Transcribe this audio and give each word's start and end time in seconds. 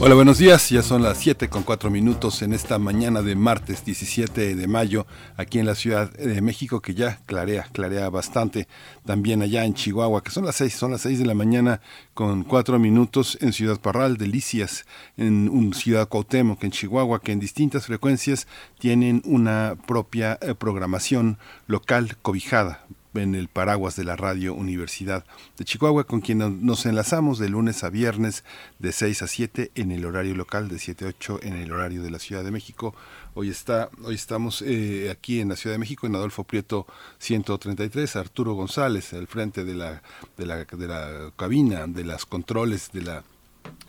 Hola, 0.00 0.14
buenos 0.14 0.38
días. 0.38 0.70
Ya 0.70 0.82
son 0.82 1.02
las 1.02 1.18
7 1.18 1.48
con 1.48 1.64
4 1.64 1.90
minutos 1.90 2.42
en 2.42 2.52
esta 2.52 2.78
mañana 2.78 3.20
de 3.20 3.34
martes 3.34 3.84
17 3.84 4.54
de 4.54 4.68
mayo 4.68 5.08
aquí 5.36 5.58
en 5.58 5.66
la 5.66 5.74
Ciudad 5.74 6.12
de 6.12 6.40
México 6.40 6.80
que 6.80 6.94
ya 6.94 7.18
clarea, 7.26 7.64
clarea 7.72 8.08
bastante. 8.08 8.68
También 9.04 9.42
allá 9.42 9.64
en 9.64 9.74
Chihuahua, 9.74 10.22
que 10.22 10.30
son 10.30 10.44
las 10.44 10.54
6, 10.54 10.72
son 10.72 10.92
las 10.92 11.00
6 11.00 11.18
de 11.18 11.26
la 11.26 11.34
mañana 11.34 11.80
con 12.14 12.44
4 12.44 12.78
minutos 12.78 13.38
en 13.40 13.52
Ciudad 13.52 13.80
Parral, 13.80 14.18
Delicias, 14.18 14.86
en 15.16 15.48
un 15.48 15.74
Ciudad 15.74 16.08
Cuauhtémoc, 16.08 16.62
en 16.62 16.70
Chihuahua, 16.70 17.20
que 17.20 17.32
en 17.32 17.40
distintas 17.40 17.86
frecuencias 17.86 18.46
tienen 18.78 19.20
una 19.24 19.74
propia 19.88 20.38
eh, 20.40 20.54
programación 20.54 21.38
local 21.66 22.16
cobijada 22.22 22.84
en 23.18 23.34
el 23.34 23.48
paraguas 23.48 23.96
de 23.96 24.04
la 24.04 24.16
Radio 24.16 24.54
Universidad 24.54 25.24
de 25.56 25.64
Chihuahua, 25.64 26.04
con 26.04 26.20
quien 26.20 26.64
nos 26.64 26.86
enlazamos 26.86 27.38
de 27.38 27.48
lunes 27.48 27.84
a 27.84 27.90
viernes 27.90 28.44
de 28.78 28.92
6 28.92 29.22
a 29.22 29.26
7 29.26 29.72
en 29.74 29.92
el 29.92 30.04
horario 30.04 30.34
local, 30.34 30.68
de 30.68 30.78
7 30.78 31.04
a 31.04 31.08
8 31.08 31.40
en 31.42 31.54
el 31.54 31.72
horario 31.72 32.02
de 32.02 32.10
la 32.10 32.18
Ciudad 32.18 32.44
de 32.44 32.50
México. 32.50 32.94
Hoy, 33.34 33.50
está, 33.50 33.90
hoy 34.02 34.14
estamos 34.14 34.62
eh, 34.62 35.10
aquí 35.10 35.40
en 35.40 35.48
la 35.48 35.56
Ciudad 35.56 35.74
de 35.74 35.78
México, 35.78 36.06
en 36.06 36.14
Adolfo 36.14 36.44
Prieto 36.44 36.86
133, 37.18 38.16
Arturo 38.16 38.54
González, 38.54 39.12
al 39.12 39.26
frente 39.26 39.64
de 39.64 39.74
la, 39.74 40.02
de 40.36 40.46
la, 40.46 40.64
de 40.64 40.88
la 40.88 41.32
cabina, 41.36 41.86
de 41.86 42.04
las 42.04 42.26
controles 42.26 42.90
de 42.92 43.02
la 43.02 43.24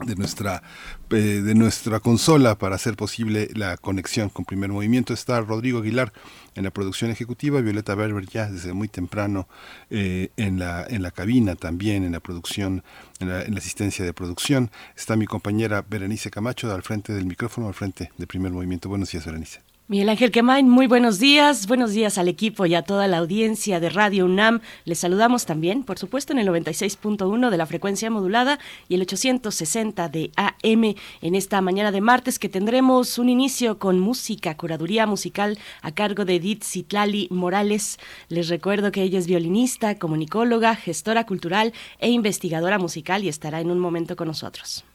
de 0.05 0.15
nuestra 0.15 0.63
eh, 1.11 1.41
de 1.43 1.55
nuestra 1.55 1.99
consola 1.99 2.57
para 2.57 2.75
hacer 2.75 2.95
posible 2.95 3.49
la 3.53 3.77
conexión 3.77 4.29
con 4.29 4.45
primer 4.45 4.69
movimiento. 4.69 5.13
Está 5.13 5.41
Rodrigo 5.41 5.79
Aguilar 5.79 6.13
en 6.55 6.63
la 6.63 6.71
producción 6.71 7.11
ejecutiva 7.11 7.61
Violeta 7.61 7.95
Berber 7.95 8.25
ya 8.27 8.49
desde 8.49 8.73
muy 8.73 8.87
temprano 8.87 9.47
eh, 9.89 10.29
en 10.37 10.59
la 10.59 10.85
en 10.89 11.01
la 11.01 11.11
cabina 11.11 11.55
también 11.55 12.03
en 12.03 12.13
la 12.13 12.19
producción 12.19 12.83
en 13.19 13.29
la, 13.29 13.43
en 13.43 13.53
la, 13.53 13.59
asistencia 13.59 14.05
de 14.05 14.13
producción. 14.13 14.71
Está 14.95 15.15
mi 15.15 15.25
compañera 15.25 15.85
Berenice 15.87 16.31
Camacho 16.31 16.73
al 16.73 16.83
frente 16.83 17.13
del 17.13 17.25
micrófono 17.25 17.67
al 17.67 17.73
frente 17.73 18.11
de 18.17 18.27
primer 18.27 18.51
movimiento. 18.51 18.89
Buenos 18.89 19.11
días 19.11 19.25
Berenice 19.25 19.68
Miguel 19.89 20.09
Ángel 20.09 20.29
Quemain, 20.29 20.69
muy 20.69 20.85
buenos 20.85 21.17
días. 21.17 21.65
Buenos 21.65 21.93
días 21.93 22.19
al 22.19 22.27
equipo 22.27 22.67
y 22.67 22.75
a 22.75 22.83
toda 22.83 23.07
la 23.07 23.17
audiencia 23.17 23.79
de 23.79 23.89
Radio 23.89 24.25
UNAM. 24.25 24.61
Les 24.85 24.99
saludamos 24.99 25.47
también, 25.47 25.83
por 25.83 25.97
supuesto, 25.97 26.31
en 26.31 26.37
el 26.37 26.47
96.1 26.47 27.49
de 27.49 27.57
la 27.57 27.65
frecuencia 27.65 28.11
modulada 28.11 28.59
y 28.87 28.93
el 28.93 29.01
860 29.01 30.07
de 30.09 30.29
AM 30.35 30.93
en 31.23 31.33
esta 31.33 31.59
mañana 31.61 31.91
de 31.91 32.01
martes 32.01 32.37
que 32.37 32.49
tendremos 32.49 33.17
un 33.17 33.29
inicio 33.29 33.79
con 33.79 33.99
música, 33.99 34.55
curaduría 34.55 35.07
musical 35.07 35.57
a 35.81 35.91
cargo 35.91 36.23
de 36.23 36.35
Edith 36.35 36.65
Citlali 36.65 37.27
Morales. 37.31 37.97
Les 38.27 38.47
recuerdo 38.47 38.91
que 38.91 39.01
ella 39.01 39.17
es 39.17 39.25
violinista, 39.25 39.97
comunicóloga, 39.97 40.75
gestora 40.75 41.25
cultural 41.25 41.73
e 41.97 42.11
investigadora 42.11 42.77
musical 42.77 43.23
y 43.23 43.27
estará 43.27 43.59
en 43.59 43.71
un 43.71 43.79
momento 43.79 44.15
con 44.15 44.27
nosotros. 44.27 44.85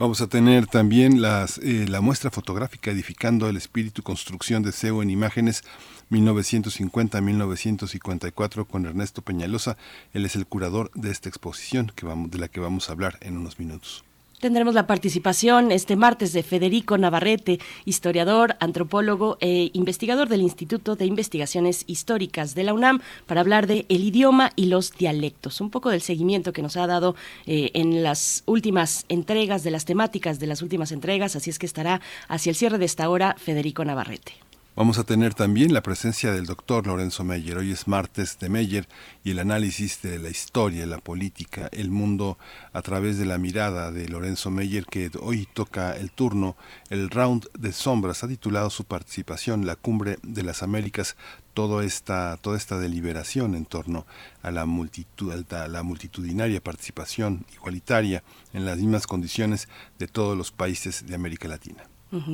Vamos 0.00 0.20
a 0.22 0.28
tener 0.28 0.66
también 0.66 1.20
las, 1.20 1.58
eh, 1.58 1.84
la 1.86 2.00
muestra 2.00 2.30
fotográfica 2.30 2.90
Edificando 2.90 3.50
el 3.50 3.58
Espíritu, 3.58 4.02
Construcción 4.02 4.62
de 4.62 4.72
SEO 4.72 5.02
en 5.02 5.10
Imágenes 5.10 5.62
1950-1954 6.08 8.66
con 8.66 8.86
Ernesto 8.86 9.20
Peñalosa. 9.20 9.76
Él 10.14 10.24
es 10.24 10.36
el 10.36 10.46
curador 10.46 10.90
de 10.94 11.10
esta 11.10 11.28
exposición 11.28 11.92
de 12.28 12.38
la 12.38 12.48
que 12.48 12.60
vamos 12.60 12.88
a 12.88 12.92
hablar 12.92 13.18
en 13.20 13.36
unos 13.36 13.58
minutos. 13.58 14.02
Tendremos 14.40 14.74
la 14.74 14.86
participación 14.86 15.70
este 15.70 15.96
martes 15.96 16.32
de 16.32 16.42
Federico 16.42 16.96
Navarrete, 16.96 17.60
historiador, 17.84 18.56
antropólogo 18.58 19.36
e 19.38 19.70
investigador 19.74 20.30
del 20.30 20.40
Instituto 20.40 20.96
de 20.96 21.04
Investigaciones 21.04 21.84
Históricas 21.86 22.54
de 22.54 22.64
la 22.64 22.72
UNAM, 22.72 23.02
para 23.26 23.42
hablar 23.42 23.66
de 23.66 23.84
el 23.90 24.02
idioma 24.02 24.50
y 24.56 24.66
los 24.66 24.92
dialectos, 24.92 25.60
un 25.60 25.68
poco 25.68 25.90
del 25.90 26.00
seguimiento 26.00 26.54
que 26.54 26.62
nos 26.62 26.78
ha 26.78 26.86
dado 26.86 27.16
eh, 27.44 27.70
en 27.74 28.02
las 28.02 28.42
últimas 28.46 29.04
entregas 29.10 29.62
de 29.62 29.72
las 29.72 29.84
temáticas 29.84 30.40
de 30.40 30.46
las 30.46 30.62
últimas 30.62 30.90
entregas, 30.90 31.36
así 31.36 31.50
es 31.50 31.58
que 31.58 31.66
estará 31.66 32.00
hacia 32.26 32.48
el 32.48 32.56
cierre 32.56 32.78
de 32.78 32.86
esta 32.86 33.10
hora 33.10 33.36
Federico 33.38 33.84
Navarrete. 33.84 34.49
Vamos 34.76 34.98
a 34.98 35.04
tener 35.04 35.34
también 35.34 35.74
la 35.74 35.82
presencia 35.82 36.32
del 36.32 36.46
doctor 36.46 36.86
Lorenzo 36.86 37.24
Meyer. 37.24 37.58
Hoy 37.58 37.72
es 37.72 37.88
martes 37.88 38.38
de 38.38 38.48
Meyer 38.48 38.88
y 39.24 39.32
el 39.32 39.40
análisis 39.40 40.00
de 40.00 40.20
la 40.20 40.30
historia, 40.30 40.86
la 40.86 40.98
política, 40.98 41.68
el 41.72 41.90
mundo 41.90 42.38
a 42.72 42.80
través 42.80 43.18
de 43.18 43.26
la 43.26 43.36
mirada 43.36 43.90
de 43.90 44.08
Lorenzo 44.08 44.48
Meyer 44.52 44.86
que 44.86 45.10
hoy 45.20 45.48
toca 45.52 45.96
el 45.96 46.12
turno. 46.12 46.56
El 46.88 47.10
round 47.10 47.48
de 47.58 47.72
sombras 47.72 48.22
ha 48.22 48.28
titulado 48.28 48.70
su 48.70 48.84
participación 48.84 49.66
La 49.66 49.74
cumbre 49.74 50.18
de 50.22 50.44
las 50.44 50.62
Américas, 50.62 51.16
toda 51.52 51.84
esta, 51.84 52.38
toda 52.40 52.56
esta 52.56 52.78
deliberación 52.78 53.56
en 53.56 53.66
torno 53.66 54.06
a 54.40 54.52
la, 54.52 54.62
a 54.62 55.68
la 55.68 55.82
multitudinaria 55.82 56.62
participación 56.62 57.44
igualitaria 57.54 58.22
en 58.52 58.64
las 58.64 58.78
mismas 58.78 59.08
condiciones 59.08 59.68
de 59.98 60.06
todos 60.06 60.38
los 60.38 60.52
países 60.52 61.06
de 61.08 61.16
América 61.16 61.48
Latina. 61.48 61.89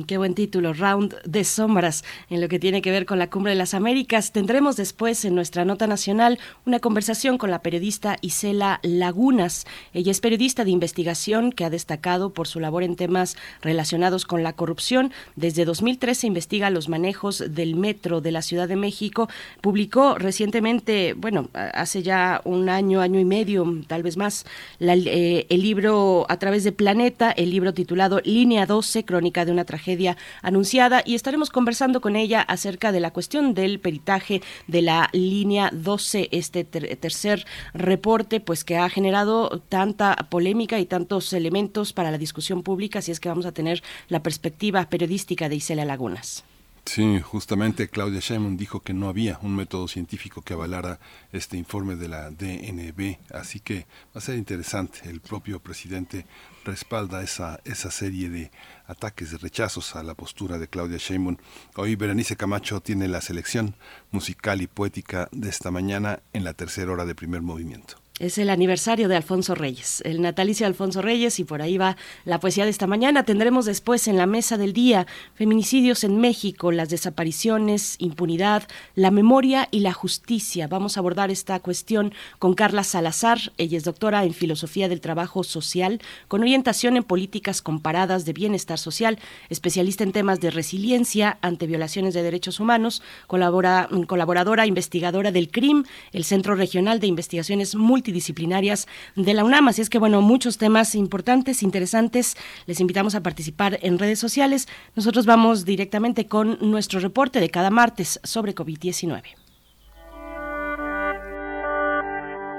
Qué 0.07 0.17
buen 0.17 0.33
título, 0.33 0.73
Round 0.73 1.21
de 1.23 1.43
Sombras, 1.43 2.03
en 2.31 2.41
lo 2.41 2.47
que 2.47 2.57
tiene 2.57 2.81
que 2.81 2.89
ver 2.89 3.05
con 3.05 3.19
la 3.19 3.29
Cumbre 3.29 3.51
de 3.51 3.59
las 3.59 3.75
Américas. 3.75 4.31
Tendremos 4.31 4.75
después 4.75 5.23
en 5.23 5.35
nuestra 5.35 5.65
nota 5.65 5.85
nacional 5.85 6.39
una 6.65 6.79
conversación 6.79 7.37
con 7.37 7.51
la 7.51 7.61
periodista 7.61 8.17
Isela 8.21 8.79
Lagunas. 8.81 9.67
Ella 9.93 10.09
es 10.09 10.19
periodista 10.19 10.63
de 10.63 10.71
investigación 10.71 11.51
que 11.51 11.63
ha 11.63 11.69
destacado 11.69 12.31
por 12.31 12.47
su 12.47 12.59
labor 12.59 12.81
en 12.81 12.95
temas 12.95 13.37
relacionados 13.61 14.25
con 14.25 14.41
la 14.41 14.53
corrupción. 14.53 15.11
Desde 15.35 15.63
2013 15.63 16.25
investiga 16.25 16.71
los 16.71 16.89
manejos 16.89 17.43
del 17.47 17.75
metro 17.75 18.19
de 18.19 18.31
la 18.31 18.41
Ciudad 18.41 18.67
de 18.67 18.77
México. 18.77 19.29
Publicó 19.61 20.17
recientemente, 20.17 21.13
bueno, 21.13 21.49
hace 21.53 22.01
ya 22.01 22.41
un 22.45 22.69
año, 22.69 22.99
año 22.99 23.19
y 23.19 23.25
medio, 23.25 23.83
tal 23.85 24.01
vez 24.01 24.17
más, 24.17 24.47
eh, 24.79 25.45
el 25.49 25.61
libro 25.61 26.25
a 26.29 26.39
través 26.39 26.63
de 26.63 26.71
Planeta, 26.71 27.29
el 27.29 27.51
libro 27.51 27.75
titulado 27.75 28.21
Línea 28.25 28.65
12, 28.65 29.05
Crónica 29.05 29.45
de 29.45 29.51
una 29.51 29.66
tragedia 29.67 30.17
anunciada 30.41 31.03
y 31.05 31.13
estaremos 31.13 31.51
conversando 31.51 32.01
con 32.01 32.15
ella 32.15 32.41
acerca 32.41 32.91
de 32.91 32.99
la 32.99 33.11
cuestión 33.11 33.53
del 33.53 33.79
peritaje 33.79 34.41
de 34.65 34.81
la 34.81 35.09
línea 35.13 35.69
12, 35.71 36.29
este 36.31 36.63
tercer 36.63 37.45
reporte, 37.75 38.39
pues 38.39 38.63
que 38.63 38.77
ha 38.77 38.89
generado 38.89 39.61
tanta 39.69 40.15
polémica 40.31 40.79
y 40.79 40.87
tantos 40.87 41.31
elementos 41.33 41.93
para 41.93 42.09
la 42.09 42.17
discusión 42.17 42.63
pública, 42.63 42.99
así 42.99 43.11
es 43.11 43.19
que 43.19 43.29
vamos 43.29 43.45
a 43.45 43.51
tener 43.51 43.83
la 44.07 44.23
perspectiva 44.23 44.89
periodística 44.89 45.49
de 45.49 45.57
Isela 45.57 45.85
Lagunas. 45.85 46.43
Sí, 46.87 47.19
justamente 47.19 47.89
Claudia 47.89 48.21
Sheinbaum 48.21 48.55
dijo 48.55 48.79
que 48.79 48.93
no 48.93 49.09
había 49.09 49.39
un 49.41 49.53
método 49.53 49.89
científico 49.89 50.41
que 50.41 50.53
avalara 50.53 50.99
este 51.33 51.57
informe 51.57 51.97
de 51.97 52.07
la 52.07 52.31
DNB, 52.31 53.17
así 53.33 53.59
que 53.59 53.85
va 54.15 54.19
a 54.19 54.21
ser 54.21 54.37
interesante. 54.37 55.01
El 55.03 55.19
propio 55.19 55.59
presidente 55.59 56.25
respalda 56.63 57.21
esa, 57.21 57.59
esa 57.65 57.91
serie 57.91 58.29
de 58.29 58.51
ataques, 58.87 59.31
de 59.31 59.37
rechazos 59.37 59.95
a 59.95 60.03
la 60.03 60.15
postura 60.15 60.57
de 60.57 60.67
Claudia 60.67 60.97
Sheinbaum. 60.97 61.37
Hoy 61.75 61.95
Berenice 61.95 62.35
Camacho 62.35 62.81
tiene 62.81 63.07
la 63.07 63.21
selección 63.21 63.75
musical 64.11 64.61
y 64.61 64.67
poética 64.67 65.29
de 65.31 65.49
esta 65.49 65.71
mañana 65.71 66.21
en 66.33 66.43
la 66.43 66.53
tercera 66.53 66.91
hora 66.91 67.05
de 67.05 67.15
primer 67.15 67.41
movimiento. 67.41 68.06
Es 68.19 68.39
el 68.39 68.49
aniversario 68.49 69.09
de 69.09 69.15
Alfonso 69.15 69.53
Reyes, 69.53 70.01
el 70.03 70.23
natalicio 70.23 70.63
de 70.63 70.69
Alfonso 70.69 71.03
Reyes 71.03 71.39
y 71.39 71.43
por 71.43 71.61
ahí 71.61 71.77
va 71.77 71.97
la 72.25 72.39
poesía 72.39 72.63
de 72.63 72.71
esta 72.71 72.87
mañana. 72.87 73.25
Tendremos 73.25 73.65
después 73.65 74.07
en 74.07 74.17
la 74.17 74.25
mesa 74.25 74.57
del 74.57 74.73
día 74.73 75.05
feminicidios 75.35 76.03
en 76.03 76.19
México, 76.19 76.71
las 76.71 76.89
desapariciones, 76.89 77.95
impunidad, 77.99 78.63
la 78.95 79.11
memoria 79.11 79.67
y 79.69 79.81
la 79.81 79.93
justicia. 79.93 80.67
Vamos 80.67 80.97
a 80.97 81.01
abordar 81.01 81.29
esta 81.29 81.59
cuestión 81.59 82.11
con 82.39 82.55
Carla 82.55 82.83
Salazar. 82.83 83.37
Ella 83.59 83.77
es 83.77 83.83
doctora 83.83 84.23
en 84.23 84.33
filosofía 84.33 84.89
del 84.89 84.99
trabajo 84.99 85.43
social 85.43 86.01
con 86.27 86.41
orientación 86.41 86.97
en 86.97 87.03
políticas 87.03 87.61
comparadas 87.61 88.25
de 88.25 88.33
bienestar 88.33 88.79
social, 88.79 89.19
especialista 89.49 90.03
en 90.03 90.11
temas 90.11 90.39
de 90.39 90.49
resiliencia 90.49 91.37
ante 91.41 91.67
violaciones 91.67 92.15
de 92.15 92.23
derechos 92.23 92.59
humanos, 92.59 93.03
colabora, 93.27 93.87
colaboradora 94.07 94.65
investigadora 94.65 95.31
del 95.31 95.51
CRIM, 95.51 95.83
el 96.13 96.23
Centro 96.23 96.55
Regional 96.55 96.99
de 96.99 97.05
Investigaciones 97.05 97.75
multidisciplinarias 98.07 98.87
de 99.15 99.33
la 99.33 99.43
UNAM. 99.43 99.67
Así 99.67 99.81
es 99.81 99.89
que, 99.89 99.99
bueno, 99.99 100.21
muchos 100.21 100.57
temas 100.57 100.95
importantes, 100.95 101.61
interesantes. 101.61 102.37
Les 102.65 102.79
invitamos 102.79 103.15
a 103.15 103.21
participar 103.21 103.79
en 103.81 103.99
redes 103.99 104.19
sociales. 104.19 104.69
Nosotros 104.95 105.25
vamos 105.25 105.65
directamente 105.65 106.27
con 106.27 106.57
nuestro 106.61 107.01
reporte 107.01 107.41
de 107.41 107.49
cada 107.49 107.69
martes 107.69 108.21
sobre 108.23 108.55
COVID-19. 108.55 109.23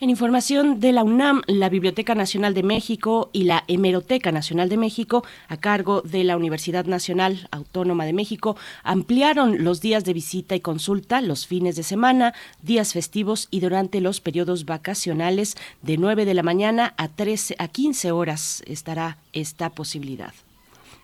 En 0.00 0.10
información 0.10 0.78
de 0.78 0.92
la 0.92 1.02
UNAM, 1.02 1.42
la 1.48 1.68
Biblioteca 1.68 2.14
Nacional 2.14 2.54
de 2.54 2.62
México 2.62 3.30
y 3.32 3.42
la 3.42 3.64
Hemeroteca 3.66 4.30
Nacional 4.30 4.68
de 4.68 4.76
México, 4.76 5.24
a 5.48 5.56
cargo 5.56 6.02
de 6.02 6.22
la 6.22 6.36
Universidad 6.36 6.84
Nacional 6.84 7.48
Autónoma 7.50 8.04
de 8.04 8.12
México, 8.12 8.56
ampliaron 8.84 9.64
los 9.64 9.80
días 9.80 10.04
de 10.04 10.12
visita 10.12 10.54
y 10.54 10.60
consulta 10.60 11.20
los 11.20 11.48
fines 11.48 11.74
de 11.74 11.82
semana, 11.82 12.32
días 12.62 12.92
festivos 12.92 13.48
y 13.50 13.58
durante 13.58 14.00
los 14.00 14.20
periodos 14.20 14.66
vacacionales 14.66 15.56
de 15.82 15.96
9 15.96 16.26
de 16.26 16.34
la 16.34 16.44
mañana 16.44 16.94
a 16.96 17.08
13 17.08 17.56
a 17.58 17.66
15 17.66 18.12
horas 18.12 18.62
estará 18.66 19.18
esta 19.32 19.70
posibilidad. 19.70 20.32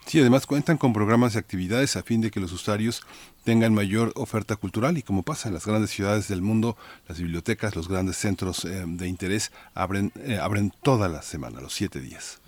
Sí, 0.06 0.20
además 0.20 0.46
cuentan 0.46 0.76
con 0.76 0.92
programas 0.92 1.32
de 1.32 1.40
actividades 1.40 1.96
a 1.96 2.02
fin 2.02 2.20
de 2.20 2.30
que 2.30 2.38
los 2.38 2.52
usuarios 2.52 3.02
tengan 3.44 3.74
mayor 3.74 4.12
oferta 4.16 4.56
cultural 4.56 4.98
y 4.98 5.02
como 5.02 5.22
pasa 5.22 5.48
en 5.48 5.54
las 5.54 5.66
grandes 5.66 5.90
ciudades 5.90 6.28
del 6.28 6.42
mundo, 6.42 6.76
las 7.06 7.18
bibliotecas, 7.18 7.76
los 7.76 7.88
grandes 7.88 8.16
centros 8.16 8.64
eh, 8.64 8.84
de 8.86 9.06
interés 9.06 9.52
abren, 9.74 10.12
eh, 10.16 10.38
abren 10.38 10.72
toda 10.82 11.08
la 11.08 11.22
semana, 11.22 11.60
los 11.60 11.74
siete 11.74 12.00
días. 12.00 12.40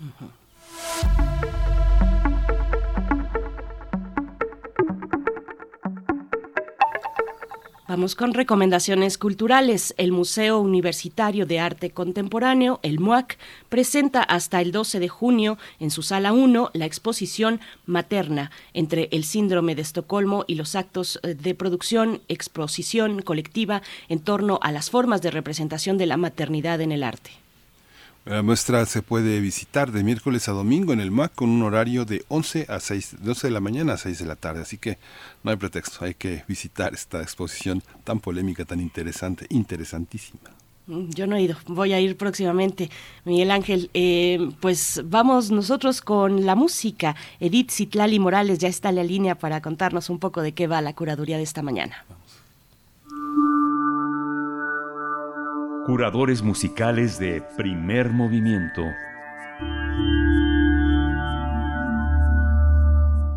Vamos 7.87 8.15
con 8.15 8.33
recomendaciones 8.33 9.17
culturales. 9.17 9.95
El 9.97 10.11
Museo 10.11 10.59
Universitario 10.59 11.45
de 11.45 11.61
Arte 11.61 11.91
Contemporáneo, 11.91 12.81
el 12.83 12.99
MUAC, 12.99 13.37
presenta 13.69 14.21
hasta 14.23 14.59
el 14.59 14.73
12 14.73 14.99
de 14.99 15.07
junio 15.07 15.57
en 15.79 15.89
su 15.89 16.03
sala 16.03 16.33
1 16.33 16.71
la 16.73 16.85
exposición 16.85 17.61
Materna 17.85 18.51
entre 18.73 19.07
el 19.13 19.23
síndrome 19.23 19.73
de 19.73 19.83
Estocolmo 19.83 20.43
y 20.47 20.55
los 20.55 20.75
actos 20.75 21.17
eh, 21.23 21.33
de 21.33 21.55
producción, 21.55 22.21
exposición 22.27 23.21
colectiva 23.21 23.81
en 24.09 24.19
torno 24.19 24.59
a 24.61 24.73
las 24.73 24.89
formas 24.89 25.21
de 25.21 25.31
representación 25.31 25.97
de 25.97 26.07
la 26.07 26.17
maternidad 26.17 26.81
en 26.81 26.91
el 26.91 27.03
arte. 27.03 27.46
La 28.29 28.43
muestra 28.43 28.85
se 28.85 29.01
puede 29.01 29.39
visitar 29.39 29.93
de 29.93 30.03
miércoles 30.03 30.49
a 30.49 30.51
domingo 30.51 30.91
en 30.91 30.99
el 30.99 31.11
MAC 31.11 31.33
con 31.33 31.49
un 31.49 31.63
horario 31.63 32.03
de 32.03 32.25
11 32.27 32.65
a 32.67 32.81
6, 32.81 33.15
de 33.21 33.29
11 33.29 33.47
de 33.47 33.53
la 33.53 33.61
mañana 33.61 33.93
a 33.93 33.97
6 33.97 34.19
de 34.19 34.25
la 34.25 34.35
tarde, 34.35 34.61
así 34.61 34.77
que 34.77 34.97
no 35.43 35.51
hay 35.51 35.55
pretexto, 35.55 36.03
hay 36.03 36.13
que 36.13 36.43
visitar 36.45 36.93
esta 36.93 37.21
exposición 37.21 37.81
tan 38.03 38.19
polémica, 38.19 38.65
tan 38.65 38.81
interesante, 38.81 39.45
interesantísima. 39.49 40.41
Mm, 40.87 41.09
yo 41.11 41.25
no 41.25 41.37
he 41.37 41.43
ido, 41.43 41.55
voy 41.67 41.93
a 41.93 42.01
ir 42.01 42.17
próximamente. 42.17 42.89
Miguel 43.23 43.49
Ángel, 43.49 43.89
eh, 43.93 44.49
pues 44.59 45.01
vamos 45.05 45.49
nosotros 45.49 46.01
con 46.01 46.45
la 46.45 46.55
música. 46.55 47.15
Edith 47.39 47.71
Citlali 47.71 48.19
Morales 48.19 48.59
ya 48.59 48.67
está 48.67 48.89
en 48.89 48.95
la 48.95 49.05
línea 49.05 49.35
para 49.35 49.61
contarnos 49.61 50.09
un 50.09 50.19
poco 50.19 50.41
de 50.41 50.51
qué 50.51 50.67
va 50.67 50.81
la 50.81 50.93
curaduría 50.93 51.37
de 51.37 51.43
esta 51.43 51.61
mañana. 51.61 52.03
Curadores 55.87 56.43
musicales 56.43 57.17
de 57.17 57.41
primer 57.55 58.09
movimiento. 58.09 58.83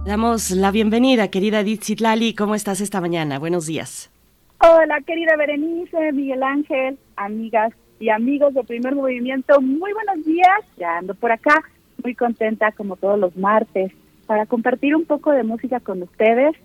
Damos 0.04 0.50
la 0.50 0.72
bienvenida, 0.72 1.30
querida 1.30 1.60
Edith 1.60 1.84
Citlali. 1.84 2.34
¿Cómo 2.34 2.56
estás 2.56 2.80
esta 2.80 3.00
mañana? 3.00 3.38
Buenos 3.38 3.66
días. 3.66 4.10
Hola, 4.58 5.00
querida 5.06 5.36
Berenice, 5.36 6.10
Miguel 6.10 6.42
Ángel, 6.42 6.98
amigas 7.14 7.72
y 8.00 8.08
amigos 8.08 8.52
de 8.54 8.64
primer 8.64 8.96
movimiento. 8.96 9.60
Muy 9.60 9.92
buenos 9.92 10.26
días. 10.26 10.58
Ya 10.76 10.98
ando 10.98 11.14
por 11.14 11.30
acá, 11.30 11.62
muy 12.02 12.16
contenta 12.16 12.72
como 12.72 12.96
todos 12.96 13.16
los 13.16 13.36
martes 13.36 13.92
para 14.26 14.46
compartir 14.46 14.96
un 14.96 15.04
poco 15.04 15.30
de 15.30 15.44
música 15.44 15.78
con 15.78 16.02
ustedes. 16.02 16.56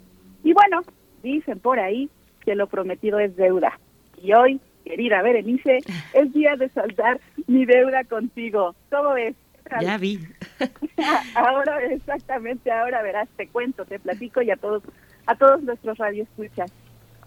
Y 0.43 0.51
bueno, 0.51 0.81
dicen 1.21 1.59
por 1.59 1.77
ahí 1.77 2.09
que 2.43 2.55
lo 2.55 2.65
prometido 2.65 3.19
es 3.19 3.35
deuda. 3.35 3.79
Y 4.23 4.33
hoy 4.33 4.59
querida 4.85 5.21
Berenice, 5.21 5.79
es 6.13 6.33
día 6.33 6.55
de 6.55 6.69
saldar 6.69 7.19
mi 7.47 7.65
deuda 7.65 8.03
contigo. 8.05 8.75
¿Cómo 8.89 9.13
ves? 9.13 9.35
Ya 9.81 9.97
vi. 9.97 10.19
ahora, 11.35 11.83
exactamente, 11.85 12.71
ahora 12.71 13.01
verás, 13.01 13.27
te 13.35 13.47
cuento, 13.47 13.83
te 13.83 13.99
platico 13.99 14.41
y 14.41 14.51
a 14.51 14.55
todos, 14.55 14.83
a 15.25 15.35
todos 15.35 15.63
nuestros 15.63 15.97
radioescuchas. 15.97 16.71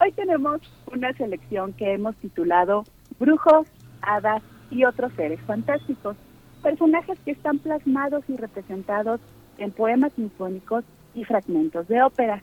Hoy 0.00 0.12
tenemos 0.12 0.60
una 0.92 1.12
selección 1.14 1.72
que 1.72 1.92
hemos 1.92 2.14
titulado 2.16 2.84
Brujos, 3.18 3.66
Hadas 4.00 4.42
y 4.70 4.84
otros 4.84 5.12
seres 5.14 5.40
fantásticos. 5.40 6.16
Personajes 6.62 7.18
que 7.24 7.32
están 7.32 7.58
plasmados 7.58 8.22
y 8.28 8.36
representados 8.36 9.20
en 9.58 9.72
poemas 9.72 10.12
sinfónicos 10.12 10.84
y 11.14 11.24
fragmentos 11.24 11.88
de 11.88 12.02
ópera. 12.02 12.42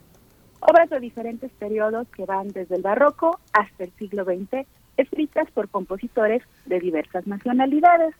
Obras 0.59 0.89
de 0.89 0.99
diferentes 0.99 1.51
periodos 1.53 2.07
que 2.09 2.25
van 2.25 2.49
desde 2.49 2.75
el 2.75 2.81
barroco 2.81 3.39
hasta 3.53 3.85
el 3.85 3.91
siglo 3.91 4.25
XX 4.25 4.67
escritas 4.97 5.49
por 5.51 5.69
compositores 5.69 6.41
de 6.65 6.79
diversas 6.79 7.27
nacionalidades. 7.27 8.15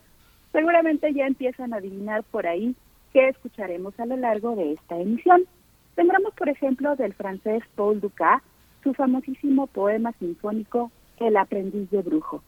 Seguramente 0.52 1.12
ya 1.12 1.26
empiezan 1.26 1.72
a 1.72 1.76
adivinar 1.76 2.22
por 2.24 2.46
ahí 2.46 2.74
qué 3.12 3.28
escucharemos 3.28 3.98
a 3.98 4.06
lo 4.06 4.16
largo 4.16 4.56
de 4.56 4.72
esta 4.72 4.98
emisión. 4.98 5.44
Tendremos, 5.94 6.34
por 6.34 6.48
ejemplo, 6.48 6.96
del 6.96 7.14
francés 7.14 7.62
Paul 7.74 8.00
Dukas 8.00 8.42
su 8.82 8.94
famosísimo 8.94 9.66
poema 9.66 10.12
sinfónico 10.18 10.92
El 11.18 11.36
aprendiz 11.36 11.90
de 11.90 12.02
brujo. 12.02 12.42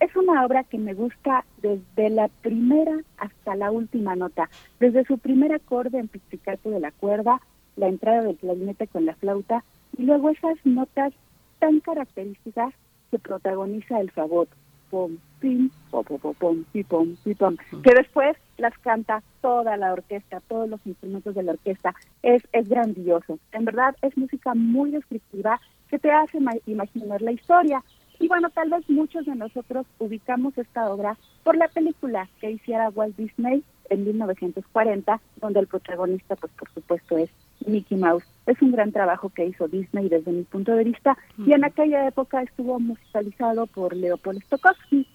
Es 0.00 0.14
una 0.16 0.44
obra 0.44 0.64
que 0.64 0.78
me 0.78 0.94
gusta 0.94 1.44
desde 1.62 2.10
la 2.10 2.28
primera 2.28 2.98
hasta 3.18 3.54
la 3.54 3.70
última 3.70 4.16
nota, 4.16 4.50
desde 4.80 5.04
su 5.04 5.18
primer 5.18 5.54
acorde 5.54 5.98
en 5.98 6.08
pizzicato 6.08 6.70
de 6.70 6.80
la 6.80 6.90
cuerda, 6.90 7.40
la 7.76 7.88
entrada 7.88 8.22
del 8.22 8.36
clarinete 8.36 8.88
con 8.88 9.06
la 9.06 9.14
flauta 9.14 9.64
y 9.96 10.02
luego 10.02 10.30
esas 10.30 10.56
notas 10.64 11.12
tan 11.60 11.80
características 11.80 12.74
que 13.10 13.18
protagoniza 13.18 14.00
el 14.00 14.10
fagot 14.10 14.48
pom 14.90 15.18
pim 15.40 15.70
pom 15.90 16.04
pom 16.04 16.18
pom 16.18 16.34
pom 16.34 17.16
pom 17.38 17.56
que 17.82 17.94
después 17.94 18.36
las 18.58 18.76
canta 18.78 19.22
toda 19.40 19.76
la 19.76 19.92
orquesta 19.92 20.40
todos 20.48 20.68
los 20.68 20.80
instrumentos 20.86 21.34
de 21.34 21.42
la 21.42 21.52
orquesta. 21.52 21.94
Es 22.22 22.42
es 22.52 22.68
grandioso. 22.68 23.38
En 23.52 23.64
verdad 23.64 23.94
es 24.02 24.16
música 24.16 24.54
muy 24.54 24.90
descriptiva 24.90 25.60
que 25.88 25.98
te 25.98 26.10
hace 26.10 26.38
imaginar 26.66 27.22
la 27.22 27.32
historia. 27.32 27.82
Y 28.18 28.28
bueno 28.28 28.48
tal 28.50 28.70
vez 28.70 28.88
muchos 28.88 29.26
de 29.26 29.34
nosotros 29.34 29.86
ubicamos 29.98 30.56
esta 30.56 30.88
obra 30.90 31.16
por 31.44 31.56
la 31.56 31.68
película 31.68 32.28
que 32.40 32.50
hiciera 32.50 32.88
Walt 32.88 33.16
Disney 33.16 33.62
en 33.90 34.04
1940 34.04 35.20
donde 35.36 35.60
el 35.60 35.66
protagonista 35.66 36.34
pues 36.36 36.52
por 36.52 36.72
supuesto 36.72 37.18
es 37.18 37.30
Mickey 37.66 37.98
Mouse. 37.98 38.24
Es 38.46 38.62
un 38.62 38.72
gran 38.72 38.92
trabajo 38.92 39.28
que 39.30 39.44
hizo 39.44 39.68
Disney 39.68 40.08
desde 40.08 40.32
mi 40.32 40.42
punto 40.44 40.72
de 40.72 40.84
vista 40.84 41.18
y 41.38 41.52
en 41.52 41.64
aquella 41.64 42.06
época 42.06 42.42
estuvo 42.42 42.78
musicalizado 42.78 43.66
por 43.66 43.94
Leopold 43.94 44.42
Stokowski. 44.44 45.06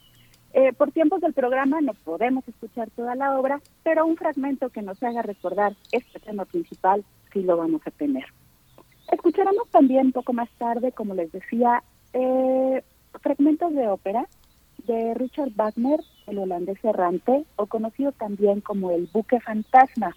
Eh, 0.53 0.73
por 0.73 0.91
tiempos 0.91 1.21
del 1.21 1.33
programa 1.33 1.79
no 1.79 1.93
podemos 1.93 2.45
escuchar 2.47 2.89
toda 2.89 3.15
la 3.15 3.39
obra, 3.39 3.61
pero 3.83 4.05
un 4.05 4.17
fragmento 4.17 4.69
que 4.69 4.81
nos 4.81 5.01
haga 5.01 5.21
recordar 5.21 5.73
este 5.93 6.19
tema 6.19 6.43
principal 6.43 7.05
sí 7.31 7.41
lo 7.41 7.55
vamos 7.55 7.81
a 7.85 7.91
tener. 7.91 8.25
Escucharemos 9.11 9.69
también 9.69 10.11
poco 10.11 10.33
más 10.33 10.49
tarde, 10.57 10.91
como 10.91 11.15
les 11.15 11.31
decía, 11.31 11.83
eh, 12.13 12.83
fragmentos 13.21 13.73
de 13.73 13.87
ópera 13.87 14.27
de 14.87 15.13
Richard 15.13 15.51
Wagner, 15.55 15.99
el 16.27 16.39
holandés 16.39 16.83
errante, 16.83 17.45
o 17.55 17.65
conocido 17.67 18.11
también 18.11 18.61
como 18.61 18.91
el 18.91 19.07
buque 19.11 19.39
fantasma. 19.39 20.15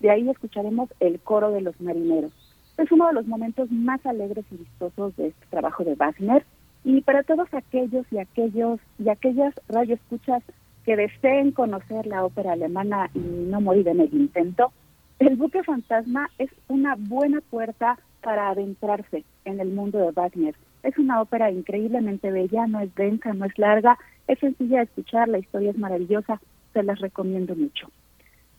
De 0.00 0.10
ahí 0.10 0.28
escucharemos 0.28 0.88
el 1.00 1.20
coro 1.20 1.50
de 1.50 1.60
los 1.60 1.80
marineros. 1.80 2.32
Es 2.78 2.92
uno 2.92 3.06
de 3.06 3.14
los 3.14 3.26
momentos 3.26 3.70
más 3.70 4.04
alegres 4.04 4.44
y 4.50 4.56
vistosos 4.56 5.16
de 5.16 5.28
este 5.28 5.46
trabajo 5.50 5.84
de 5.84 5.94
Wagner. 5.94 6.44
Y 6.84 7.00
para 7.00 7.22
todos 7.22 7.48
aquellos 7.52 8.06
y 8.10 8.18
aquellos 8.18 8.80
y 8.98 9.08
aquellas 9.08 9.54
radioescuchas 9.68 10.42
que 10.84 10.96
deseen 10.96 11.52
conocer 11.52 12.06
la 12.06 12.24
ópera 12.24 12.52
alemana 12.52 13.10
y 13.14 13.18
no 13.18 13.60
morir 13.60 13.88
en 13.88 14.00
el 14.00 14.14
intento, 14.14 14.72
el 15.18 15.36
buque 15.36 15.64
fantasma 15.64 16.28
es 16.38 16.50
una 16.68 16.94
buena 16.96 17.40
puerta 17.40 17.98
para 18.22 18.50
adentrarse 18.50 19.24
en 19.44 19.60
el 19.60 19.70
mundo 19.70 19.98
de 19.98 20.10
Wagner. 20.10 20.54
Es 20.82 20.98
una 20.98 21.22
ópera 21.22 21.50
increíblemente 21.50 22.30
bella, 22.30 22.66
no 22.66 22.80
es 22.80 22.94
densa, 22.94 23.32
no 23.32 23.46
es 23.46 23.58
larga, 23.58 23.98
es 24.28 24.38
sencilla 24.38 24.78
de 24.78 24.84
escuchar, 24.84 25.28
la 25.28 25.38
historia 25.38 25.70
es 25.70 25.78
maravillosa, 25.78 26.40
se 26.72 26.82
las 26.82 27.00
recomiendo 27.00 27.56
mucho. 27.56 27.88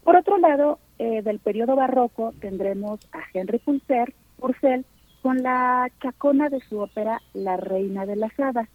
Por 0.08 0.16
otro 0.16 0.38
lado, 0.38 0.80
eh, 1.00 1.22
del 1.22 1.40
periodo 1.40 1.76
barroco 1.76 2.34
tendremos 2.40 3.02
a 3.12 3.20
Henry 3.34 3.60
Purcell, 3.60 4.14
Purcell 4.40 4.86
con 5.22 5.44
la 5.44 5.92
chacona 6.02 6.48
de 6.48 6.62
su 6.62 6.80
ópera 6.80 7.22
La 7.34 7.58
Reina 7.58 8.06
de 8.06 8.16
las 8.16 8.32
Hadas. 8.40 8.70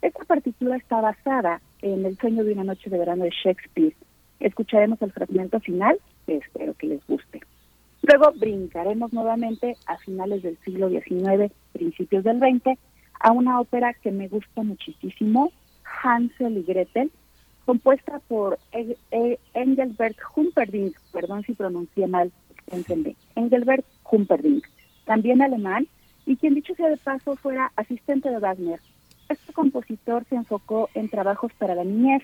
Esta 0.00 0.24
partitura 0.24 0.78
está 0.78 1.02
basada 1.02 1.60
en 1.82 2.06
El 2.06 2.16
sueño 2.16 2.42
de 2.42 2.54
una 2.54 2.64
noche 2.64 2.88
de 2.88 2.96
verano 2.96 3.24
de 3.24 3.34
Shakespeare. 3.44 3.94
Escucharemos 4.40 5.02
el 5.02 5.12
fragmento 5.12 5.60
final, 5.60 6.00
que 6.24 6.36
espero 6.36 6.72
que 6.72 6.86
les 6.86 7.06
guste. 7.06 7.42
Luego 8.00 8.32
brincaremos 8.38 9.12
nuevamente 9.12 9.76
a 9.84 9.98
finales 9.98 10.42
del 10.42 10.56
siglo 10.64 10.88
XIX, 10.88 11.52
principios 11.74 12.24
del 12.24 12.38
XX, 12.38 12.78
a 13.20 13.32
una 13.32 13.60
ópera 13.60 13.92
que 13.92 14.10
me 14.10 14.28
gusta 14.28 14.62
muchísimo, 14.62 15.52
Hansel 16.02 16.56
y 16.56 16.62
Gretel, 16.62 17.12
compuesta 17.68 18.18
por 18.28 18.58
Engelbert 19.52 20.16
Humperdinck, 20.34 20.98
perdón 21.12 21.42
si 21.42 21.52
pronuncié 21.52 22.06
mal, 22.06 22.32
Engelbert 23.36 23.84
Humperdinck, 24.10 24.64
también 25.04 25.42
alemán, 25.42 25.86
y 26.24 26.36
quien 26.36 26.54
dicho 26.54 26.74
sea 26.76 26.88
de 26.88 26.96
paso 26.96 27.36
fuera 27.36 27.70
asistente 27.76 28.30
de 28.30 28.38
Wagner. 28.38 28.80
Este 29.28 29.52
compositor 29.52 30.24
se 30.30 30.36
enfocó 30.36 30.88
en 30.94 31.10
trabajos 31.10 31.52
para 31.58 31.74
la 31.74 31.84
niñez 31.84 32.22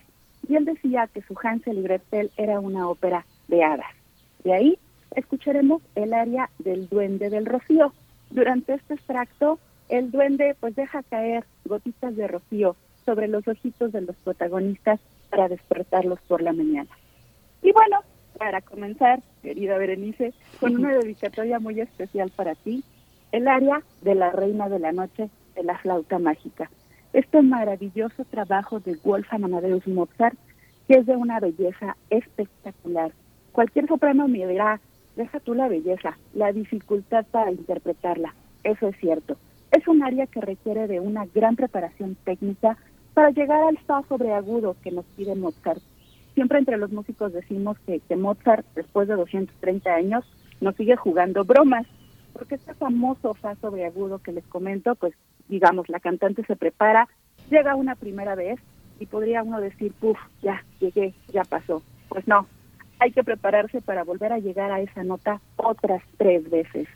y 0.49 0.57
él 0.57 0.65
decía 0.65 1.11
que 1.13 1.21
su 1.21 1.35
Hansel 1.39 1.77
y 1.77 1.83
Gretel 1.83 2.31
era 2.39 2.59
una 2.59 2.89
ópera 2.89 3.27
de 3.49 3.65
hadas. 3.65 3.93
De 4.45 4.55
ahí 4.55 4.79
escucharemos 5.15 5.83
el 5.95 6.15
área 6.15 6.49
del 6.59 6.89
duende 6.89 7.29
del 7.29 7.45
rocío. 7.45 7.93
Durante 8.31 8.73
este 8.73 8.95
extracto, 8.95 9.59
el 9.91 10.11
duende 10.11 10.57
pues 10.59 10.75
deja 10.75 11.03
caer 11.03 11.45
gotitas 11.67 12.17
de 12.17 12.29
rocío 12.29 12.77
sobre 13.05 13.29
los 13.29 13.47
ojitos 13.47 13.93
de 13.93 14.01
los 14.01 14.17
protagonistas 14.17 15.01
para 15.35 15.49
despertarlos 15.49 16.21
por 16.29 16.43
la 16.43 16.53
mañana. 16.53 16.91
Y 17.61 17.73
bueno, 17.73 17.99
para 18.39 18.61
comenzar, 18.61 19.21
querida 19.43 19.77
Berenice, 19.79 20.33
con 20.61 20.77
una 20.77 20.93
dedicatoria 20.93 21.59
muy 21.59 21.81
especial 21.81 22.31
para 22.31 22.55
ti, 22.55 22.85
el 23.33 23.49
área 23.49 23.83
de 24.03 24.15
la 24.15 24.31
Reina 24.31 24.69
de 24.69 24.79
la 24.79 24.93
Noche 24.93 25.29
de 25.57 25.65
la 25.65 25.77
Flauta 25.79 26.21
Mágica. 26.21 26.71
Este 27.13 27.43
maravilloso 27.43 28.25
trabajo 28.27 28.79
de 28.79 28.97
Wolfgang 29.03 29.45
Amadeus 29.45 29.87
Mozart, 29.89 30.39
que 30.87 30.99
es 30.99 31.07
de 31.07 31.17
una 31.17 31.41
belleza 31.41 31.97
espectacular. 32.11 33.11
Cualquier 33.51 33.89
soprano 33.89 34.29
me 34.29 34.47
dirá, 34.47 34.81
deja 35.17 35.41
tú 35.41 35.55
la 35.55 35.67
belleza, 35.67 36.17
la 36.33 36.53
dificultad 36.53 37.27
para 37.29 37.51
interpretarla. 37.51 38.35
Eso 38.63 38.87
es 38.87 38.97
cierto. 38.99 39.37
Es 39.73 39.89
un 39.89 40.05
área 40.05 40.27
que 40.27 40.41
requiere 40.41 40.87
de 40.87 41.01
una 41.01 41.27
gran 41.35 41.57
preparación 41.57 42.17
técnica 42.25 42.79
para 43.15 43.31
llegar 43.31 43.63
al 43.63 43.79
fa 43.79 44.03
sobreagudo 44.09 44.77
que 44.83 44.91
nos 44.91 45.05
pide 45.17 45.35
Mozart. 45.35 45.81
Siempre 46.35 46.59
entre 46.59 46.77
los 46.77 46.91
músicos 46.91 47.33
decimos 47.33 47.79
que, 47.87 48.17
Mozart, 48.17 48.67
después 48.75 49.07
de 49.07 49.15
230 49.15 49.95
años, 49.95 50.25
nos 50.61 50.75
sigue 50.75 50.97
jugando 50.97 51.45
bromas, 51.45 51.87
porque 52.33 52.57
este 52.57 52.75
famoso 52.75 53.35
fa 53.35 53.55
sobreagudo 53.57 54.19
que 54.19 54.33
les 54.33 54.45
comento, 54.47 54.97
pues 54.97 55.15
digamos, 55.49 55.89
la 55.89 56.01
cantante 56.01 56.45
se 56.45 56.57
prepara, 56.57 57.09
llega 57.51 57.77
una 57.77 57.95
primera 57.95 58.35
vez 58.35 58.59
y 58.99 59.07
podría 59.07 59.43
uno 59.43 59.61
decir, 59.61 59.93
puf, 59.93 60.19
ya 60.43 60.65
llegué, 60.81 61.15
ya 61.33 61.45
pasó. 61.45 61.83
Pues 62.09 62.27
no, 62.27 62.47
hay 62.99 63.13
que 63.13 63.23
prepararse 63.23 63.81
para 63.81 64.03
volver 64.03 64.33
a 64.33 64.39
llegar 64.39 64.73
a 64.73 64.81
esa 64.81 65.05
nota 65.05 65.41
otras 65.57 66.03
tres 66.17 66.49
veces. 66.51 66.89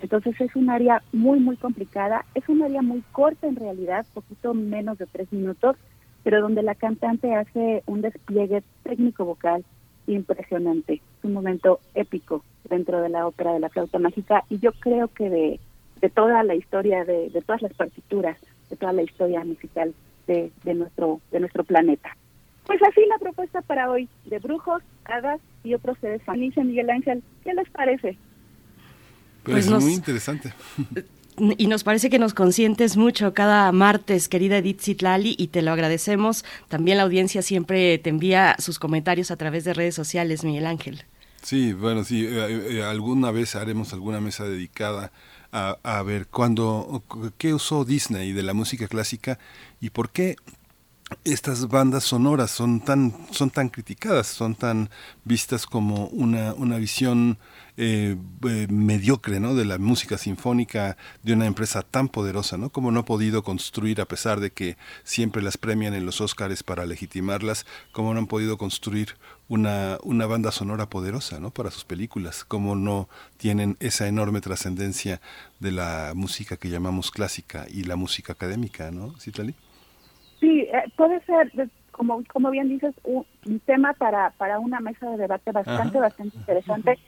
Entonces 0.00 0.40
es 0.40 0.54
un 0.56 0.70
área 0.70 1.02
muy, 1.12 1.40
muy 1.40 1.56
complicada, 1.56 2.24
es 2.34 2.48
un 2.48 2.62
área 2.62 2.82
muy 2.82 3.02
corta 3.12 3.46
en 3.46 3.56
realidad, 3.56 4.04
poquito 4.12 4.54
menos 4.54 4.98
de 4.98 5.06
tres 5.06 5.32
minutos, 5.32 5.76
pero 6.22 6.40
donde 6.40 6.62
la 6.62 6.74
cantante 6.74 7.34
hace 7.34 7.82
un 7.86 8.00
despliegue 8.00 8.62
técnico 8.82 9.24
vocal 9.24 9.64
impresionante. 10.06 10.94
Es 10.94 11.24
un 11.24 11.32
momento 11.32 11.80
épico 11.94 12.44
dentro 12.68 13.00
de 13.00 13.08
la 13.08 13.26
ópera 13.26 13.52
de 13.52 13.60
la 13.60 13.68
flauta 13.68 13.98
mágica 13.98 14.44
y 14.50 14.58
yo 14.58 14.72
creo 14.72 15.08
que 15.08 15.30
de, 15.30 15.60
de 16.00 16.10
toda 16.10 16.42
la 16.42 16.54
historia, 16.54 17.04
de, 17.04 17.30
de, 17.30 17.40
todas 17.42 17.62
las 17.62 17.74
partituras, 17.74 18.38
de 18.70 18.76
toda 18.76 18.92
la 18.92 19.02
historia 19.02 19.44
musical 19.44 19.94
de, 20.26 20.50
de, 20.64 20.74
nuestro, 20.74 21.20
de 21.30 21.40
nuestro 21.40 21.64
planeta. 21.64 22.16
Pues 22.66 22.82
así 22.82 23.02
la 23.06 23.18
propuesta 23.18 23.60
para 23.62 23.90
hoy 23.90 24.08
de 24.24 24.38
brujos, 24.38 24.82
hadas 25.04 25.40
y 25.62 25.74
otros 25.74 25.98
seres. 25.98 26.22
Felicia 26.22 26.64
Miguel 26.64 26.90
Ángel, 26.90 27.22
¿qué 27.42 27.52
les 27.52 27.68
parece? 27.70 28.16
Pues, 29.44 29.66
es 29.66 29.70
muy 29.70 29.94
interesante. 29.94 30.52
Y 31.36 31.66
nos 31.66 31.82
parece 31.82 32.10
que 32.10 32.20
nos 32.20 32.32
consientes 32.32 32.96
mucho 32.96 33.34
cada 33.34 33.72
martes, 33.72 34.28
querida 34.28 34.58
Edith 34.58 34.80
Zitlali, 34.80 35.34
y 35.36 35.48
te 35.48 35.62
lo 35.62 35.72
agradecemos. 35.72 36.44
También 36.68 36.98
la 36.98 37.02
audiencia 37.02 37.42
siempre 37.42 37.98
te 37.98 38.10
envía 38.10 38.54
sus 38.60 38.78
comentarios 38.78 39.32
a 39.32 39.36
través 39.36 39.64
de 39.64 39.74
redes 39.74 39.96
sociales, 39.96 40.44
Miguel 40.44 40.66
Ángel. 40.66 41.04
Sí, 41.42 41.72
bueno, 41.72 42.04
sí, 42.04 42.24
eh, 42.24 42.76
eh, 42.76 42.82
alguna 42.84 43.32
vez 43.32 43.56
haremos 43.56 43.92
alguna 43.92 44.20
mesa 44.20 44.44
dedicada 44.44 45.10
a, 45.50 45.76
a 45.82 46.02
ver 46.04 46.28
cuándo, 46.28 47.02
qué 47.36 47.52
usó 47.52 47.84
Disney 47.84 48.32
de 48.32 48.44
la 48.44 48.54
música 48.54 48.86
clásica 48.86 49.40
y 49.80 49.90
por 49.90 50.10
qué 50.10 50.36
estas 51.24 51.68
bandas 51.68 52.04
sonoras 52.04 52.50
son 52.50 52.80
tan, 52.80 53.14
son 53.30 53.50
tan 53.50 53.68
criticadas, 53.68 54.26
son 54.26 54.54
tan 54.54 54.90
vistas 55.24 55.66
como 55.66 56.06
una, 56.08 56.54
una 56.54 56.78
visión 56.78 57.38
eh, 57.76 58.16
eh, 58.48 58.66
mediocre 58.70 59.40
¿no? 59.40 59.54
de 59.54 59.64
la 59.64 59.78
música 59.78 60.16
sinfónica 60.16 60.96
de 61.22 61.32
una 61.32 61.46
empresa 61.46 61.82
tan 61.82 62.08
poderosa, 62.08 62.56
¿no? 62.56 62.70
Como 62.70 62.92
no 62.92 63.00
ha 63.00 63.04
podido 63.04 63.42
construir, 63.42 64.00
a 64.00 64.06
pesar 64.06 64.38
de 64.38 64.52
que 64.52 64.76
siempre 65.02 65.42
las 65.42 65.58
premian 65.58 65.94
en 65.94 66.06
los 66.06 66.20
Óscares 66.20 66.62
para 66.62 66.86
legitimarlas, 66.86 67.66
como 67.92 68.14
no 68.14 68.20
han 68.20 68.26
podido 68.28 68.58
construir 68.58 69.16
una, 69.48 69.98
una 70.02 70.26
banda 70.26 70.52
sonora 70.52 70.88
poderosa 70.88 71.40
¿no? 71.40 71.50
para 71.50 71.70
sus 71.70 71.84
películas, 71.84 72.44
como 72.44 72.76
no 72.76 73.08
tienen 73.36 73.76
esa 73.80 74.06
enorme 74.06 74.40
trascendencia 74.40 75.20
de 75.58 75.72
la 75.72 76.12
música 76.14 76.56
que 76.56 76.70
llamamos 76.70 77.10
clásica 77.10 77.66
y 77.68 77.84
la 77.84 77.96
música 77.96 78.34
académica, 78.34 78.90
¿no, 78.90 79.18
Citlali? 79.18 79.54
Sí, 80.40 80.60
eh, 80.60 80.84
puede 80.96 81.20
ser, 81.24 81.50
como, 81.90 82.22
como 82.32 82.50
bien 82.50 82.68
dices, 82.68 82.94
un, 83.04 83.24
tema 83.66 83.92
para, 83.94 84.30
para 84.30 84.58
una 84.58 84.80
mesa 84.80 85.10
de 85.10 85.16
debate 85.16 85.52
bastante, 85.52 85.98
bastante 85.98 86.36
interesante. 86.36 86.98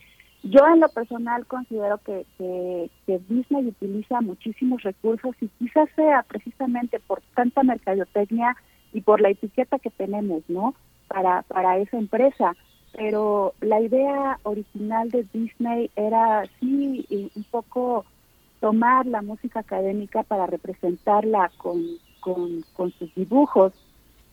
Yo 0.43 0.67
en 0.67 0.81
lo 0.81 0.89
personal 0.89 1.45
considero 1.47 1.99
que, 1.99 2.25
que, 2.39 2.91
Disney 3.29 3.67
utiliza 3.67 4.21
muchísimos 4.21 4.83
recursos 4.83 5.35
y 5.41 5.49
quizás 5.59 5.89
sea 5.97 6.23
precisamente 6.23 7.01
por 7.01 7.21
tanta 7.35 7.63
mercadotecnia 7.63 8.57
y 8.93 9.01
por 9.01 9.21
la 9.21 9.31
etiqueta 9.31 9.79
que 9.79 9.91
tenemos, 9.91 10.43
¿no? 10.49 10.75
Para, 11.09 11.43
para 11.43 11.79
esa 11.79 11.99
empresa. 11.99 12.55
Pero 12.93 13.55
la 13.61 13.81
idea 13.81 14.39
original 14.45 15.11
de 15.11 15.27
Disney 15.33 15.91
era 15.97 16.45
sí 16.61 17.05
un 17.35 17.45
poco 17.51 18.05
tomar 18.61 19.07
la 19.07 19.23
música 19.23 19.61
académica 19.61 20.23
para 20.23 20.47
representarla 20.47 21.51
con, 21.57 21.83
con, 22.27 22.65
con 22.73 22.91
sus 22.91 23.15
dibujos. 23.15 23.73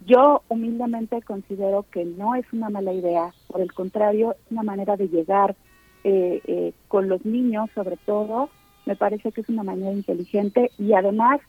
Yo 0.08 0.42
humildemente 0.50 1.22
considero 1.22 1.86
que 1.92 2.06
no 2.06 2.34
es 2.34 2.46
una 2.52 2.70
mala 2.70 2.92
idea, 2.92 3.32
por 3.48 3.62
el 3.62 3.72
contrario, 3.72 4.32
es 4.32 4.52
una 4.52 4.64
manera 4.64 4.98
de 4.98 5.10
llegar 5.10 5.56
eh, 6.04 6.42
eh, 6.46 6.74
con 6.88 7.08
los 7.08 7.24
niños 7.24 7.70
sobre 7.76 7.98
todo, 7.98 8.50
me 8.88 8.96
parece 8.96 9.32
que 9.32 9.42
es 9.42 9.50
una 9.50 9.62
manera 9.62 9.92
inteligente 9.92 10.72
y 10.80 10.94
además 10.94 11.40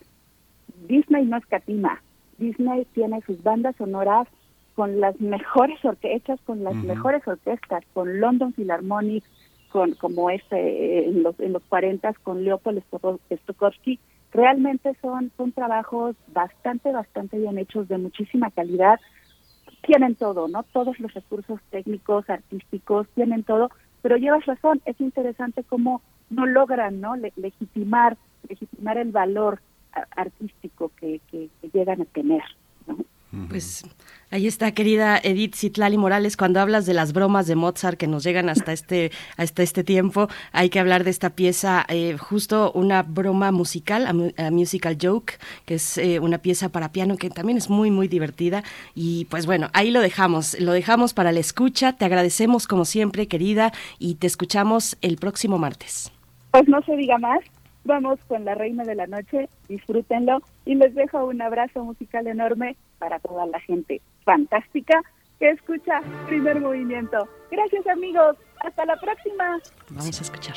Disney 0.87 1.25
no 1.25 1.39
escatima. 1.39 2.03
Disney 2.37 2.87
tiene 2.93 3.23
sus 3.23 3.43
bandas 3.43 3.75
sonoras 3.77 4.29
con 4.75 5.01
las 5.01 5.19
mejores 5.21 5.83
orquestas, 5.83 6.39
con 6.43 6.63
las 6.63 6.75
mejores 6.75 7.27
orquestas, 7.27 7.85
con 7.95 8.21
London 8.21 8.53
Philharmonic, 8.53 9.25
con 9.71 9.95
como 9.95 10.29
este 10.29 10.57
eh, 10.57 11.09
en 11.09 11.23
los 11.23 11.41
en 11.41 11.55
los 11.55 11.63
40 11.65 12.13
con 12.23 12.45
Leopold 12.45 12.83
Stokowski, 13.31 13.99
realmente 14.35 14.95
son 15.01 15.33
son 15.37 15.53
trabajos 15.53 16.17
bastante 16.29 16.93
bastante 16.93 17.39
bien 17.39 17.59
hechos 17.59 17.89
de 17.89 17.99
muchísima 17.99 18.51
calidad. 18.51 19.01
Tienen 19.83 20.15
todo, 20.15 20.49
¿no? 20.49 20.63
Todos 20.65 20.99
los 21.01 21.15
recursos 21.15 21.61
técnicos, 21.71 22.29
artísticos, 22.29 23.07
tienen 23.15 23.45
todo 23.45 23.71
pero 24.05 24.19
llevas 24.19 24.45
razón, 24.45 24.83
es 24.85 25.01
interesante 25.01 25.65
cómo 25.65 26.03
no 26.29 26.45
logran 26.45 27.01
no 27.01 27.17
legitimar 27.17 28.19
legitimar 28.47 28.99
el 28.99 29.13
valor 29.13 29.61
artístico 30.15 30.91
que, 31.01 31.23
que, 31.31 31.49
llegan 31.73 32.03
a 32.03 32.05
tener. 32.05 32.43
Pues 33.49 33.85
ahí 34.31 34.47
está, 34.47 34.73
querida 34.73 35.19
Edith 35.23 35.55
Citlali 35.55 35.99
Morales, 35.99 36.37
cuando 36.37 36.61
hablas 36.61 36.87
de 36.87 36.95
las 36.95 37.13
bromas 37.13 37.47
de 37.47 37.57
Mozart 37.57 37.99
que 37.99 38.07
nos 38.07 38.25
llegan 38.25 38.49
hasta 38.49 38.73
este, 38.73 39.11
hasta 39.37 39.63
este 39.63 39.85
tiempo, 39.85 40.29
hay 40.53 40.71
que 40.71 40.81
hablar 40.81 41.05
de 41.05 41.11
esta 41.11 41.31
pieza, 41.31 41.85
eh, 41.89 42.17
justo 42.19 42.73
una 42.73 43.03
broma 43.03 43.53
musical, 43.53 44.07
a, 44.07 44.51
musical 44.51 44.99
joke, 45.01 45.39
que 45.65 45.75
es 45.75 45.99
eh, 45.99 46.21
una 46.21 46.39
pieza 46.39 46.69
para 46.69 46.93
piano 46.93 47.17
que 47.17 47.31
también 47.31 47.59
es 47.59 47.71
muy, 47.71 47.91
muy 47.91 48.09
divertida. 48.09 48.63
Y 48.95 49.27
pues 49.27 49.47
bueno, 49.47 49.69
ahí 49.73 49.91
lo 49.91 50.01
dejamos, 50.01 50.59
lo 50.61 50.73
dejamos 50.73 51.15
para 51.15 51.33
la 51.33 51.41
escucha. 51.41 51.95
Te 51.95 52.05
agradecemos 52.05 52.67
como 52.67 52.85
siempre, 52.85 53.27
querida, 53.29 53.73
y 53.99 54.17
te 54.17 54.27
escuchamos 54.27 54.97
el 55.01 55.17
próximo 55.17 55.59
martes. 55.59 56.13
Pues 56.51 56.69
no 56.69 56.81
se 56.83 56.97
diga 56.97 57.19
más, 57.19 57.41
vamos 57.85 58.19
con 58.27 58.45
la 58.45 58.55
reina 58.55 58.85
de 58.85 58.95
la 58.95 59.07
noche, 59.07 59.49
disfrútenlo 59.69 60.41
y 60.65 60.75
les 60.75 60.95
dejo 60.95 61.25
un 61.25 61.41
abrazo 61.43 61.85
musical 61.85 62.27
enorme 62.27 62.77
para 62.99 63.19
toda 63.21 63.47
la 63.47 63.61
gente 63.61 64.01
fantástica 64.25 65.03
que 65.39 65.51
escucha 65.51 66.01
primer 66.27 66.61
movimiento. 66.61 67.29
Gracias 67.51 67.87
amigos, 67.87 68.37
hasta 68.61 68.85
la 68.87 68.97
próxima. 68.97 69.59
Vamos 69.91 70.19
a 70.19 70.23
escuchar. 70.23 70.57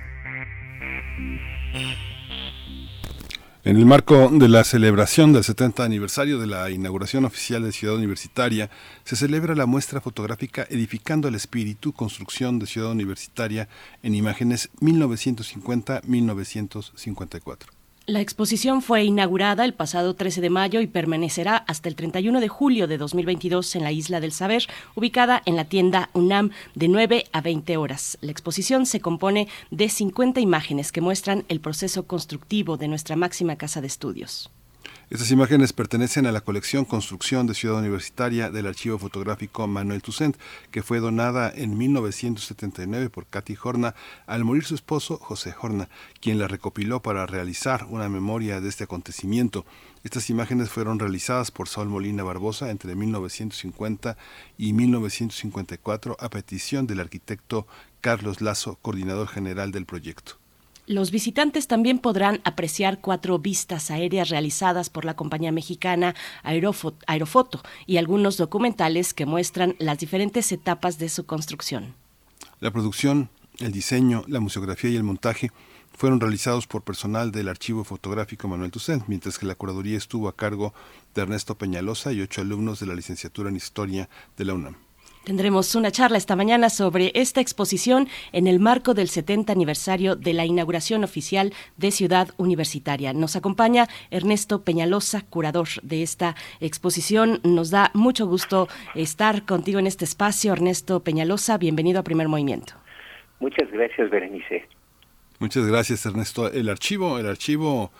En 3.71 3.77
el 3.77 3.85
marco 3.85 4.29
de 4.29 4.49
la 4.49 4.65
celebración 4.65 5.31
del 5.31 5.45
70 5.45 5.85
aniversario 5.85 6.37
de 6.39 6.45
la 6.45 6.69
inauguración 6.69 7.23
oficial 7.23 7.63
de 7.63 7.71
Ciudad 7.71 7.95
Universitaria, 7.95 8.69
se 9.05 9.15
celebra 9.15 9.55
la 9.55 9.65
muestra 9.65 10.01
fotográfica 10.01 10.67
Edificando 10.69 11.29
el 11.29 11.35
Espíritu, 11.35 11.93
Construcción 11.93 12.59
de 12.59 12.65
Ciudad 12.65 12.91
Universitaria 12.91 13.69
en 14.03 14.13
imágenes 14.13 14.71
1950-1954. 14.81 17.80
La 18.11 18.19
exposición 18.19 18.81
fue 18.81 19.05
inaugurada 19.05 19.63
el 19.63 19.73
pasado 19.73 20.15
13 20.15 20.41
de 20.41 20.49
mayo 20.49 20.81
y 20.81 20.87
permanecerá 20.87 21.55
hasta 21.55 21.87
el 21.87 21.95
31 21.95 22.41
de 22.41 22.49
julio 22.49 22.85
de 22.85 22.97
2022 22.97 23.77
en 23.77 23.83
la 23.83 23.93
Isla 23.93 24.19
del 24.19 24.33
Saber, 24.33 24.67
ubicada 24.95 25.41
en 25.45 25.55
la 25.55 25.63
tienda 25.63 26.09
UNAM 26.11 26.49
de 26.75 26.89
9 26.89 27.27
a 27.31 27.39
20 27.39 27.77
horas. 27.77 28.17
La 28.19 28.31
exposición 28.31 28.85
se 28.85 28.99
compone 28.99 29.47
de 29.69 29.87
50 29.87 30.41
imágenes 30.41 30.91
que 30.91 30.99
muestran 30.99 31.45
el 31.47 31.61
proceso 31.61 32.05
constructivo 32.05 32.75
de 32.75 32.89
nuestra 32.89 33.15
máxima 33.15 33.55
casa 33.55 33.79
de 33.79 33.87
estudios. 33.87 34.51
Estas 35.11 35.29
imágenes 35.29 35.73
pertenecen 35.73 36.25
a 36.25 36.31
la 36.31 36.39
colección 36.39 36.85
Construcción 36.85 37.45
de 37.45 37.53
Ciudad 37.53 37.79
Universitaria 37.79 38.49
del 38.49 38.65
archivo 38.65 38.97
fotográfico 38.97 39.67
Manuel 39.67 40.01
Toussaint, 40.01 40.37
que 40.71 40.83
fue 40.83 41.01
donada 41.01 41.51
en 41.53 41.77
1979 41.77 43.09
por 43.09 43.25
Katy 43.25 43.57
Horna 43.61 43.93
al 44.25 44.45
morir 44.45 44.63
su 44.63 44.73
esposo 44.73 45.17
José 45.17 45.53
Horna, 45.61 45.89
quien 46.21 46.39
la 46.39 46.47
recopiló 46.47 47.01
para 47.01 47.25
realizar 47.25 47.87
una 47.89 48.07
memoria 48.07 48.61
de 48.61 48.69
este 48.69 48.85
acontecimiento. 48.85 49.65
Estas 50.05 50.29
imágenes 50.29 50.69
fueron 50.69 50.97
realizadas 50.97 51.51
por 51.51 51.67
Saul 51.67 51.89
Molina 51.89 52.23
Barbosa 52.23 52.71
entre 52.71 52.95
1950 52.95 54.15
y 54.57 54.71
1954 54.71 56.15
a 56.21 56.29
petición 56.29 56.87
del 56.87 57.01
arquitecto 57.01 57.67
Carlos 57.99 58.39
Lazo, 58.39 58.79
coordinador 58.81 59.27
general 59.27 59.73
del 59.73 59.85
proyecto. 59.85 60.40
Los 60.87 61.11
visitantes 61.11 61.67
también 61.67 61.99
podrán 61.99 62.41
apreciar 62.43 62.99
cuatro 62.99 63.39
vistas 63.39 63.91
aéreas 63.91 64.29
realizadas 64.29 64.89
por 64.89 65.05
la 65.05 65.15
compañía 65.15 65.51
mexicana 65.51 66.15
Aerofoto 66.43 67.61
y 67.85 67.97
algunos 67.97 68.37
documentales 68.37 69.13
que 69.13 69.25
muestran 69.25 69.75
las 69.79 69.99
diferentes 69.99 70.51
etapas 70.51 70.97
de 70.97 71.09
su 71.09 71.25
construcción. 71.25 71.93
La 72.59 72.71
producción, 72.71 73.29
el 73.59 73.71
diseño, 73.71 74.23
la 74.27 74.39
museografía 74.39 74.89
y 74.89 74.95
el 74.95 75.03
montaje 75.03 75.51
fueron 75.93 76.19
realizados 76.19 76.67
por 76.67 76.81
personal 76.81 77.31
del 77.31 77.47
Archivo 77.47 77.83
Fotográfico 77.83 78.47
Manuel 78.47 78.71
Tucent, 78.71 79.03
mientras 79.07 79.37
que 79.37 79.45
la 79.45 79.55
curaduría 79.55 79.97
estuvo 79.97 80.27
a 80.27 80.35
cargo 80.35 80.73
de 81.13 81.21
Ernesto 81.21 81.55
Peñalosa 81.55 82.11
y 82.11 82.21
ocho 82.21 82.41
alumnos 82.41 82.79
de 82.79 82.87
la 82.87 82.95
licenciatura 82.95 83.49
en 83.49 83.55
Historia 83.55 84.09
de 84.35 84.45
la 84.45 84.55
UNAM. 84.55 84.77
Tendremos 85.23 85.75
una 85.75 85.91
charla 85.91 86.17
esta 86.17 86.35
mañana 86.35 86.71
sobre 86.71 87.11
esta 87.13 87.41
exposición 87.41 88.07
en 88.31 88.47
el 88.47 88.59
marco 88.59 88.95
del 88.95 89.07
70 89.07 89.53
aniversario 89.53 90.15
de 90.15 90.33
la 90.33 90.45
inauguración 90.45 91.03
oficial 91.03 91.53
de 91.77 91.91
Ciudad 91.91 92.29
Universitaria. 92.37 93.13
Nos 93.13 93.35
acompaña 93.35 93.87
Ernesto 94.09 94.63
Peñalosa, 94.63 95.21
curador 95.21 95.67
de 95.83 96.01
esta 96.01 96.35
exposición. 96.59 97.39
Nos 97.43 97.69
da 97.69 97.91
mucho 97.93 98.25
gusto 98.25 98.67
estar 98.95 99.45
contigo 99.45 99.77
en 99.77 99.85
este 99.85 100.05
espacio. 100.05 100.53
Ernesto 100.53 101.03
Peñalosa, 101.03 101.59
bienvenido 101.59 101.99
a 101.99 102.03
Primer 102.03 102.27
Movimiento. 102.27 102.73
Muchas 103.39 103.69
gracias, 103.71 104.09
Berenice. 104.09 104.67
Muchas 105.37 105.67
gracias, 105.67 106.03
Ernesto. 106.05 106.51
El 106.51 106.67
archivo, 106.67 107.19
el 107.19 107.27
archivo 107.27 107.91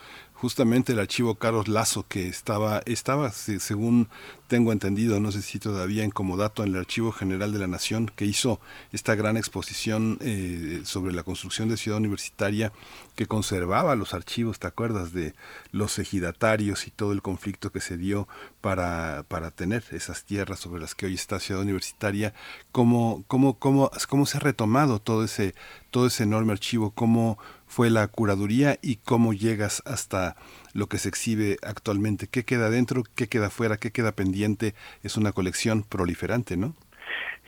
justamente 0.42 0.94
el 0.94 1.00
archivo 1.00 1.36
Carlos 1.36 1.68
Lazo 1.68 2.08
que 2.08 2.28
estaba, 2.28 2.82
estaba 2.88 3.32
según 3.32 4.10
tengo 4.48 4.72
entendido, 4.72 5.20
no 5.20 5.32
sé 5.32 5.44
si 5.44 5.60
todavía 5.60 6.04
en 6.04 6.12
en 6.12 6.68
el 6.68 6.76
Archivo 6.76 7.12
General 7.12 7.54
de 7.54 7.60
la 7.60 7.68
Nación, 7.68 8.12
que 8.16 8.26
hizo 8.26 8.60
esta 8.92 9.14
gran 9.14 9.38
exposición 9.38 10.18
eh, 10.20 10.82
sobre 10.84 11.14
la 11.14 11.24
construcción 11.24 11.70
de 11.70 11.78
Ciudad 11.78 12.00
Universitaria, 12.00 12.74
que 13.16 13.28
conservaba 13.28 13.96
los 13.96 14.14
archivos, 14.16 14.58
¿te 14.58 14.66
acuerdas? 14.66 15.14
De 15.14 15.36
los 15.72 16.00
ejidatarios 16.00 16.88
y 16.88 16.92
todo 16.92 17.14
el 17.14 17.22
conflicto 17.22 17.72
que 17.72 17.80
se 17.80 17.96
dio 17.96 18.28
para, 18.60 19.24
para 19.28 19.52
tener 19.52 19.84
esas 19.92 20.26
tierras 20.26 20.60
sobre 20.60 20.82
las 20.82 20.96
que 20.96 21.06
hoy 21.06 21.14
está 21.14 21.40
Ciudad 21.40 21.62
Universitaria, 21.62 22.34
cómo, 22.72 23.24
cómo, 23.28 23.60
cómo, 23.60 23.92
cómo 24.10 24.26
se 24.26 24.38
ha 24.38 24.42
retomado 24.42 25.00
todo 25.00 25.24
ese, 25.24 25.54
todo 25.92 26.08
ese 26.08 26.24
enorme 26.24 26.52
archivo, 26.52 26.92
cómo 26.92 27.38
fue 27.72 27.90
la 27.90 28.06
curaduría 28.10 28.76
y 28.82 28.98
cómo 28.98 29.32
llegas 29.32 29.82
hasta 29.86 30.36
lo 30.74 30.88
que 30.88 30.98
se 30.98 31.08
exhibe 31.08 31.56
actualmente. 31.66 32.28
¿Qué 32.30 32.44
queda 32.44 32.70
dentro? 32.70 33.04
¿Qué 33.16 33.30
queda 33.30 33.50
fuera? 33.50 33.78
¿Qué 33.78 33.92
queda 33.92 34.12
pendiente? 34.12 34.74
Es 35.04 35.16
una 35.16 35.32
colección 35.32 35.84
proliferante, 35.90 36.58
¿no? 36.58 36.74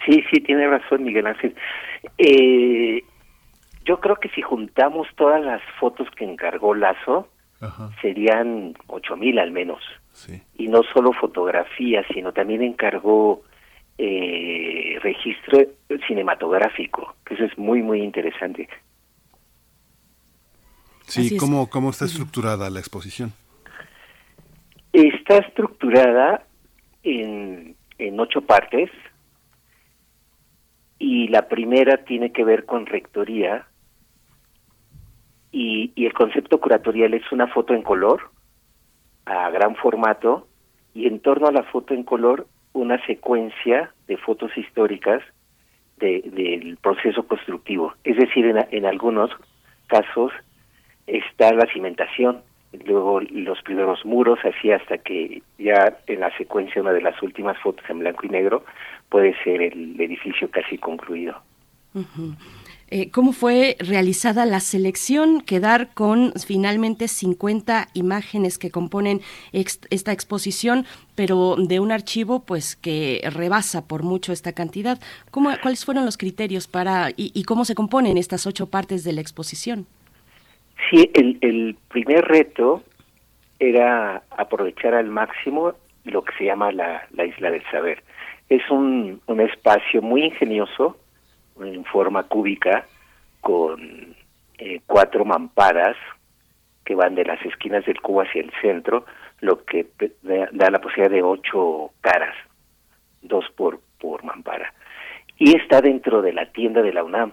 Sí, 0.05 0.23
sí, 0.31 0.39
tiene 0.39 0.65
razón 0.65 1.03
Miguel 1.03 1.27
Ángel. 1.27 1.53
Eh, 2.17 3.03
yo 3.83 3.99
creo 3.99 4.15
que 4.15 4.29
si 4.29 4.41
juntamos 4.41 5.09
todas 5.17 5.43
las 5.43 5.61
fotos 5.77 6.07
que 6.15 6.23
encargó 6.23 6.73
Lazo, 6.73 7.27
serían 8.01 8.75
ocho 8.87 9.17
mil 9.17 9.37
al 9.39 9.51
menos. 9.51 9.81
Y 10.57 10.69
no 10.69 10.83
solo 10.93 11.11
fotografías, 11.11 12.05
sino 12.13 12.31
también 12.31 12.61
encargó 12.61 13.41
eh, 13.97 14.99
registro 15.01 15.59
cinematográfico, 16.07 17.13
que 17.25 17.33
eso 17.33 17.43
es 17.43 17.57
muy, 17.57 17.81
muy 17.81 18.01
interesante. 18.01 18.69
Sí, 21.07 21.37
¿cómo, 21.37 21.69
¿cómo 21.69 21.89
está 21.89 22.05
estructurada 22.05 22.69
la 22.69 22.79
exposición? 22.79 23.33
Está 24.91 25.37
estructurada 25.37 26.45
en, 27.03 27.75
en 27.97 28.19
ocho 28.19 28.41
partes 28.41 28.89
y 30.99 31.27
la 31.27 31.47
primera 31.47 32.05
tiene 32.05 32.31
que 32.31 32.43
ver 32.43 32.65
con 32.65 32.85
rectoría 32.85 33.67
y, 35.51 35.91
y 35.95 36.05
el 36.05 36.13
concepto 36.13 36.59
curatorial 36.59 37.13
es 37.13 37.31
una 37.31 37.47
foto 37.47 37.73
en 37.73 37.83
color 37.83 38.31
a 39.25 39.49
gran 39.49 39.75
formato 39.75 40.47
y 40.93 41.07
en 41.07 41.19
torno 41.19 41.47
a 41.47 41.51
la 41.51 41.63
foto 41.63 41.93
en 41.93 42.03
color 42.03 42.47
una 42.73 43.03
secuencia 43.05 43.93
de 44.07 44.17
fotos 44.17 44.55
históricas 44.57 45.21
de, 45.97 46.21
del 46.33 46.77
proceso 46.77 47.27
constructivo. 47.27 47.93
Es 48.03 48.17
decir, 48.17 48.45
en, 48.45 48.65
en 48.71 48.85
algunos 48.85 49.31
casos 49.87 50.31
está 51.07 51.53
la 51.53 51.65
cimentación, 51.71 52.41
luego 52.85 53.21
los 53.21 53.61
primeros 53.61 54.05
muros, 54.05 54.39
así 54.43 54.71
hasta 54.71 54.97
que 54.97 55.41
ya 55.57 55.97
en 56.07 56.19
la 56.19 56.35
secuencia, 56.37 56.81
una 56.81 56.93
de 56.93 57.01
las 57.01 57.21
últimas 57.21 57.57
fotos 57.59 57.85
en 57.89 57.99
blanco 57.99 58.25
y 58.25 58.29
negro, 58.29 58.63
puede 59.09 59.35
ser 59.43 59.61
el 59.61 59.99
edificio 59.99 60.49
casi 60.49 60.77
concluido. 60.77 61.41
Eh, 62.89 63.11
¿Cómo 63.11 63.33
fue 63.33 63.75
realizada 63.79 64.45
la 64.45 64.59
selección? 64.59 65.41
Quedar 65.41 65.93
con 65.93 66.33
finalmente 66.33 67.07
50 67.07 67.89
imágenes 67.93 68.57
que 68.57 68.71
componen 68.71 69.21
esta 69.51 70.11
exposición, 70.11 70.85
pero 71.15 71.55
de 71.57 71.79
un 71.79 71.91
archivo 71.91 72.41
pues 72.41 72.75
que 72.75 73.21
rebasa 73.31 73.87
por 73.87 74.03
mucho 74.03 74.33
esta 74.33 74.53
cantidad. 74.53 74.99
¿Cómo, 75.31 75.51
¿Cuáles 75.61 75.85
fueron 75.85 76.05
los 76.05 76.17
criterios 76.17 76.67
para 76.67 77.11
y 77.15 77.43
cómo 77.43 77.65
se 77.65 77.75
componen 77.75 78.17
estas 78.17 78.47
ocho 78.47 78.67
partes 78.67 79.03
de 79.03 79.13
la 79.13 79.21
exposición? 79.21 79.87
Sí, 80.89 81.09
el, 81.13 81.37
el 81.41 81.77
primer 81.89 82.25
reto 82.25 82.83
era 83.59 84.23
aprovechar 84.31 84.93
al 84.93 85.09
máximo 85.09 85.73
lo 86.03 86.23
que 86.23 86.35
se 86.37 86.45
llama 86.45 86.71
la, 86.71 87.07
la 87.11 87.25
isla 87.25 87.49
del 87.51 87.63
saber. 87.71 88.03
Es 88.49 88.69
un, 88.69 89.21
un 89.27 89.39
espacio 89.39 90.01
muy 90.01 90.25
ingenioso, 90.25 90.97
en 91.61 91.85
forma 91.85 92.23
cúbica, 92.23 92.85
con 93.41 94.15
eh, 94.57 94.81
cuatro 94.85 95.23
mamparas 95.25 95.95
que 96.83 96.95
van 96.95 97.15
de 97.15 97.25
las 97.25 97.43
esquinas 97.45 97.85
del 97.85 98.01
cubo 98.01 98.21
hacia 98.21 98.41
el 98.41 98.51
centro, 98.61 99.05
lo 99.39 99.63
que 99.63 99.87
da 100.21 100.69
la 100.69 100.81
posibilidad 100.81 101.11
de 101.11 101.23
ocho 101.23 101.91
caras, 102.01 102.35
dos 103.21 103.45
por, 103.55 103.79
por 103.99 104.23
mampara. 104.23 104.73
Y 105.37 105.55
está 105.55 105.81
dentro 105.81 106.21
de 106.21 106.33
la 106.33 106.51
tienda 106.51 106.81
de 106.81 106.93
la 106.93 107.03
UNAM. 107.03 107.31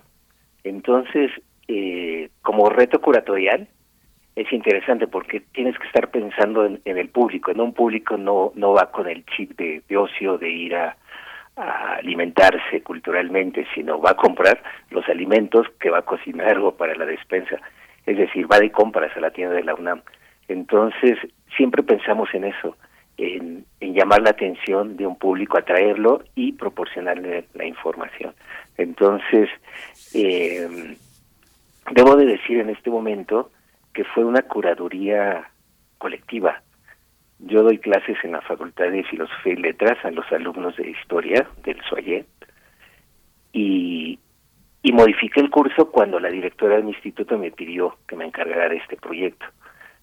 Entonces, 0.64 1.30
eh, 1.72 2.30
como 2.42 2.68
reto 2.68 3.00
curatorial 3.00 3.68
es 4.34 4.52
interesante 4.52 5.06
porque 5.06 5.38
tienes 5.38 5.78
que 5.78 5.86
estar 5.86 6.10
pensando 6.10 6.64
en, 6.64 6.80
el 6.84 7.10
público, 7.10 7.52
en 7.52 7.60
un 7.60 7.72
público 7.72 8.16
no 8.16 8.50
no 8.56 8.72
va 8.72 8.90
con 8.90 9.08
el 9.08 9.24
chip 9.26 9.56
de, 9.56 9.96
ocio 9.96 10.36
de 10.36 10.50
ir 10.50 10.74
a, 10.74 10.96
alimentarse 11.54 12.82
culturalmente, 12.82 13.66
sino 13.72 14.00
va 14.00 14.12
a 14.12 14.16
comprar 14.16 14.60
los 14.90 15.08
alimentos 15.08 15.68
que 15.78 15.90
va 15.90 15.98
a 15.98 16.02
cocinar 16.02 16.58
o 16.58 16.74
para 16.74 16.96
la 16.96 17.06
despensa, 17.06 17.56
es 18.04 18.16
decir, 18.16 18.50
va 18.50 18.58
de 18.58 18.72
compras 18.72 19.16
a 19.16 19.20
la 19.20 19.30
tienda 19.30 19.54
de 19.54 19.62
la 19.62 19.74
UNAM. 19.74 20.02
Entonces, 20.48 21.18
siempre 21.56 21.84
pensamos 21.84 22.34
en 22.34 22.44
eso, 22.44 22.76
en, 23.16 23.64
en 23.78 23.94
llamar 23.94 24.22
la 24.22 24.30
atención 24.30 24.96
de 24.96 25.06
un 25.06 25.16
público, 25.16 25.58
atraerlo 25.58 26.24
y 26.34 26.52
proporcionarle 26.52 27.44
la 27.54 27.66
información. 27.66 28.34
Entonces, 28.78 29.50
eh, 30.14 30.96
Debo 31.90 32.16
de 32.16 32.26
decir 32.26 32.58
en 32.58 32.70
este 32.70 32.90
momento 32.90 33.50
que 33.92 34.04
fue 34.04 34.24
una 34.24 34.42
curaduría 34.42 35.50
colectiva. 35.98 36.62
Yo 37.38 37.62
doy 37.62 37.78
clases 37.78 38.16
en 38.22 38.32
la 38.32 38.42
Facultad 38.42 38.90
de 38.90 39.02
Filosofía 39.04 39.54
y 39.54 39.56
Letras 39.56 39.98
a 40.04 40.10
los 40.10 40.30
alumnos 40.30 40.76
de 40.76 40.90
Historia 40.90 41.46
del 41.64 41.80
SOAYET 41.88 42.26
y, 43.52 44.18
y 44.82 44.92
el 45.36 45.50
curso 45.50 45.90
cuando 45.90 46.20
la 46.20 46.28
directora 46.28 46.76
del 46.76 46.88
instituto 46.88 47.38
me 47.38 47.50
pidió 47.50 47.96
que 48.06 48.16
me 48.16 48.26
encargara 48.26 48.68
de 48.68 48.76
este 48.76 48.96
proyecto. 48.96 49.46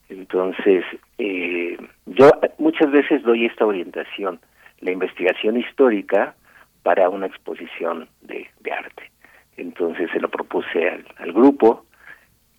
Entonces, 0.09 0.83
eh, 1.17 1.77
yo 2.05 2.31
muchas 2.57 2.91
veces 2.91 3.23
doy 3.23 3.45
esta 3.45 3.65
orientación, 3.65 4.39
la 4.79 4.91
investigación 4.91 5.57
histórica 5.57 6.35
para 6.83 7.09
una 7.09 7.27
exposición 7.27 8.09
de 8.21 8.49
arte. 8.71 9.11
Entonces 9.57 10.09
se 10.11 10.19
lo 10.19 10.29
propuse 10.29 11.03
al, 11.17 11.33
grupo 11.33 11.85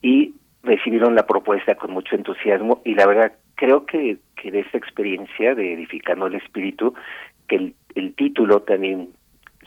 y 0.02 0.34
recibieron 0.62 1.14
la 1.14 1.26
propuesta 1.26 1.76
con 1.76 1.92
mucho 1.92 2.14
entusiasmo 2.14 2.82
y 2.84 2.94
la 2.94 3.06
verdad 3.06 3.32
creo 3.54 3.86
que, 3.86 4.18
que 4.36 4.50
de 4.50 4.60
esta 4.60 4.78
experiencia 4.78 5.54
de 5.54 5.72
edificando 5.72 6.26
el 6.26 6.34
espíritu, 6.34 6.94
que 7.48 7.56
el, 7.56 7.74
el 7.94 8.14
título 8.14 8.62
también 8.62 9.10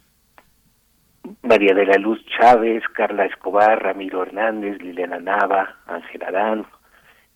María 1.42 1.74
de 1.74 1.86
la 1.86 1.96
Luz 1.98 2.24
Chávez, 2.26 2.82
Carla 2.94 3.26
Escobar, 3.26 3.82
Ramiro 3.82 4.22
Hernández, 4.22 4.80
Liliana 4.80 5.18
Nava, 5.18 5.76
Ángel 5.86 6.22
Adán, 6.24 6.66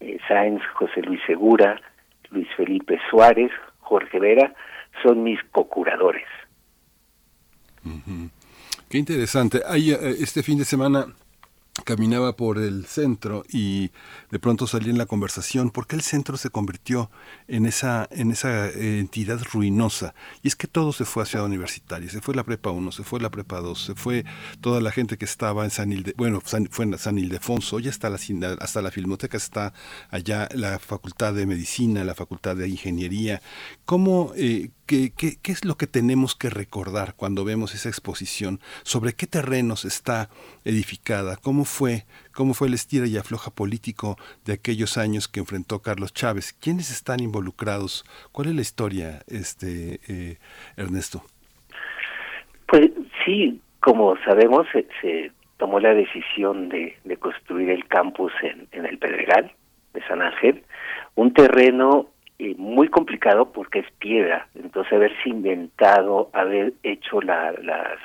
eh, 0.01 0.19
Sáenz, 0.27 0.63
José 0.75 1.03
Luis 1.03 1.21
Segura, 1.27 1.81
Luis 2.31 2.49
Felipe 2.57 2.99
Suárez, 3.11 3.51
Jorge 3.81 4.19
Vera, 4.19 4.53
son 5.03 5.23
mis 5.23 5.39
cocuradores. 5.53 6.27
Qué 8.89 8.99
interesante. 8.99 9.61
Hay, 9.67 9.93
eh, 9.93 9.99
este 10.21 10.43
fin 10.43 10.59
de 10.59 10.65
semana 10.65 11.07
caminaba 11.85 12.37
por 12.37 12.59
el 12.59 12.87
centro 12.87 13.45
y 13.51 13.91
de 14.31 14.39
pronto 14.39 14.67
salí 14.67 14.91
en 14.91 14.99
la 14.99 15.07
conversación 15.07 15.71
por 15.71 15.87
qué 15.87 15.97
el 15.97 16.03
centro 16.03 16.37
se 16.37 16.51
convirtió 16.51 17.11
en 17.49 17.67
esa 17.67 18.09
en 18.11 18.31
esa 18.31 18.69
eh, 18.69 18.99
entidad 18.99 19.41
ruinosa 19.53 20.15
y 20.43 20.49
es 20.49 20.57
que 20.57 20.67
todo 20.67 20.93
se 20.93 21.05
fue 21.05 21.23
a 21.23 21.27
Ciudad 21.27 21.45
Universitaria 21.45 22.09
se 22.09 22.21
fue 22.21 22.35
la 22.35 22.45
prepa 22.45 22.71
1 22.71 22.93
se 22.93 23.05
fue 23.05 23.21
la 23.21 23.31
prepa 23.31 23.61
2 23.61 23.79
se 23.79 23.95
fue 23.95 24.25
toda 24.61 24.81
la 24.81 24.91
gente 24.91 25.19
que 25.19 25.25
estaba 25.25 25.65
en 25.65 25.71
San 25.71 25.93
Ilde 25.93 26.15
bueno 26.17 26.41
fue 26.41 26.85
en 26.85 26.99
San 26.99 27.19
Ildefonso 27.19 27.79
ya 27.79 27.91
está 27.91 28.11
la 28.11 28.19
hasta 28.61 28.83
la 28.83 28.91
filmoteca 28.91 29.37
está 29.37 29.73
allá 30.11 30.49
la 30.55 30.79
facultad 30.79 31.35
de 31.35 31.47
medicina 31.47 32.05
la 32.05 32.15
facultad 32.15 32.57
de 32.57 32.69
ingeniería. 32.69 33.43
Cómo 33.85 34.33
eh, 34.37 34.71
¿Qué, 34.87 35.11
qué, 35.13 35.37
es 35.51 35.65
lo 35.65 35.75
que 35.75 35.89
tenemos 35.89 36.37
que 36.37 36.49
recordar 36.49 37.15
cuando 37.17 37.45
vemos 37.45 37.75
esa 37.75 37.89
exposición? 37.89 38.61
¿Sobre 38.85 39.15
qué 39.15 39.27
terrenos 39.27 39.85
está 39.85 40.29
edificada? 40.65 41.37
¿Cómo 41.37 41.65
fue, 41.65 42.05
cómo 42.33 42.55
fue 42.55 42.69
el 42.69 42.75
estira 42.75 43.07
y 43.07 43.17
afloja 43.17 43.51
político 43.51 44.17
de 44.45 44.53
aquellos 44.53 44.97
años 44.97 45.27
que 45.27 45.41
enfrentó 45.41 45.81
Carlos 45.81 46.15
Chávez? 46.15 46.53
¿Quiénes 46.53 46.93
están 46.93 47.19
involucrados? 47.19 48.05
¿Cuál 48.31 48.49
es 48.49 48.55
la 48.55 48.61
historia, 48.61 49.23
este 49.27 49.99
eh, 50.07 50.37
Ernesto? 50.77 51.23
Pues 52.67 52.91
sí, 53.25 53.61
como 53.81 54.17
sabemos, 54.25 54.69
se, 54.73 55.33
tomó 55.57 55.81
la 55.81 55.95
decisión 55.95 56.69
de, 56.69 56.97
de 57.03 57.17
construir 57.17 57.71
el 57.71 57.85
campus 57.89 58.33
en, 58.41 58.69
en 58.71 58.87
el 58.87 58.99
Pedregal 58.99 59.51
de 59.95 60.03
San 60.07 60.23
Ángel, 60.23 60.63
un 61.17 61.33
terreno 61.33 62.11
eh, 62.39 62.55
muy 62.57 62.89
complicado 62.89 63.53
porque 63.53 63.81
es 63.81 63.91
piedra, 63.99 64.49
entonces 64.55 64.93
haberse 64.93 65.29
inventado, 65.29 66.31
haber 66.33 66.75
hecho 66.83 67.21
la, 67.21 67.53
las, 67.63 67.99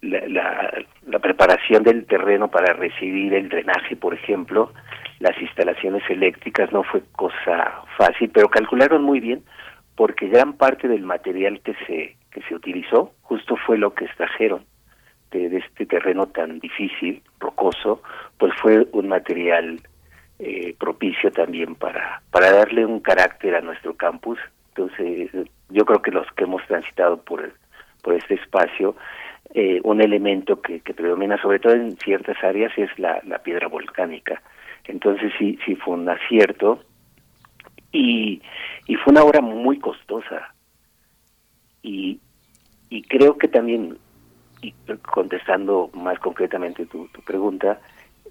la, 0.00 0.72
la, 1.06 1.18
preparación 1.18 1.82
del 1.82 2.06
terreno 2.06 2.48
para 2.48 2.72
recibir 2.72 3.34
el 3.34 3.48
drenaje, 3.48 3.96
por 3.96 4.14
ejemplo, 4.14 4.72
las 5.20 5.40
instalaciones 5.40 6.02
eléctricas 6.08 6.72
no 6.72 6.82
fue 6.82 7.02
cosa 7.12 7.82
fácil, 7.96 8.30
pero 8.30 8.48
calcularon 8.48 9.02
muy 9.02 9.20
bien 9.20 9.42
porque 9.96 10.28
gran 10.28 10.54
parte 10.54 10.88
del 10.88 11.02
material 11.02 11.60
que 11.60 11.74
se 11.86 12.16
que 12.32 12.42
se 12.48 12.54
utilizó 12.54 13.12
justo 13.22 13.56
fue 13.56 13.78
lo 13.78 13.94
que 13.94 14.06
extrajeron 14.06 14.64
de 15.30 15.56
este 15.56 15.86
terreno 15.86 16.26
tan 16.26 16.60
difícil, 16.60 17.22
rocoso, 17.40 18.02
pues 18.38 18.52
fue 18.60 18.86
un 18.92 19.08
material 19.08 19.80
eh, 20.38 20.74
propicio 20.78 21.30
también 21.30 21.74
para, 21.74 22.22
para 22.30 22.52
darle 22.52 22.84
un 22.84 23.00
carácter 23.00 23.54
a 23.54 23.60
nuestro 23.60 23.94
campus. 23.94 24.38
Entonces, 24.68 25.30
yo 25.68 25.84
creo 25.84 26.02
que 26.02 26.10
los 26.10 26.26
que 26.32 26.44
hemos 26.44 26.66
transitado 26.66 27.22
por, 27.22 27.52
por 28.02 28.14
este 28.14 28.34
espacio, 28.34 28.96
eh, 29.54 29.80
un 29.84 30.00
elemento 30.00 30.60
que, 30.60 30.80
predomina 30.80 31.40
sobre 31.40 31.60
todo 31.60 31.74
en 31.74 31.96
ciertas 31.98 32.42
áreas 32.42 32.72
es 32.76 32.90
la, 32.98 33.20
la 33.24 33.38
piedra 33.38 33.68
volcánica. 33.68 34.42
Entonces 34.86 35.32
sí, 35.38 35.58
sí 35.64 35.76
fue 35.76 35.94
un 35.94 36.08
acierto 36.08 36.82
y, 37.92 38.42
y 38.86 38.96
fue 38.96 39.12
una 39.12 39.22
obra 39.22 39.40
muy 39.40 39.78
costosa. 39.78 40.54
Y, 41.82 42.20
y 42.90 43.02
creo 43.02 43.38
que 43.38 43.48
también, 43.48 43.98
contestando 45.12 45.90
más 45.94 46.18
concretamente 46.18 46.86
tu, 46.86 47.08
tu 47.08 47.20
pregunta, 47.22 47.80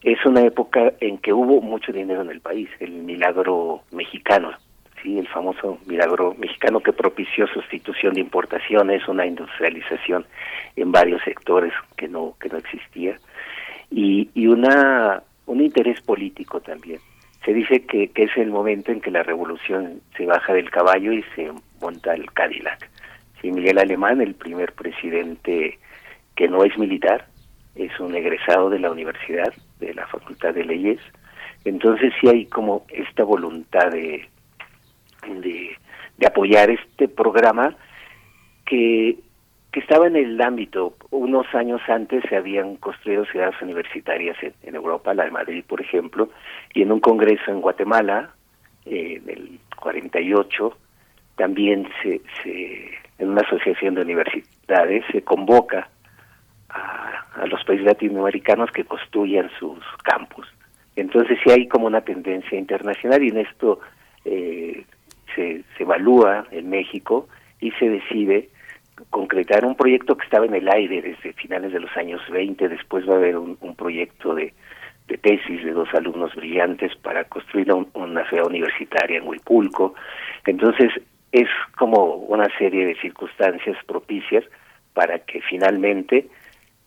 es 0.04 0.26
una 0.26 0.42
época 0.42 0.94
en 1.00 1.18
que 1.18 1.34
hubo 1.34 1.62
mucho 1.62 1.92
dinero 1.92 2.22
en 2.22 2.30
el 2.30 2.42
país, 2.42 2.70
el 2.80 2.92
milagro 2.92 3.82
mexicano, 3.92 4.52
sí, 5.02 5.18
el 5.18 5.28
famoso 5.28 5.80
milagro 5.86 6.36
mexicano 6.38 6.82
que 6.82 6.92
propició 6.92 7.48
sustitución 7.48 8.14
de 8.14 8.22
importaciones, 8.22 9.08
una 9.08 9.26
industrialización 9.26 10.26
en 10.76 10.92
varios 10.92 11.22
sectores 11.24 11.74
que 11.96 12.08
no 12.08 12.36
que 12.40 12.50
no 12.50 12.58
existía 12.58 13.18
y, 13.90 14.30
y 14.34 14.48
una 14.48 15.24
un 15.46 15.62
interés 15.62 16.02
político 16.02 16.62
también. 16.62 17.00
Se 17.46 17.54
dice 17.54 17.86
que, 17.86 18.10
que 18.10 18.24
es 18.24 18.38
el 18.38 18.50
momento 18.50 18.92
en 18.92 19.02
que 19.02 19.12
la 19.12 19.24
revolución 19.24 20.02
se 20.16 20.26
baja 20.26 20.54
del 20.54 20.70
caballo 20.70 21.12
y 21.12 21.24
se 21.36 21.52
monta 21.82 22.14
el 22.14 22.32
Cadillac. 22.32 22.90
Sí, 23.42 23.52
Miguel 23.52 23.78
Alemán, 23.78 24.22
el 24.22 24.36
primer 24.36 24.72
presidente 24.72 25.78
que 26.36 26.48
no 26.48 26.64
es 26.64 26.78
militar, 26.78 27.28
es 27.76 28.00
un 28.00 28.16
egresado 28.16 28.70
de 28.70 28.80
la 28.80 28.92
universidad, 28.92 29.54
de 29.80 29.94
la 29.94 30.08
Facultad 30.08 30.54
de 30.54 30.64
Leyes. 30.64 31.00
Entonces 31.66 32.14
sí 32.20 32.28
hay 32.28 32.46
como 32.46 32.86
esta 32.90 33.24
voluntad 33.24 33.92
de, 33.92 34.28
de, 35.28 35.78
apoyar 36.26 36.70
este 36.70 37.08
programa 37.08 37.76
que, 38.66 39.18
que 39.72 39.80
estaba 39.80 40.08
en 40.08 40.16
el 40.16 40.40
ámbito. 40.42 40.96
Unos 41.10 41.46
años 41.54 41.82
antes 41.88 42.24
se 42.30 42.36
habían 42.36 42.78
construido 42.78 43.26
ciudades 43.26 43.62
universitarias 43.62 44.38
en, 44.42 44.76
Europa, 44.76 45.14
la 45.14 45.26
de 45.26 45.32
Madrid, 45.32 45.64
por 45.68 45.82
ejemplo, 45.82 46.30
y 46.74 46.82
en 46.82 46.92
un 46.92 47.00
congreso 47.00 47.52
en 47.52 47.62
Guatemala, 47.62 48.34
eh, 48.86 49.22
en 49.22 49.30
el 49.30 49.60
48, 49.78 50.78
también 51.36 51.88
se, 52.02 52.22
se, 52.42 52.90
en 53.20 53.30
una 53.30 53.42
asociación 53.42 53.96
de 53.96 54.02
universidades 54.02 55.04
se 55.12 55.24
convoca 55.24 55.90
a, 56.74 57.46
los 57.48 57.64
países 57.64 57.86
latinoamericanos 57.86 58.72
que 58.72 58.86
construyan 58.86 59.50
sus 59.60 59.80
campus. 60.04 60.48
Entonces 60.96 61.38
sí 61.44 61.52
hay 61.52 61.68
como 61.68 61.88
una 61.88 62.02
tendencia 62.02 62.58
internacional 62.58 63.24
y 63.24 63.30
en 63.30 63.38
esto 63.38 63.80
eh, 64.26 64.86
se, 65.36 65.64
evalúa 65.80 66.46
en 66.52 66.70
México 66.70 67.28
y 67.60 67.72
se 67.72 67.90
decide 67.90 68.50
concretar 69.10 69.66
un 69.66 69.76
proyecto 69.76 70.16
que 70.16 70.26
estaba 70.26 70.46
en 70.46 70.54
el 70.54 70.70
aire 70.70 71.02
desde 71.02 71.34
finales 71.34 71.74
de 71.74 71.80
los 71.80 71.96
años 71.98 72.22
20, 72.30 72.70
después 72.70 73.08
va 73.10 73.14
a 73.14 73.18
haber 73.18 73.38
un, 73.38 73.58
proyecto 73.76 74.36
de, 74.36 74.54
tesis 75.22 75.64
de 75.64 75.72
dos 75.72 75.90
alumnos 75.94 76.34
brillantes 76.36 76.96
para 76.98 77.24
construir 77.26 77.72
una 77.74 78.28
ciudad 78.30 78.46
universitaria 78.46 79.18
en 79.18 79.28
Huipulco. 79.28 79.96
Entonces 80.46 80.92
es 81.32 81.50
como 81.78 82.16
una 82.16 82.48
serie 82.58 82.86
de 82.86 82.96
circunstancias 82.96 83.78
propicias 83.86 84.44
para 84.94 85.20
que 85.20 85.42
finalmente 85.42 86.28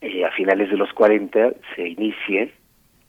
eh, 0.01 0.25
a 0.25 0.31
finales 0.31 0.71
de 0.71 0.77
los 0.77 0.93
40 0.93 1.53
se 1.75 1.89
inicie 1.89 2.53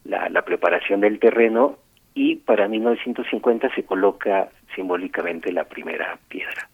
la, 0.05 0.29
la 0.29 0.43
preparación 0.43 1.01
del 1.01 1.19
terreno 1.19 1.77
y 2.13 2.37
para 2.37 2.67
1950 2.67 3.73
se 3.75 3.83
coloca 3.83 4.49
simbólicamente 4.75 5.51
la 5.51 5.65
primera 5.65 6.17
piedra. 6.29 6.69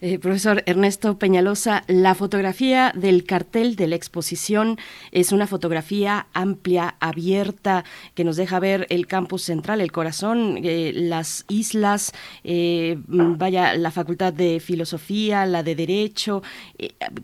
Eh, 0.00 0.18
profesor 0.18 0.62
Ernesto 0.66 1.18
Peñalosa, 1.18 1.84
la 1.86 2.14
fotografía 2.14 2.92
del 2.96 3.24
cartel 3.24 3.76
de 3.76 3.86
la 3.86 3.94
exposición 3.94 4.78
es 5.12 5.32
una 5.32 5.46
fotografía 5.46 6.26
amplia, 6.32 6.96
abierta, 6.98 7.84
que 8.14 8.24
nos 8.24 8.36
deja 8.36 8.58
ver 8.58 8.86
el 8.90 9.06
campus 9.06 9.42
central, 9.42 9.80
el 9.80 9.92
corazón, 9.92 10.58
eh, 10.62 10.92
las 10.94 11.44
islas, 11.48 12.12
eh, 12.42 12.98
vaya, 13.06 13.74
la 13.76 13.90
facultad 13.90 14.32
de 14.32 14.60
filosofía, 14.60 15.46
la 15.46 15.62
de 15.62 15.74
derecho. 15.74 16.42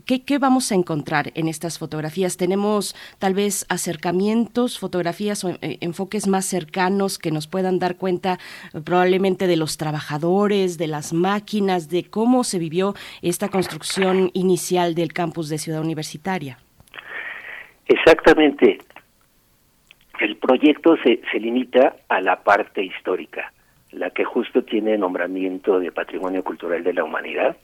¿qué, 0.05 0.22
¿qué, 0.22 0.38
vamos 0.38 0.70
a 0.70 0.74
encontrar 0.74 1.33
en 1.35 1.48
estas 1.48 1.79
fotografías? 1.79 2.37
Tenemos 2.37 2.94
tal 3.18 3.35
vez 3.35 3.66
acercamientos, 3.68 4.79
fotografías 4.79 5.42
o 5.44 5.57
enfoques 5.61 6.27
más 6.27 6.44
cercanos 6.44 7.18
que 7.18 7.31
nos 7.31 7.46
puedan 7.46 7.79
dar 7.79 7.96
cuenta 7.96 8.38
probablemente 8.85 9.46
de 9.46 9.57
los 9.57 9.79
trabajadores, 9.79 10.79
de 10.79 10.87
las 10.87 11.12
máquinas, 11.12 11.78
de 11.87 12.05
cómo 12.11 12.43
se 12.45 12.59
vivió 12.59 12.95
esta 13.23 13.49
construcción 13.49 14.31
inicial 14.35 14.95
del 14.95 15.12
campus 15.12 15.49
de 15.49 15.59
Ciudad 15.59 15.81
Universitaria. 15.81 16.59
Exactamente. 17.87 18.79
El 20.21 20.37
proyecto 20.37 20.97
se, 21.05 21.21
se 21.31 21.38
limita 21.38 21.95
a 22.09 22.21
la 22.21 22.43
parte 22.43 22.83
histórica, 22.83 23.53
la 23.93 24.11
que 24.11 24.25
justo 24.25 24.62
tiene 24.64 24.99
nombramiento 24.99 25.79
de 25.79 25.93
Patrimonio 25.93 26.43
Cultural 26.43 26.83
de 26.83 26.93
la 26.93 27.05
Humanidad, 27.05 27.57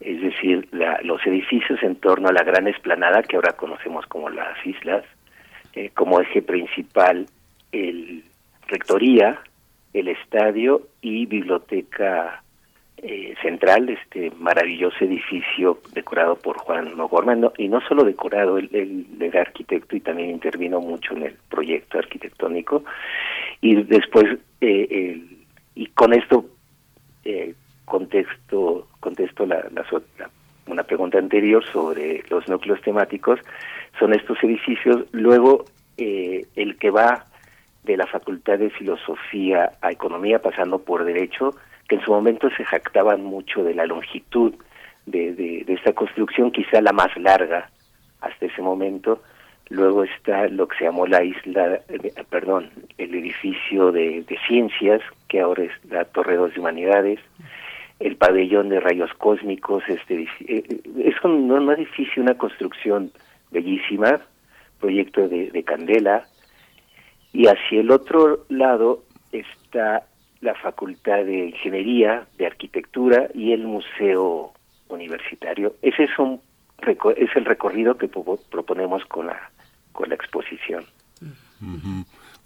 es 0.00 0.20
decir, 0.20 0.68
los 1.02 1.26
edificios 1.26 1.82
en 1.82 1.96
torno 1.96 2.28
a 2.28 2.32
la 2.32 2.44
gran 2.44 2.68
esplanada 2.68 3.22
que 3.22 3.36
ahora 3.36 3.54
conocemos 3.54 4.06
como 4.06 4.28
las 4.28 4.64
islas, 4.64 5.04
eh, 5.74 5.90
como 5.94 6.20
eje 6.20 6.42
principal 6.42 7.26
el 7.72 8.24
rectoría, 8.68 9.40
el 9.92 10.08
estadio 10.08 10.82
y 11.00 11.26
biblioteca 11.26 12.42
eh, 13.02 13.34
central, 13.42 13.88
este 13.88 14.30
maravilloso 14.38 15.04
edificio 15.04 15.78
decorado 15.92 16.36
por 16.36 16.58
Juan 16.58 16.98
O'Gorman, 16.98 17.50
y 17.56 17.68
no 17.68 17.80
solo 17.82 18.04
decorado, 18.04 18.58
él, 18.58 18.68
él, 18.72 19.06
era 19.20 19.42
arquitecto 19.42 19.96
y 19.96 20.00
también 20.00 20.30
intervino 20.30 20.80
mucho 20.80 21.14
en 21.14 21.24
el 21.24 21.36
proyecto 21.48 21.98
arquitectónico. 21.98 22.84
Y 23.60 23.82
después, 23.82 24.38
eh, 24.60 25.22
y 25.74 25.86
con 25.88 26.12
esto 26.12 26.44
eh, 27.24 27.54
contexto, 27.84 28.88
contesto 29.00 29.46
la, 29.46 29.66
la, 29.72 30.30
una 30.66 30.82
pregunta 30.82 31.18
anterior 31.18 31.64
sobre 31.72 32.22
los 32.30 32.48
núcleos 32.48 32.80
temáticos, 32.82 33.40
son 33.98 34.14
estos 34.14 34.42
edificios. 34.42 35.04
Luego, 35.12 35.64
eh, 35.96 36.46
el 36.56 36.76
que 36.76 36.90
va 36.90 37.24
de 37.84 37.96
la 37.96 38.06
Facultad 38.06 38.58
de 38.58 38.70
Filosofía 38.70 39.72
a 39.80 39.90
Economía, 39.90 40.40
pasando 40.40 40.78
por 40.78 41.04
Derecho, 41.04 41.54
que 41.88 41.96
en 41.96 42.02
su 42.02 42.12
momento 42.12 42.50
se 42.50 42.64
jactaban 42.64 43.24
mucho 43.24 43.64
de 43.64 43.74
la 43.74 43.86
longitud 43.86 44.54
de, 45.06 45.32
de, 45.32 45.64
esta 45.68 45.94
construcción, 45.94 46.52
quizá 46.52 46.80
la 46.82 46.92
más 46.92 47.16
larga 47.16 47.70
hasta 48.20 48.46
ese 48.46 48.60
momento, 48.60 49.22
luego 49.70 50.04
está 50.04 50.48
lo 50.48 50.68
que 50.68 50.76
se 50.76 50.84
llamó 50.84 51.06
la 51.06 51.24
isla, 51.24 51.80
eh, 51.88 52.12
perdón, 52.28 52.70
el 52.98 53.14
edificio 53.14 53.90
de, 53.90 54.24
ciencias, 54.46 55.00
que 55.28 55.40
ahora 55.40 55.64
es 55.64 55.72
la 55.90 56.04
Torre 56.04 56.36
de 56.36 56.60
Humanidades, 56.60 57.20
el 58.00 58.16
pabellón 58.16 58.68
de 58.68 58.80
rayos 58.80 59.12
cósmicos, 59.14 59.82
este 59.88 60.28
eh, 60.46 60.64
es 60.98 61.14
un, 61.24 61.50
un 61.50 61.72
edificio, 61.72 62.22
una 62.22 62.36
construcción 62.36 63.10
bellísima, 63.50 64.20
proyecto 64.78 65.26
de, 65.26 65.50
de 65.50 65.62
Candela, 65.64 66.24
y 67.32 67.46
hacia 67.46 67.80
el 67.80 67.90
otro 67.90 68.44
lado 68.48 69.02
está 69.32 70.07
la 70.40 70.54
Facultad 70.54 71.24
de 71.24 71.46
Ingeniería, 71.46 72.26
de 72.36 72.46
Arquitectura 72.46 73.28
y 73.34 73.52
el 73.52 73.64
Museo 73.64 74.52
Universitario. 74.88 75.74
Ese 75.82 76.04
es 76.04 76.18
un 76.18 76.40
es 77.16 77.30
el 77.34 77.44
recorrido 77.44 77.96
que 77.96 78.08
proponemos 78.08 79.04
con 79.06 79.26
la 79.26 79.50
con 79.92 80.08
la 80.08 80.14
exposición. 80.14 80.84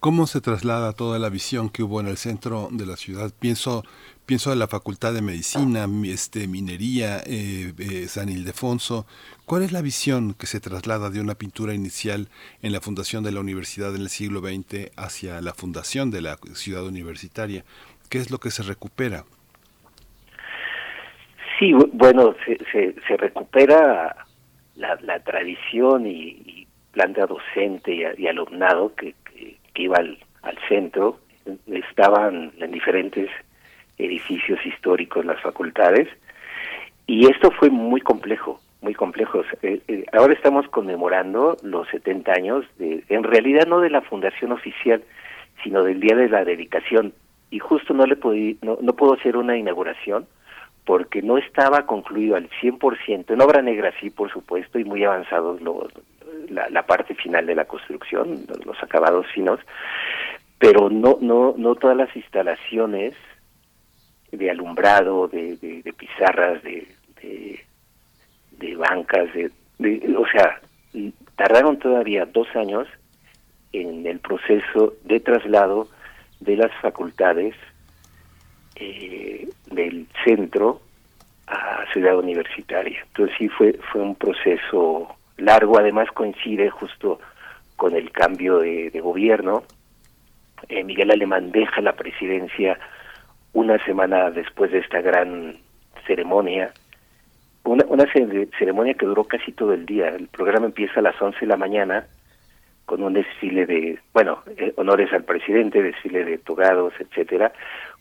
¿Cómo 0.03 0.27
se 0.27 0.41
traslada 0.41 0.95
toda 0.95 1.21
la 1.21 1.29
visión 1.29 1.71
que 1.71 1.85
hubo 1.85 2.01
en 2.01 2.09
el 2.09 2.17
centro 2.17 2.71
de 2.73 2.87
la 2.87 2.97
ciudad? 2.97 3.31
Pienso 3.39 3.85
pienso 4.27 4.53
en 4.53 4.59
la 4.59 4.67
Facultad 4.67 5.15
de 5.15 5.23
Medicina, 5.23 5.87
este, 6.07 6.49
Minería, 6.49 7.19
eh, 7.19 7.73
eh, 7.79 8.09
San 8.09 8.29
Ildefonso. 8.29 9.07
¿Cuál 9.47 9.63
es 9.63 9.71
la 9.71 9.81
visión 9.81 10.35
que 10.35 10.49
se 10.49 10.59
traslada 10.59 11.09
de 11.09 11.21
una 11.21 11.37
pintura 11.37 11.73
inicial 11.73 12.27
en 12.63 12.73
la 12.73 12.81
fundación 12.81 13.23
de 13.23 13.31
la 13.31 13.39
universidad 13.39 13.95
en 13.95 14.03
el 14.03 14.09
siglo 14.09 14.41
XX 14.41 14.91
hacia 14.97 15.41
la 15.41 15.55
fundación 15.55 16.11
de 16.11 16.23
la 16.23 16.37
ciudad 16.55 16.85
universitaria? 16.85 17.63
¿Qué 18.11 18.19
es 18.19 18.33
lo 18.33 18.39
que 18.39 18.51
se 18.51 18.65
recupera? 18.65 19.23
Sí, 21.61 21.73
bueno, 21.93 22.35
se, 22.45 22.59
se, 23.07 23.17
recupera 23.19 24.17
la, 24.75 25.21
tradición 25.21 26.09
y, 26.09 26.67
planta 26.91 27.25
docente 27.25 28.15
y, 28.19 28.27
alumnado 28.27 28.93
que, 28.97 29.15
iba 29.75 29.99
al, 29.99 30.19
centro. 30.69 31.19
Estaban 31.67 32.53
en 32.59 32.71
diferentes 32.71 33.31
edificios 33.99 34.65
históricos 34.65 35.25
las 35.25 35.41
facultades 35.41 36.09
y 37.07 37.27
esto 37.27 37.51
fue 37.51 37.71
muy 37.71 38.01
complejo, 38.01 38.61
muy 38.81 38.95
complejo. 38.95 39.43
Eh, 39.63 39.81
eh, 39.89 40.05
ahora 40.13 40.35
estamos 40.35 40.69
conmemorando 40.69 41.57
los 41.63 41.89
70 41.89 42.33
años, 42.33 42.65
de, 42.79 43.05
en 43.09 43.23
realidad 43.25 43.67
no 43.67 43.81
de 43.81 43.91
la 43.91 44.03
fundación 44.03 44.53
oficial, 44.53 45.03
sino 45.63 45.83
del 45.83 46.01
día 46.01 46.17
de 46.17 46.29
la 46.29 46.45
dedicación. 46.45 47.13
Y 47.51 47.59
justo 47.59 47.93
no 47.93 48.07
le 48.07 48.17
no, 48.63 48.79
no 48.81 48.93
puedo 48.95 49.15
hacer 49.15 49.37
una 49.37 49.57
inauguración 49.57 50.27
porque 50.85 51.23
no 51.23 51.39
estaba 51.39 51.87
concluido 51.87 52.37
al 52.37 52.49
100%, 52.61 53.31
en 53.31 53.41
obra 53.41 53.63
negra 53.63 53.93
sí, 54.01 54.11
por 54.11 54.33
supuesto, 54.33 54.79
y 54.79 54.85
muy 54.85 55.05
avanzados 55.05 55.61
los, 55.61 55.93
la, 56.49 56.83
parte 56.87 57.15
final 57.15 57.47
de 57.47 57.55
la 57.55 57.65
construcción, 57.65 58.47
los 58.65 58.83
acabados 58.83 59.27
finos, 59.35 59.61
pero 60.59 60.91
no, 60.91 61.19
no, 61.21 61.55
no 61.57 61.75
todas 61.75 61.97
las 61.97 62.15
instalaciones 62.15 63.15
de 64.31 64.51
alumbrado, 64.51 65.29
de, 65.29 65.57
de, 65.57 65.93
pizarras, 65.93 66.63
de, 66.63 66.89
de, 68.53 68.77
bancas, 68.77 69.29
de, 69.35 69.51
o 70.17 70.27
sea, 70.29 70.61
tardaron 71.37 71.79
todavía 71.79 72.25
dos 72.27 72.49
años 72.55 72.89
en 73.73 74.07
el 74.07 74.21
proceso 74.21 74.95
de 75.05 75.21
traslado 75.21 75.89
de 76.41 76.57
las 76.57 76.73
facultades 76.81 77.55
eh, 78.77 79.49
del 79.67 80.07
centro 80.25 80.81
a 81.47 81.85
Ciudad 81.93 82.17
Universitaria. 82.17 83.05
Entonces 83.09 83.37
sí 83.39 83.49
fue, 83.49 83.79
fue 83.91 84.01
un 84.01 84.15
proceso 84.15 85.17
largo, 85.37 85.79
además 85.79 86.09
coincide 86.13 86.71
justo 86.71 87.21
con 87.77 87.95
el 87.95 88.11
cambio 88.11 88.59
de, 88.59 88.91
gobierno. 89.01 89.65
Eh, 90.69 90.85
Miguel 90.85 91.11
Alemán 91.11 91.51
deja 91.51 91.81
la 91.81 91.95
presidencia 91.95 92.79
una 93.53 93.83
semana 93.85 94.31
después 94.31 94.71
de 94.71 94.79
esta 94.79 95.01
gran 95.01 95.57
ceremonia, 96.07 96.73
una, 97.65 97.85
una 97.87 98.07
ceremonia 98.59 98.95
que 98.95 99.07
duró 99.07 99.25
casi 99.25 99.53
todo 99.53 99.73
el 99.73 99.87
día. 99.87 100.09
El 100.09 100.29
programa 100.29 100.67
empieza 100.67 101.01
a 101.01 101.03
las 101.03 101.21
11 101.21 101.41
de 101.41 101.47
la 101.47 101.57
mañana 101.57 102.07
con 102.87 103.03
un 103.03 103.13
desfile 103.13 103.67
de, 103.67 103.99
bueno, 104.13 104.43
eh, 104.57 104.73
honores 104.77 105.13
al 105.13 105.25
presidente, 105.25 105.83
desfile 105.83 106.25
de 106.25 106.39
togados, 106.39 106.93
etcétera, 106.99 107.53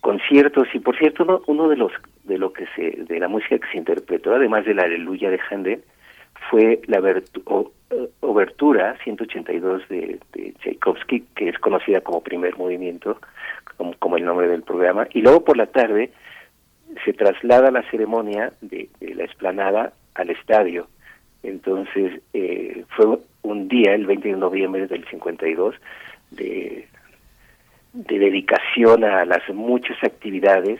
conciertos 0.01 0.67
y 0.73 0.79
por 0.79 0.97
cierto 0.97 1.23
uno, 1.23 1.41
uno 1.47 1.69
de 1.69 1.77
los 1.77 1.91
de 2.23 2.37
lo 2.37 2.51
que 2.51 2.65
se 2.75 3.03
de 3.03 3.19
la 3.19 3.27
música 3.27 3.57
que 3.59 3.71
se 3.71 3.77
interpretó, 3.77 4.35
además 4.35 4.65
de 4.65 4.73
la 4.73 4.83
Aleluya 4.83 5.29
de 5.29 5.39
Handel, 5.49 5.83
fue 6.49 6.81
la 6.87 6.97
eh, 6.99 8.09
obertura 8.21 8.97
182 9.03 9.87
de, 9.89 10.19
de, 10.33 10.53
Tchaikovsky, 10.59 11.21
que 11.35 11.49
es 11.49 11.59
conocida 11.59 12.01
como 12.01 12.21
primer 12.21 12.57
movimiento, 12.57 13.19
como, 13.99 14.17
el 14.17 14.25
nombre 14.25 14.47
del 14.47 14.63
programa, 14.63 15.07
y 15.13 15.21
luego 15.21 15.43
por 15.43 15.57
la 15.57 15.67
tarde 15.67 16.11
se 17.05 17.13
traslada 17.13 17.71
la 17.71 17.83
ceremonia 17.89 18.51
de, 18.61 18.89
la 18.99 19.23
explanada 19.23 19.93
al 20.15 20.29
estadio. 20.29 20.87
Entonces 21.43 22.21
eh, 22.33 22.85
fue 22.89 23.17
un 23.43 23.67
día, 23.67 23.93
el 23.93 24.05
20 24.05 24.29
de 24.29 24.37
noviembre 24.37 24.87
del 24.87 25.05
52, 25.07 25.75
de, 26.31 26.87
de 27.93 28.19
dedicación 28.19 29.03
a 29.03 29.25
las 29.25 29.47
muchas 29.49 30.01
actividades 30.03 30.79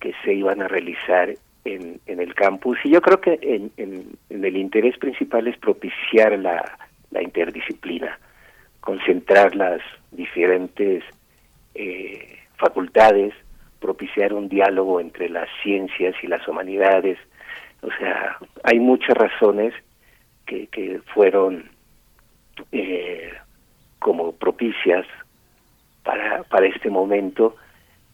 que 0.00 0.14
se 0.24 0.34
iban 0.34 0.62
a 0.62 0.68
realizar 0.68 1.34
en, 1.64 2.00
en 2.06 2.20
el 2.20 2.34
campus. 2.34 2.78
Y 2.84 2.90
yo 2.90 3.00
creo 3.00 3.20
que 3.20 3.38
en, 3.42 3.70
en, 3.76 4.18
el 4.30 4.56
interés 4.56 4.98
principal 4.98 5.46
es 5.46 5.56
propiciar 5.58 6.38
la, 6.38 6.64
interdisciplina, 7.20 8.18
concentrar 8.80 9.54
las 9.54 9.80
diferentes 10.10 11.04
eh, 11.74 12.38
facultades, 12.56 13.34
propiciar 13.80 14.32
un 14.32 14.48
diálogo 14.48 15.00
entre 15.00 15.28
las 15.28 15.48
ciencias 15.62 16.14
y 16.22 16.26
las 16.26 16.46
humanidades. 16.48 17.18
O 17.82 17.90
sea, 17.98 18.38
hay 18.64 18.78
muchas 18.78 19.16
razones 19.16 19.74
que, 20.46 20.66
que 20.68 21.00
fueron 21.14 21.70
eh, 22.70 23.32
como 23.98 24.32
propicias 24.32 25.06
para, 26.02 26.42
para 26.44 26.66
este 26.66 26.90
momento, 26.90 27.56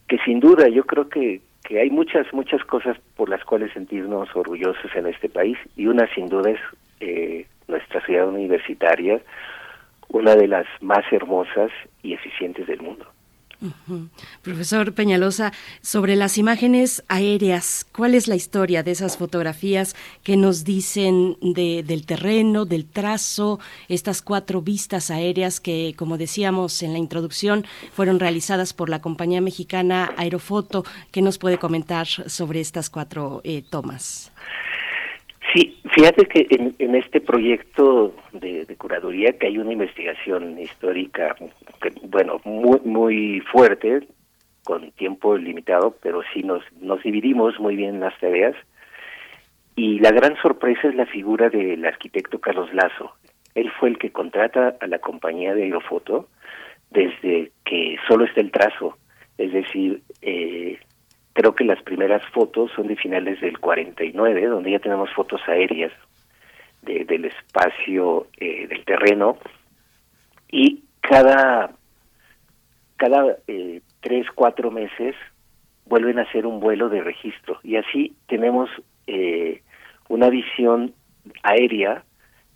que 0.07 0.19
sin 0.19 0.41
duda 0.41 0.69
yo 0.69 0.85
creo 0.85 1.09
que, 1.09 1.41
que 1.69 1.79
hay 1.79 1.91
muchas, 1.91 2.27
muchas 2.33 2.65
cosas 2.65 2.97
por 3.15 3.29
las 3.29 3.45
cuales 3.45 3.71
sentirnos 3.75 4.35
orgullosos 4.35 4.91
en 4.95 5.07
este 5.07 5.29
país 5.29 5.59
y 5.77 5.87
una 5.87 6.09
sin 6.15 6.27
duda 6.31 6.53
es 6.53 6.61
eh, 7.01 7.47
nuestra 7.69 8.01
ciudad 8.07 8.27
universitaria, 8.27 9.21
una 10.09 10.35
de 10.35 10.49
las 10.49 10.65
más 10.81 11.05
hermosas 11.13 11.71
y 12.03 12.15
eficientes 12.15 12.67
del 12.67 12.81
mundo. 12.81 13.05
Profesor 14.43 14.95
Peñalosa, 14.95 15.53
sobre 15.83 16.15
las 16.15 16.39
imágenes 16.39 17.03
aéreas, 17.09 17.87
¿cuál 17.93 18.15
es 18.15 18.29
la 18.29 18.37
historia 18.37 18.83
de 18.83 18.93
esas 18.93 19.17
fotografías 19.17 19.97
que 20.23 20.37
nos 20.37 20.65
dicen 20.65 21.37
de, 21.41 21.83
del 21.83 22.07
terreno, 22.07 22.65
del 22.65 22.87
trazo, 22.87 23.59
estas 23.89 24.23
cuatro 24.23 24.63
vistas 24.63 25.11
aéreas 25.11 25.61
que, 25.61 25.95
como 25.97 26.19
decíamos 26.19 26.83
en 26.83 26.93
la 26.93 26.99
introducción, 26.99 27.67
fueron 27.93 28.21
realizadas 28.21 28.73
por 28.73 28.89
la 28.89 29.01
compañía 29.01 29.41
mexicana 29.41 30.15
Aerofoto? 30.17 30.85
¿Qué 31.11 31.21
nos 31.21 31.39
puede 31.39 31.59
comentar 31.59 32.07
sobre 32.07 32.61
estas 32.61 32.91
cuatro 32.91 33.41
eh, 33.45 33.63
tomas? 33.69 34.31
Sí, 35.55 35.81
fíjate 35.95 36.27
que 36.27 36.47
en, 36.79 36.95
este 36.95 37.21
proyecto 37.21 38.15
de, 38.33 38.67
curaduría 38.77 39.33
que 39.33 39.47
hay 39.47 39.59
una 39.59 39.73
investigación 39.73 40.59
histórica, 40.59 41.35
bueno, 42.03 42.41
muy, 42.45 42.81
muy 42.85 43.41
fuerte, 43.51 44.07
con 44.65 44.91
tiempo 44.93 45.39
limitado, 45.39 45.97
pero 46.03 46.21
sí 46.35 46.43
nos, 46.43 46.63
nos 46.81 47.03
dividimos 47.03 47.59
muy 47.59 47.77
bien 47.77 48.01
las 48.01 48.19
tareas. 48.21 48.55
Y 49.75 50.01
la 50.01 50.11
gran 50.11 50.37
sorpresa 50.43 50.89
es 50.89 50.95
la 50.95 51.07
figura 51.07 51.49
del 51.49 51.85
arquitecto 51.87 52.41
Carlos 52.41 52.73
Lazo. 52.75 53.13
Él 53.55 53.71
fue 53.79 53.89
el 53.89 53.99
que 53.99 54.13
contrata 54.13 54.77
a 54.81 54.87
la 54.87 54.99
compañía 54.99 55.55
de 55.55 55.65
Aerofoto 55.65 56.29
desde 56.91 57.53
que 57.65 57.97
solo 58.07 58.25
está 58.25 58.41
el 58.41 58.51
trazo. 58.51 58.99
Es 59.39 59.53
decir, 59.53 60.03
eh, 60.21 60.79
Creo 61.39 61.55
que 61.55 61.63
las 61.63 61.81
primeras 61.85 62.21
fotos 62.33 62.73
son 62.75 62.89
de 62.89 62.97
finales 62.97 63.41
del 63.41 63.61
49, 63.61 64.47
donde 64.47 64.73
ya 64.73 64.81
tenemos 64.81 65.09
fotos 65.13 65.41
aéreas 65.47 65.93
del 66.83 67.27
espacio 67.27 68.27
eh, 68.41 68.67
del 68.67 68.85
terreno. 68.85 69.39
Y 70.51 70.83
cada 71.01 71.71
cada 72.97 73.37
eh, 73.47 73.83
tres 74.01 74.27
cuatro 74.35 74.73
meses 74.73 75.15
vuelven 75.87 76.19
a 76.19 76.23
hacer 76.23 76.45
un 76.45 76.59
vuelo 76.59 76.89
de 76.89 77.03
registro. 77.03 77.61
Y 77.63 77.77
así 77.77 78.17
tenemos 78.27 78.69
eh, 79.07 79.63
una 80.09 80.31
visión 80.31 80.93
aérea 81.45 82.03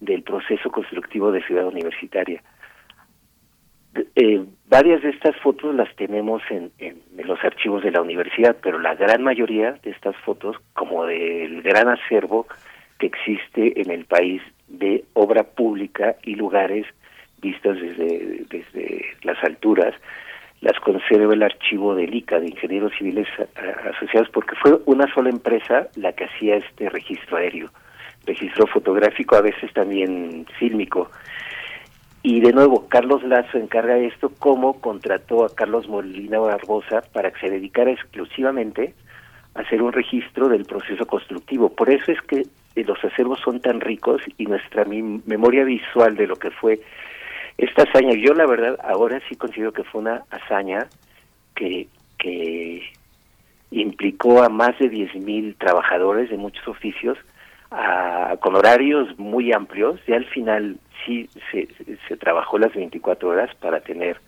del 0.01 0.25
proceso 0.25 0.73
constructivo 0.73 1.31
de 1.31 1.45
ciudad 1.45 1.67
universitaria 1.67 2.43
eh, 3.95 4.45
varias 4.69 5.03
de 5.03 5.11
estas 5.11 5.37
fotos 5.37 5.75
las 5.75 5.95
tenemos 5.97 6.43
en, 6.51 6.71
en, 6.79 7.03
los 7.25 7.43
archivos 7.45 7.83
de 7.83 7.91
la 7.91 8.01
universidad, 8.01 8.57
pero 8.63 8.79
la 8.79 8.95
gran 8.95 9.23
mayoría 9.23 9.73
de 9.83 9.91
estas 9.91 10.17
fotos, 10.17 10.57
como 10.73 11.05
del 11.07 11.63
gran 11.63 11.89
acervo 11.89 12.47
que 12.99 13.07
existe 13.07 13.81
en 13.81 13.91
el 13.91 14.05
país 14.05 14.43
de 14.69 15.05
obra 15.13 15.45
pública 15.45 16.17
y 16.23 16.35
lugares 16.35 16.87
vistas 17.41 17.79
desde, 17.81 18.45
desde 18.49 19.05
las 19.23 19.43
alturas, 19.45 19.95
las 20.61 20.79
conserva 20.81 21.35
el 21.35 21.43
archivo 21.43 21.95
del 21.95 22.15
ICA, 22.15 22.39
de 22.39 22.47
Ingenieros 22.47 22.93
Civiles 22.97 23.29
Asociados, 23.95 24.29
porque 24.31 24.55
fue 24.55 24.79
una 24.87 25.13
sola 25.13 25.29
empresa 25.29 25.89
la 25.97 26.13
que 26.13 26.25
hacía 26.25 26.57
este 26.57 26.89
registro 26.89 27.37
aéreo, 27.37 27.69
registro 28.25 28.67
fotográfico, 28.69 29.35
a 29.35 29.41
veces 29.43 29.73
también 29.73 30.47
fílmico. 30.59 31.11
Y 32.23 32.41
de 32.41 32.53
nuevo, 32.53 32.87
Carlos 32.89 33.23
Lazo 33.25 33.59
encarga 33.59 33.99
esto 33.99 34.31
como 34.39 34.81
contrató 34.81 35.45
a 35.45 35.55
Carlos 35.55 35.89
Molina 35.89 36.39
Barbosa 36.39 37.03
para 37.13 37.33
que 37.33 37.41
se 37.41 37.51
dedicara 37.51 37.91
exclusivamente 37.91 38.95
a 39.55 39.61
hacer 39.61 39.83
un 39.83 39.93
registro 39.93 40.49
del 40.49 40.65
proceso 40.65 41.05
constructivo. 41.07 41.71
Por 41.71 41.91
eso 41.91 42.13
es 42.13 42.21
que 42.23 42.47
eh, 42.77 42.85
los 42.85 43.03
acervos 43.05 43.41
son 43.41 43.61
tan 43.61 43.81
ricos 43.81 44.23
y 44.39 44.47
nuestra 44.47 44.85
memoria 44.85 45.65
visual 45.65 46.17
de 46.17 46.27
lo 46.29 46.37
que 46.37 46.51
fue 46.51 46.81
esta 47.59 47.83
hazaña, 47.83 48.15
yo 48.15 48.35
la 48.35 48.47
verdad 48.47 48.79
ahora 48.83 49.21
sí 49.29 49.37
considero 49.37 49.73
que 49.73 49.85
fue 49.85 50.01
una 50.01 50.23
hazaña 50.31 50.89
que, 51.55 51.87
que 52.19 52.83
implicó 53.71 54.43
a 54.43 54.49
más 54.49 54.79
de 54.79 54.91
10.000 54.91 55.57
trabajadores 55.59 56.31
de 56.31 56.39
muchos 56.39 56.67
oficios 56.67 57.19
a, 57.73 58.37
con 58.41 58.55
horarios 58.55 59.19
muy 59.19 59.53
amplios 59.53 60.01
y 60.07 60.13
al 60.13 60.27
final 60.27 60.79
sí 61.05 61.29
se, 61.51 61.69
se 62.09 62.17
trabajó 62.17 62.59
las 62.59 62.75
24 62.75 63.29
horas 63.29 63.55
para 63.57 63.81
tener 63.81 64.21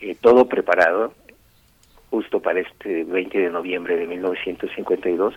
eh, 0.00 0.16
todo 0.20 0.48
preparado 0.48 1.12
justo 2.10 2.40
para 2.40 2.60
este 2.60 3.04
20 3.04 3.38
de 3.38 3.50
noviembre 3.50 3.96
de 3.96 4.06
1952. 4.06 5.34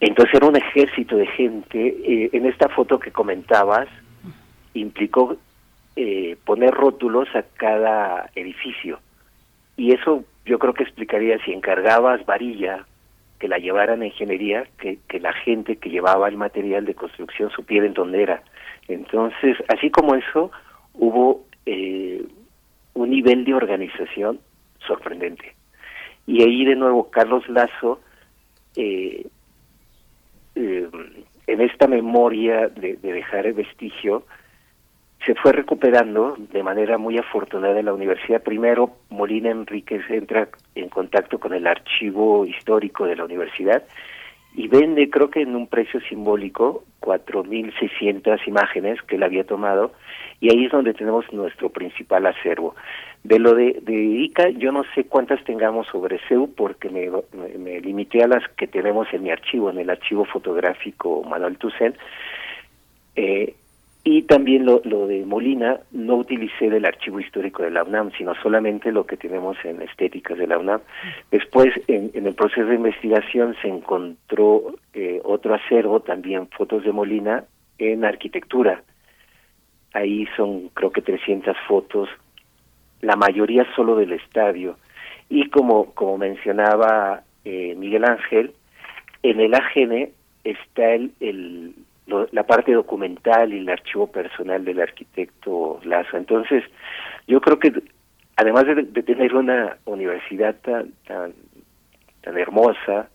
Entonces 0.00 0.34
era 0.34 0.46
un 0.46 0.56
ejército 0.56 1.16
de 1.16 1.26
gente. 1.26 1.86
Eh, 1.86 2.30
en 2.32 2.46
esta 2.46 2.68
foto 2.68 2.98
que 2.98 3.12
comentabas, 3.12 3.88
implicó 4.74 5.36
eh, 5.96 6.36
poner 6.44 6.72
rótulos 6.72 7.28
a 7.34 7.44
cada 7.56 8.30
edificio. 8.34 8.98
Y 9.76 9.92
eso 9.92 10.24
yo 10.44 10.58
creo 10.58 10.74
que 10.74 10.82
explicaría 10.82 11.38
si 11.44 11.52
encargabas 11.52 12.24
varilla 12.26 12.84
que 13.42 13.48
la 13.48 13.58
llevaran 13.58 14.02
a 14.02 14.06
ingeniería, 14.06 14.68
que, 14.78 15.00
que 15.08 15.18
la 15.18 15.32
gente 15.32 15.74
que 15.74 15.90
llevaba 15.90 16.28
el 16.28 16.36
material 16.36 16.84
de 16.84 16.94
construcción 16.94 17.50
supiera 17.50 17.84
en 17.84 17.92
dónde 17.92 18.22
era. 18.22 18.44
Entonces, 18.86 19.56
así 19.66 19.90
como 19.90 20.14
eso, 20.14 20.52
hubo 20.94 21.44
eh, 21.66 22.24
un 22.94 23.10
nivel 23.10 23.44
de 23.44 23.54
organización 23.54 24.38
sorprendente. 24.86 25.56
Y 26.24 26.44
ahí 26.44 26.64
de 26.64 26.76
nuevo 26.76 27.10
Carlos 27.10 27.42
Lazo, 27.48 28.00
eh, 28.76 29.26
eh, 30.54 30.88
en 31.48 31.60
esta 31.62 31.88
memoria 31.88 32.68
de, 32.68 32.94
de, 32.94 33.12
dejar 33.12 33.46
el 33.46 33.54
vestigio, 33.54 34.24
se 35.24 35.34
fue 35.34 35.52
recuperando 35.52 36.36
de 36.38 36.62
manera 36.62 36.98
muy 36.98 37.16
afortunada 37.18 37.78
en 37.78 37.86
la 37.86 37.94
universidad. 37.94 38.42
Primero, 38.42 38.96
Molina 39.10 39.50
Enríquez 39.50 40.02
entra 40.10 40.48
en 40.74 40.88
contacto 40.88 41.38
con 41.38 41.54
el 41.54 41.66
archivo 41.66 42.44
histórico 42.44 43.06
de 43.06 43.16
la 43.16 43.24
universidad 43.24 43.84
y 44.54 44.68
vende, 44.68 45.08
creo 45.08 45.30
que 45.30 45.42
en 45.42 45.56
un 45.56 45.66
precio 45.66 46.00
simbólico, 46.00 46.84
4.600 47.00 48.46
imágenes 48.46 49.00
que 49.02 49.16
él 49.16 49.22
había 49.22 49.44
tomado, 49.44 49.92
y 50.40 50.52
ahí 50.52 50.66
es 50.66 50.72
donde 50.72 50.92
tenemos 50.92 51.24
nuestro 51.32 51.70
principal 51.70 52.26
acervo. 52.26 52.74
De 53.24 53.38
lo 53.38 53.54
de, 53.54 53.78
de 53.80 53.94
ICA, 53.94 54.50
yo 54.50 54.72
no 54.72 54.84
sé 54.94 55.04
cuántas 55.04 55.42
tengamos 55.44 55.86
sobre 55.86 56.18
CEU, 56.28 56.52
porque 56.54 56.90
me, 56.90 57.08
me, 57.58 57.80
limité 57.80 58.22
a 58.22 58.28
las 58.28 58.46
que 58.56 58.66
tenemos 58.66 59.06
en 59.12 59.22
mi 59.22 59.30
archivo, 59.30 59.70
en 59.70 59.78
el 59.78 59.88
archivo 59.88 60.24
fotográfico 60.26 61.22
Manuel 61.22 61.56
Tucen. 61.56 61.94
Eh, 63.16 63.54
y 64.04 64.22
también 64.22 64.66
lo, 64.66 64.80
lo 64.84 65.06
de 65.06 65.24
Molina, 65.24 65.78
no 65.92 66.16
utilicé 66.16 66.68
del 66.68 66.84
archivo 66.84 67.20
histórico 67.20 67.62
de 67.62 67.70
la 67.70 67.84
UNAM, 67.84 68.10
sino 68.18 68.34
solamente 68.42 68.90
lo 68.90 69.06
que 69.06 69.16
tenemos 69.16 69.56
en 69.64 69.80
estéticas 69.80 70.38
de 70.38 70.48
la 70.48 70.58
UNAM. 70.58 70.80
Después, 71.30 71.70
en, 71.86 72.10
en 72.14 72.26
el 72.26 72.34
proceso 72.34 72.66
de 72.66 72.74
investigación, 72.74 73.54
se 73.62 73.68
encontró 73.68 74.74
eh, 74.92 75.20
otro 75.22 75.54
acervo, 75.54 76.00
también 76.00 76.48
fotos 76.48 76.82
de 76.82 76.90
Molina, 76.90 77.44
en 77.78 78.04
arquitectura. 78.04 78.82
Ahí 79.92 80.26
son, 80.36 80.68
creo 80.70 80.90
que 80.90 81.02
300 81.02 81.56
fotos, 81.68 82.08
la 83.02 83.14
mayoría 83.14 83.64
solo 83.76 83.94
del 83.94 84.12
estadio. 84.12 84.78
Y 85.28 85.48
como, 85.48 85.92
como 85.94 86.18
mencionaba 86.18 87.22
eh, 87.44 87.76
Miguel 87.76 88.04
Ángel, 88.04 88.52
en 89.22 89.38
el 89.38 89.54
AGN 89.54 90.08
está 90.42 90.90
el, 90.90 91.12
el 91.20 91.74
la 92.32 92.44
parte 92.44 92.72
documental 92.72 93.52
y 93.52 93.58
el 93.58 93.68
archivo 93.68 94.06
personal 94.06 94.64
del 94.64 94.80
arquitecto 94.80 95.80
Lazo. 95.84 96.16
Entonces, 96.16 96.64
yo 97.26 97.40
creo 97.40 97.58
que 97.58 97.72
además 98.36 98.66
de, 98.66 98.74
de 98.74 99.02
tener 99.02 99.34
una 99.34 99.76
universidad 99.84 100.54
tan, 100.62 100.92
tan, 101.06 101.32
tan 102.22 102.38
hermosa, 102.38 103.08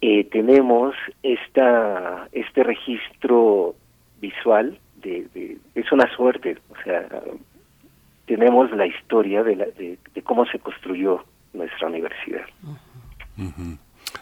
eh, 0.00 0.24
tenemos 0.24 0.94
esta 1.22 2.28
este 2.32 2.64
registro 2.64 3.74
visual 4.20 4.78
de, 4.96 5.26
de, 5.34 5.58
es 5.74 5.92
una 5.92 6.08
suerte, 6.14 6.58
o 6.70 6.82
sea, 6.82 7.06
tenemos 8.26 8.70
la 8.72 8.86
historia 8.86 9.42
de, 9.42 9.56
la, 9.56 9.66
de, 9.66 9.98
de 10.14 10.22
cómo 10.22 10.46
se 10.46 10.58
construyó 10.58 11.24
nuestra 11.52 11.88
universidad. 11.88 12.46
Uh 13.38 13.44
-huh. 13.44 13.78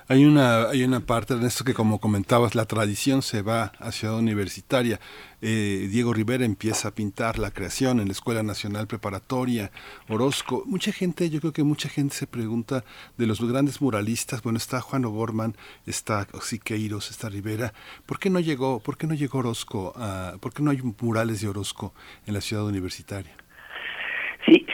Hay 0.09 0.25
una, 0.25 0.69
hay 0.69 0.83
una 0.83 1.01
parte 1.01 1.35
en 1.35 1.45
esto 1.45 1.63
que, 1.65 1.75
como 1.75 2.01
comentabas, 2.01 2.55
la 2.55 2.65
tradición 2.65 3.23
se 3.23 3.43
va 3.43 3.73
a 3.79 3.93
Ciudad 3.93 4.17
Universitaria. 4.17 5.01
Eh, 5.41 5.89
Diego 5.91 6.13
Rivera 6.13 6.45
empieza 6.45 6.89
a 6.89 6.95
pintar 6.95 7.39
la 7.39 7.53
creación 7.53 8.01
en 8.01 8.09
la 8.09 8.13
Escuela 8.13 8.43
Nacional 8.43 8.87
Preparatoria, 8.87 9.71
Orozco. 10.09 10.65
Mucha 10.67 10.93
gente, 10.93 11.31
yo 11.31 11.41
creo 11.41 11.53
que 11.53 11.63
mucha 11.63 11.89
gente 11.89 12.15
se 12.17 12.27
pregunta 12.27 12.85
de 13.19 13.27
los 13.27 13.41
grandes 13.41 13.81
muralistas. 13.81 14.43
Bueno, 14.43 14.57
está 14.57 14.81
Juan 14.81 15.05
O'Gorman, 15.05 15.57
está 15.87 16.27
Siqueiros, 16.43 17.11
está 17.11 17.29
Rivera. 17.29 17.73
¿Por 18.07 18.19
qué 18.19 18.31
no 18.31 18.41
llegó, 18.41 18.81
por 18.81 18.99
qué 18.99 19.07
no 19.07 19.15
llegó 19.15 19.39
Orozco? 19.39 19.93
A, 19.97 20.35
¿Por 20.41 20.53
qué 20.53 20.63
no 20.63 20.73
hay 20.73 20.83
murales 21.01 21.41
de 21.41 21.49
Orozco 21.49 21.95
en 22.27 22.35
la 22.35 22.41
Ciudad 22.41 22.65
Universitaria? 22.65 23.37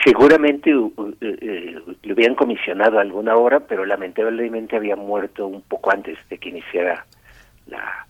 Seguramente 0.07 0.73
uh, 0.73 0.85
uh, 0.95 1.13
eh, 1.19 1.75
le 2.01 2.13
hubieran 2.13 2.35
comisionado 2.35 2.97
alguna 2.97 3.35
hora, 3.35 3.59
pero 3.59 3.85
lamentablemente 3.85 4.77
había 4.77 4.95
muerto 4.95 5.45
un 5.47 5.61
poco 5.63 5.91
antes 5.91 6.17
de 6.29 6.37
que 6.37 6.47
iniciara 6.47 7.05
la, 7.65 8.07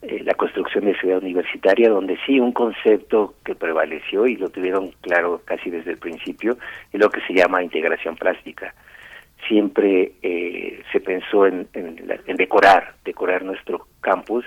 eh, 0.00 0.22
la 0.24 0.32
construcción 0.32 0.86
de 0.86 0.98
Ciudad 0.98 1.18
Universitaria, 1.18 1.90
donde 1.90 2.16
sí 2.24 2.40
un 2.40 2.52
concepto 2.52 3.34
que 3.44 3.54
prevaleció 3.54 4.26
y 4.26 4.36
lo 4.36 4.48
tuvieron 4.48 4.92
claro 5.02 5.42
casi 5.44 5.68
desde 5.68 5.90
el 5.90 5.98
principio 5.98 6.56
es 6.90 6.98
lo 6.98 7.10
que 7.10 7.20
se 7.26 7.34
llama 7.34 7.62
integración 7.62 8.16
plástica. 8.16 8.74
Siempre 9.46 10.12
eh, 10.22 10.82
se 10.92 11.00
pensó 11.00 11.44
en, 11.46 11.68
en, 11.74 12.10
en 12.26 12.36
decorar, 12.36 12.94
decorar 13.04 13.44
nuestro 13.44 13.86
campus 14.00 14.46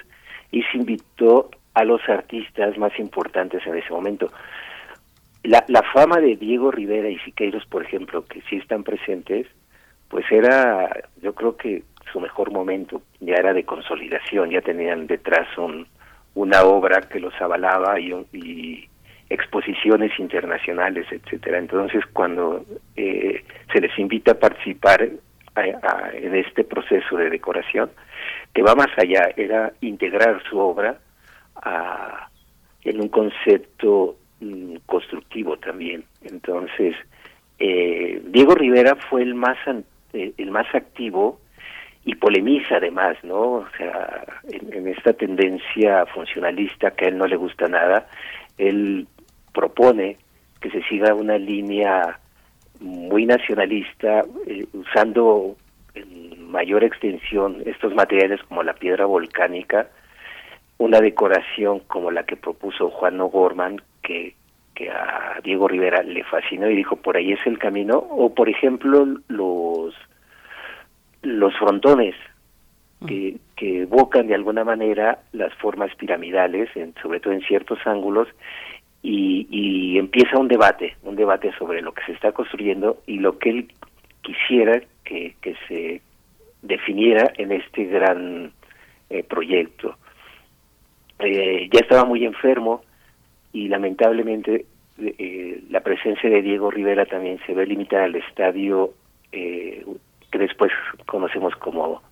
y 0.50 0.64
se 0.64 0.78
invitó 0.78 1.52
a 1.76 1.84
los 1.84 2.02
artistas 2.10 2.76
más 2.80 2.98
importantes 2.98 3.62
en 3.68 3.78
ese 3.78 3.92
momento 3.92 4.32
la, 5.48 5.64
la 5.70 5.82
fama 5.94 6.18
de 6.18 6.36
Diego 6.36 6.72
Rivera 6.72 7.10
y 7.10 7.18
Siqueiros, 7.20 7.66
por 7.68 7.84
ejemplo, 7.84 8.26
que 8.26 8.42
sí 8.50 8.58
están 8.58 8.84
presentes, 8.84 9.48
pues 10.10 10.26
era, 10.30 10.90
yo 11.22 11.34
creo 11.34 11.56
que 11.56 11.84
su 12.12 12.20
mejor 12.20 12.52
momento, 12.52 13.02
ya 13.22 13.36
era 13.36 13.54
de 13.54 13.64
consolidación, 13.64 14.50
ya 14.50 14.60
tenían 14.62 15.08
detrás 15.08 15.48
un, 15.58 15.88
una 16.36 16.64
obra 16.64 17.00
que 17.02 17.22
los 17.22 17.34
avalaba 17.42 17.98
y, 18.00 18.90
exposiciones 19.30 20.18
internacionales, 20.20 21.06
etcétera. 21.12 21.58
Entonces, 21.58 22.06
cuando 22.14 22.66
eh, 22.96 23.44
se 23.74 23.82
les 23.82 23.98
invita 24.00 24.32
a 24.32 24.40
participar 24.40 25.02
en 25.04 26.36
este 26.36 26.64
proceso 26.64 27.18
de 27.18 27.30
decoración, 27.30 27.90
que 28.54 28.64
va 28.64 28.74
más 28.76 28.88
allá, 28.98 29.30
era 29.36 29.74
integrar 29.82 30.42
su 30.50 30.58
obra 30.58 30.98
a, 31.56 32.30
en 32.84 33.02
un 33.02 33.10
concepto 33.10 34.16
constructivo 34.86 35.58
también. 35.58 36.04
Entonces, 36.24 36.96
eh, 37.60 38.22
Diego 38.26 38.56
Rivera 38.56 38.96
fue 38.96 39.24
el 39.24 39.36
más 39.36 39.58
eh, 40.14 40.34
el 40.38 40.52
más 40.52 40.74
activo 40.74 41.40
y 42.06 42.16
polemiza 42.16 42.78
además, 42.78 43.18
¿no? 43.24 43.40
O 43.40 43.68
sea, 43.78 44.24
en, 44.50 44.74
en, 44.74 44.88
esta 44.88 45.14
tendencia 45.14 46.06
funcionalista 46.06 46.92
que 46.92 47.06
a 47.06 47.08
él 47.10 47.18
no 47.18 47.28
le 47.28 47.36
gusta 47.36 47.68
nada, 47.68 48.08
él 48.58 49.08
propone 49.54 50.18
que 50.62 50.70
se 50.70 50.82
siga 50.84 51.14
una 51.14 51.38
línea 51.38 52.20
muy 52.80 53.26
nacionalista, 53.26 54.24
eh, 54.46 54.66
usando 54.74 55.56
en 55.96 56.50
mayor 56.50 56.84
extensión 56.84 57.62
estos 57.66 57.94
materiales 57.94 58.42
como 58.44 58.64
la 58.64 58.74
piedra 58.74 59.06
volcánica, 59.06 59.90
una 60.78 61.02
decoración 61.02 61.80
como 61.88 62.12
la 62.12 62.24
que 62.24 62.38
propuso 62.38 62.90
Juan 62.90 63.20
O'Gorman, 63.20 63.82
que, 64.08 64.36
que 64.74 64.90
a 64.90 65.40
Diego 65.44 65.68
Rivera 65.68 66.02
le 66.02 66.24
fascinó 66.24 66.70
y 66.70 66.76
dijo 66.76 66.96
por 66.96 67.18
ahí 67.18 67.34
es 67.34 67.46
el 67.46 67.60
camino 67.60 67.98
o 67.98 68.34
por 68.34 68.48
ejemplo 68.48 69.06
los 69.28 69.94
los 71.24 71.54
frontones 71.58 72.16
que, 73.06 73.36
que 73.56 73.82
evocan 73.82 74.28
de 74.28 74.34
alguna 74.34 74.64
manera 74.64 75.20
las 75.34 75.54
formas 75.56 75.94
piramidales, 75.96 76.70
en, 76.76 76.96
sobre 77.02 77.20
todo 77.20 77.34
en 77.34 77.42
ciertos 77.42 77.80
ángulos, 77.86 78.28
y, 79.04 79.46
y 79.52 80.00
empieza 80.00 80.40
un 80.40 80.48
debate, 80.48 80.96
un 81.04 81.16
debate 81.16 81.52
sobre 81.60 81.82
lo 81.82 81.94
que 81.94 82.04
se 82.06 82.14
está 82.14 82.32
construyendo 82.32 83.02
y 83.06 83.20
lo 83.20 83.38
que 83.38 83.50
él 83.50 83.72
quisiera 84.22 84.82
que, 85.04 85.36
que 85.42 85.56
se 85.68 86.02
definiera 86.62 87.32
en 87.38 87.52
este 87.52 87.84
gran 87.86 88.52
eh, 89.10 89.24
proyecto. 89.24 89.96
Eh, 91.20 91.70
ya 91.72 91.80
estaba 91.82 92.06
muy 92.06 92.26
enfermo 92.26 92.82
y 93.58 93.68
lamentablemente 93.70 94.66
eh, 95.00 95.64
la 95.72 95.80
presencia 95.82 96.30
de 96.30 96.44
Diego 96.44 96.70
Rivera 96.70 97.08
también 97.08 97.40
se 97.48 97.56
ve 97.56 97.66
limitada 97.66 98.04
al 98.04 98.16
estadio 98.16 98.94
eh, 99.32 99.84
que 100.32 100.38
después 100.38 100.72
conocemos 101.08 101.56
como 101.56 102.04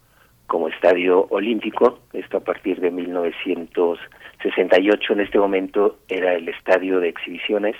como 0.47 0.67
estadio 0.67 1.25
olímpico, 1.31 2.01
esto 2.13 2.37
a 2.37 2.39
partir 2.39 2.79
de 2.79 2.91
1968, 2.91 5.13
en 5.13 5.21
este 5.21 5.39
momento 5.39 5.97
era 6.07 6.35
el 6.35 6.47
estadio 6.49 6.99
de 6.99 7.09
exhibiciones, 7.09 7.75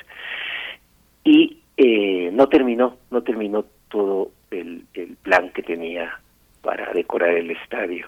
y 1.23 1.59
eh, 1.77 2.31
no 2.33 2.49
terminó, 2.49 2.97
no 3.11 3.21
terminó 3.21 3.65
todo 3.89 4.31
el, 4.49 4.83
el 4.95 5.15
plan 5.17 5.51
que 5.51 5.61
tenía 5.61 6.19
para 6.63 6.91
decorar 6.91 7.35
el 7.35 7.51
estadio. 7.51 8.07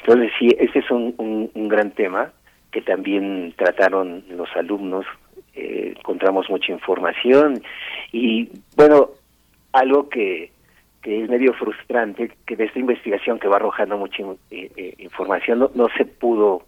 Entonces 0.00 0.30
sí, 0.38 0.54
este 0.60 0.78
es 0.78 0.88
un, 0.92 1.16
un, 1.18 1.50
un 1.52 1.68
gran 1.68 1.90
tema 1.90 2.32
que 2.70 2.82
también 2.82 3.54
trataron 3.56 4.24
los 4.30 4.48
alumnos, 4.56 5.06
eh, 5.54 5.94
encontramos 5.96 6.48
mucha 6.50 6.72
información. 6.72 7.62
Y 8.12 8.48
bueno, 8.76 9.10
algo 9.72 10.08
que, 10.08 10.50
que 11.02 11.22
es 11.22 11.30
medio 11.30 11.52
frustrante, 11.54 12.30
que 12.46 12.56
de 12.56 12.64
esta 12.64 12.78
investigación 12.78 13.38
que 13.38 13.48
va 13.48 13.56
arrojando 13.56 13.96
mucha 13.96 14.22
eh, 14.50 14.70
eh, 14.76 14.94
información 14.98 15.60
no, 15.60 15.70
no 15.74 15.88
se 15.96 16.04
pudo 16.04 16.62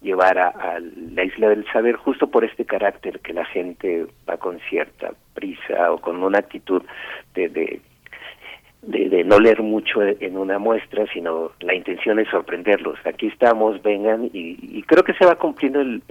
llevar 0.00 0.38
a, 0.38 0.48
a, 0.48 0.80
la 0.80 1.24
isla 1.24 1.48
del 1.48 1.64
saber 1.72 1.96
justo 1.96 2.26
por 2.26 2.44
este 2.44 2.64
carácter 2.64 3.20
que 3.20 3.32
la 3.32 3.44
gente 3.44 4.06
va 4.28 4.36
con 4.36 4.58
cierta 4.68 5.12
prisa 5.34 5.92
o 5.92 5.98
con 5.98 6.22
una 6.22 6.38
actitud 6.38 6.82
de, 7.34 7.48
de 7.48 7.80
de, 8.82 9.08
de, 9.08 9.24
no 9.24 9.38
leer 9.38 9.62
mucho 9.62 10.02
en 10.02 10.36
una 10.36 10.58
muestra, 10.58 11.06
sino 11.12 11.52
la 11.60 11.74
intención 11.74 12.18
es 12.18 12.28
sorprenderlos. 12.28 12.98
Aquí 13.06 13.28
estamos, 13.28 13.80
vengan, 13.82 14.24
y, 14.32 14.58
y 14.60 14.82
creo 14.82 15.04
que 15.04 15.14
se 15.14 15.24
va 15.24 15.36
cumpliendo 15.36 15.80
el, 15.80 16.02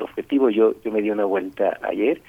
objetivo. 0.00 0.48
Yo, 0.50 0.74
yo 0.82 0.90
me 0.90 1.02
di 1.02 1.10
una 1.10 1.24
vuelta 1.24 1.78
ayer 1.82 2.20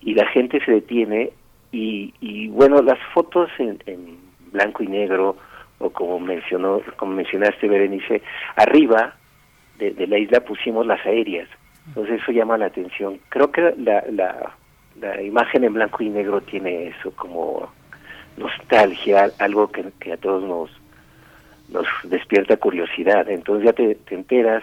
y 0.00 0.14
la 0.14 0.26
gente 0.28 0.64
se 0.64 0.72
detiene 0.72 1.30
y, 1.72 2.14
y 2.20 2.48
bueno, 2.48 2.80
las 2.82 2.98
fotos 3.12 3.50
en, 3.58 3.78
en 3.86 4.16
blanco 4.52 4.82
y 4.82 4.86
negro, 4.86 5.36
o 5.78 5.90
como 5.90 6.18
mencionó, 6.18 6.80
como 6.96 7.12
mencionaste, 7.12 7.68
Berenice, 7.68 8.22
arriba 8.56 9.14
de, 9.78 9.90
de 9.92 10.06
la 10.06 10.18
isla 10.18 10.40
pusimos 10.40 10.86
las 10.86 11.04
aéreas. 11.04 11.48
Entonces 11.88 12.20
eso 12.22 12.32
llama 12.32 12.58
la 12.58 12.66
atención. 12.66 13.18
Creo 13.28 13.50
que 13.50 13.74
la, 13.76 14.04
la, 14.10 14.54
la 15.00 15.22
imagen 15.22 15.64
en 15.64 15.74
blanco 15.74 16.02
y 16.02 16.08
negro 16.08 16.40
tiene 16.40 16.88
eso 16.88 17.10
como 17.12 17.70
nostalgia, 18.38 19.30
algo 19.38 19.70
que, 19.70 19.84
que 20.00 20.12
a 20.12 20.16
todos 20.16 20.42
nos, 20.44 20.70
nos 21.68 21.86
despierta 22.04 22.56
curiosidad. 22.56 23.28
Entonces 23.28 23.66
ya 23.66 23.72
te, 23.72 23.94
te 23.94 24.14
enteras 24.14 24.62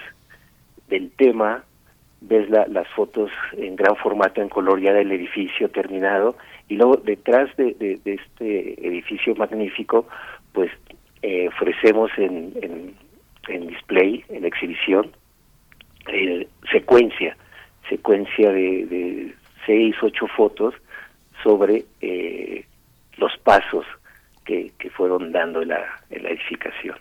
del 0.87 1.11
tema, 1.11 1.63
ves 2.21 2.49
la, 2.49 2.67
las 2.67 2.87
fotos 2.89 3.31
en 3.57 3.75
gran 3.75 3.95
formato, 3.95 4.41
en 4.41 4.49
color 4.49 4.81
ya 4.81 4.93
del 4.93 5.11
edificio 5.11 5.69
terminado, 5.69 6.35
y 6.67 6.75
luego 6.75 6.97
detrás 6.97 7.55
de, 7.57 7.73
de, 7.73 7.99
este 8.05 8.87
edificio 8.87 9.35
magnífico, 9.35 10.07
pues 10.53 10.71
eh, 11.21 11.47
ofrecemos 11.47 12.11
en, 12.17 12.53
en, 12.61 12.95
en, 13.47 13.67
display, 13.67 14.23
en 14.29 14.45
exhibición, 14.45 15.11
eh, 16.07 16.47
secuencia, 16.71 17.37
secuencia 17.89 18.51
de, 18.51 18.85
de 18.85 19.35
seis, 19.65 19.95
ocho 20.01 20.27
fotos 20.27 20.73
sobre 21.43 21.85
eh, 22.01 22.65
los 23.17 23.35
pasos 23.37 23.85
que, 24.45 24.71
que 24.77 24.89
fueron 24.89 25.31
dando 25.31 25.61
en 25.61 25.69
la, 25.69 26.01
en 26.09 26.23
la 26.23 26.29
edificación. 26.29 26.97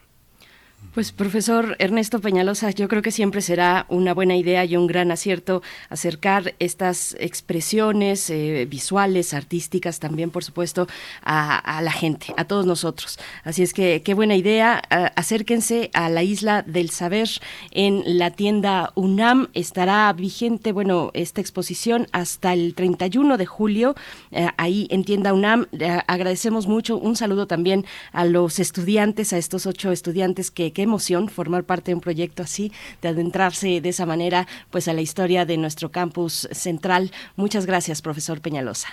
Pues 0.92 1.10
profesor 1.10 1.76
Ernesto 1.78 2.20
Peñalosa, 2.20 2.70
yo 2.70 2.86
creo 2.86 3.02
que 3.02 3.10
siempre 3.10 3.40
será 3.40 3.84
una 3.88 4.14
buena 4.14 4.36
idea 4.36 4.64
y 4.64 4.76
un 4.76 4.86
gran 4.86 5.10
acierto 5.10 5.62
acercar 5.88 6.54
estas 6.58 7.16
expresiones 7.18 8.30
eh, 8.30 8.66
visuales, 8.70 9.34
artísticas 9.34 9.98
también, 9.98 10.30
por 10.30 10.44
supuesto, 10.44 10.86
a, 11.22 11.80
la 11.82 11.90
gente, 11.90 12.32
a 12.36 12.44
todos 12.44 12.66
nosotros. 12.66 13.18
Así 13.42 13.62
es 13.62 13.72
que 13.72 14.02
qué 14.02 14.14
buena 14.14 14.36
idea. 14.36 14.82
Acérquense 15.16 15.90
a 15.94 16.08
la 16.08 16.22
Isla 16.22 16.62
del 16.62 16.90
Saber 16.90 17.28
en 17.72 18.02
la 18.18 18.30
tienda 18.30 18.92
UNAM. 18.94 19.48
Estará 19.54 20.12
vigente, 20.12 20.72
bueno, 20.72 21.10
esta 21.14 21.40
exposición 21.40 22.06
hasta 22.12 22.52
el 22.52 22.74
31 22.74 23.36
de 23.36 23.46
julio, 23.46 23.94
uh, 24.30 24.48
ahí 24.56 24.86
en 24.90 25.04
tienda 25.04 25.32
UNAM. 25.32 25.66
Agradecemos 26.06 26.66
mucho. 26.66 26.98
Un 26.98 27.16
saludo 27.16 27.46
también 27.46 27.84
a 28.12 28.24
los 28.24 28.58
estudiantes, 28.58 29.32
a 29.32 29.38
estos 29.38 29.66
ocho 29.66 29.92
estudiantes 29.92 30.50
que, 30.50 30.72
que 30.74 30.82
emoción 30.82 31.28
formar 31.28 31.64
parte 31.64 31.90
de 31.90 31.94
un 31.94 32.00
proyecto 32.00 32.42
así, 32.42 32.72
de 33.00 33.08
adentrarse 33.08 33.80
de 33.80 33.88
esa 33.88 34.04
manera 34.04 34.46
pues 34.70 34.88
a 34.88 34.92
la 34.92 35.00
historia 35.00 35.46
de 35.46 35.56
nuestro 35.56 35.90
campus 35.90 36.48
central. 36.52 37.10
Muchas 37.36 37.64
gracias, 37.66 38.02
profesor 38.02 38.42
Peñalosa. 38.42 38.88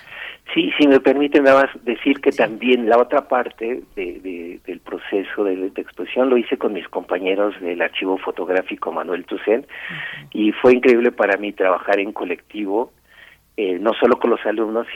Sí, 0.54 0.70
si 0.78 0.86
me 0.86 1.00
permite 1.00 1.40
nada 1.40 1.62
más 1.62 1.84
decir 1.84 2.20
que 2.20 2.30
también 2.30 2.88
la 2.88 2.98
otra 2.98 3.26
parte 3.26 3.82
de, 3.96 4.20
de, 4.20 4.60
del 4.66 4.80
proceso 4.80 5.44
de, 5.44 5.56
de, 5.56 5.80
exposición 5.80 6.28
lo 6.28 6.36
hice 6.36 6.58
con 6.58 6.74
mis 6.74 6.86
compañeros 6.88 7.58
del 7.60 7.80
archivo 7.80 8.18
fotográfico 8.18 8.92
Manuel 8.92 9.24
Tucen 9.24 9.60
uh 9.60 9.62
-huh. 9.62 10.28
y 10.32 10.52
fue 10.52 10.74
increíble 10.74 11.10
para 11.10 11.38
mí 11.38 11.52
trabajar 11.52 12.00
en 12.00 12.12
colectivo 12.12 12.92
eh, 13.64 13.78
no 13.78 13.92
solo 13.94 14.18
con 14.18 14.30
los 14.30 14.44
alumnos, 14.44 14.88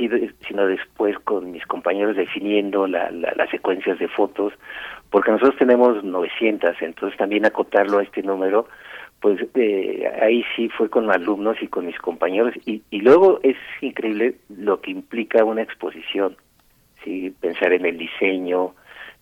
sino 0.49 0.67
después 0.67 1.17
con 1.21 1.53
mis 1.53 1.65
compañeros 1.67 2.17
definiendo 2.17 2.89
la, 2.89 3.13
la, 3.13 3.33
las 3.37 3.49
secuencias 3.49 3.97
de 4.01 4.09
fotos, 4.09 4.55
porque 5.09 5.31
nosotros 5.31 5.57
tenemos 5.57 6.03
900, 6.03 6.75
entonces 6.83 7.17
también 7.17 7.47
acotarlo 7.47 8.01
a 8.01 8.03
este 8.03 8.25
número, 8.25 8.67
pues 9.21 9.39
eh, 9.55 10.11
ahí 10.21 10.45
sí 10.57 10.69
fue 10.69 10.91
con 10.91 11.13
alumnos 11.13 11.59
y 11.63 11.69
con 11.69 11.87
mis 11.87 11.97
compañeros, 11.99 12.55
y, 12.67 12.83
y 12.91 13.03
luego 13.03 13.39
es 13.45 13.57
increíble 13.83 14.35
lo 14.49 14.81
que 14.81 14.91
implica 14.91 15.45
una 15.45 15.63
exposición, 15.63 16.37
¿sí? 17.05 17.33
pensar 17.41 17.73
en 17.73 17.87
el 17.87 17.97
diseño, 17.97 18.75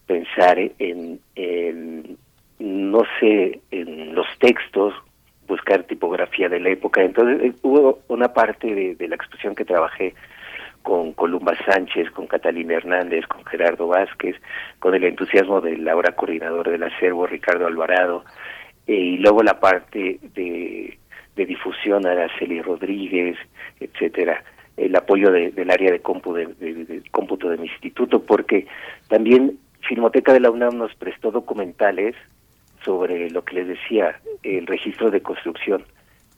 pensar 0.06 0.58
en, 0.58 1.20
en 1.34 2.16
no 2.60 3.02
sé, 3.20 3.60
en 3.70 4.14
los 4.14 4.26
textos, 4.38 4.94
buscar 5.46 5.84
tipografía 5.84 6.48
de 6.48 6.60
la 6.60 6.70
época. 6.70 7.02
Entonces 7.02 7.42
eh, 7.42 7.52
hubo 7.62 8.00
una 8.08 8.32
parte 8.32 8.94
de, 8.94 9.08
la 9.08 9.16
exposición 9.16 9.54
que 9.54 9.64
trabajé 9.64 10.14
con 10.82 11.12
Columba 11.12 11.54
Sánchez, 11.64 12.10
con 12.10 12.26
Catalina 12.26 12.74
Hernández, 12.74 13.26
con 13.26 13.44
Gerardo 13.44 13.88
Vázquez, 13.88 14.36
con 14.78 14.94
el 14.94 15.04
entusiasmo 15.04 15.60
del 15.60 15.88
ahora 15.88 16.12
coordinador 16.12 16.70
del 16.70 16.82
acervo, 16.82 17.26
Ricardo 17.26 17.66
Alvarado, 17.66 18.24
eh, 18.86 18.94
y 18.94 19.16
luego 19.18 19.42
la 19.42 19.58
parte 19.60 20.18
de, 20.34 20.98
de 21.36 21.46
difusión, 21.46 22.06
Araceli 22.06 22.60
Rodríguez, 22.60 23.38
etcétera 23.80 24.42
el 24.76 24.96
apoyo 24.96 25.30
de, 25.30 25.50
del 25.50 25.70
área 25.70 25.90
de, 25.92 26.00
compu 26.00 26.34
de, 26.34 27.02
cómputo 27.10 27.48
de 27.48 27.58
mi 27.58 27.66
instituto, 27.66 28.22
porque 28.22 28.66
también 29.08 29.58
Filmoteca 29.86 30.32
de 30.32 30.40
la 30.40 30.50
UNAM 30.50 30.78
nos 30.78 30.94
prestó 30.94 31.30
documentales 31.30 32.16
sobre 32.84 33.30
lo 33.30 33.44
que 33.44 33.56
les 33.56 33.68
decía, 33.68 34.20
el 34.42 34.66
registro 34.66 35.10
de 35.10 35.20
construcción. 35.20 35.84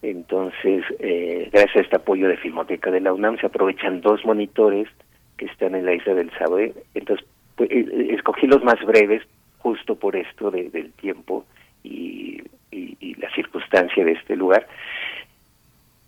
Entonces, 0.03 0.85
eh, 0.99 1.49
gracias 1.53 1.77
a 1.77 1.81
este 1.81 1.97
apoyo 1.97 2.29
de 2.29 2.37
Filmoteca 2.37 2.91
de 2.91 3.01
la 3.01 3.13
UNAM, 3.13 3.39
se 3.39 3.47
aprovechan 3.47 4.01
dos 4.01 4.25
monitores 4.25 4.89
que 5.37 5.47
están 5.47 5.75
en 5.75 5.87
la 5.87 5.95
isla 5.95 6.15
del 6.15 6.31
Sabe. 6.39 6.75
Entonces, 6.95 7.27
pues, 7.57 7.71
escogí 7.71 8.47
los 8.47 8.63
más 8.63 8.83
breves 8.85 9.23
justo 9.59 9.97
por 9.97 10.17
esto 10.17 10.51
de, 10.51 10.71
del 10.71 10.93
tiempo 10.93 11.45
y, 11.83 12.43
y, 12.71 12.97
y, 13.01 13.15
la 13.15 13.31
circunstancia 13.35 14.05
de 14.05 14.13
este 14.13 14.37
lugar. 14.37 14.67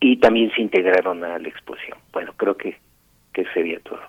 Y 0.00 0.18
también 0.18 0.52
se 0.52 0.62
integraron 0.62 1.24
a 1.24 1.38
la 1.38 1.48
exposición. 1.48 1.98
Bueno, 2.12 2.32
creo 2.36 2.56
que, 2.56 2.76
que 3.32 3.44
sería 3.52 3.80
todo 3.80 4.00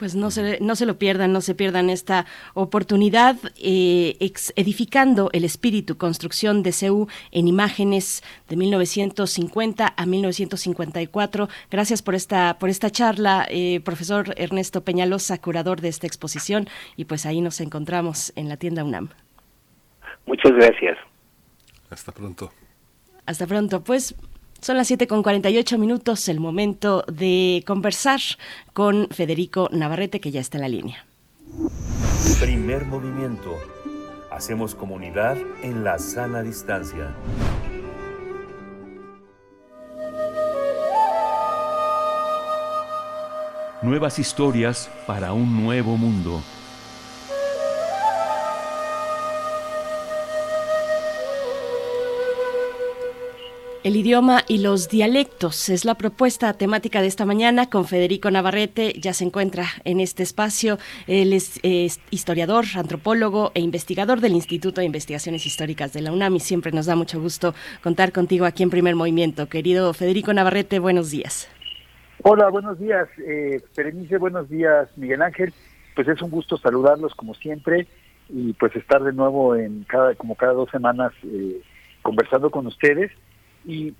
pues 0.00 0.14
no 0.14 0.30
se, 0.30 0.58
no 0.62 0.76
se 0.76 0.86
lo 0.86 0.96
pierdan, 0.96 1.30
no 1.30 1.42
se 1.42 1.54
pierdan 1.54 1.90
esta 1.90 2.24
oportunidad 2.54 3.36
eh, 3.58 4.16
ex, 4.18 4.50
edificando 4.56 5.28
el 5.34 5.44
espíritu, 5.44 5.98
construcción 5.98 6.62
de 6.62 6.72
CEU 6.72 7.06
en 7.32 7.46
imágenes 7.46 8.22
de 8.48 8.56
1950 8.56 9.92
a 9.94 10.06
1954. 10.06 11.48
Gracias 11.70 12.00
por 12.00 12.14
esta, 12.14 12.58
por 12.58 12.70
esta 12.70 12.88
charla, 12.88 13.46
eh, 13.50 13.80
profesor 13.84 14.32
Ernesto 14.38 14.84
Peñalosa, 14.84 15.36
curador 15.36 15.82
de 15.82 15.88
esta 15.88 16.06
exposición, 16.06 16.66
y 16.96 17.04
pues 17.04 17.26
ahí 17.26 17.42
nos 17.42 17.60
encontramos 17.60 18.32
en 18.36 18.48
la 18.48 18.56
tienda 18.56 18.84
UNAM. 18.84 19.10
Muchas 20.24 20.52
gracias. 20.52 20.96
Hasta 21.90 22.10
pronto. 22.12 22.50
Hasta 23.26 23.46
pronto. 23.46 23.84
Pues 23.84 24.14
son 24.60 24.76
las 24.76 24.86
7 24.86 25.06
con 25.06 25.22
48 25.22 25.78
minutos, 25.78 26.28
el 26.28 26.40
momento 26.40 27.04
de 27.12 27.62
conversar 27.66 28.20
con 28.72 29.08
Federico 29.10 29.68
Navarrete, 29.72 30.20
que 30.20 30.30
ya 30.30 30.40
está 30.40 30.58
en 30.58 30.62
la 30.62 30.68
línea. 30.68 31.06
Primer 32.40 32.86
movimiento 32.86 33.56
Hacemos 34.30 34.76
comunidad 34.76 35.36
en 35.62 35.82
la 35.82 35.98
sana 35.98 36.42
distancia. 36.42 37.14
Nuevas 43.82 44.20
historias 44.20 44.88
para 45.06 45.32
un 45.32 45.62
nuevo 45.62 45.96
mundo. 45.96 46.40
El 53.82 53.96
idioma 53.96 54.40
y 54.46 54.58
los 54.58 54.90
dialectos 54.90 55.70
es 55.70 55.86
la 55.86 55.94
propuesta 55.94 56.52
temática 56.52 57.00
de 57.00 57.06
esta 57.06 57.24
mañana 57.24 57.70
con 57.70 57.86
Federico 57.86 58.30
Navarrete. 58.30 58.92
Ya 59.00 59.14
se 59.14 59.24
encuentra 59.24 59.64
en 59.84 60.00
este 60.00 60.22
espacio. 60.22 60.76
Él 61.06 61.32
es, 61.32 61.58
historiador, 62.10 62.66
antropólogo 62.76 63.52
e 63.54 63.60
investigador 63.60 64.20
del 64.20 64.32
Instituto 64.32 64.82
de 64.82 64.86
Investigaciones 64.86 65.46
Históricas 65.46 65.94
de 65.94 66.02
la 66.02 66.12
UNAM 66.12 66.36
y 66.36 66.40
siempre 66.40 66.72
nos 66.72 66.84
da 66.84 66.94
mucho 66.94 67.22
gusto 67.22 67.54
contar 67.82 68.12
contigo 68.12 68.44
aquí 68.44 68.62
en 68.62 68.68
Primer 68.68 68.96
Movimiento. 68.96 69.48
Querido 69.48 69.94
Federico 69.94 70.34
Navarrete, 70.34 70.78
buenos 70.78 71.10
días. 71.10 71.48
Hola, 72.22 72.50
buenos 72.50 72.78
días. 72.78 73.08
Eh, 73.26 73.62
buenos 74.18 74.50
días, 74.50 74.90
Miguel 74.98 75.22
Ángel. 75.22 75.54
Pues 75.96 76.06
es 76.06 76.20
un 76.20 76.28
gusto 76.28 76.58
saludarlos 76.58 77.14
como 77.14 77.32
siempre 77.32 77.86
y 78.28 78.52
pues 78.52 78.76
estar 78.76 79.02
de 79.02 79.14
nuevo 79.14 79.56
en 79.56 79.84
cada 79.84 80.14
como 80.16 80.34
cada 80.34 80.52
dos 80.52 80.68
semanas 80.68 81.12
eh, 81.24 81.62
conversando 82.02 82.50
con 82.50 82.66
ustedes 82.66 83.10
y, 83.64 83.94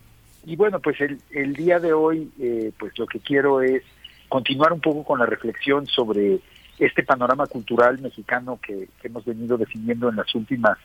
y 0.44 0.56
bueno, 0.56 0.80
pues 0.80 1.00
el, 1.00 1.20
el 1.30 1.54
día 1.54 1.78
de 1.78 1.92
hoy, 1.92 2.30
eh, 2.38 2.72
pues 2.78 2.98
lo 2.98 3.06
que 3.06 3.20
quiero 3.20 3.60
es 3.60 3.82
continuar 4.28 4.72
un 4.72 4.80
poco 4.80 5.04
con 5.04 5.18
la 5.18 5.26
reflexión 5.26 5.86
sobre 5.86 6.40
este 6.78 7.02
panorama 7.02 7.46
cultural 7.46 7.98
mexicano 7.98 8.58
que, 8.62 8.88
hemos 9.02 9.24
venido 9.24 9.58
definiendo 9.58 10.08
en 10.08 10.16
las 10.16 10.34
últimas 10.34 10.78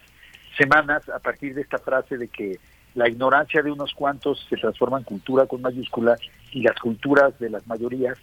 semanas 0.58 1.08
a 1.10 1.20
partir 1.20 1.54
de 1.54 1.62
esta 1.62 1.78
frase 1.78 2.18
de 2.18 2.28
que 2.28 2.60
la 2.96 3.08
ignorancia 3.10 3.62
de 3.62 3.72
unos 3.72 3.94
cuantos 3.94 4.46
se 4.50 4.58
transforma 4.58 4.98
en 4.98 5.04
cultura 5.04 5.46
con 5.46 5.62
mayúscula 5.62 6.18
y 6.52 6.62
las 6.62 6.78
culturas 6.80 7.38
de 7.40 7.50
las 7.50 7.66
mayorías 7.68 8.18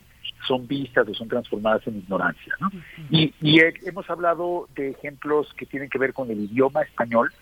son 0.46 0.66
vistas 0.66 1.06
o 1.08 1.14
son 1.14 1.28
transformadas 1.28 1.86
en 1.86 1.98
ignorancia. 1.98 2.54
¿no? 2.58 2.70
Y, 3.10 3.32
y 3.40 3.60
hemos 3.84 4.08
hablado 4.10 4.68
de 4.74 4.90
ejemplos 4.90 5.52
que 5.56 5.66
tienen 5.66 5.88
que 5.88 5.98
ver 5.98 6.12
con 6.12 6.30
el 6.30 6.40
idioma 6.40 6.82
español, 6.82 7.32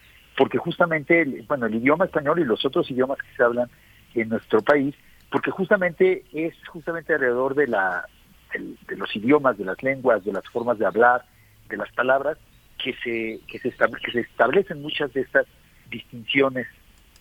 porque 0.41 0.57
justamente, 0.57 1.45
bueno, 1.47 1.66
el 1.66 1.74
idioma 1.74 2.07
español 2.07 2.41
y 2.41 2.45
los 2.45 2.64
otros 2.64 2.91
idiomas 2.91 3.18
que 3.18 3.36
se 3.36 3.43
hablan 3.43 3.68
en 4.14 4.30
nuestro 4.30 4.62
país, 4.62 4.95
porque 5.30 5.51
justamente 5.51 6.24
es 6.32 6.55
justamente 6.66 7.12
alrededor 7.12 7.55
de 7.55 7.66
la 7.66 8.07
de, 8.55 8.97
los 8.97 9.14
idiomas, 9.14 9.59
de 9.59 9.66
las 9.66 9.82
lenguas, 9.82 10.24
de 10.24 10.32
las 10.32 10.49
formas 10.49 10.78
de 10.78 10.86
hablar, 10.86 11.26
de 11.68 11.76
las 11.76 11.93
palabras 11.93 12.38
que 12.82 12.95
se 13.05 13.41
que 13.49 13.59
se, 13.59 13.70
que 13.70 14.12
se 14.12 14.20
establecen 14.20 14.80
muchas 14.80 15.12
de 15.12 15.20
estas 15.20 15.45
distinciones 15.91 16.66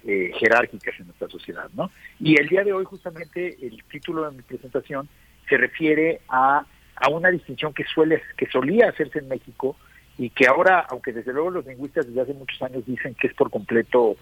eh, 0.05 0.31
jerárquicas 0.39 0.97
en 0.97 1.07
nuestra 1.07 1.27
sociedad, 1.27 1.69
¿no? 1.73 1.91
Y 2.21 2.39
el 2.39 2.47
día 2.47 2.63
de 2.63 2.71
hoy 2.71 2.85
justamente 2.85 3.57
el 3.61 3.83
título 3.91 4.31
de 4.31 4.37
mi 4.37 4.43
presentación 4.43 5.09
se 5.49 5.57
refiere 5.57 6.21
a, 6.29 6.65
a 6.95 7.09
una 7.09 7.31
distinción 7.31 7.73
que 7.73 7.83
suele 7.83 8.21
que 8.37 8.45
solía 8.45 8.87
hacerse 8.87 9.19
en 9.19 9.27
México 9.27 9.75
y 10.19 10.29
que 10.31 10.47
ahora, 10.47 10.85
aunque 10.89 11.13
desde 11.13 11.31
luego 11.31 11.49
los 11.49 11.65
lingüistas 11.65 12.05
desde 12.05 12.21
hace 12.21 12.33
muchos 12.33 12.61
años 12.61 12.85
dicen 12.85 13.15
que 13.15 13.27
es 13.27 13.33
por 13.33 13.49
completo 13.49 14.17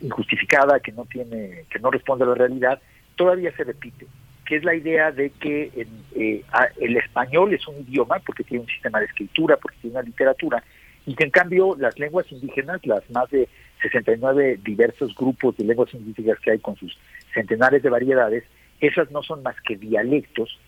injustificada, 0.00 0.80
que 0.80 0.90
no 0.90 1.04
tiene, 1.04 1.66
que 1.68 1.78
no 1.80 1.90
responde 1.90 2.24
a 2.24 2.28
la 2.28 2.34
realidad, 2.34 2.80
todavía 3.14 3.54
se 3.54 3.62
repite, 3.62 4.06
que 4.46 4.56
es 4.56 4.64
la 4.64 4.74
idea 4.74 5.12
de 5.12 5.28
que 5.28 5.86
eh, 6.16 6.42
el 6.80 6.96
español 6.96 7.52
es 7.52 7.68
un 7.68 7.78
idioma 7.80 8.20
porque 8.20 8.42
tiene 8.42 8.62
un 8.62 8.70
sistema 8.70 9.00
de 9.00 9.04
escritura, 9.04 9.58
porque 9.58 9.76
tiene 9.82 9.98
una 9.98 10.06
literatura, 10.06 10.64
y 11.04 11.14
que 11.14 11.24
en 11.24 11.30
cambio 11.30 11.76
las 11.78 11.98
lenguas 11.98 12.24
indígenas, 12.32 12.80
las 12.86 13.08
más 13.10 13.28
de 13.28 13.46
69 13.82 14.60
diversos 14.64 15.14
grupos 15.14 15.58
de 15.58 15.64
lenguas 15.64 15.92
indígenas 15.92 16.40
que 16.40 16.52
hay 16.52 16.58
con 16.58 16.74
sus 16.76 16.98
centenares 17.34 17.82
de 17.82 17.90
variedades, 17.90 18.44
esas 18.80 19.10
no 19.10 19.22
son 19.22 19.42
más 19.42 19.60
que 19.60 19.76
dialectos 19.76 20.58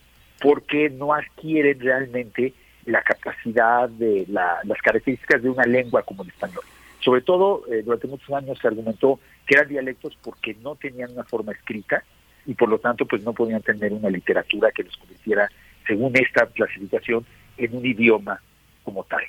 porque 0.42 0.90
no 0.90 1.14
adquieren 1.14 1.80
realmente 1.80 2.52
la 2.86 3.02
capacidad 3.02 3.88
de 3.88 4.24
las 4.28 4.80
características 4.82 5.42
de 5.42 5.50
una 5.50 5.64
lengua 5.64 6.02
como 6.02 6.22
el 6.22 6.28
español. 6.28 6.62
Sobre 7.00 7.20
todo, 7.20 7.62
eh, 7.70 7.82
durante 7.84 8.06
muchos 8.06 8.30
años 8.30 8.58
se 8.60 8.68
argumentó 8.68 9.20
que 9.46 9.54
eran 9.54 9.68
dialectos 9.68 10.16
porque 10.22 10.54
no 10.62 10.76
tenían 10.76 11.12
una 11.12 11.24
forma 11.24 11.52
escrita 11.52 12.02
y 12.46 12.54
por 12.54 12.68
lo 12.68 12.78
tanto 12.78 13.06
pues 13.06 13.22
no 13.22 13.32
podían 13.32 13.62
tener 13.62 13.92
una 13.92 14.08
literatura 14.08 14.70
que 14.70 14.84
los 14.84 14.96
convirtiera, 14.96 15.48
según 15.86 16.16
esta 16.16 16.46
clasificación, 16.46 17.26
en 17.58 17.76
un 17.76 17.84
idioma 17.84 18.40
como 18.84 19.04
tal. 19.04 19.22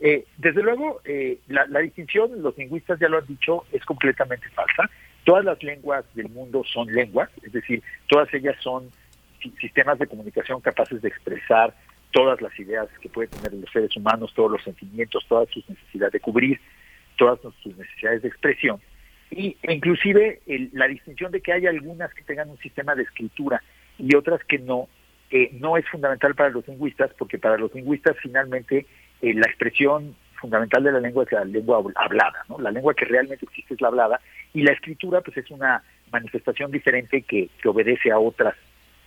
Eh, 0.00 0.24
desde 0.36 0.62
luego, 0.62 1.00
eh, 1.04 1.38
la, 1.48 1.66
la 1.66 1.80
distinción, 1.80 2.42
los 2.42 2.56
lingüistas 2.58 2.98
ya 2.98 3.08
lo 3.08 3.18
han 3.18 3.26
dicho, 3.26 3.64
es 3.72 3.84
completamente 3.84 4.48
falsa. 4.48 4.90
Todas 5.24 5.44
las 5.44 5.62
lenguas 5.62 6.04
del 6.14 6.28
mundo 6.28 6.64
son 6.64 6.92
lenguas, 6.92 7.30
es 7.42 7.52
decir, 7.52 7.82
todas 8.08 8.32
ellas 8.34 8.56
son 8.60 8.90
sistemas 9.60 9.98
de 9.98 10.06
comunicación 10.06 10.60
capaces 10.60 11.00
de 11.02 11.08
expresar 11.08 11.74
todas 12.12 12.40
las 12.40 12.56
ideas 12.58 12.88
que 13.00 13.08
pueden 13.08 13.30
tener 13.30 13.54
los 13.54 13.70
seres 13.70 13.96
humanos, 13.96 14.32
todos 14.34 14.52
los 14.52 14.62
sentimientos, 14.62 15.24
todas 15.28 15.48
sus 15.50 15.68
necesidades 15.68 16.12
de 16.12 16.20
cubrir, 16.20 16.60
todas 17.16 17.40
sus 17.62 17.76
necesidades 17.76 18.22
de 18.22 18.28
expresión. 18.28 18.80
Y, 19.30 19.56
e 19.62 19.72
inclusive 19.72 20.40
la 20.72 20.86
distinción 20.86 21.32
de 21.32 21.40
que 21.40 21.52
hay 21.52 21.66
algunas 21.66 22.12
que 22.14 22.22
tengan 22.22 22.50
un 22.50 22.58
sistema 22.58 22.94
de 22.94 23.02
escritura 23.02 23.62
y 23.98 24.14
otras 24.14 24.44
que 24.44 24.58
no, 24.58 24.88
eh, 25.30 25.50
no 25.54 25.76
es 25.76 25.88
fundamental 25.88 26.34
para 26.34 26.50
los 26.50 26.68
lingüistas, 26.68 27.10
porque 27.18 27.38
para 27.38 27.56
los 27.56 27.74
lingüistas 27.74 28.16
finalmente 28.22 28.86
eh, 29.22 29.34
la 29.34 29.46
expresión 29.46 30.14
fundamental 30.38 30.82
de 30.82 30.92
la 30.92 31.00
lengua 31.00 31.24
es 31.24 31.32
la 31.32 31.44
lengua 31.44 31.82
hablada, 31.94 32.44
¿no? 32.48 32.58
La 32.58 32.70
lengua 32.70 32.94
que 32.94 33.04
realmente 33.04 33.44
existe 33.44 33.74
es 33.74 33.80
la 33.80 33.88
hablada 33.88 34.20
y 34.52 34.62
la 34.62 34.72
escritura 34.72 35.20
pues 35.20 35.36
es 35.36 35.50
una 35.50 35.82
manifestación 36.10 36.70
diferente 36.70 37.22
que, 37.22 37.48
que 37.60 37.68
obedece 37.68 38.10
a 38.10 38.18
otras 38.18 38.54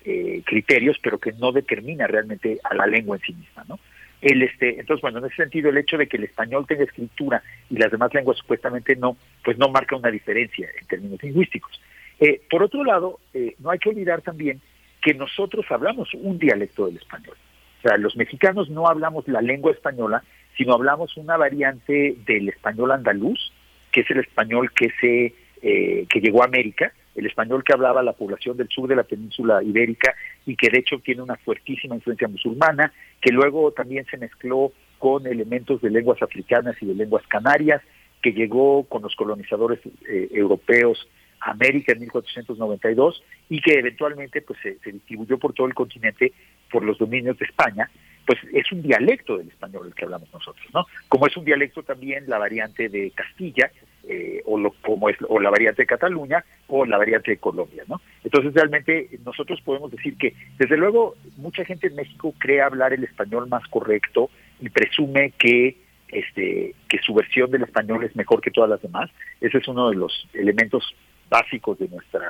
eh, 0.08 0.44
criterios, 0.46 0.98
pero 1.02 1.18
que 1.18 1.32
no 1.32 1.52
determina 1.52 2.06
realmente 2.06 2.60
a 2.64 2.76
la 2.76 2.86
lengua 2.86 3.18
en 3.18 3.24
sí 3.24 3.34
misma, 3.34 3.66
¿no? 3.68 3.80
El, 4.22 4.44
este, 4.44 4.80
entonces, 4.80 5.02
bueno, 5.02 5.18
en 5.18 5.26
ese 5.26 5.36
sentido, 5.36 5.70
el 5.70 5.78
hecho 5.78 5.98
de 5.98 6.08
que 6.08 6.18
el 6.18 6.26
español 6.26 6.68
tenga 6.68 6.84
escritura 6.84 7.42
y 7.72 7.78
las 7.78 7.92
demás 7.92 8.14
lenguas 8.14 8.38
supuestamente 8.38 8.96
no, 8.96 9.18
pues 9.44 9.58
no 9.58 9.70
marca 9.70 9.96
una 9.96 10.12
diferencia 10.12 10.70
en 10.80 10.86
términos 10.86 11.24
lingüísticos. 11.24 11.82
Eh, 12.20 12.40
por 12.50 12.62
otro 12.62 12.84
lado, 12.84 13.20
eh, 13.34 13.56
no 13.58 13.72
hay 13.72 13.80
que 13.80 13.90
olvidar 13.90 14.22
también 14.22 14.62
que 15.02 15.16
nosotros 15.16 15.66
hablamos 15.70 16.14
un 16.14 16.38
dialecto 16.38 16.86
del 16.86 16.98
español. 16.98 17.36
O 17.80 17.82
sea, 17.82 17.98
los 17.98 18.16
mexicanos 18.16 18.70
no 18.70 18.88
hablamos 18.88 19.28
la 19.28 19.42
lengua 19.42 19.72
española, 19.72 20.24
sino 20.56 20.74
hablamos 20.74 21.18
una 21.18 21.36
variante 21.36 22.16
del 22.28 22.50
español 22.50 22.92
andaluz, 22.92 23.52
que 23.92 24.02
es 24.02 24.12
el 24.12 24.20
español 24.20 24.72
que 24.72 24.92
se 25.02 25.34
que 25.62 26.22
llegó 26.22 26.44
a 26.44 26.46
América, 26.46 26.94
el 27.16 27.26
español 27.26 27.64
que 27.64 27.74
hablaba 27.74 28.04
la 28.04 28.14
población 28.14 28.58
del 28.58 28.70
sur 28.70 28.88
de 28.88 28.96
la 28.96 29.04
península 29.04 29.64
ibérica 29.64 30.14
y 30.46 30.56
que 30.56 30.70
de 30.70 30.80
hecho 30.80 31.00
tiene 31.00 31.22
una 31.22 31.38
fuertísima 31.38 31.96
influencia 31.96 32.28
musulmana, 32.28 32.92
que 33.22 33.32
luego 33.32 33.72
también 33.72 34.06
se 34.06 34.18
mezcló 34.18 34.72
con 35.00 35.26
elementos 35.28 35.82
de 35.82 35.90
lenguas 35.90 36.22
africanas 36.22 36.76
y 36.82 36.86
de 36.86 36.96
lenguas 36.96 37.26
canarias, 37.28 37.82
que 38.22 38.34
llegó 38.34 38.86
con 38.86 39.02
los 39.02 39.16
colonizadores 39.16 39.80
eh, 40.10 40.30
europeos 40.32 41.08
a 41.40 41.52
América 41.52 41.94
en 41.94 42.00
1492 42.00 43.24
y 43.50 43.62
que 43.62 43.80
eventualmente 43.80 44.42
pues 44.42 44.60
se, 44.62 44.80
se 44.80 44.92
distribuyó 44.92 45.38
por 45.38 45.54
todo 45.54 45.68
el 45.68 45.74
continente 45.74 46.34
por 46.72 46.84
los 46.84 46.98
dominios 46.98 47.38
de 47.38 47.46
España, 47.46 47.90
pues 48.26 48.40
es 48.52 48.72
un 48.72 48.82
dialecto 48.82 49.38
del 49.38 49.50
español 49.50 49.88
el 49.88 49.94
que 49.94 50.06
hablamos 50.06 50.32
nosotros, 50.34 50.66
¿no? 50.74 50.86
Como 51.08 51.28
es 51.28 51.38
un 51.38 51.46
dialecto 51.46 51.84
también 51.84 52.24
la 52.28 52.40
variante 52.40 52.90
de 52.90 53.12
Castilla, 53.12 53.72
eh, 54.08 54.42
o 54.46 54.60
lo, 54.60 54.72
como 54.82 55.10
es 55.10 55.18
o 55.28 55.40
la 55.40 55.50
variante 55.50 55.82
de 55.82 55.88
Cataluña 55.88 56.44
o 56.68 56.86
la 56.86 56.98
variante 56.98 57.32
de 57.32 57.38
Colombia, 57.38 57.84
¿no? 57.88 58.02
Entonces 58.24 58.54
realmente 58.54 59.10
nosotros 59.26 59.60
podemos 59.62 59.92
decir 59.92 60.18
que 60.18 60.34
desde 60.60 60.78
luego 60.78 61.16
mucha 61.38 61.66
gente 61.66 61.88
en 61.88 61.96
México 61.96 62.34
cree 62.38 62.62
hablar 62.62 62.94
el 62.94 63.04
español 63.04 63.48
más 63.48 63.68
correcto 63.68 64.30
y 64.60 64.70
presume 64.70 65.34
que 65.38 65.78
este 66.10 66.76
que 66.88 67.00
su 67.00 67.14
versión 67.14 67.50
del 67.50 67.64
español 67.64 68.04
es 68.04 68.16
mejor 68.16 68.42
que 68.42 68.52
todas 68.52 68.70
las 68.70 68.82
demás. 68.82 69.10
Ese 69.42 69.58
es 69.58 69.68
uno 69.68 69.90
de 69.90 69.96
los 69.96 70.28
elementos 70.34 70.96
básicos 71.30 71.80
de 71.80 71.88
nuestra 71.88 72.30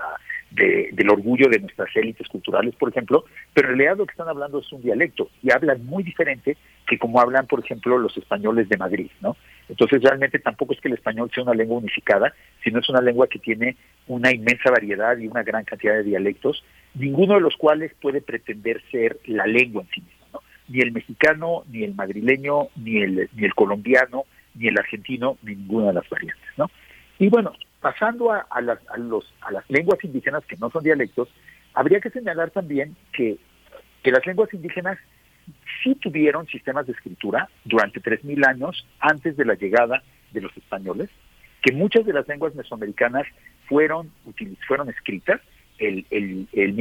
de, 0.52 0.90
del 0.94 1.10
orgullo 1.10 1.50
de 1.50 1.60
nuestras 1.60 1.94
élites 1.96 2.28
culturales, 2.28 2.76
por 2.76 2.90
ejemplo, 2.90 3.26
pero 3.54 3.70
en 3.70 3.78
realidad 3.78 3.98
lo 3.98 4.06
que 4.06 4.12
están 4.12 4.30
hablando 4.30 4.60
es 4.60 4.72
un 4.72 4.82
dialecto 4.82 5.30
y 5.44 5.52
hablan 5.52 5.86
muy 5.86 6.04
diferente 6.04 6.56
que 6.88 6.98
como 6.98 7.20
hablan, 7.20 7.48
por 7.48 7.60
ejemplo, 7.60 7.98
los 7.98 8.16
españoles 8.16 8.70
de 8.70 8.78
Madrid, 8.78 9.12
¿no? 9.22 9.36
Entonces 9.70 10.02
realmente 10.02 10.40
tampoco 10.40 10.74
es 10.74 10.82
que 10.82 10.88
el 10.88 10.94
español 10.94 11.32
sea 11.34 11.44
una 11.44 11.54
lengua 11.54 11.78
unificada, 11.78 12.34
sino 12.64 12.80
es 12.80 12.90
una 12.90 13.02
lengua 13.02 13.28
que 13.28 13.40
tiene 13.40 13.78
una 14.08 14.32
inmensa 14.32 14.70
variedad 14.70 15.18
y 15.18 15.28
una 15.28 15.44
gran 15.44 15.64
cantidad 15.64 15.96
de 15.96 16.04
dialectos, 16.04 16.64
ninguno 16.94 17.36
de 17.36 17.42
los 17.42 17.56
cuales 17.58 17.92
puede 18.02 18.22
pretender 18.22 18.82
ser 18.92 19.20
la 19.26 19.48
lengua 19.48 19.84
en 19.84 19.90
sí 19.90 20.02
misma, 20.02 20.28
¿no? 20.34 20.42
Ni 20.68 20.82
el 20.82 20.92
mexicano, 20.92 21.64
ni 21.70 21.84
el 21.84 21.96
madrileño, 21.96 22.70
ni 22.76 23.02
el, 23.02 23.30
ni 23.34 23.46
el 23.46 23.56
colombiano, 23.56 24.26
ni 24.54 24.68
el 24.68 24.78
argentino, 24.78 25.38
ni 25.42 25.56
ninguna 25.56 25.88
de 25.88 25.94
las 25.94 26.10
variantes, 26.10 26.50
¿no? 26.58 26.70
Y 27.18 27.30
bueno, 27.30 27.54
pasando 27.82 28.32
a, 28.32 28.62
las, 28.62 28.80
a, 28.90 28.98
los, 28.98 29.34
a 29.42 29.52
las 29.52 29.70
lenguas 29.70 30.04
indígenas 30.04 30.46
que 30.46 30.58
no 30.58 30.70
son 30.70 30.84
dialectos, 30.84 31.30
habría 31.74 32.00
que 32.00 32.10
señalar 32.10 32.52
también 32.52 32.96
que, 33.14 33.38
que 34.04 34.12
las 34.12 34.26
lenguas 34.26 34.54
indígenas 34.54 34.98
sí 35.84 35.96
tuvieron 35.96 36.48
sistemas 36.48 36.86
de 36.88 36.94
escritura 36.94 37.50
durante 37.64 38.02
3.000 38.02 38.48
años 38.48 38.88
antes 39.00 39.38
de 39.38 39.46
la 39.46 39.56
llegada 39.56 40.04
de 40.32 40.42
los 40.42 40.56
españoles, 40.58 41.10
que 41.62 41.72
muchas 41.72 42.06
de 42.06 42.14
las 42.14 42.28
lenguas 42.28 42.56
mesoamericanas 42.56 43.26
fueron, 43.68 44.12
fueron 44.68 44.90
escritas, 44.90 45.42
el, 45.78 46.06
el, 46.10 46.48
el 46.54 46.76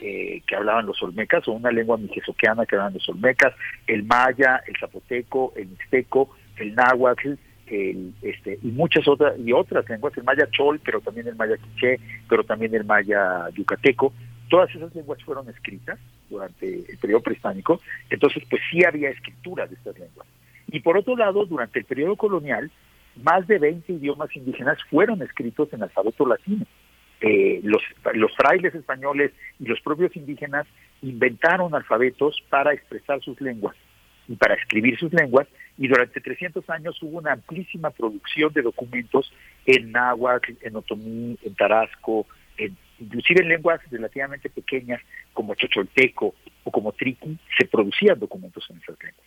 eh, 0.00 0.42
que 0.46 0.56
hablaban 0.56 0.86
los 0.86 1.02
olmecas, 1.02 1.46
o 1.46 1.52
una 1.52 1.70
lengua 1.70 1.96
mijezoqueana 1.96 2.66
que 2.66 2.74
hablaban 2.74 2.94
los 2.94 3.08
olmecas, 3.08 3.54
el 3.86 4.04
maya, 4.04 4.62
el 4.66 4.76
zapoteco, 4.78 5.52
el 5.56 5.68
mixteco, 5.68 6.30
el 6.56 6.74
náhuatl, 6.74 7.34
el, 7.66 8.12
este, 8.22 8.58
y 8.62 8.68
muchas 8.68 9.06
otras, 9.08 9.38
y 9.38 9.52
otras 9.52 9.88
lenguas, 9.88 10.16
el 10.16 10.24
maya 10.24 10.48
chol, 10.50 10.80
pero 10.84 11.00
también 11.00 11.28
el 11.28 11.36
maya 11.36 11.56
quiché, 11.56 12.00
pero 12.28 12.44
también 12.44 12.74
el 12.74 12.84
maya 12.84 13.48
yucateco, 13.50 14.12
todas 14.48 14.74
esas 14.74 14.94
lenguas 14.94 15.22
fueron 15.22 15.48
escritas 15.48 15.98
durante 16.28 16.90
el 16.90 16.98
periodo 16.98 17.22
prehispánico, 17.22 17.80
entonces 18.10 18.42
pues 18.48 18.62
sí 18.70 18.84
había 18.84 19.10
escritura 19.10 19.66
de 19.66 19.74
estas 19.74 19.98
lenguas. 19.98 20.26
Y 20.68 20.80
por 20.80 20.96
otro 20.96 21.16
lado, 21.16 21.44
durante 21.44 21.78
el 21.78 21.84
periodo 21.84 22.16
colonial, 22.16 22.70
más 23.22 23.46
de 23.46 23.58
20 23.58 23.92
idiomas 23.92 24.34
indígenas 24.34 24.78
fueron 24.90 25.22
escritos 25.22 25.72
en 25.72 25.82
alfabeto 25.82 26.26
latino. 26.26 26.66
Eh, 27.20 27.60
los, 27.62 27.82
frailes 28.36 28.74
españoles 28.74 29.32
y 29.58 29.66
los 29.66 29.80
propios 29.80 30.14
indígenas 30.16 30.66
inventaron 31.00 31.74
alfabetos 31.74 32.42
para 32.50 32.74
expresar 32.74 33.22
sus 33.22 33.40
lenguas 33.40 33.76
y 34.28 34.36
para 34.36 34.54
escribir 34.54 34.98
sus 34.98 35.12
lenguas, 35.12 35.46
y 35.76 35.86
durante 35.86 36.20
300 36.20 36.68
años 36.70 37.02
hubo 37.02 37.18
una 37.18 37.32
amplísima 37.32 37.90
producción 37.90 38.52
de 38.52 38.62
documentos 38.62 39.32
en 39.66 39.92
náhuatl, 39.92 40.52
en 40.62 40.76
otomí, 40.76 41.38
en 41.42 41.54
tarasco, 41.54 42.26
en, 42.56 42.76
inclusive 42.98 43.42
en 43.42 43.48
lenguas 43.48 43.80
relativamente 43.90 44.50
pequeñas 44.50 45.00
como 45.32 45.54
chocholteco 45.54 46.34
o 46.64 46.70
como 46.70 46.92
triqui, 46.92 47.38
se 47.58 47.66
producían 47.66 48.18
documentos 48.18 48.64
en 48.70 48.78
esas 48.78 48.96
lenguas. 49.02 49.26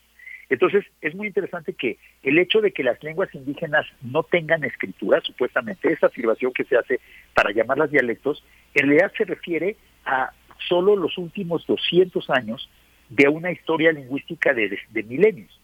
Entonces, 0.50 0.86
es 1.02 1.14
muy 1.14 1.28
interesante 1.28 1.74
que 1.74 1.98
el 2.24 2.40
hecho 2.40 2.62
de 2.62 2.72
que 2.72 2.84
las 2.84 3.02
lenguas 3.04 3.34
indígenas 3.36 3.86
no 4.02 4.24
tengan 4.24 4.64
escritura, 4.64 5.20
supuestamente, 5.22 5.92
esa 5.92 6.08
afirmación 6.08 6.54
que 6.54 6.64
se 6.64 6.78
hace 6.78 7.00
para 7.34 7.52
llamarlas 7.52 7.92
dialectos, 7.92 8.44
en 8.74 8.88
realidad 8.88 9.12
se 9.18 9.26
refiere 9.26 9.76
a 10.06 10.32
solo 10.68 10.96
los 10.96 11.18
últimos 11.18 11.66
200 11.68 12.30
años 12.30 12.70
de 13.10 13.28
una 13.28 13.52
historia 13.52 13.92
lingüística 13.92 14.54
de, 14.54 14.80
milenios. 15.04 15.60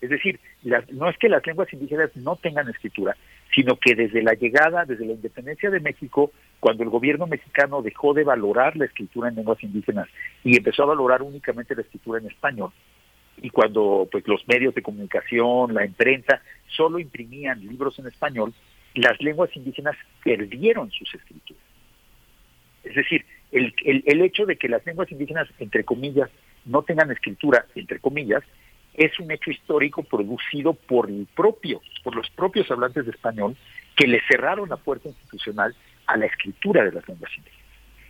Es 0.00 0.10
decir, 0.10 0.38
no 0.92 1.08
es 1.08 1.16
que 1.16 1.28
las 1.28 1.46
lenguas 1.46 1.72
indígenas 1.72 2.14
no 2.16 2.36
tengan 2.36 2.68
escritura, 2.68 3.16
sino 3.56 3.76
que 3.76 3.94
desde 3.94 4.22
la 4.22 4.34
llegada, 4.34 4.84
desde 4.84 5.06
la 5.06 5.14
independencia 5.14 5.70
de 5.70 5.80
México, 5.80 6.30
cuando 6.60 6.82
el 6.82 6.90
gobierno 6.90 7.26
mexicano 7.26 7.80
dejó 7.80 8.12
de 8.12 8.22
valorar 8.22 8.76
la 8.76 8.84
escritura 8.84 9.30
en 9.30 9.36
lenguas 9.36 9.62
indígenas 9.62 10.08
y 10.44 10.58
empezó 10.58 10.82
a 10.82 10.92
valorar 10.94 11.22
únicamente 11.22 11.74
la 11.74 11.80
escritura 11.80 12.20
en 12.20 12.26
español, 12.26 12.70
y 13.38 13.48
cuando 13.48 14.06
pues 14.12 14.28
los 14.28 14.46
medios 14.46 14.74
de 14.74 14.82
comunicación, 14.82 15.72
la 15.72 15.86
imprenta, 15.86 16.42
solo 16.68 16.98
imprimían 16.98 17.66
libros 17.66 17.98
en 17.98 18.08
español, 18.08 18.52
las 18.94 19.18
lenguas 19.22 19.48
indígenas 19.56 19.96
perdieron 20.22 20.90
sus 20.90 21.14
escrituras. 21.14 21.62
Es 22.84 22.94
decir, 22.94 23.24
el, 23.52 23.74
el, 23.84 24.02
el 24.06 24.20
hecho 24.20 24.44
de 24.44 24.56
que 24.56 24.68
las 24.68 24.84
lenguas 24.84 25.10
indígenas, 25.10 25.48
entre 25.58 25.82
comillas, 25.82 26.28
no 26.66 26.82
tengan 26.82 27.10
escritura, 27.10 27.64
entre 27.74 28.00
comillas, 28.00 28.44
es 28.96 29.18
un 29.20 29.30
hecho 29.30 29.50
histórico 29.50 30.02
producido 30.02 30.72
por 30.72 31.08
el 31.10 31.26
propio, 31.34 31.80
por 32.02 32.16
los 32.16 32.28
propios 32.30 32.70
hablantes 32.70 33.04
de 33.04 33.10
español, 33.10 33.56
que 33.94 34.06
le 34.06 34.20
cerraron 34.28 34.68
la 34.68 34.76
puerta 34.76 35.08
institucional 35.08 35.74
a 36.06 36.16
la 36.16 36.26
escritura 36.26 36.84
de 36.84 36.92
las 36.92 37.06
lenguas 37.06 37.30
indígenas. 37.36 37.56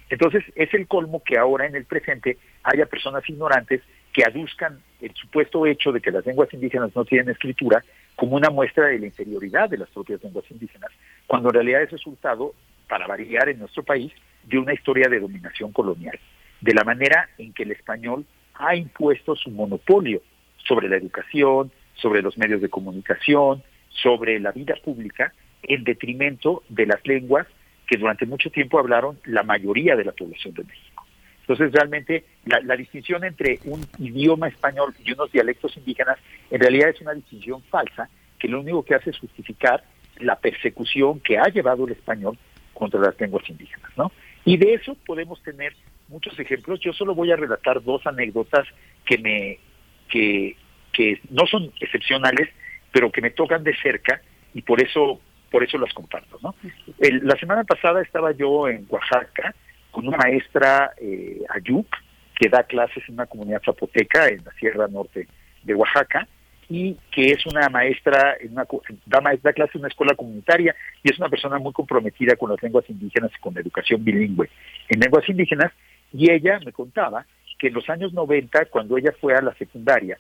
Entonces, 0.09 0.45
es 0.55 0.72
el 0.74 0.87
colmo 0.87 1.22
que 1.24 1.37
ahora 1.37 1.66
en 1.66 1.74
el 1.74 1.84
presente 1.84 2.39
haya 2.62 2.87
personas 2.87 3.28
ignorantes 3.28 3.82
que 4.12 4.22
aduzcan 4.24 4.80
el 5.01 5.12
supuesto 5.14 5.66
hecho 5.66 5.91
de 5.91 6.01
que 6.01 6.12
las 6.12 6.24
lenguas 6.24 6.53
indígenas 6.55 6.95
no 6.95 7.05
tienen 7.05 7.30
escritura 7.30 7.84
como 8.14 8.37
una 8.37 8.51
muestra 8.51 8.87
de 8.87 9.01
la 9.01 9.07
inferioridad 9.07 9.68
de 9.68 9.78
las 9.78 9.91
propias 9.91 10.22
lenguas 10.22 10.45
indígenas, 10.51 10.91
cuando 11.26 11.49
en 11.49 11.55
realidad 11.55 11.82
es 11.82 11.91
resultado, 11.91 12.55
para 12.89 13.09
variar 13.09 13.49
en 13.49 13.59
nuestro 13.59 13.82
país, 13.82 14.12
de 14.45 14.59
una 14.59 14.72
historia 14.72 15.09
de 15.09 15.18
dominación 15.18 15.72
colonial, 15.72 16.18
de 16.61 16.72
la 16.72 16.84
manera 16.84 17.28
en 17.37 17.53
que 17.53 17.64
el 17.64 17.72
español 17.72 18.24
ha 18.55 18.76
impuesto 18.76 19.34
su 19.34 19.51
monopolio 19.51 20.22
sobre 20.66 20.88
la 20.88 20.96
educación, 20.96 21.70
sobre 21.94 22.22
los 22.22 22.36
medios 22.38 22.60
de 22.60 22.68
comunicación, 22.68 23.62
sobre 23.90 24.38
la 24.40 24.52
vida 24.52 24.74
pública, 24.82 25.32
en 25.62 25.84
detrimento 25.84 26.62
de 26.68 26.86
las 26.86 27.04
lenguas 27.06 27.46
que 27.86 27.96
durante 27.96 28.26
mucho 28.26 28.50
tiempo 28.50 28.78
hablaron 28.78 29.18
la 29.24 29.42
mayoría 29.42 29.96
de 29.96 30.04
la 30.04 30.12
población 30.12 30.54
de 30.54 30.64
México. 30.64 31.06
Entonces, 31.40 31.72
realmente, 31.72 32.24
la, 32.44 32.76
distinción 32.76 33.22
entre 33.22 33.60
un 33.66 33.86
idioma 33.98 34.48
español 34.48 34.92
y 35.04 35.12
unos 35.12 35.30
dialectos 35.30 35.76
indígenas, 35.76 36.18
en 36.50 36.60
realidad 36.60 36.88
es 36.88 37.00
una 37.00 37.14
distinción 37.14 37.62
falsa, 37.70 38.08
que 38.38 38.48
lo 38.48 38.60
único 38.60 38.84
que 38.84 38.96
hace 38.96 39.10
es 39.10 39.18
justificar 39.18 39.84
la 40.18 40.36
persecución 40.36 41.20
que 41.20 41.38
ha 41.38 41.44
llevado 41.44 41.86
el 41.86 41.92
español 41.92 42.36
contra 42.74 43.00
las 43.00 43.18
lenguas 43.20 43.48
indígenas, 43.48 43.90
¿no? 43.96 44.10
Y 44.44 44.56
de 44.56 44.74
eso 44.74 44.96
podemos 45.06 45.40
tener 45.42 45.74
muchos 46.08 46.38
ejemplos. 46.38 46.80
Yo 46.80 46.92
solo 46.92 47.14
voy 47.14 47.30
a 47.30 47.36
relatar 47.36 47.82
dos 47.82 48.04
anécdotas 48.06 48.66
que 49.04 49.18
me 49.18 49.60
que, 50.09 50.57
que 50.92 51.20
no 51.30 51.46
son 51.46 51.72
excepcionales, 51.80 52.48
pero 52.92 53.11
que 53.11 53.20
me 53.20 53.30
tocan 53.30 53.64
de 53.64 53.76
cerca 53.76 54.20
y 54.54 54.62
por 54.62 54.82
eso 54.82 55.20
por 55.50 55.62
eso 55.62 55.78
las 55.78 55.94
comparto, 55.94 56.38
¿no? 56.42 56.54
la 56.98 57.36
semana 57.36 57.62
pasada 57.62 58.02
estaba 58.02 58.32
yo 58.32 58.68
en 58.68 58.84
Oaxaca 58.90 59.54
con 59.92 60.09
una 60.09 60.18
maestra 60.18 60.92
eh, 61.00 61.40
Ayuk, 61.48 61.86
que 62.34 62.48
da 62.48 62.64
clases 62.64 63.02
en 63.09 63.14
una 63.14 63.26
comunidad 63.26 63.62
zapoteca 63.64 64.28
en 64.28 64.44
la 64.44 64.52
Sierra 64.59 64.88
Norte 64.88 65.26
de 65.62 65.74
Oaxaca, 65.74 66.28
y 66.68 66.96
que 67.11 67.30
es 67.30 67.46
una 67.46 67.68
maestra, 67.68 68.36
en 68.40 68.52
una, 68.52 68.66
da, 69.07 69.22
da 69.42 69.52
clases 69.52 69.76
en 69.76 69.82
una 69.82 69.88
escuela 69.88 70.14
comunitaria 70.14 70.74
y 71.02 71.11
es 71.11 71.18
una 71.18 71.28
persona 71.28 71.59
muy 71.59 71.72
comprometida 71.72 72.36
con 72.36 72.50
las 72.50 72.62
lenguas 72.62 72.84
indígenas 72.88 73.30
y 73.34 73.40
con 73.40 73.54
la 73.54 73.61
educación 73.61 74.04
bilingüe 74.04 74.50
en 74.88 75.00
lenguas 75.00 75.28
indígenas. 75.28 75.72
Y 76.12 76.30
ella 76.30 76.59
me 76.64 76.72
contaba 76.72 77.24
que 77.59 77.68
en 77.68 77.74
los 77.74 77.88
años 77.88 78.12
90, 78.12 78.66
cuando 78.66 78.98
ella 78.98 79.12
fue 79.20 79.34
a 79.34 79.42
la 79.42 79.54
secundaria, 79.54 80.18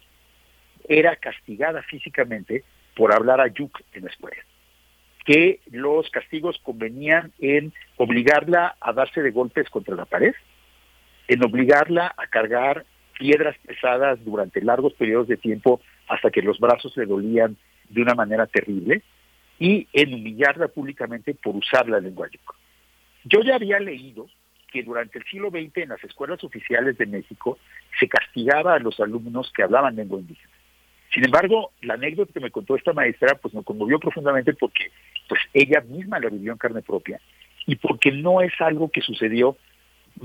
era 0.88 1.16
castigada 1.16 1.82
físicamente 1.82 2.64
por 2.94 3.12
hablar 3.14 3.40
ayuk 3.40 3.80
en 3.92 4.04
la 4.04 4.10
escuela 4.10 4.42
que 5.26 5.60
los 5.72 6.08
castigos 6.10 6.56
convenían 6.62 7.32
en 7.40 7.72
obligarla 7.96 8.76
a 8.80 8.92
darse 8.92 9.20
de 9.22 9.32
golpes 9.32 9.68
contra 9.68 9.96
la 9.96 10.04
pared, 10.04 10.34
en 11.26 11.44
obligarla 11.44 12.14
a 12.16 12.28
cargar 12.28 12.86
piedras 13.18 13.56
pesadas 13.66 14.24
durante 14.24 14.62
largos 14.62 14.94
periodos 14.94 15.26
de 15.26 15.36
tiempo 15.36 15.80
hasta 16.06 16.30
que 16.30 16.42
los 16.42 16.60
brazos 16.60 16.96
le 16.96 17.06
dolían 17.06 17.56
de 17.88 18.02
una 18.02 18.14
manera 18.14 18.46
terrible 18.46 19.02
y 19.58 19.88
en 19.92 20.14
humillarla 20.14 20.68
públicamente 20.68 21.34
por 21.34 21.56
usar 21.56 21.88
la 21.88 21.98
lengua 21.98 22.28
yuca. 22.30 22.54
Yo 23.24 23.40
ya 23.40 23.56
había 23.56 23.80
leído 23.80 24.28
que 24.70 24.82
durante 24.82 25.18
el 25.18 25.24
siglo 25.24 25.50
XX 25.50 25.78
en 25.78 25.88
las 25.90 26.02
escuelas 26.04 26.42
oficiales 26.44 26.98
de 26.98 27.06
México 27.06 27.58
se 27.98 28.08
castigaba 28.08 28.74
a 28.74 28.78
los 28.78 28.98
alumnos 29.00 29.52
que 29.54 29.62
hablaban 29.62 29.96
lengua 29.96 30.20
indígena. 30.20 30.52
Sin 31.12 31.24
embargo, 31.24 31.72
la 31.82 31.94
anécdota 31.94 32.32
que 32.32 32.40
me 32.40 32.50
contó 32.50 32.76
esta 32.76 32.92
maestra 32.92 33.36
pues 33.36 33.54
me 33.54 33.62
conmovió 33.62 33.98
profundamente 33.98 34.52
porque 34.54 34.90
pues 35.28 35.40
ella 35.54 35.80
misma 35.80 36.20
la 36.20 36.28
vivió 36.28 36.52
en 36.52 36.58
carne 36.58 36.82
propia 36.82 37.20
y 37.66 37.76
porque 37.76 38.12
no 38.12 38.40
es 38.40 38.52
algo 38.60 38.90
que 38.90 39.00
sucedió 39.00 39.56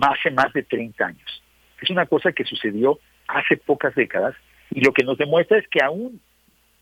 hace 0.02 0.32
más 0.32 0.52
de 0.54 0.64
30 0.64 1.06
años. 1.06 1.44
Es 1.82 1.89
una 1.89 2.06
cosa 2.06 2.32
que 2.32 2.44
sucedió 2.44 3.00
hace 3.28 3.58
pocas 3.58 3.96
décadas 3.96 4.36
y 4.70 4.82
lo 4.82 4.94
que 4.94 5.04
nos 5.04 5.18
demuestra 5.18 5.58
es 5.58 5.68
que 5.68 5.84
aún 5.84 6.22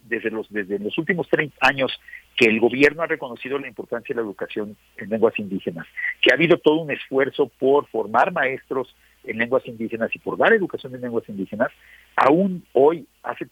desde 0.01 0.29
los, 0.29 0.49
desde 0.49 0.79
los 0.79 0.97
últimos 0.97 1.27
30 1.29 1.55
años 1.61 1.91
que 2.35 2.45
el 2.45 2.59
gobierno 2.59 3.03
ha 3.03 3.07
reconocido 3.07 3.59
la 3.59 3.67
importancia 3.67 4.13
de 4.13 4.21
la 4.21 4.25
educación 4.25 4.77
en 4.97 5.09
lenguas 5.09 5.37
indígenas, 5.37 5.85
que 6.21 6.31
ha 6.31 6.35
habido 6.35 6.57
todo 6.57 6.81
un 6.81 6.91
esfuerzo 6.91 7.51
por 7.59 7.87
formar 7.87 8.31
maestros 8.31 8.95
en 9.23 9.37
lenguas 9.37 9.65
indígenas 9.65 10.09
y 10.15 10.19
por 10.19 10.37
dar 10.37 10.53
educación 10.53 10.95
en 10.95 11.01
lenguas 11.01 11.27
indígenas, 11.27 11.69
aún 12.15 12.65
hoy, 12.73 13.05
hace, 13.23 13.47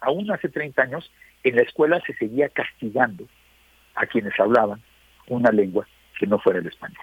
aún 0.00 0.30
hace 0.30 0.48
30 0.48 0.80
años, 0.82 1.10
en 1.42 1.56
la 1.56 1.62
escuela 1.62 2.00
se 2.06 2.14
seguía 2.14 2.48
castigando 2.48 3.26
a 3.94 4.06
quienes 4.06 4.38
hablaban 4.38 4.80
una 5.28 5.50
lengua 5.50 5.86
que 6.18 6.26
no 6.26 6.38
fuera 6.38 6.60
el 6.60 6.66
español. 6.66 7.02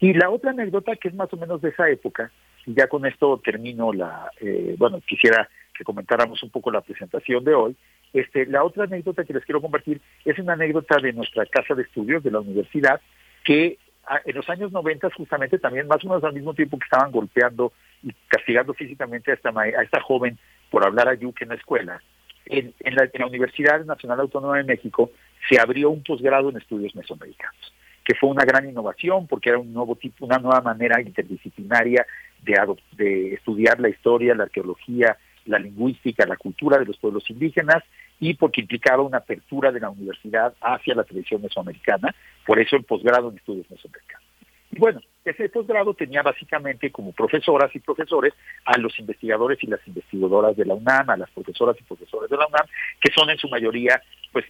Y 0.00 0.14
la 0.14 0.30
otra 0.30 0.50
anécdota, 0.50 0.96
que 0.96 1.08
es 1.08 1.14
más 1.14 1.32
o 1.32 1.36
menos 1.36 1.60
de 1.60 1.68
esa 1.68 1.88
época, 1.88 2.32
y 2.66 2.74
ya 2.74 2.88
con 2.88 3.06
esto 3.06 3.40
termino 3.44 3.92
la, 3.92 4.30
eh, 4.40 4.74
bueno, 4.78 5.00
quisiera 5.06 5.48
que 5.74 5.84
comentáramos 5.84 6.42
un 6.42 6.50
poco 6.50 6.70
la 6.70 6.80
presentación 6.80 7.44
de 7.44 7.54
hoy. 7.54 7.76
Este, 8.12 8.46
la 8.46 8.64
otra 8.64 8.84
anécdota 8.84 9.24
que 9.24 9.32
les 9.32 9.44
quiero 9.44 9.60
compartir 9.60 10.00
es 10.24 10.38
una 10.38 10.54
anécdota 10.54 10.96
de 11.00 11.12
nuestra 11.12 11.46
casa 11.46 11.74
de 11.74 11.82
estudios 11.82 12.22
de 12.22 12.30
la 12.30 12.40
universidad, 12.40 13.00
que 13.44 13.78
en 14.24 14.34
los 14.34 14.48
años 14.48 14.72
90 14.72 15.10
justamente 15.16 15.58
también, 15.58 15.86
más 15.86 16.04
o 16.04 16.08
menos 16.08 16.24
al 16.24 16.32
mismo 16.32 16.54
tiempo 16.54 16.78
que 16.78 16.84
estaban 16.84 17.12
golpeando 17.12 17.72
y 18.02 18.12
castigando 18.28 18.74
físicamente 18.74 19.30
a 19.30 19.34
esta, 19.34 19.50
a 19.50 19.82
esta 19.82 20.00
joven 20.00 20.38
por 20.70 20.84
hablar 20.84 21.08
a 21.08 21.14
Yuke 21.14 21.42
en 21.42 21.50
la 21.50 21.54
escuela, 21.54 22.02
en, 22.46 22.74
en 22.80 22.94
la 22.94 23.26
Universidad 23.26 23.84
Nacional 23.84 24.20
Autónoma 24.20 24.56
de 24.56 24.64
México 24.64 25.10
se 25.48 25.60
abrió 25.60 25.90
un 25.90 26.02
posgrado 26.02 26.50
en 26.50 26.56
estudios 26.56 26.94
mesoamericanos, 26.94 27.74
que 28.04 28.14
fue 28.14 28.28
una 28.28 28.44
gran 28.44 28.68
innovación 28.68 29.26
porque 29.26 29.50
era 29.50 29.58
un 29.58 29.72
nuevo 29.72 29.96
tipo, 29.96 30.26
una 30.26 30.38
nueva 30.38 30.60
manera 30.60 31.00
interdisciplinaria 31.00 32.06
de, 32.42 33.34
estudiar 33.34 33.80
la 33.80 33.88
historia, 33.88 34.34
la 34.34 34.44
arqueología, 34.44 35.16
la 35.50 35.58
lingüística, 35.58 36.26
la 36.26 36.36
cultura 36.36 36.78
de 36.78 36.86
los 36.86 36.96
pueblos 36.96 37.28
indígenas 37.28 37.82
y 38.18 38.34
porque 38.34 38.60
implicaba 38.60 39.02
una 39.02 39.18
apertura 39.18 39.72
de 39.72 39.80
la 39.80 39.90
universidad 39.90 40.54
hacia 40.60 40.94
la 40.94 41.04
tradición 41.04 41.42
mesoamericana, 41.42 42.14
por 42.46 42.58
eso 42.58 42.76
el 42.76 42.84
posgrado 42.84 43.30
en 43.30 43.36
estudios 43.36 43.70
mesoamericanos. 43.70 44.26
Y 44.72 44.78
bueno, 44.78 45.00
ese 45.24 45.48
posgrado 45.48 45.94
tenía 45.94 46.22
básicamente 46.22 46.92
como 46.92 47.12
profesoras 47.12 47.74
y 47.74 47.80
profesores 47.80 48.32
a 48.64 48.78
los 48.78 48.96
investigadores 49.00 49.58
y 49.62 49.66
las 49.66 49.80
investigadoras 49.86 50.56
de 50.56 50.64
la 50.64 50.74
UNAM, 50.74 51.10
a 51.10 51.16
las 51.16 51.30
profesoras 51.30 51.76
y 51.80 51.82
profesores 51.82 52.30
de 52.30 52.36
la 52.36 52.46
UNAM, 52.46 52.66
que 53.00 53.12
son 53.12 53.28
en 53.30 53.38
su 53.38 53.48
mayoría 53.48 54.00
pues 54.32 54.44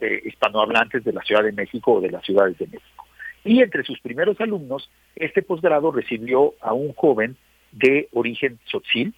eh, 0.00 0.22
hispanohablantes 0.24 1.04
de 1.04 1.12
la 1.12 1.22
Ciudad 1.22 1.44
de 1.44 1.52
México 1.52 1.94
o 1.94 2.00
de 2.00 2.10
las 2.10 2.24
ciudades 2.24 2.58
de 2.58 2.66
México. 2.66 3.06
Y 3.44 3.62
entre 3.62 3.84
sus 3.84 4.00
primeros 4.00 4.40
alumnos, 4.40 4.90
este 5.14 5.42
posgrado 5.42 5.92
recibió 5.92 6.54
a 6.60 6.72
un 6.72 6.92
joven 6.92 7.36
de 7.72 8.08
origen 8.12 8.58
tzotzil, 8.66 9.14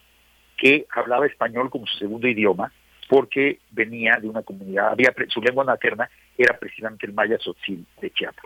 que 0.63 0.87
hablaba 0.91 1.27
español 1.27 1.71
como 1.71 1.89
su 1.89 1.99
segundo 1.99 2.29
idioma, 2.29 2.73
porque 3.09 3.59
venía 3.73 4.17
de 4.23 4.29
una 4.29 4.43
comunidad, 4.43 4.93
había 4.93 5.13
su 5.27 5.43
lengua 5.43 5.65
materna 5.65 6.09
era 6.39 6.57
precisamente 6.57 7.05
el 7.05 7.13
maya 7.13 7.37
tzotzil 7.37 7.85
de 8.01 8.11
Chiapas. 8.13 8.45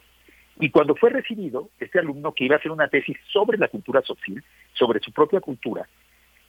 Y 0.59 0.71
cuando 0.71 0.97
fue 0.97 1.11
recibido, 1.11 1.69
este 1.79 1.99
alumno 1.99 2.33
que 2.33 2.45
iba 2.45 2.55
a 2.57 2.59
hacer 2.59 2.73
una 2.73 2.89
tesis 2.89 3.19
sobre 3.31 3.59
la 3.59 3.69
cultura 3.69 4.01
tzotzil, 4.01 4.43
sobre 4.73 5.01
su 5.01 5.13
propia 5.13 5.43
cultura, 5.43 5.87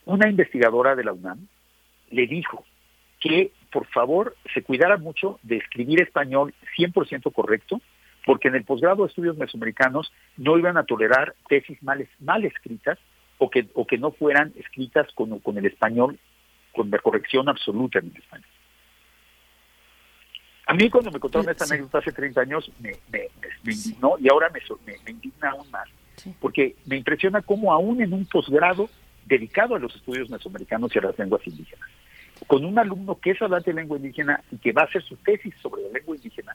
una 0.05 0.29
investigadora 0.29 0.95
de 0.95 1.03
la 1.03 1.11
UNAM 1.11 1.49
le 2.11 2.27
dijo 2.27 2.63
que 3.19 3.51
por 3.69 3.87
favor 3.87 4.37
se 4.53 4.63
cuidara 4.63 4.95
mucho 4.95 5.37
de 5.43 5.57
escribir 5.57 6.01
español 6.01 6.53
100% 6.77 7.33
correcto, 7.33 7.81
porque 8.25 8.47
en 8.47 8.55
el 8.55 8.63
posgrado 8.63 9.03
de 9.03 9.09
estudios 9.09 9.35
mesoamericanos 9.35 10.13
no 10.37 10.57
iban 10.57 10.77
a 10.77 10.85
tolerar 10.85 11.35
tesis 11.49 11.83
mal, 11.83 12.07
mal 12.21 12.45
escritas 12.45 12.97
o 13.37 13.49
que, 13.49 13.67
o 13.73 13.85
que 13.85 13.97
no 13.97 14.11
fueran 14.11 14.53
escritas 14.57 15.07
con, 15.13 15.39
con 15.39 15.57
el 15.57 15.65
español, 15.65 16.19
con 16.73 16.89
la 16.89 16.99
corrección 16.99 17.49
absoluta 17.49 17.99
en 17.99 18.07
el 18.07 18.17
español. 18.17 18.49
A 20.67 20.73
mí 20.73 20.89
cuando 20.89 21.11
me 21.11 21.19
contaron 21.19 21.49
esta 21.49 21.63
anécdota 21.63 21.99
hace 21.99 22.11
30 22.11 22.41
años 22.41 22.69
me, 22.79 22.91
me, 23.09 23.29
indignó 23.63 24.15
y 24.19 24.29
ahora 24.29 24.49
me, 24.49 24.59
me, 24.85 25.11
indigna 25.11 25.51
aún 25.51 25.69
más, 25.71 25.87
porque 26.41 26.75
me 26.85 26.97
impresiona 26.97 27.41
cómo 27.41 27.71
aún 27.71 28.01
en 28.01 28.11
un 28.11 28.25
posgrado 28.25 28.89
dedicado 29.25 29.75
a 29.75 29.79
los 29.79 29.95
estudios 29.95 30.29
mesoamericanos 30.29 30.93
y 30.93 30.99
a 30.99 31.03
las 31.03 31.17
lenguas 31.17 31.45
indígenas, 31.47 31.87
con 32.47 32.65
un 32.65 32.77
alumno 32.77 33.17
que 33.19 33.31
es 33.31 33.41
hablante 33.41 33.71
de 33.71 33.81
lengua 33.81 33.97
indígena 33.97 34.43
y 34.51 34.57
que 34.57 34.73
va 34.73 34.81
a 34.81 34.85
hacer 34.85 35.03
su 35.03 35.15
tesis 35.17 35.53
sobre 35.61 35.83
la 35.83 35.99
lengua 35.99 36.17
indígena, 36.17 36.53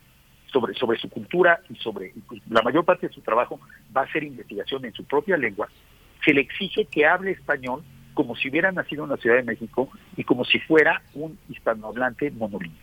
sobre, 0.52 0.74
sobre 0.74 0.98
su 0.98 1.08
cultura 1.08 1.60
y 1.70 1.76
sobre 1.76 2.12
la 2.50 2.60
mayor 2.60 2.84
parte 2.84 3.08
de 3.08 3.14
su 3.14 3.22
trabajo 3.22 3.58
va 3.96 4.02
a 4.02 4.04
hacer 4.04 4.24
investigación 4.24 4.84
en 4.84 4.92
su 4.92 5.04
propia 5.04 5.38
lengua, 5.38 5.70
se 6.24 6.32
le 6.32 6.40
exige 6.40 6.84
que 6.86 7.06
hable 7.06 7.32
español 7.32 7.82
como 8.14 8.36
si 8.36 8.48
hubiera 8.48 8.72
nacido 8.72 9.04
en 9.04 9.10
la 9.10 9.16
Ciudad 9.16 9.36
de 9.36 9.42
México 9.42 9.90
y 10.16 10.24
como 10.24 10.44
si 10.44 10.58
fuera 10.60 11.02
un 11.14 11.38
hispanohablante 11.48 12.30
monolingüe. 12.30 12.78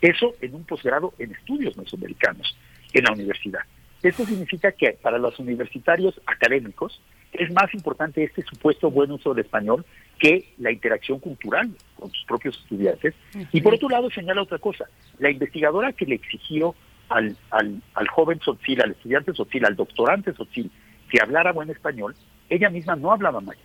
Eso 0.00 0.34
en 0.40 0.54
un 0.54 0.64
posgrado 0.64 1.14
en 1.18 1.32
estudios 1.32 1.76
mesoamericanos 1.76 2.56
en 2.92 3.04
la 3.04 3.12
universidad. 3.12 3.60
Esto 4.02 4.26
significa 4.26 4.72
que 4.72 4.98
para 5.00 5.18
los 5.18 5.38
universitarios 5.38 6.20
académicos 6.26 7.00
es 7.32 7.50
más 7.52 7.72
importante 7.72 8.22
este 8.22 8.42
supuesto 8.42 8.90
buen 8.90 9.10
uso 9.10 9.32
del 9.32 9.44
español 9.44 9.84
que 10.18 10.52
la 10.58 10.70
interacción 10.70 11.18
cultural 11.20 11.70
con 11.96 12.10
sus 12.10 12.24
propios 12.24 12.58
estudiantes. 12.58 13.14
Y 13.52 13.60
por 13.60 13.74
otro 13.74 13.88
lado 13.88 14.10
señala 14.10 14.42
otra 14.42 14.58
cosa, 14.58 14.84
la 15.18 15.30
investigadora 15.30 15.92
que 15.92 16.06
le 16.06 16.16
exigió 16.16 16.74
al, 17.08 17.36
al, 17.50 17.82
al 17.94 18.08
joven 18.08 18.40
Sotzil, 18.40 18.82
al 18.82 18.92
estudiante 18.92 19.32
Sotzil, 19.32 19.64
al 19.64 19.76
doctorante 19.76 20.34
Sotzil, 20.34 20.70
que 21.10 21.20
hablara 21.20 21.52
buen 21.52 21.70
español, 21.70 22.14
ella 22.54 22.70
misma 22.70 22.96
no 22.96 23.12
hablaba 23.12 23.40
maya. 23.40 23.60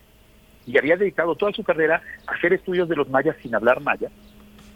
Y 0.66 0.78
había 0.78 0.98
dedicado 0.98 1.36
toda 1.36 1.52
su 1.54 1.64
carrera 1.64 2.02
a 2.28 2.34
hacer 2.34 2.54
estudios 2.54 2.90
de 2.90 2.96
los 2.96 3.10
mayas 3.10 3.36
sin 3.42 3.56
hablar 3.56 3.82
maya, 3.82 4.10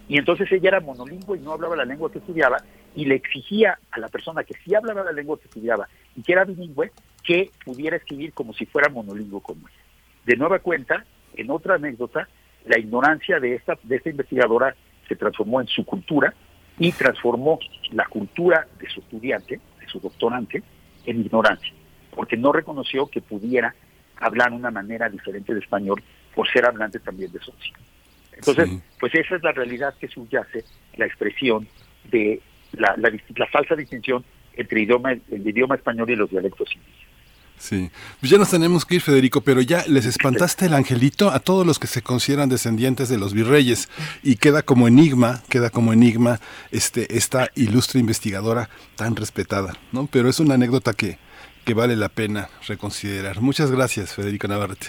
y 0.07 0.18
entonces 0.18 0.51
ella 0.51 0.70
era 0.70 0.80
monolingüe 0.80 1.38
y 1.38 1.41
no 1.41 1.53
hablaba 1.53 1.76
la 1.76 1.86
lengua 1.86 2.11
que 2.11 2.20
estudiaba 2.20 2.57
y 2.95 3.05
le 3.05 3.16
exigía 3.16 3.80
a 3.91 3.99
la 3.99 4.09
persona 4.09 4.43
que 4.43 4.53
sí 4.64 4.76
hablaba 4.76 5.03
la 5.03 5.11
lengua 5.11 5.39
que 5.39 5.45
estudiaba 5.45 5.88
y 6.16 6.22
que 6.22 6.34
era 6.34 6.43
bilingüe 6.43 6.91
que 7.24 7.51
pudiera 7.64 7.95
escribir 7.95 8.34
como 8.34 8.53
si 8.53 8.66
fuera 8.66 8.89
monolingüe 8.89 9.41
como 9.41 9.68
ella. 9.68 9.78
De 10.26 10.36
nueva 10.36 10.59
cuenta, 10.59 11.05
en 11.36 11.49
otra 11.49 11.76
anécdota, 11.76 12.28
la 12.66 12.78
ignorancia 12.78 13.39
de 13.39 13.55
esta, 13.55 13.78
de 13.84 13.95
esta 13.95 14.09
investigadora 14.09 14.76
se 15.07 15.16
transformó 15.16 15.61
en 15.61 15.68
su 15.68 15.86
cultura 15.86 16.34
y 16.78 16.91
transformó 16.91 17.59
la 17.91 18.05
cultura 18.05 18.68
de 18.80 18.89
su 18.89 18.99
estudiante, 18.99 19.59
de 19.80 19.88
su 19.88 19.99
doctorante, 19.99 20.64
en 21.05 21.22
ignorancia, 21.22 21.74
porque 22.16 22.38
no 22.38 22.51
reconoció 22.51 23.07
que 23.07 23.22
pudiera 23.22 23.74
hablar 24.26 24.52
una 24.52 24.72
manera 24.72 25.10
diferente 25.10 25.54
de 25.54 25.60
español 25.60 26.02
por 26.34 26.50
ser 26.50 26.66
hablante 26.66 27.00
también 27.00 27.32
de 27.32 27.40
socio. 27.40 27.74
Entonces, 28.36 28.70
pues 29.00 29.14
esa 29.16 29.36
es 29.36 29.44
la 29.44 29.52
realidad 29.52 29.94
que 30.00 30.08
subyace 30.08 30.64
la 30.98 31.06
expresión 31.06 31.68
de 32.12 32.42
la, 32.74 32.96
la, 32.98 33.48
falsa 33.48 33.76
distinción 33.76 34.24
entre 34.56 34.82
idioma, 34.82 35.12
el 35.12 35.48
idioma 35.48 35.76
español 35.76 36.10
y 36.10 36.16
los 36.16 36.30
dialectos 36.30 36.70
indígenas. 36.74 37.04
Sí, 37.58 37.90
pues 38.20 38.30
ya 38.30 38.38
nos 38.38 38.50
tenemos 38.50 38.84
que 38.84 38.96
ir, 38.96 39.02
Federico, 39.02 39.40
pero 39.40 39.62
ya 39.62 39.86
les 39.88 40.06
espantaste 40.06 40.66
el 40.66 40.74
angelito 40.74 41.32
a 41.32 41.40
todos 41.40 41.66
los 41.66 41.80
que 41.80 41.88
se 41.88 42.02
consideran 42.02 42.50
descendientes 42.50 43.08
de 43.08 43.18
los 43.18 43.34
virreyes 43.34 43.88
y 44.22 44.36
queda 44.36 44.64
como 44.64 44.88
enigma, 44.88 45.42
queda 45.50 45.70
como 45.70 45.94
enigma 45.94 46.42
este, 46.72 47.16
esta 47.16 47.50
ilustre 47.56 48.02
investigadora 48.02 48.70
tan 48.98 49.16
respetada, 49.16 49.78
¿no? 49.94 50.10
Pero 50.12 50.28
es 50.28 50.42
una 50.42 50.56
anécdota 50.56 50.94
que, 50.94 51.18
que 51.64 51.74
vale 51.74 51.95
la 51.95 52.09
pena 52.09 52.49
reconsiderar. 52.68 53.41
Muchas 53.41 53.72
gracias, 53.72 54.14
Federico 54.14 54.47
Navarrete. 54.47 54.88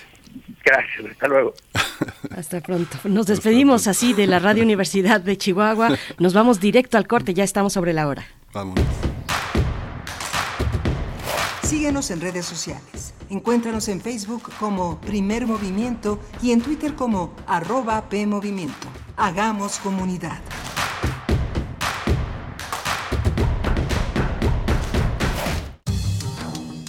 Gracias, 0.64 1.12
hasta 1.12 1.28
luego. 1.28 1.54
Hasta 2.36 2.60
pronto. 2.60 2.98
Nos 3.04 3.26
despedimos 3.26 3.86
así 3.86 4.14
de 4.14 4.26
la 4.26 4.38
Radio 4.38 4.62
Universidad 4.62 5.20
de 5.20 5.36
Chihuahua. 5.36 5.96
Nos 6.18 6.34
vamos 6.34 6.58
directo 6.58 6.98
al 6.98 7.06
corte, 7.06 7.34
ya 7.34 7.44
estamos 7.44 7.72
sobre 7.72 7.92
la 7.92 8.08
hora. 8.08 8.24
Vámonos. 8.52 8.84
Síguenos 11.62 12.10
en 12.10 12.20
redes 12.20 12.46
sociales. 12.46 13.14
Encuéntranos 13.30 13.88
en 13.88 14.00
Facebook 14.00 14.50
como 14.58 15.00
Primer 15.00 15.46
Movimiento 15.46 16.20
y 16.42 16.52
en 16.52 16.60
Twitter 16.60 16.94
como 16.94 17.34
arroba 17.46 18.08
PMovimiento. 18.08 18.88
Hagamos 19.16 19.78
comunidad. 19.78 20.40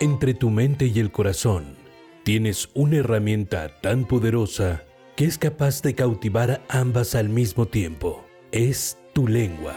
Entre 0.00 0.34
tu 0.34 0.50
mente 0.50 0.86
y 0.86 1.00
el 1.00 1.10
corazón, 1.10 1.78
Tienes 2.28 2.68
una 2.74 2.96
herramienta 2.96 3.70
tan 3.80 4.04
poderosa 4.04 4.82
que 5.16 5.24
es 5.24 5.38
capaz 5.38 5.80
de 5.80 5.94
cautivar 5.94 6.60
ambas 6.68 7.14
al 7.14 7.30
mismo 7.30 7.64
tiempo. 7.64 8.22
Es 8.52 8.98
tu 9.14 9.26
lengua. 9.26 9.74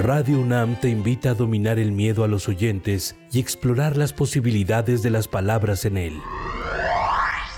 Radio 0.00 0.40
UNAM 0.40 0.80
te 0.80 0.88
invita 0.88 1.30
a 1.30 1.34
dominar 1.34 1.78
el 1.78 1.92
miedo 1.92 2.24
a 2.24 2.26
los 2.26 2.48
oyentes 2.48 3.14
y 3.30 3.38
explorar 3.38 3.96
las 3.96 4.12
posibilidades 4.12 5.04
de 5.04 5.10
las 5.10 5.28
palabras 5.28 5.84
en 5.84 5.96
él. 5.96 6.14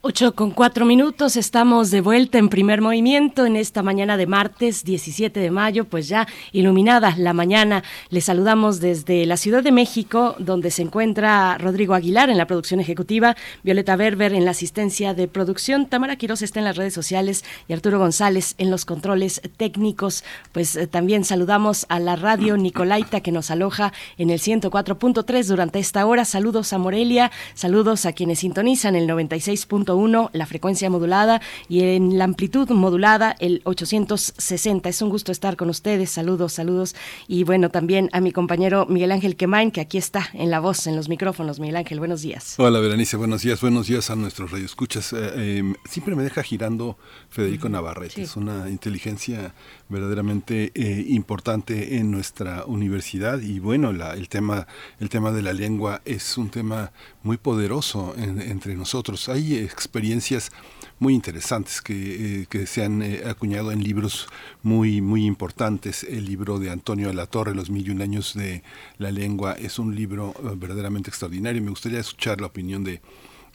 Ocho 0.00 0.32
con 0.36 0.52
cuatro 0.52 0.86
minutos, 0.86 1.34
estamos 1.34 1.90
de 1.90 2.00
vuelta 2.00 2.38
en 2.38 2.48
primer 2.48 2.80
movimiento 2.80 3.46
en 3.46 3.56
esta 3.56 3.82
mañana 3.82 4.16
de 4.16 4.28
martes 4.28 4.84
17 4.84 5.40
de 5.40 5.50
mayo, 5.50 5.86
pues 5.86 6.06
ya 6.06 6.28
iluminada 6.52 7.16
la 7.18 7.32
mañana. 7.32 7.82
Les 8.08 8.26
saludamos 8.26 8.78
desde 8.78 9.26
la 9.26 9.36
Ciudad 9.36 9.60
de 9.60 9.72
México, 9.72 10.36
donde 10.38 10.70
se 10.70 10.82
encuentra 10.82 11.58
Rodrigo 11.58 11.94
Aguilar 11.94 12.30
en 12.30 12.38
la 12.38 12.46
producción 12.46 12.78
ejecutiva, 12.78 13.34
Violeta 13.64 13.96
Berber 13.96 14.34
en 14.34 14.44
la 14.44 14.52
asistencia 14.52 15.14
de 15.14 15.26
producción, 15.26 15.86
Tamara 15.86 16.14
Quiroz 16.14 16.42
está 16.42 16.60
en 16.60 16.66
las 16.66 16.76
redes 16.76 16.94
sociales 16.94 17.44
y 17.66 17.72
Arturo 17.72 17.98
González 17.98 18.54
en 18.58 18.70
los 18.70 18.84
controles 18.84 19.42
técnicos. 19.56 20.22
Pues 20.52 20.76
eh, 20.76 20.86
también 20.86 21.24
saludamos 21.24 21.86
a 21.88 21.98
la 21.98 22.14
radio 22.14 22.56
Nicolaita 22.56 23.20
que 23.20 23.32
nos 23.32 23.50
aloja 23.50 23.92
en 24.16 24.30
el 24.30 24.38
104.3 24.38 25.44
durante 25.46 25.80
esta 25.80 26.06
hora. 26.06 26.24
Saludos 26.24 26.72
a 26.72 26.78
Morelia, 26.78 27.32
saludos 27.54 28.06
a 28.06 28.12
quienes 28.12 28.38
sintonizan 28.38 28.94
el 28.94 29.08
96.1 29.08 29.88
la 30.32 30.46
frecuencia 30.46 30.88
modulada 30.90 31.40
y 31.68 31.82
en 31.82 32.18
la 32.18 32.24
amplitud 32.24 32.68
modulada 32.70 33.34
el 33.40 33.60
860. 33.64 34.88
Es 34.88 35.02
un 35.02 35.08
gusto 35.08 35.32
estar 35.32 35.56
con 35.56 35.70
ustedes. 35.70 36.10
Saludos, 36.10 36.52
saludos. 36.52 36.94
Y 37.26 37.44
bueno, 37.44 37.70
también 37.70 38.08
a 38.12 38.20
mi 38.20 38.32
compañero 38.32 38.86
Miguel 38.86 39.12
Ángel 39.12 39.36
Quemain, 39.36 39.70
que 39.70 39.80
aquí 39.80 39.98
está 39.98 40.28
en 40.34 40.50
la 40.50 40.60
voz, 40.60 40.86
en 40.86 40.94
los 40.94 41.08
micrófonos. 41.08 41.58
Miguel 41.58 41.76
Ángel, 41.76 41.98
buenos 41.98 42.22
días. 42.22 42.54
Hola, 42.58 42.78
Berenice, 42.78 43.16
buenos 43.16 43.42
días. 43.42 43.60
Buenos 43.60 43.88
días 43.88 44.10
a 44.10 44.16
nuestros 44.16 44.50
radioescuchas. 44.52 45.12
Eh, 45.12 45.16
eh, 45.36 45.74
siempre 45.84 46.14
me 46.14 46.22
deja 46.22 46.42
girando 46.42 46.96
Federico 47.28 47.68
Navarrete. 47.68 48.22
Es 48.22 48.36
una 48.36 48.70
inteligencia 48.70 49.54
verdaderamente 49.88 50.70
eh, 50.74 51.04
importante 51.08 51.96
en 51.96 52.10
nuestra 52.10 52.64
universidad 52.66 53.40
y 53.40 53.58
bueno, 53.58 53.92
la, 53.92 54.14
el, 54.14 54.28
tema, 54.28 54.66
el 55.00 55.08
tema 55.08 55.32
de 55.32 55.42
la 55.42 55.52
lengua 55.52 56.02
es 56.04 56.36
un 56.36 56.50
tema 56.50 56.92
muy 57.22 57.36
poderoso 57.36 58.14
entre 58.16 58.74
nosotros. 58.76 59.28
Hay 59.28 59.56
experiencias 59.56 60.50
muy 60.98 61.14
interesantes 61.14 61.80
que, 61.80 62.42
eh, 62.42 62.46
que 62.48 62.66
se 62.66 62.84
han 62.84 63.02
eh, 63.02 63.22
acuñado 63.26 63.72
en 63.72 63.82
libros 63.82 64.28
muy, 64.62 65.00
muy 65.00 65.24
importantes. 65.24 66.04
El 66.04 66.26
libro 66.26 66.58
de 66.58 66.70
Antonio 66.70 67.08
de 67.08 67.14
la 67.14 67.26
Torre, 67.26 67.54
Los 67.54 67.70
Mil 67.70 67.86
y 67.86 67.90
un 67.90 68.02
Años 68.02 68.34
de 68.34 68.62
la 68.98 69.10
Lengua, 69.10 69.54
es 69.54 69.78
un 69.78 69.94
libro 69.94 70.34
verdaderamente 70.56 71.10
extraordinario. 71.10 71.62
Me 71.62 71.70
gustaría 71.70 72.00
escuchar 72.00 72.40
la 72.40 72.48
opinión 72.48 72.84
de 72.84 73.00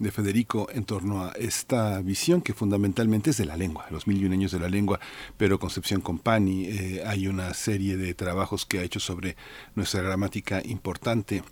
de 0.04 0.12
Federico 0.12 0.68
en 0.72 0.84
torno 0.84 1.26
a 1.26 1.32
esta 1.32 1.99
visión 2.01 2.41
que 2.41 2.54
fundamentalmente 2.54 3.32
es 3.32 3.38
de 3.38 3.45
la 3.45 3.58
lengua, 3.58 3.88
los 3.89 4.06
mil 4.06 4.22
y 4.22 4.26
un 4.26 4.34
años 4.34 4.51
de 4.51 4.60
la 4.60 4.70
lengua, 4.70 4.99
pero 5.38 5.60
Concepción 5.60 6.01
Compani, 6.01 6.66
eh, 6.66 7.04
hay 7.06 7.28
una 7.28 7.54
serie 7.54 7.97
de 7.97 8.14
trabajos 8.14 8.66
que 8.66 8.80
ha 8.80 8.84
hecho 8.84 8.99
sobre 8.99 9.36
nuestra 9.76 10.01
gramática 10.01 10.62
importante. 10.64 11.43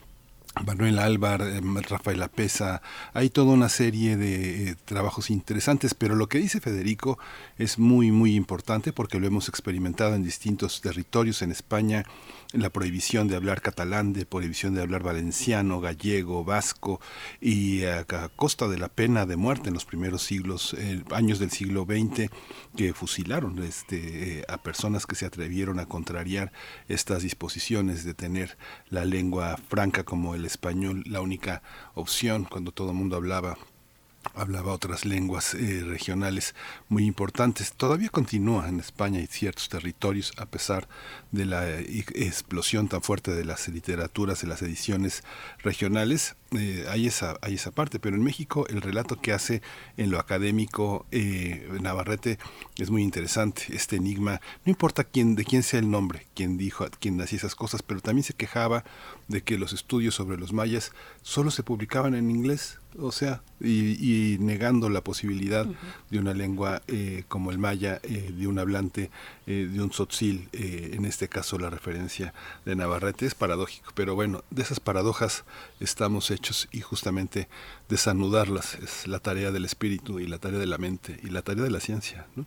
Manuel 0.66 1.00
Álvar, 1.00 1.42
eh, 1.42 1.62
Rafael 1.90 2.22
Apesa, 2.22 2.82
hay 3.14 3.30
toda 3.30 3.54
una 3.54 3.70
serie 3.70 4.18
de 4.18 4.72
eh, 4.72 4.76
trabajos 4.84 5.30
interesantes, 5.30 5.94
pero 5.94 6.16
lo 6.16 6.28
que 6.28 6.40
dice 6.40 6.60
Federico 6.60 7.18
es 7.58 7.80
muy, 7.80 8.12
muy 8.12 8.36
importante 8.36 8.92
porque 8.92 9.18
lo 9.18 9.28
hemos 9.28 9.48
experimentado 9.48 10.14
en 10.14 10.24
distintos 10.24 10.82
territorios 10.82 11.42
en 11.42 11.52
España, 11.52 12.04
la 12.54 12.70
prohibición 12.70 13.28
de 13.28 13.36
hablar 13.36 13.62
catalán, 13.62 14.14
de 14.14 14.26
prohibición 14.26 14.74
de 14.74 14.82
hablar 14.82 15.04
valenciano, 15.04 15.80
gallego, 15.80 16.44
vasco, 16.44 17.00
y 17.40 17.86
a, 17.86 18.06
costa 18.36 18.68
de 18.68 18.78
la 18.78 18.90
pena 18.90 19.26
de 19.26 19.36
muerte 19.36 19.70
en 19.70 19.74
los 19.74 19.86
primeros 19.86 20.24
siglos, 20.24 20.76
eh, 20.78 21.04
años 21.12 21.40
del 21.40 21.52
siglo 21.52 21.86
XX, 21.86 22.30
que 22.76 22.94
fusilaron 22.94 23.62
este, 23.64 24.40
eh, 24.40 24.46
a 24.48 24.58
personas 24.58 25.06
que 25.06 25.16
se 25.16 25.26
atrevieron 25.26 25.80
a 25.80 25.86
contrariar 25.86 26.52
estas 26.88 27.24
disposiciones 27.24 28.04
de 28.04 28.14
tener 28.14 28.58
la 28.90 29.06
lengua 29.06 29.58
franca 29.70 30.04
como 30.04 30.36
el 30.36 30.46
español 30.46 31.04
la 31.06 31.22
única 31.22 31.62
opción 31.94 32.46
cuando 32.46 32.72
todo 32.72 32.92
el 32.92 32.98
mundo 32.98 33.16
hablaba 33.16 33.58
hablaba 34.34 34.74
otras 34.74 35.06
lenguas 35.06 35.54
eh, 35.54 35.84
regionales 35.86 36.56
muy 36.90 37.06
importantes. 37.06 37.74
Todavía 37.74 38.10
continúa 38.10 38.70
en 38.70 38.80
España 38.80 39.20
y 39.20 39.28
ciertos 39.28 39.70
territorios, 39.70 40.34
a 40.38 40.46
pesar 40.46 40.88
de 41.32 41.46
la 41.46 41.70
eh, 41.70 42.06
explosión 42.16 42.88
tan 42.88 43.02
fuerte 43.02 43.32
de 43.32 43.46
las 43.46 43.68
literaturas, 43.68 44.42
de 44.42 44.48
las 44.48 44.62
ediciones 44.62 45.24
regionales, 45.60 46.36
eh, 46.52 46.86
hay, 46.90 47.08
esa, 47.08 47.38
hay 47.42 47.56
esa 47.56 47.72
parte, 47.72 48.00
pero 48.00 48.16
en 48.16 48.24
México 48.24 48.66
el 48.68 48.82
relato 48.82 49.20
que 49.22 49.32
hace 49.32 49.62
en 49.96 50.12
lo 50.12 50.20
académico 50.20 51.06
Navarrete 51.82 52.40
es 52.78 52.90
muy 52.90 53.04
interesante, 53.04 53.64
este 53.70 53.96
enigma, 53.96 54.42
no 54.66 54.70
importa 54.70 55.06
quién, 55.06 55.36
de 55.36 55.46
quién 55.46 55.64
sea 55.64 55.80
el 55.80 55.90
nombre, 55.90 56.28
quién 56.36 56.58
dijo, 56.58 56.86
quién 57.00 57.22
hacía 57.22 57.38
esas 57.38 57.56
cosas, 57.56 57.84
pero 57.84 58.02
también 58.02 58.24
se 58.24 58.34
quejaba 58.34 58.84
de 59.30 59.44
que 59.44 59.58
los 59.58 59.72
estudios 59.72 60.16
sobre 60.16 60.38
los 60.38 60.52
mayas 60.52 60.92
solo 61.22 61.52
se 61.52 61.64
publicaban 61.64 62.16
en 62.16 62.30
inglés, 62.30 62.81
o 63.00 63.12
sea, 63.12 63.42
y, 63.60 64.38
negando 64.40 64.90
la 64.90 65.02
posibilidad 65.02 65.66
de 66.10 66.20
una 66.20 66.34
lengua 66.34 66.82
eh, 66.88 67.24
como 67.28 67.52
el 67.52 67.58
maya, 67.58 68.00
eh, 68.04 68.32
de 68.36 68.48
un 68.48 68.60
hablante, 68.60 69.10
eh, 69.48 69.70
de 69.72 69.82
un 69.82 69.90
tzotzil, 69.90 70.50
en 70.52 71.06
este 71.06 71.28
caso 71.28 71.58
la 71.58 71.70
referencia 71.70 72.34
de 72.66 72.76
Navarrete, 72.76 73.26
es 73.26 73.36
paradójico, 73.36 73.92
pero 73.96 74.16
bueno, 74.16 74.44
de 74.50 74.62
esas 74.62 74.80
paradojas 74.80 75.44
estamos 75.80 76.32
hechos 76.32 76.68
y 76.72 76.82
justamente 76.82 77.48
desanudarlas 77.90 78.76
es 78.76 79.08
la 79.08 79.20
tarea 79.20 79.52
del 79.52 79.66
espíritu 79.66 80.20
y 80.20 80.28
la 80.28 80.38
tarea 80.38 80.60
de 80.60 80.68
la 80.68 80.78
mente 80.78 81.20
y 81.24 81.30
la 81.30 81.42
tarea 81.42 81.64
de 81.64 81.72
la 81.72 81.80
ciencia. 81.80 82.28
¿no? 82.36 82.46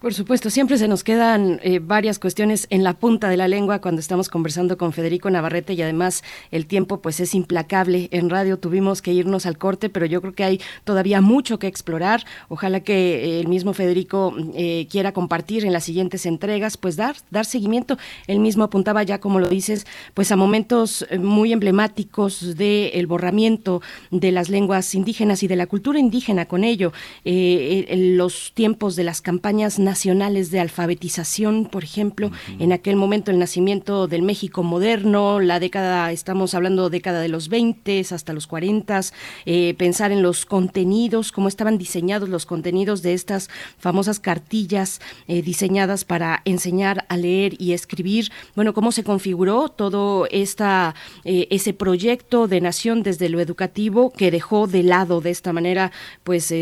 Por 0.00 0.14
supuesto, 0.14 0.48
siempre 0.48 0.78
se 0.78 0.86
nos 0.86 1.02
quedan 1.02 1.58
eh, 1.60 1.80
varias 1.80 2.20
cuestiones 2.20 2.68
en 2.70 2.84
la 2.84 2.92
punta 2.94 3.28
de 3.28 3.36
la 3.36 3.48
lengua 3.48 3.80
cuando 3.80 4.00
estamos 4.00 4.28
conversando 4.28 4.78
con 4.78 4.92
Federico 4.92 5.28
Navarrete 5.28 5.72
y 5.72 5.82
además 5.82 6.22
el 6.52 6.66
tiempo 6.66 7.02
pues 7.02 7.18
es 7.18 7.34
implacable. 7.34 8.08
En 8.12 8.30
radio 8.30 8.60
tuvimos 8.60 9.02
que 9.02 9.12
irnos 9.12 9.44
al 9.44 9.58
corte, 9.58 9.88
pero 9.88 10.06
yo 10.06 10.20
creo 10.20 10.34
que 10.34 10.44
hay 10.44 10.60
todavía 10.84 11.20
mucho 11.20 11.58
que 11.58 11.66
explorar. 11.66 12.24
Ojalá 12.48 12.78
que 12.78 12.94
eh, 12.94 13.40
el 13.40 13.48
mismo 13.48 13.72
Federico 13.72 14.36
eh, 14.54 14.86
quiera 14.88 15.10
compartir 15.10 15.64
en 15.64 15.72
las 15.72 15.82
siguientes 15.82 16.26
entregas, 16.26 16.76
pues 16.76 16.94
dar 16.94 17.16
dar 17.32 17.44
seguimiento. 17.44 17.98
Él 18.28 18.38
mismo 18.38 18.62
apuntaba 18.62 19.02
ya, 19.02 19.18
como 19.18 19.40
lo 19.40 19.48
dices, 19.48 19.84
pues 20.14 20.30
a 20.30 20.36
momentos 20.36 21.08
muy 21.18 21.52
emblemáticos 21.52 22.56
del 22.56 22.92
el 22.94 23.08
borramiento 23.08 23.82
de 24.12 24.30
las 24.30 24.48
lenguas 24.48 24.94
indígenas 24.94 25.42
y 25.42 25.48
de 25.48 25.56
la 25.56 25.66
cultura 25.66 25.98
indígena 25.98 26.46
con 26.46 26.62
ello. 26.62 26.92
en 27.24 28.16
los 28.16 28.52
tiempos 28.54 28.94
de 28.94 29.02
las 29.02 29.20
campañas 29.20 29.80
nacionales 29.88 30.50
de 30.50 30.60
alfabetización, 30.60 31.64
por 31.64 31.82
ejemplo, 31.82 32.30
en 32.58 32.72
aquel 32.72 32.96
momento 32.96 33.30
el 33.30 33.38
nacimiento 33.38 34.06
del 34.06 34.20
México 34.20 34.62
moderno, 34.62 35.40
la 35.40 35.60
década, 35.60 36.12
estamos 36.12 36.52
hablando 36.52 36.90
década 36.90 37.22
de 37.22 37.28
los 37.28 37.48
20 37.48 38.04
hasta 38.10 38.34
los 38.34 38.46
40, 38.46 39.00
eh, 39.46 39.74
pensar 39.78 40.12
en 40.12 40.22
los 40.22 40.44
contenidos, 40.44 41.32
cómo 41.32 41.48
estaban 41.48 41.78
diseñados 41.78 42.28
los 42.28 42.44
contenidos 42.44 43.00
de 43.00 43.14
estas 43.14 43.48
famosas 43.78 44.20
cartillas 44.20 45.00
eh, 45.26 45.40
diseñadas 45.40 46.04
para 46.04 46.42
enseñar 46.44 47.06
a 47.08 47.16
leer 47.16 47.54
y 47.58 47.72
escribir, 47.72 48.30
bueno, 48.54 48.74
cómo 48.74 48.92
se 48.92 49.04
configuró 49.04 49.70
todo 49.70 50.26
esta, 50.30 50.94
eh, 51.24 51.46
ese 51.50 51.72
proyecto 51.72 52.46
de 52.46 52.60
nación 52.60 53.02
desde 53.02 53.30
lo 53.30 53.40
educativo 53.40 54.10
que 54.10 54.30
dejó 54.30 54.66
de 54.66 54.82
lado 54.82 55.22
de 55.22 55.30
esta 55.30 55.54
manera, 55.54 55.92
pues 56.24 56.52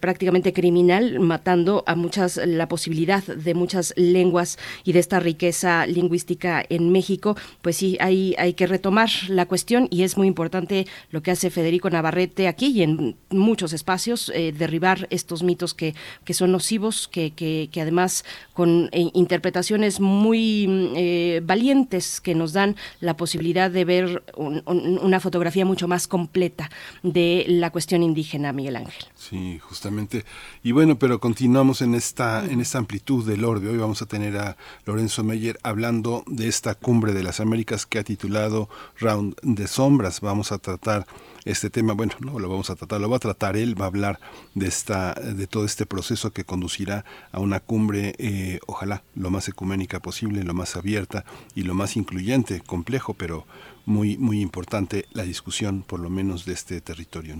prácticamente 0.00 0.52
criminal, 0.52 1.20
matando 1.20 1.84
a 1.86 1.94
muchas, 1.94 2.38
la 2.38 2.68
posibilidad 2.72 3.22
de 3.22 3.52
muchas 3.52 3.92
lenguas 3.98 4.58
y 4.82 4.94
de 4.94 4.98
esta 4.98 5.20
riqueza 5.20 5.84
lingüística 5.84 6.64
en 6.70 6.90
México, 6.90 7.36
pues 7.60 7.76
sí, 7.76 7.98
hay, 8.00 8.34
hay 8.38 8.54
que 8.54 8.66
retomar 8.66 9.10
la 9.28 9.44
cuestión 9.44 9.88
y 9.90 10.04
es 10.04 10.16
muy 10.16 10.26
importante 10.26 10.86
lo 11.10 11.22
que 11.22 11.32
hace 11.32 11.50
Federico 11.50 11.90
Navarrete 11.90 12.48
aquí 12.48 12.68
y 12.68 12.82
en 12.82 13.16
muchos 13.28 13.74
espacios, 13.74 14.32
eh, 14.34 14.54
derribar 14.56 15.06
estos 15.10 15.42
mitos 15.42 15.74
que, 15.74 15.94
que 16.24 16.32
son 16.32 16.50
nocivos, 16.50 17.08
que, 17.08 17.32
que, 17.32 17.68
además 17.82 18.24
con 18.54 18.88
eh, 18.92 19.10
interpretaciones 19.12 20.00
muy 20.00 20.66
eh, 20.96 21.42
valientes 21.44 22.22
que 22.22 22.34
nos 22.34 22.54
dan 22.54 22.76
la 23.00 23.18
posibilidad 23.18 23.70
de 23.70 23.84
ver 23.84 24.24
una 24.34 25.20
fotografía 25.20 25.66
mucho 25.66 25.88
más 25.88 26.08
completa 26.08 26.70
de 27.02 27.44
la 27.48 27.68
cuestión 27.68 28.02
indígena, 28.02 28.54
Miguel 28.54 28.76
Ángel. 28.76 29.04
Sí, 29.14 29.58
justamente. 29.58 30.24
Y 30.62 30.72
bueno, 30.72 30.98
pero 30.98 31.20
continuamos 31.20 31.82
en 31.82 31.94
esta, 31.94 32.46
esta 32.62 32.78
amplitud 32.78 33.26
del 33.26 33.44
orbe. 33.44 33.68
Hoy 33.68 33.76
vamos 33.76 34.02
a 34.02 34.06
tener 34.06 34.36
a 34.38 34.56
Lorenzo 34.86 35.24
Meyer 35.24 35.58
hablando 35.62 36.24
de 36.26 36.48
esta 36.48 36.74
cumbre 36.74 37.12
de 37.12 37.22
las 37.22 37.40
Américas 37.40 37.86
que 37.86 37.98
ha 37.98 38.04
titulado 38.04 38.68
Round 38.98 39.34
de 39.42 39.66
Sombras. 39.66 40.20
Vamos 40.20 40.52
a 40.52 40.58
tratar 40.58 41.06
este 41.44 41.70
tema, 41.70 41.92
bueno, 41.92 42.14
no 42.20 42.38
lo 42.38 42.48
vamos 42.48 42.70
a 42.70 42.76
tratar, 42.76 43.00
lo 43.00 43.10
va 43.10 43.16
a 43.16 43.20
tratar 43.20 43.56
él, 43.56 43.78
va 43.78 43.86
a 43.86 43.88
hablar 43.88 44.20
de 44.54 44.68
esta, 44.68 45.12
de 45.14 45.46
todo 45.48 45.64
este 45.64 45.86
proceso 45.86 46.32
que 46.32 46.44
conducirá 46.44 47.04
a 47.32 47.40
una 47.40 47.58
cumbre, 47.58 48.14
eh, 48.18 48.60
ojalá 48.66 49.02
lo 49.16 49.30
más 49.30 49.48
ecuménica 49.48 49.98
posible, 50.00 50.44
lo 50.44 50.54
más 50.54 50.76
abierta 50.76 51.24
y 51.54 51.62
lo 51.62 51.74
más 51.74 51.96
incluyente, 51.96 52.60
complejo, 52.60 53.14
pero 53.14 53.44
muy, 53.86 54.16
muy 54.18 54.40
importante 54.40 55.06
la 55.12 55.24
discusión, 55.24 55.82
por 55.82 55.98
lo 55.98 56.10
menos, 56.10 56.44
de 56.44 56.52
este 56.52 56.80
territorio. 56.80 57.36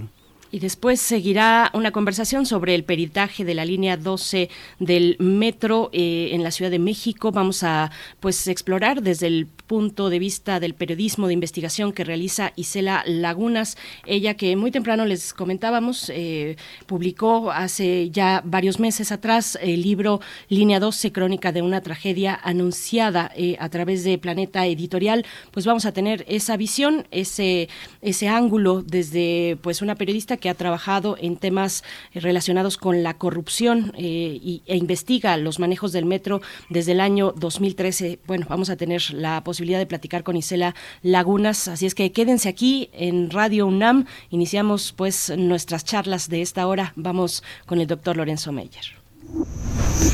Y 0.52 0.58
después 0.58 1.00
seguirá 1.00 1.70
una 1.72 1.92
conversación 1.92 2.44
sobre 2.44 2.74
el 2.74 2.84
peritaje 2.84 3.42
de 3.42 3.54
la 3.54 3.64
línea 3.64 3.96
12 3.96 4.50
del 4.78 5.16
metro 5.18 5.88
eh, 5.94 6.28
en 6.32 6.42
la 6.42 6.50
Ciudad 6.50 6.70
de 6.70 6.78
México. 6.78 7.32
Vamos 7.32 7.62
a 7.62 7.90
pues 8.20 8.46
explorar 8.46 9.02
desde 9.02 9.28
el 9.28 9.48
punto 9.72 10.10
de 10.10 10.18
vista 10.18 10.60
del 10.60 10.74
periodismo 10.74 11.28
de 11.28 11.32
investigación 11.32 11.94
que 11.94 12.04
realiza 12.04 12.52
Isela 12.56 13.04
Lagunas, 13.06 13.78
ella 14.04 14.34
que 14.34 14.54
muy 14.54 14.70
temprano 14.70 15.06
les 15.06 15.32
comentábamos, 15.32 16.12
eh, 16.14 16.56
publicó 16.84 17.50
hace 17.50 18.10
ya 18.10 18.42
varios 18.44 18.78
meses 18.78 19.12
atrás 19.12 19.58
el 19.62 19.80
libro 19.80 20.20
Línea 20.50 20.78
12, 20.78 21.10
Crónica 21.10 21.52
de 21.52 21.62
una 21.62 21.80
tragedia 21.80 22.38
anunciada 22.44 23.32
eh, 23.34 23.56
a 23.60 23.70
través 23.70 24.04
de 24.04 24.18
Planeta 24.18 24.66
Editorial. 24.66 25.24
Pues 25.52 25.64
vamos 25.64 25.86
a 25.86 25.92
tener 25.92 26.26
esa 26.28 26.58
visión, 26.58 27.06
ese, 27.10 27.70
ese 28.02 28.28
ángulo 28.28 28.82
desde 28.82 29.56
pues 29.62 29.80
una 29.80 29.94
periodista 29.94 30.36
que 30.36 30.50
ha 30.50 30.54
trabajado 30.54 31.16
en 31.18 31.38
temas 31.38 31.82
relacionados 32.12 32.76
con 32.76 33.02
la 33.02 33.16
corrupción 33.16 33.94
eh, 33.96 34.60
e 34.66 34.76
investiga 34.76 35.34
los 35.38 35.58
manejos 35.58 35.92
del 35.92 36.04
metro 36.04 36.42
desde 36.68 36.92
el 36.92 37.00
año 37.00 37.32
2013. 37.34 38.18
Bueno, 38.26 38.44
vamos 38.50 38.68
a 38.68 38.76
tener 38.76 39.02
la 39.14 39.42
posibilidad 39.42 39.61
de 39.62 39.86
platicar 39.86 40.22
con 40.22 40.36
Isela 40.36 40.74
Lagunas, 41.02 41.68
así 41.68 41.86
es 41.86 41.94
que 41.94 42.12
quédense 42.12 42.48
aquí 42.48 42.90
en 42.92 43.30
Radio 43.30 43.66
UNAM. 43.66 44.06
Iniciamos 44.30 44.92
pues 44.92 45.32
nuestras 45.36 45.84
charlas 45.84 46.28
de 46.28 46.42
esta 46.42 46.66
hora. 46.66 46.92
Vamos 46.96 47.42
con 47.66 47.80
el 47.80 47.86
doctor 47.86 48.16
Lorenzo 48.16 48.52
Meyer. 48.52 48.84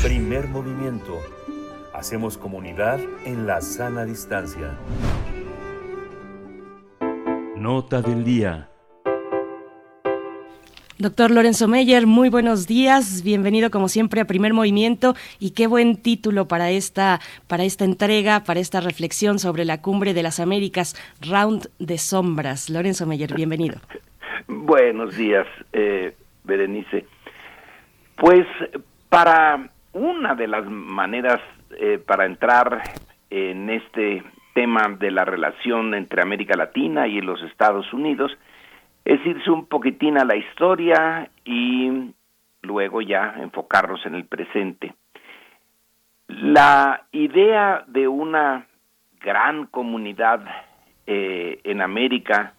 Primer 0.03 0.47
movimiento. 0.47 1.19
Hacemos 1.93 2.37
comunidad 2.37 2.99
en 3.25 3.47
la 3.47 3.61
sana 3.61 4.05
distancia. 4.05 4.77
Nota 7.57 8.01
del 8.01 8.23
día. 8.23 8.68
Doctor 11.01 11.31
Lorenzo 11.31 11.69
Meyer, 11.69 12.05
muy 12.07 12.27
buenos 12.27 12.67
días, 12.67 13.23
bienvenido 13.23 13.71
como 13.71 13.87
siempre 13.87 14.19
a 14.19 14.25
Primer 14.25 14.53
Movimiento 14.53 15.13
y 15.39 15.51
qué 15.51 15.65
buen 15.65 15.95
título 15.95 16.49
para 16.49 16.71
esta, 16.71 17.21
para 17.47 17.63
esta 17.63 17.85
entrega, 17.85 18.43
para 18.43 18.59
esta 18.59 18.81
reflexión 18.81 19.39
sobre 19.39 19.63
la 19.63 19.81
cumbre 19.81 20.13
de 20.13 20.23
las 20.23 20.41
Américas, 20.41 20.97
Round 21.21 21.69
de 21.79 21.97
Sombras. 21.97 22.69
Lorenzo 22.69 23.05
Meyer, 23.05 23.33
bienvenido. 23.33 23.77
Buenos 24.49 25.15
días, 25.15 25.47
eh, 25.71 26.17
Berenice. 26.43 27.05
Pues 28.17 28.45
para 29.07 29.69
una 29.93 30.35
de 30.35 30.47
las 30.49 30.65
maneras 30.65 31.39
eh, 31.79 31.97
para 32.05 32.25
entrar 32.25 32.83
en 33.29 33.69
este 33.69 34.21
tema 34.53 34.97
de 34.99 35.11
la 35.11 35.23
relación 35.23 35.93
entre 35.93 36.21
América 36.21 36.57
Latina 36.57 37.07
y 37.07 37.21
los 37.21 37.41
Estados 37.43 37.93
Unidos 37.93 38.33
es 39.09 39.25
irse 39.25 39.49
un 39.49 39.65
poquitín 39.65 40.19
a 40.19 40.23
la 40.23 40.35
historia 40.35 41.31
y 41.43 42.13
luego 42.61 43.01
ya 43.01 43.33
enfocarnos 43.39 44.05
en 44.05 44.13
el 44.13 44.25
presente. 44.25 44.93
La 46.27 47.05
idea 47.11 47.85
de 47.87 48.07
una 48.07 48.67
gran 49.19 49.65
comunidad 49.65 50.41
eh, 51.07 51.59
en 51.63 51.81
América 51.81 52.53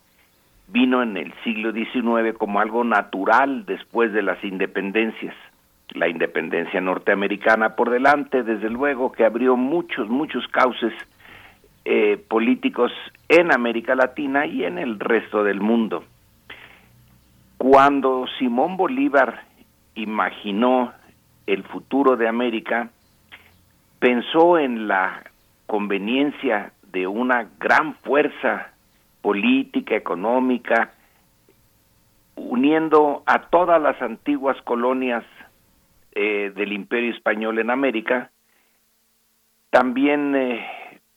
vino 0.66 1.04
en 1.04 1.16
el 1.16 1.32
siglo 1.44 1.70
XIX 1.70 2.36
como 2.36 2.58
algo 2.58 2.82
natural 2.82 3.64
después 3.64 4.12
de 4.12 4.22
las 4.22 4.42
independencias. 4.42 5.36
La 5.92 6.08
independencia 6.08 6.80
norteamericana 6.80 7.76
por 7.76 7.90
delante, 7.90 8.42
desde 8.42 8.70
luego, 8.70 9.12
que 9.12 9.24
abrió 9.24 9.56
muchos, 9.56 10.08
muchos 10.08 10.48
cauces 10.48 10.92
eh, 11.84 12.20
políticos 12.26 12.90
en 13.28 13.52
América 13.54 13.94
Latina 13.94 14.46
y 14.46 14.64
en 14.64 14.78
el 14.78 14.98
resto 14.98 15.44
del 15.44 15.60
mundo. 15.60 16.04
Cuando 17.62 18.24
Simón 18.38 18.78
Bolívar 18.78 19.44
imaginó 19.94 20.94
el 21.46 21.62
futuro 21.64 22.16
de 22.16 22.26
América, 22.26 22.88
pensó 23.98 24.58
en 24.58 24.88
la 24.88 25.24
conveniencia 25.66 26.72
de 26.90 27.06
una 27.06 27.50
gran 27.58 27.96
fuerza 27.96 28.72
política, 29.20 29.94
económica, 29.94 30.94
uniendo 32.34 33.24
a 33.26 33.50
todas 33.50 33.78
las 33.78 34.00
antiguas 34.00 34.56
colonias 34.62 35.22
eh, 36.12 36.52
del 36.56 36.72
imperio 36.72 37.12
español 37.12 37.58
en 37.58 37.68
América, 37.68 38.30
también 39.68 40.34
eh, 40.34 40.66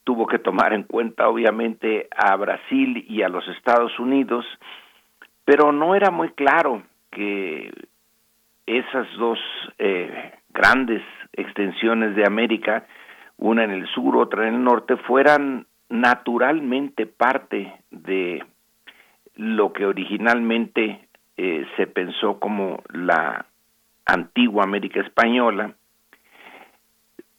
tuvo 0.04 0.28
que 0.28 0.40
tomar 0.40 0.74
en 0.74 0.84
cuenta 0.84 1.30
obviamente 1.30 2.10
a 2.14 2.36
Brasil 2.36 3.06
y 3.08 3.22
a 3.22 3.30
los 3.30 3.48
Estados 3.48 3.98
Unidos, 3.98 4.46
pero 5.46 5.72
no 5.72 5.96
era 5.96 6.12
muy 6.12 6.30
claro 6.30 6.84
que 7.12 7.72
esas 8.66 9.08
dos 9.18 9.40
eh, 9.78 10.34
grandes 10.50 11.02
extensiones 11.34 12.16
de 12.16 12.26
América, 12.26 12.86
una 13.38 13.64
en 13.64 13.72
el 13.72 13.88
sur, 13.88 14.18
otra 14.18 14.48
en 14.48 14.56
el 14.56 14.64
norte, 14.64 14.96
fueran 14.98 15.66
naturalmente 15.90 17.06
parte 17.06 17.74
de 17.92 18.44
lo 19.36 19.74
que 19.74 19.86
originalmente 19.86 21.08
eh, 21.38 21.66
se 21.76 21.88
pensó 21.88 22.40
como 22.40 22.82
la 22.94 23.46
antigua 24.06 24.64
América 24.64 25.02
española. 25.02 25.74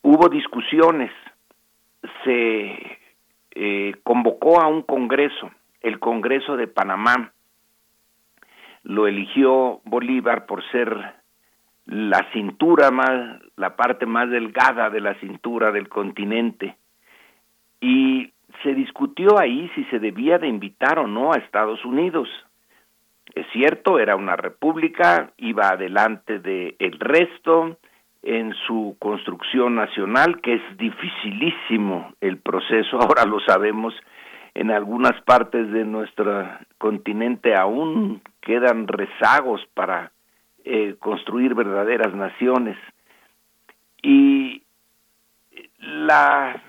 Hubo 0.03 0.29
discusiones, 0.29 1.11
se 2.25 2.99
eh, 3.53 3.95
convocó 4.03 4.61
a 4.61 4.67
un 4.67 4.83
congreso, 4.83 5.51
el 5.81 5.99
Congreso 5.99 6.57
de 6.57 6.67
Panamá, 6.67 7.33
lo 8.85 9.07
eligió 9.07 9.81
Bolívar 9.85 10.47
por 10.47 10.63
ser 10.71 10.97
la 11.87 12.27
cintura 12.33 12.91
más, 12.91 13.41
la 13.57 13.77
parte 13.77 14.07
más 14.07 14.31
delgada 14.31 14.91
de 14.91 15.01
la 15.01 15.15
cintura 15.21 15.73
del 15.73 15.89
continente. 15.89 16.77
Y 17.81 18.33
se 18.63 18.75
discutió 18.75 19.39
ahí 19.39 19.71
si 19.75 19.85
se 19.85 19.99
debía 19.99 20.39
de 20.39 20.49
invitar 20.49 20.99
o 20.99 21.07
no 21.07 21.33
a 21.33 21.39
Estados 21.39 21.85
Unidos. 21.85 22.29
Es 23.35 23.47
cierto, 23.53 23.99
era 23.99 24.17
una 24.17 24.37
república, 24.37 25.33
iba 25.39 25.69
adelante 25.69 26.39
de 26.39 26.77
el 26.79 26.99
resto 27.01 27.79
en 28.23 28.55
su 28.67 28.97
construcción 28.99 29.75
nacional, 29.75 30.41
que 30.41 30.55
es 30.55 30.63
dificilísimo 30.79 32.15
el 32.21 32.39
proceso, 32.39 32.99
ahora 33.01 33.25
lo 33.25 33.41
sabemos, 33.41 33.95
en 34.55 34.71
algunas 34.71 35.21
partes 35.23 35.71
de 35.73 35.85
nuestro 35.85 36.49
continente 36.79 37.55
aún 37.57 38.23
quedan 38.41 38.87
rezagos 38.87 39.61
para 39.75 40.13
eh, 40.65 40.97
construir 40.99 41.55
verdaderas 41.55 42.15
naciones. 42.15 42.79
Y 44.03 44.63
la 45.79 46.63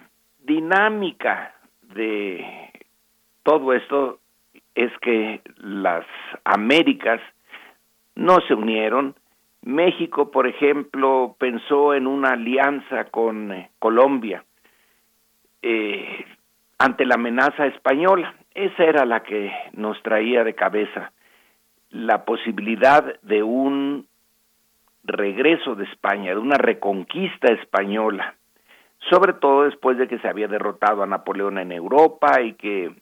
dinámica 0.43 1.53
de 1.93 2.71
todo 3.43 3.73
esto 3.73 4.19
es 4.73 4.91
que 4.99 5.41
las 5.57 6.05
Américas 6.43 7.21
no 8.15 8.39
se 8.47 8.53
unieron. 8.53 9.15
México, 9.61 10.31
por 10.31 10.47
ejemplo, 10.47 11.35
pensó 11.39 11.93
en 11.93 12.07
una 12.07 12.31
alianza 12.33 13.05
con 13.05 13.51
eh, 13.51 13.69
Colombia 13.79 14.43
eh, 15.61 16.25
ante 16.77 17.05
la 17.05 17.15
amenaza 17.15 17.65
española. 17.67 18.35
Esa 18.53 18.83
era 18.83 19.05
la 19.05 19.23
que 19.23 19.51
nos 19.73 20.01
traía 20.03 20.43
de 20.43 20.55
cabeza 20.55 21.11
la 21.95 22.25
posibilidad 22.25 23.19
de 23.21 23.41
un 23.41 24.07
regreso 25.05 25.75
de 25.75 25.85
España, 25.85 26.31
de 26.31 26.39
una 26.39 26.57
reconquista 26.57 27.53
española, 27.53 28.35
sobre 29.09 29.33
todo 29.33 29.63
después 29.63 29.97
de 29.97 30.07
que 30.07 30.19
se 30.19 30.27
había 30.27 30.47
derrotado 30.47 31.03
a 31.03 31.07
Napoleón 31.07 31.57
en 31.57 31.71
Europa 31.71 32.41
y 32.41 32.53
que 32.53 32.93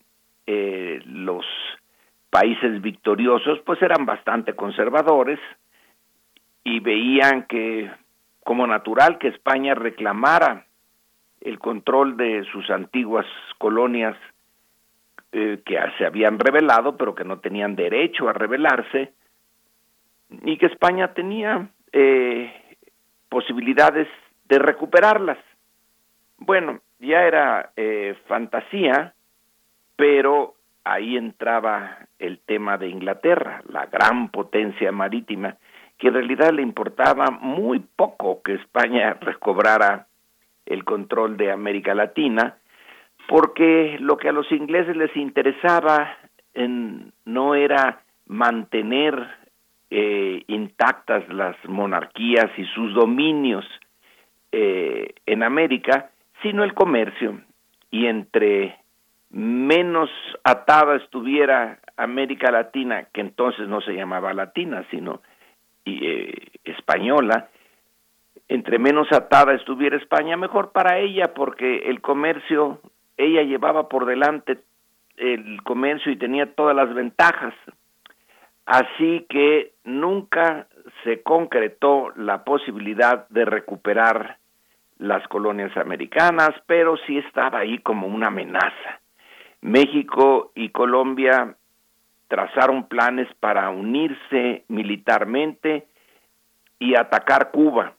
eh, 0.46 1.02
los 1.06 1.46
países 2.30 2.82
victoriosos 2.82 3.60
pues 3.66 3.82
eran 3.82 4.06
bastante 4.06 4.54
conservadores 4.56 5.40
y 6.64 6.80
veían 6.80 7.44
que 7.44 7.90
como 8.44 8.68
natural 8.68 9.18
que 9.18 9.30
España 9.30 9.74
reclamara 9.74 10.66
el 11.44 11.60
control 11.60 12.16
de 12.18 12.46
sus 12.52 12.70
antiguas 12.70 13.26
colonias 13.58 14.16
eh, 15.32 15.62
que 15.66 15.78
se 15.98 16.06
habían 16.06 16.40
rebelado 16.40 16.96
pero 16.98 17.14
que 17.14 17.26
no 17.26 17.40
tenían 17.40 17.76
derecho 17.76 18.30
a 18.30 18.34
rebelarse 18.34 19.14
y 20.44 20.58
que 20.58 20.68
España 20.68 21.14
tenía 21.14 21.68
eh, 21.92 22.52
posibilidades 23.30 24.08
de 24.46 24.60
recuperarlas. 24.60 25.38
Bueno, 26.38 26.80
ya 27.00 27.24
era 27.24 27.72
eh, 27.76 28.16
fantasía, 28.28 29.14
pero 29.96 30.56
ahí 30.84 31.18
entraba 31.18 31.98
el 32.20 32.40
tema 32.40 32.78
de 32.78 32.88
Inglaterra, 32.88 33.62
la 33.68 33.86
gran 33.88 34.30
potencia 34.30 34.92
marítima, 34.92 35.58
que 35.98 36.08
en 36.08 36.14
realidad 36.16 36.52
le 36.52 36.62
importaba 36.62 37.28
muy 37.32 37.80
poco 37.80 38.42
que 38.42 38.56
España 38.56 39.14
recobrara 39.22 40.08
el 40.66 40.84
control 40.84 41.38
de 41.38 41.52
América 41.52 41.94
Latina, 41.94 42.58
porque 43.28 43.98
lo 44.00 44.18
que 44.18 44.30
a 44.30 44.34
los 44.34 44.52
ingleses 44.52 44.96
les 44.96 45.16
interesaba 45.16 46.18
en, 46.54 47.12
no 47.26 47.56
era 47.56 48.02
mantener 48.28 49.28
eh, 49.90 50.44
intactas 50.48 51.28
las 51.30 51.56
monarquías 51.66 52.50
y 52.58 52.66
sus 52.66 52.94
dominios 52.94 53.66
eh, 54.52 55.14
en 55.26 55.44
América, 55.44 56.12
sino 56.42 56.64
el 56.64 56.74
comercio. 56.74 57.42
Y 57.92 58.08
entre 58.08 58.78
menos 59.30 60.10
atada 60.44 60.96
estuviera 60.96 61.80
América 61.98 62.52
Latina, 62.52 63.08
que 63.14 63.22
entonces 63.22 63.68
no 63.68 63.82
se 63.82 63.94
llamaba 63.94 64.34
latina, 64.34 64.86
sino 64.90 65.22
eh, 65.86 66.48
española, 66.64 67.50
entre 68.54 68.78
menos 68.78 69.12
atada 69.12 69.56
estuviera 69.56 69.98
España, 69.98 70.38
mejor 70.38 70.72
para 70.74 71.00
ella, 71.00 71.34
porque 71.34 71.90
el 71.90 72.02
comercio, 72.02 72.80
ella 73.18 73.42
llevaba 73.42 73.90
por 73.90 74.06
delante 74.06 74.60
el 75.18 75.64
comercio 75.64 76.12
y 76.12 76.18
tenía 76.18 76.54
todas 76.54 76.76
las 76.76 76.94
ventajas. 76.94 77.56
Así 78.68 79.26
que 79.28 79.74
nunca 79.84 80.68
se 81.04 81.24
concretó 81.24 82.14
la 82.16 82.44
posibilidad 82.44 83.28
de 83.30 83.44
recuperar 83.46 84.38
las 85.00 85.28
colonias 85.30 85.76
americanas, 85.76 86.52
pero 86.68 86.96
sí 87.08 87.18
estaba 87.18 87.58
ahí 87.58 87.80
como 87.80 88.06
una 88.06 88.28
amenaza. 88.28 89.02
México 89.62 90.52
y 90.54 90.70
Colombia 90.70 91.56
trazaron 92.28 92.88
planes 92.88 93.28
para 93.40 93.72
unirse 93.72 94.64
militarmente 94.68 95.88
y 96.78 96.96
atacar 96.96 97.50
Cuba 97.50 97.96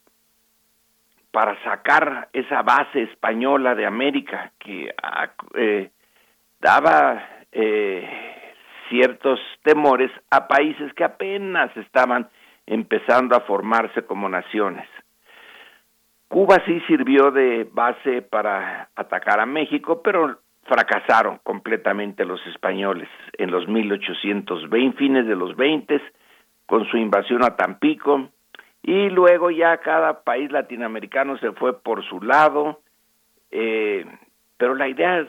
para 1.34 1.60
sacar 1.64 2.28
esa 2.32 2.62
base 2.62 3.02
española 3.02 3.74
de 3.74 3.84
América 3.84 4.52
que 4.60 4.94
ah, 5.02 5.30
eh, 5.56 5.90
daba 6.60 7.20
eh, 7.50 8.08
ciertos 8.88 9.40
temores 9.64 10.12
a 10.30 10.46
países 10.46 10.94
que 10.94 11.02
apenas 11.02 11.76
estaban 11.76 12.28
empezando 12.66 13.34
a 13.34 13.40
formarse 13.40 14.02
como 14.02 14.28
naciones. 14.28 14.88
Cuba 16.28 16.62
sí 16.66 16.80
sirvió 16.86 17.32
de 17.32 17.68
base 17.68 18.22
para 18.22 18.90
atacar 18.94 19.40
a 19.40 19.46
México, 19.46 20.02
pero 20.04 20.38
fracasaron 20.62 21.40
completamente 21.42 22.24
los 22.24 22.46
españoles 22.46 23.08
en 23.38 23.50
los 23.50 23.66
1820, 23.66 24.96
fines 24.96 25.26
de 25.26 25.34
los 25.34 25.56
20, 25.56 26.00
con 26.66 26.86
su 26.86 26.96
invasión 26.96 27.42
a 27.42 27.56
Tampico, 27.56 28.28
y 28.86 29.08
luego 29.08 29.50
ya 29.50 29.78
cada 29.78 30.24
país 30.24 30.52
latinoamericano 30.52 31.38
se 31.38 31.52
fue 31.52 31.80
por 31.80 32.04
su 32.04 32.20
lado, 32.20 32.82
eh, 33.50 34.04
pero 34.58 34.74
la 34.74 34.88
idea 34.88 35.26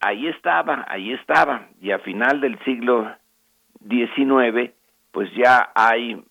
ahí 0.00 0.26
estaba, 0.28 0.86
ahí 0.88 1.12
estaba, 1.12 1.68
y 1.82 1.90
a 1.90 1.98
final 1.98 2.40
del 2.40 2.58
siglo 2.64 3.14
XIX, 3.86 4.72
pues 5.12 5.30
ya 5.34 5.70
hay 5.74 6.24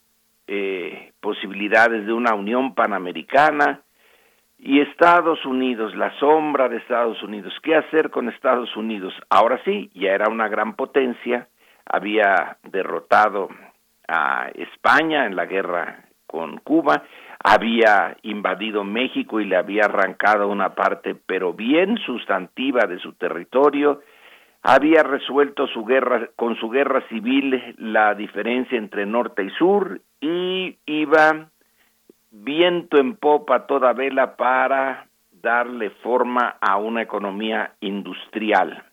eh, 0.48 1.12
posibilidades 1.22 2.08
de 2.08 2.14
una 2.14 2.34
unión 2.34 2.74
panamericana, 2.74 3.82
y 4.58 4.80
Estados 4.80 5.46
Unidos, 5.46 5.94
la 5.94 6.18
sombra 6.20 6.70
de 6.70 6.78
Estados 6.78 7.22
Unidos. 7.22 7.54
¿Qué 7.62 7.76
hacer 7.76 8.10
con 8.10 8.30
Estados 8.30 8.76
Unidos? 8.78 9.14
Ahora 9.30 9.62
sí, 9.66 9.92
ya 9.94 10.12
era 10.14 10.30
una 10.30 10.48
gran 10.48 10.76
potencia, 10.76 11.50
había 11.86 12.58
derrotado 12.64 13.50
a 14.08 14.50
España 14.56 15.26
en 15.26 15.36
la 15.36 15.46
guerra 15.46 16.06
con 16.34 16.58
Cuba, 16.58 17.04
había 17.44 18.18
invadido 18.24 18.84
México 18.84 19.40
y 19.40 19.46
le 19.46 19.56
había 19.56 19.84
arrancado 19.86 20.48
una 20.48 20.74
parte, 20.74 21.14
pero 21.14 21.54
bien 21.54 22.00
sustantiva 22.00 22.88
de 22.88 22.98
su 22.98 23.14
territorio, 23.14 24.02
había 24.64 25.04
resuelto 25.04 25.68
su 25.68 25.86
guerra 25.86 26.30
con 26.36 26.56
su 26.56 26.72
guerra 26.72 27.08
civil 27.08 27.76
la 27.78 28.16
diferencia 28.16 28.80
entre 28.80 29.06
norte 29.06 29.44
y 29.44 29.50
sur 29.52 30.02
y 30.22 30.76
iba 30.88 31.50
viento 32.32 32.98
en 32.98 33.16
popa 33.16 33.68
toda 33.68 33.94
vela 33.94 34.36
para 34.36 35.06
darle 35.30 35.92
forma 36.02 36.56
a 36.60 36.78
una 36.78 37.04
economía 37.04 37.74
industrial. 37.80 38.84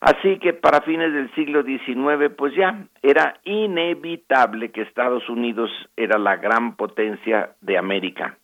Así 0.00 0.38
que 0.38 0.54
para 0.54 0.80
fines 0.80 1.12
del 1.12 1.32
siglo 1.34 1.62
XIX, 1.62 2.34
pues 2.36 2.54
ya 2.54 2.86
era 3.02 3.38
inevitable 3.44 4.70
que 4.70 4.80
Estados 4.82 5.28
Unidos 5.28 5.70
era 5.94 6.18
la 6.18 6.36
gran 6.36 6.76
potencia 6.76 7.54
de 7.60 7.76
América. 7.76 8.38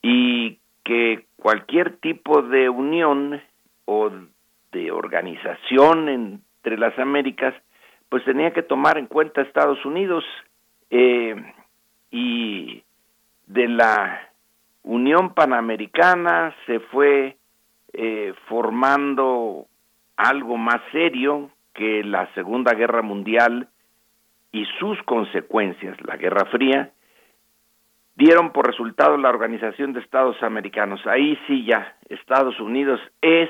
Y 0.00 0.58
que 0.82 1.26
cualquier 1.36 1.98
tipo 1.98 2.40
de 2.40 2.70
unión 2.70 3.42
o 3.84 4.10
de 4.72 4.90
organización 4.90 6.08
entre 6.08 6.78
las 6.78 6.98
Américas, 6.98 7.54
pues 8.08 8.24
tenía 8.24 8.52
que 8.52 8.62
tomar 8.62 8.96
en 8.96 9.06
cuenta 9.06 9.42
Estados 9.42 9.84
Unidos 9.84 10.24
eh, 10.88 11.34
y 12.10 12.82
de 13.46 13.68
la 13.68 14.30
Unión 14.84 15.34
Panamericana 15.34 16.54
se 16.66 16.80
fue 16.80 17.36
eh, 17.92 18.32
formando 18.48 19.66
algo 20.28 20.56
más 20.56 20.80
serio 20.92 21.50
que 21.72 22.04
la 22.04 22.32
Segunda 22.34 22.74
Guerra 22.74 23.02
Mundial 23.02 23.68
y 24.52 24.66
sus 24.78 25.00
consecuencias, 25.04 25.96
la 26.02 26.16
Guerra 26.16 26.44
Fría, 26.46 26.90
dieron 28.16 28.52
por 28.52 28.66
resultado 28.66 29.16
la 29.16 29.30
Organización 29.30 29.92
de 29.92 30.00
Estados 30.00 30.42
Americanos. 30.42 31.00
Ahí 31.06 31.38
sí 31.46 31.64
ya 31.64 31.96
Estados 32.08 32.60
Unidos 32.60 33.00
es 33.22 33.48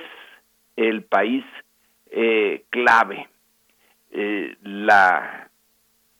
el 0.76 1.02
país 1.02 1.44
eh, 2.10 2.64
clave. 2.70 3.28
Eh, 4.12 4.56
la 4.62 5.48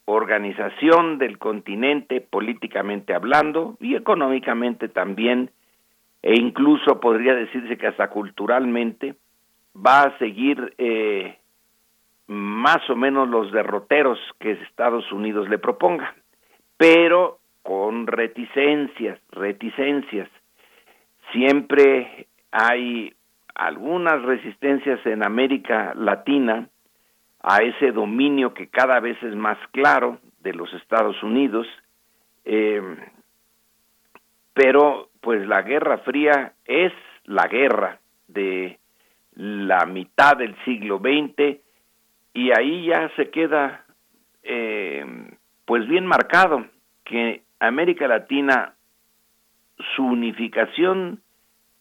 organización 0.06 1.18
del 1.18 1.38
continente 1.38 2.20
políticamente 2.20 3.14
hablando 3.14 3.76
y 3.80 3.94
económicamente 3.94 4.88
también, 4.88 5.50
e 6.22 6.34
incluso 6.34 6.98
podría 7.00 7.34
decirse 7.34 7.76
que 7.78 7.86
hasta 7.86 8.10
culturalmente, 8.10 9.14
va 9.74 10.02
a 10.02 10.18
seguir 10.18 10.74
eh, 10.78 11.38
más 12.26 12.88
o 12.88 12.96
menos 12.96 13.28
los 13.28 13.52
derroteros 13.52 14.18
que 14.38 14.52
Estados 14.52 15.10
Unidos 15.12 15.48
le 15.48 15.58
proponga, 15.58 16.14
pero 16.76 17.38
con 17.62 18.06
reticencias, 18.06 19.18
reticencias. 19.30 20.28
Siempre 21.32 22.26
hay 22.50 23.12
algunas 23.54 24.22
resistencias 24.22 25.04
en 25.06 25.24
América 25.24 25.92
Latina, 25.94 26.68
a 27.42 27.58
ese 27.58 27.92
dominio 27.92 28.52
que 28.54 28.68
cada 28.68 29.00
vez 29.00 29.20
es 29.22 29.34
más 29.34 29.58
claro 29.72 30.18
de 30.40 30.52
los 30.52 30.72
Estados 30.74 31.22
Unidos, 31.22 31.66
eh, 32.44 32.82
pero 34.52 35.08
pues 35.20 35.46
la 35.46 35.62
Guerra 35.62 35.98
Fría 35.98 36.52
es 36.64 36.92
la 37.24 37.46
guerra 37.46 37.98
de 38.28 38.79
la 39.40 39.86
mitad 39.86 40.36
del 40.36 40.54
siglo 40.66 40.98
XX 40.98 41.60
y 42.34 42.50
ahí 42.50 42.84
ya 42.88 43.10
se 43.16 43.30
queda 43.30 43.86
eh, 44.42 45.02
pues 45.64 45.88
bien 45.88 46.04
marcado 46.04 46.66
que 47.04 47.42
América 47.58 48.06
Latina 48.06 48.74
su 49.96 50.04
unificación 50.04 51.22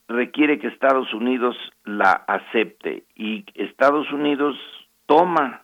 requiere 0.07 0.57
que 0.57 0.67
Estados 0.67 1.13
Unidos 1.13 1.57
la 1.83 2.11
acepte 2.11 3.03
y 3.13 3.43
Estados 3.55 4.09
Unidos 4.13 4.55
toma 5.05 5.63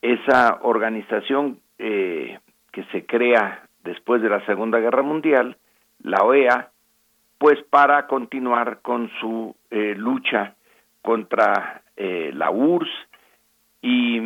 esa 0.00 0.60
organización 0.62 1.58
eh, 1.80 2.38
que 2.70 2.84
se 2.92 3.06
crea 3.06 3.66
después 3.82 4.22
de 4.22 4.28
la 4.28 4.46
Segunda 4.46 4.78
Guerra 4.78 5.02
Mundial, 5.02 5.56
la 6.00 6.22
OEA, 6.22 6.70
pues 7.38 7.60
para 7.70 8.06
continuar 8.06 8.82
con 8.82 9.10
su 9.20 9.56
eh, 9.70 9.96
lucha 9.96 10.54
contra 11.02 11.82
eh, 11.96 12.30
la 12.34 12.50
URSS 12.50 12.90
y 13.82 14.18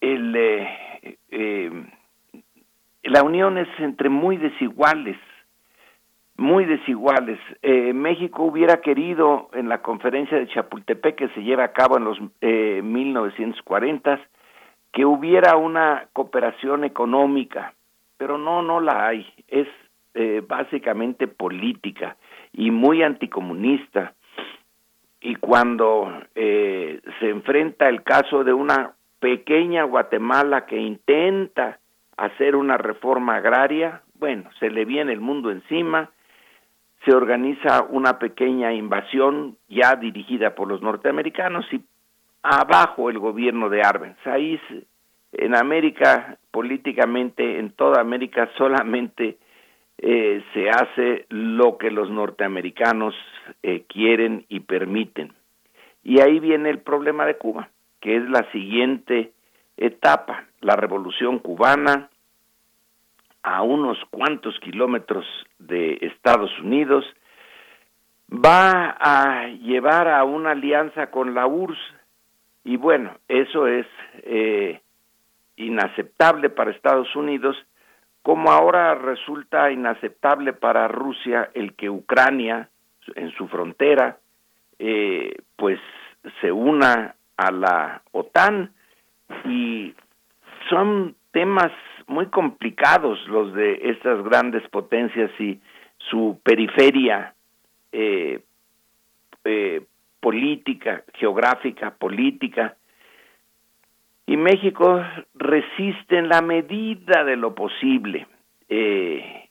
el, 0.00 0.34
eh, 0.36 1.70
la 3.02 3.22
unión 3.22 3.58
es 3.58 3.68
entre 3.78 4.08
muy 4.08 4.36
desiguales, 4.36 5.16
muy 6.36 6.64
desiguales. 6.64 7.38
México 7.94 8.44
hubiera 8.44 8.80
querido 8.80 9.50
en 9.54 9.68
la 9.68 9.82
conferencia 9.82 10.38
de 10.38 10.46
Chapultepec 10.46 11.16
que 11.16 11.28
se 11.30 11.42
lleva 11.42 11.64
a 11.64 11.72
cabo 11.72 11.96
en 11.96 12.04
los 12.04 12.18
1940 12.40 14.20
que 14.92 15.04
hubiera 15.04 15.56
una 15.56 16.08
cooperación 16.12 16.84
económica, 16.84 17.74
pero 18.16 18.38
no, 18.38 18.62
no 18.62 18.80
la 18.80 19.06
hay. 19.06 19.26
Es 19.46 19.68
eh, 20.14 20.42
básicamente 20.46 21.28
política 21.28 22.16
y 22.52 22.70
muy 22.70 23.02
anticomunista. 23.02 24.14
Y 25.20 25.34
cuando 25.36 26.22
eh, 26.34 27.00
se 27.18 27.28
enfrenta 27.28 27.88
el 27.88 28.02
caso 28.02 28.44
de 28.44 28.52
una 28.52 28.94
pequeña 29.20 29.84
Guatemala 29.84 30.66
que 30.66 30.76
intenta 30.76 31.80
hacer 32.16 32.54
una 32.56 32.76
reforma 32.76 33.36
agraria, 33.36 34.02
bueno, 34.14 34.50
se 34.58 34.70
le 34.70 34.84
viene 34.84 35.12
el 35.12 35.20
mundo 35.20 35.50
encima, 35.50 36.10
se 37.04 37.14
organiza 37.14 37.82
una 37.82 38.18
pequeña 38.18 38.72
invasión 38.72 39.56
ya 39.68 39.96
dirigida 39.96 40.54
por 40.54 40.68
los 40.68 40.82
norteamericanos 40.82 41.64
y 41.72 41.80
abajo 42.42 43.10
el 43.10 43.18
gobierno 43.18 43.68
de 43.68 43.82
Arbenz. 43.82 44.18
Ahí 44.26 44.60
en 45.32 45.54
América, 45.54 46.38
políticamente, 46.50 47.58
en 47.58 47.70
toda 47.70 48.00
América, 48.00 48.48
solamente 48.56 49.38
eh, 49.98 50.42
se 50.54 50.70
hace 50.70 51.26
lo 51.28 51.76
que 51.78 51.90
los 51.90 52.10
norteamericanos 52.10 53.14
eh, 53.62 53.84
quieren 53.88 54.46
y 54.48 54.60
permiten. 54.60 55.32
Y 56.02 56.20
ahí 56.20 56.40
viene 56.40 56.70
el 56.70 56.78
problema 56.78 57.26
de 57.26 57.36
Cuba, 57.36 57.68
que 58.00 58.16
es 58.16 58.28
la 58.28 58.50
siguiente 58.52 59.32
etapa, 59.76 60.46
la 60.60 60.76
revolución 60.76 61.38
cubana, 61.38 62.10
a 63.42 63.62
unos 63.62 63.98
cuantos 64.10 64.58
kilómetros 64.60 65.24
de 65.58 65.98
Estados 66.02 66.50
Unidos, 66.60 67.04
va 68.32 68.96
a 69.00 69.48
llevar 69.48 70.08
a 70.08 70.24
una 70.24 70.50
alianza 70.50 71.10
con 71.10 71.34
la 71.34 71.46
URSS 71.46 71.78
y 72.64 72.76
bueno, 72.76 73.16
eso 73.28 73.66
es 73.66 73.86
eh, 74.24 74.82
inaceptable 75.56 76.50
para 76.50 76.70
Estados 76.70 77.14
Unidos 77.16 77.56
como 78.28 78.50
ahora 78.50 78.94
resulta 78.94 79.72
inaceptable 79.72 80.52
para 80.52 80.86
Rusia 80.86 81.48
el 81.54 81.72
que 81.72 81.88
Ucrania, 81.88 82.68
en 83.14 83.30
su 83.32 83.48
frontera, 83.48 84.18
eh, 84.78 85.34
pues 85.56 85.80
se 86.42 86.52
una 86.52 87.14
a 87.38 87.50
la 87.50 88.02
OTAN. 88.12 88.70
Y 89.46 89.94
son 90.68 91.14
temas 91.30 91.72
muy 92.06 92.26
complicados 92.26 93.18
los 93.28 93.54
de 93.54 93.80
estas 93.84 94.22
grandes 94.22 94.68
potencias 94.68 95.30
y 95.40 95.58
su 95.96 96.38
periferia 96.42 97.32
eh, 97.92 98.42
eh, 99.44 99.86
política, 100.20 101.02
geográfica, 101.14 101.94
política, 101.94 102.76
y 104.28 104.36
México 104.36 105.02
resiste 105.34 106.18
en 106.18 106.28
la 106.28 106.42
medida 106.42 107.24
de 107.24 107.34
lo 107.36 107.54
posible 107.54 108.26
eh, 108.68 109.48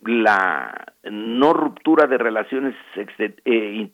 la 0.00 0.94
no 1.04 1.52
ruptura 1.52 2.06
de 2.06 2.16
relaciones 2.16 2.74
eh, 3.44 3.90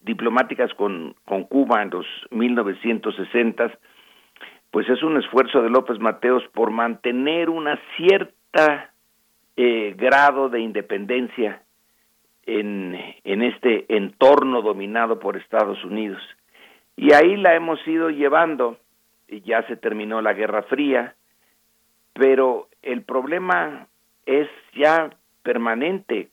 diplomáticas 0.00 0.72
con, 0.74 1.14
con 1.26 1.44
Cuba 1.44 1.82
en 1.82 1.90
los 1.90 2.06
1960, 2.30 3.70
pues 4.70 4.88
es 4.88 5.02
un 5.02 5.18
esfuerzo 5.18 5.60
de 5.60 5.68
López 5.68 5.98
Mateos 6.00 6.42
por 6.54 6.70
mantener 6.70 7.50
una 7.50 7.78
cierta 7.98 8.94
eh, 9.58 9.94
grado 9.98 10.48
de 10.48 10.60
independencia 10.60 11.62
en, 12.46 12.98
en 13.24 13.42
este 13.42 13.94
entorno 13.94 14.62
dominado 14.62 15.18
por 15.18 15.36
Estados 15.36 15.84
Unidos. 15.84 16.22
Y 16.96 17.12
ahí 17.12 17.36
la 17.36 17.54
hemos 17.54 17.84
ido 17.86 18.10
llevando, 18.10 18.78
y 19.28 19.40
ya 19.40 19.66
se 19.66 19.76
terminó 19.76 20.22
la 20.22 20.32
Guerra 20.32 20.62
Fría, 20.62 21.14
pero 22.12 22.68
el 22.82 23.02
problema 23.02 23.88
es 24.26 24.48
ya 24.74 25.10
permanente 25.42 26.28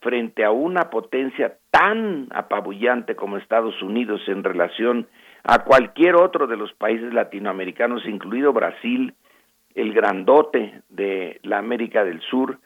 frente 0.00 0.44
a 0.44 0.50
una 0.50 0.90
potencia 0.90 1.56
tan 1.70 2.28
apabullante 2.30 3.16
como 3.16 3.36
Estados 3.36 3.80
Unidos 3.82 4.20
en 4.28 4.44
relación 4.44 5.06
a 5.44 5.60
cualquier 5.64 6.16
otro 6.16 6.46
de 6.46 6.56
los 6.56 6.72
países 6.74 7.12
latinoamericanos, 7.14 8.04
incluido 8.06 8.52
Brasil, 8.52 9.14
el 9.74 9.92
grandote 9.92 10.82
de 10.88 11.38
la 11.42 11.58
América 11.58 12.04
del 12.04 12.20
Sur, 12.22 12.58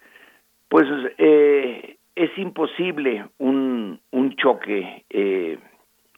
pues 0.68 0.86
eh, 1.18 1.96
es 2.14 2.38
imposible 2.38 3.26
un, 3.38 4.00
un 4.12 4.36
choque 4.36 5.04
eh, 5.10 5.58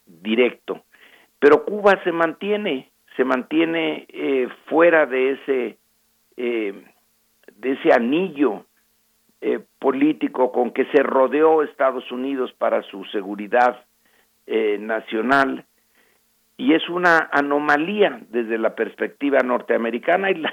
directo 0.07 0.85
pero 1.43 1.65
Cuba 1.65 2.01
se 2.05 2.13
mantiene, 2.13 2.93
se 3.17 3.25
mantiene 3.25 4.07
eh, 4.11 4.47
fuera 4.67 5.07
de 5.07 5.33
ese, 5.33 5.77
eh, 6.37 6.85
de 7.57 7.73
ese 7.73 7.93
anillo 7.93 8.65
eh, 9.41 9.59
político 9.81 10.53
con 10.53 10.71
que 10.71 10.85
se 10.93 11.03
rodeó 11.03 11.65
Estados 11.65 12.13
Unidos 12.13 12.53
para 12.53 12.83
su 12.85 13.05
seguridad 13.07 13.85
nacional 14.47 15.65
y 16.57 16.75
es 16.75 16.89
una 16.89 17.29
anomalía 17.33 18.21
desde 18.31 18.57
la 18.57 18.77
perspectiva 18.77 19.41
norteamericana 19.41 20.31
y 20.31 20.45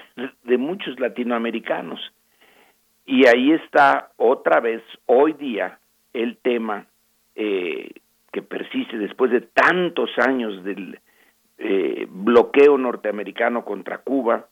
de 0.43 0.57
muchos 0.57 0.99
latinoamericanos. 0.99 1.99
Y 3.05 3.27
ahí 3.27 3.51
está 3.51 4.11
otra 4.17 4.59
vez, 4.59 4.81
hoy 5.05 5.33
día, 5.33 5.77
el 6.13 6.37
tema 6.37 6.87
eh, 7.35 7.91
que 8.31 8.41
persiste 8.41 8.97
después 8.97 9.31
de 9.31 9.41
tantos 9.41 10.09
años 10.17 10.63
del 10.63 10.99
eh, 11.57 12.07
bloqueo 12.09 12.77
norteamericano 12.77 13.65
contra 13.65 13.99
Cuba, 13.99 14.47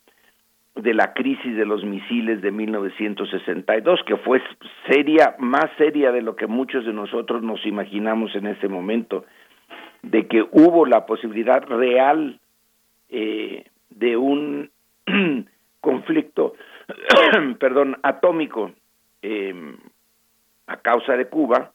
de 0.75 0.93
la 0.93 1.13
crisis 1.13 1.55
de 1.55 1.65
los 1.65 1.83
misiles 1.83 2.41
de 2.41 2.51
1962, 2.51 4.01
que 4.05 4.17
fue 4.17 4.41
seria, 4.87 5.35
más 5.39 5.65
seria 5.77 6.11
de 6.11 6.21
lo 6.21 6.35
que 6.35 6.47
muchos 6.47 6.85
de 6.85 6.93
nosotros 6.93 7.41
nos 7.41 7.65
imaginamos 7.65 8.35
en 8.35 8.47
ese 8.47 8.67
momento, 8.67 9.25
de 10.03 10.27
que 10.27 10.43
hubo 10.51 10.85
la 10.85 11.05
posibilidad 11.05 11.63
real 11.63 12.39
eh, 13.09 13.65
de 13.89 14.17
un 14.17 14.69
conflicto, 15.81 16.53
perdón, 17.59 17.97
atómico 18.03 18.71
eh, 19.21 19.75
a 20.67 20.77
causa 20.77 21.17
de 21.17 21.27
Cuba, 21.27 21.71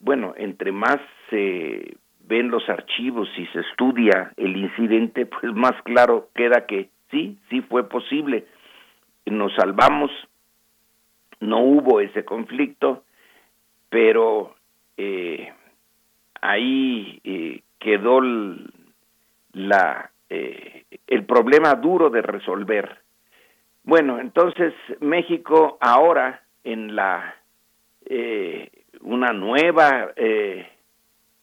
bueno, 0.00 0.34
entre 0.36 0.72
más 0.72 0.98
se 1.30 1.96
ven 2.20 2.50
los 2.50 2.68
archivos 2.68 3.28
y 3.36 3.46
se 3.46 3.60
estudia 3.60 4.32
el 4.36 4.56
incidente, 4.56 5.26
pues 5.40 5.52
más 5.54 5.80
claro 5.82 6.28
queda 6.34 6.66
que 6.66 6.90
sí, 7.10 7.38
sí 7.48 7.62
fue 7.62 7.88
posible. 7.88 8.46
Nos 9.26 9.54
salvamos, 9.54 10.10
no 11.40 11.60
hubo 11.60 12.00
ese 12.00 12.24
conflicto, 12.24 13.04
pero 13.90 14.54
eh, 14.96 15.52
ahí 16.40 17.20
eh, 17.24 17.62
quedó 17.78 18.20
la, 19.52 20.10
eh, 20.30 20.84
el 21.06 21.24
problema 21.24 21.74
duro 21.74 22.10
de 22.10 22.22
resolver. 22.22 22.98
Bueno, 23.84 24.18
entonces 24.20 24.74
México 25.00 25.78
ahora 25.80 26.42
en 26.64 26.94
la 26.94 27.34
una 29.00 29.32
nueva 29.32 30.12
eh, 30.16 30.68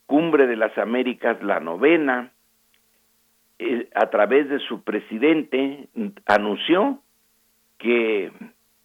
cumbre 0.06 0.48
de 0.48 0.56
las 0.56 0.78
Américas, 0.78 1.42
la 1.42 1.60
novena, 1.60 2.32
eh, 3.60 3.90
a 3.96 4.10
través 4.10 4.50
de 4.50 4.60
su 4.60 4.84
presidente, 4.84 5.88
anunció 6.26 7.00
que 7.78 8.32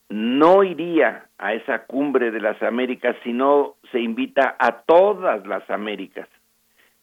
no 0.09 0.65
iría 0.65 1.27
a 1.39 1.55
esa 1.55 1.87
cumbre 1.87 2.31
de 2.31 2.41
las 2.41 2.61
Américas, 2.63 3.17
sino 3.23 3.77
se 3.93 4.01
invita 4.01 4.57
a 4.59 4.83
todas 4.83 5.47
las 5.47 5.69
Américas. 5.71 6.29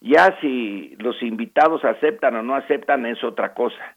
Ya 0.02 0.38
si 0.42 0.96
los 1.00 1.22
invitados 1.24 1.84
aceptan 1.84 2.36
o 2.36 2.44
no 2.44 2.56
aceptan 2.56 3.06
es 3.06 3.24
otra 3.24 3.54
cosa, 3.54 3.96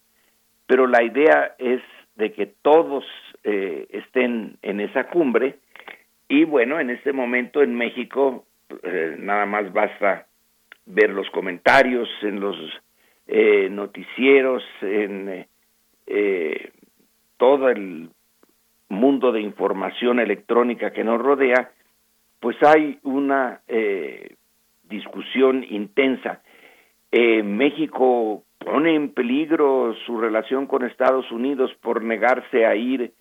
pero 0.66 0.86
la 0.86 1.02
idea 1.02 1.54
es 1.58 1.82
de 2.14 2.32
que 2.32 2.46
todos 2.46 3.04
eh, 3.44 3.86
estén 3.90 4.56
en 4.62 4.80
esa 4.80 5.08
cumbre 5.08 5.58
y 6.30 6.44
bueno, 6.44 6.80
en 6.80 6.90
este 6.90 7.12
momento 7.12 7.60
en 7.60 7.74
México 7.74 8.46
eh, 8.82 9.16
nada 9.18 9.44
más 9.46 9.70
basta 9.72 10.26
ver 10.86 11.10
los 11.10 11.28
comentarios 11.30 12.08
en 12.22 12.40
los 12.40 12.56
eh, 13.26 13.68
noticieros, 13.68 14.62
en, 14.80 15.46
eh, 16.06 16.72
todo 17.36 17.68
el 17.68 18.10
mundo 18.88 19.32
de 19.32 19.40
información 19.40 20.20
electrónica 20.20 20.92
que 20.92 21.04
nos 21.04 21.20
rodea, 21.20 21.72
pues 22.38 22.56
hay 22.62 22.98
una 23.02 23.60
eh, 23.66 24.36
discusión 24.84 25.64
intensa. 25.68 26.42
Eh, 27.10 27.42
México 27.42 28.44
pone 28.58 28.94
en 28.94 29.12
peligro 29.12 29.94
su 30.06 30.20
relación 30.20 30.66
con 30.66 30.84
Estados 30.84 31.30
Unidos 31.32 31.72
por 31.80 32.04
negarse 32.04 32.66
a 32.66 32.76
ir 32.76 33.12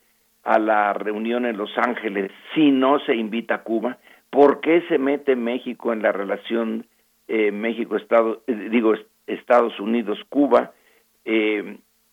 a 0.44 0.58
la 0.58 0.92
reunión 0.92 1.46
en 1.46 1.56
Los 1.56 1.76
Ángeles 1.76 2.30
si 2.54 2.70
no 2.70 2.98
se 3.00 3.14
invita 3.14 3.56
a 3.56 3.62
Cuba. 3.62 3.98
¿Por 4.30 4.60
qué 4.60 4.82
se 4.88 4.98
mete 4.98 5.36
México 5.36 5.92
en 5.92 6.02
la 6.02 6.12
relación 6.12 6.86
eh, 7.28 7.50
México-Estados, 7.52 8.38
digo, 8.46 8.94
Estados 9.26 9.78
Unidos-Cuba? 9.80 10.72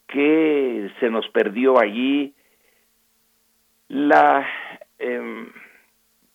¿Qué 0.07 0.89
se 0.99 1.09
nos 1.09 1.27
perdió 1.29 1.79
allí? 1.79 2.33
La 3.89 4.47
em, 4.99 5.51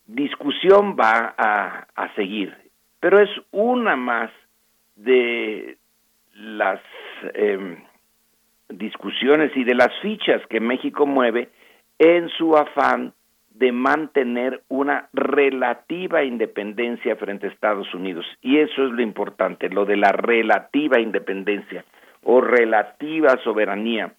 discusión 0.06 0.96
va 0.98 1.34
a, 1.36 2.14
seguir, 2.14 2.54
pero 3.00 3.18
es 3.18 3.30
una 3.50 3.96
más 3.96 4.30
de 4.96 5.78
las 6.34 6.80
em, 7.34 7.82
discusiones 8.68 9.56
y 9.56 9.64
de 9.64 9.74
las 9.74 9.90
fichas 10.00 10.46
que 10.48 10.60
México 10.60 11.06
mueve 11.06 11.48
en 12.02 12.28
su 12.30 12.56
afán 12.56 13.12
de 13.50 13.70
mantener 13.70 14.62
una 14.68 15.08
relativa 15.12 16.24
independencia 16.24 17.14
frente 17.14 17.46
a 17.46 17.50
Estados 17.50 17.94
Unidos. 17.94 18.26
Y 18.40 18.58
eso 18.58 18.84
es 18.84 18.90
lo 18.90 19.02
importante, 19.02 19.68
lo 19.68 19.84
de 19.84 19.96
la 19.96 20.10
relativa 20.10 20.98
independencia 20.98 21.84
o 22.24 22.40
relativa 22.40 23.38
soberanía. 23.44 24.14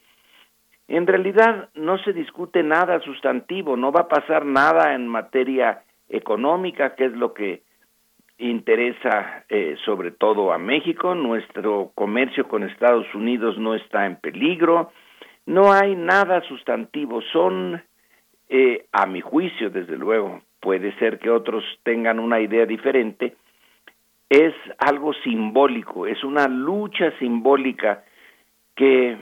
En 0.87 1.07
realidad 1.07 1.69
no 1.75 1.97
se 1.97 2.13
discute 2.13 2.63
nada 2.63 3.01
sustantivo, 3.01 3.75
no 3.75 3.91
va 3.91 4.01
a 4.01 4.07
pasar 4.07 4.45
nada 4.45 4.93
en 4.95 5.09
materia 5.09 5.81
económica, 6.07 6.95
que 6.95 7.05
es 7.05 7.11
lo 7.11 7.33
que 7.33 7.63
interesa 8.37 9.43
eh, 9.49 9.75
sobre 9.83 10.11
todo 10.11 10.53
a 10.53 10.57
México. 10.57 11.15
Nuestro 11.15 11.91
comercio 11.95 12.47
con 12.47 12.63
Estados 12.63 13.13
Unidos 13.13 13.57
no 13.57 13.75
está 13.75 14.05
en 14.05 14.15
peligro. 14.15 14.93
No 15.45 15.71
hay 15.71 15.95
nada 15.95 16.41
sustantivo. 16.41 17.21
Son, 17.33 17.81
eh, 18.49 18.85
a 18.91 19.05
mi 19.05 19.21
juicio, 19.21 19.69
desde 19.69 19.97
luego, 19.97 20.41
puede 20.59 20.97
ser 20.97 21.19
que 21.19 21.29
otros 21.29 21.63
tengan 21.83 22.19
una 22.19 22.39
idea 22.39 22.65
diferente, 22.65 23.35
es 24.29 24.53
algo 24.79 25.13
simbólico, 25.13 26.07
es 26.07 26.23
una 26.23 26.47
lucha 26.47 27.11
simbólica 27.19 28.03
que 28.75 29.17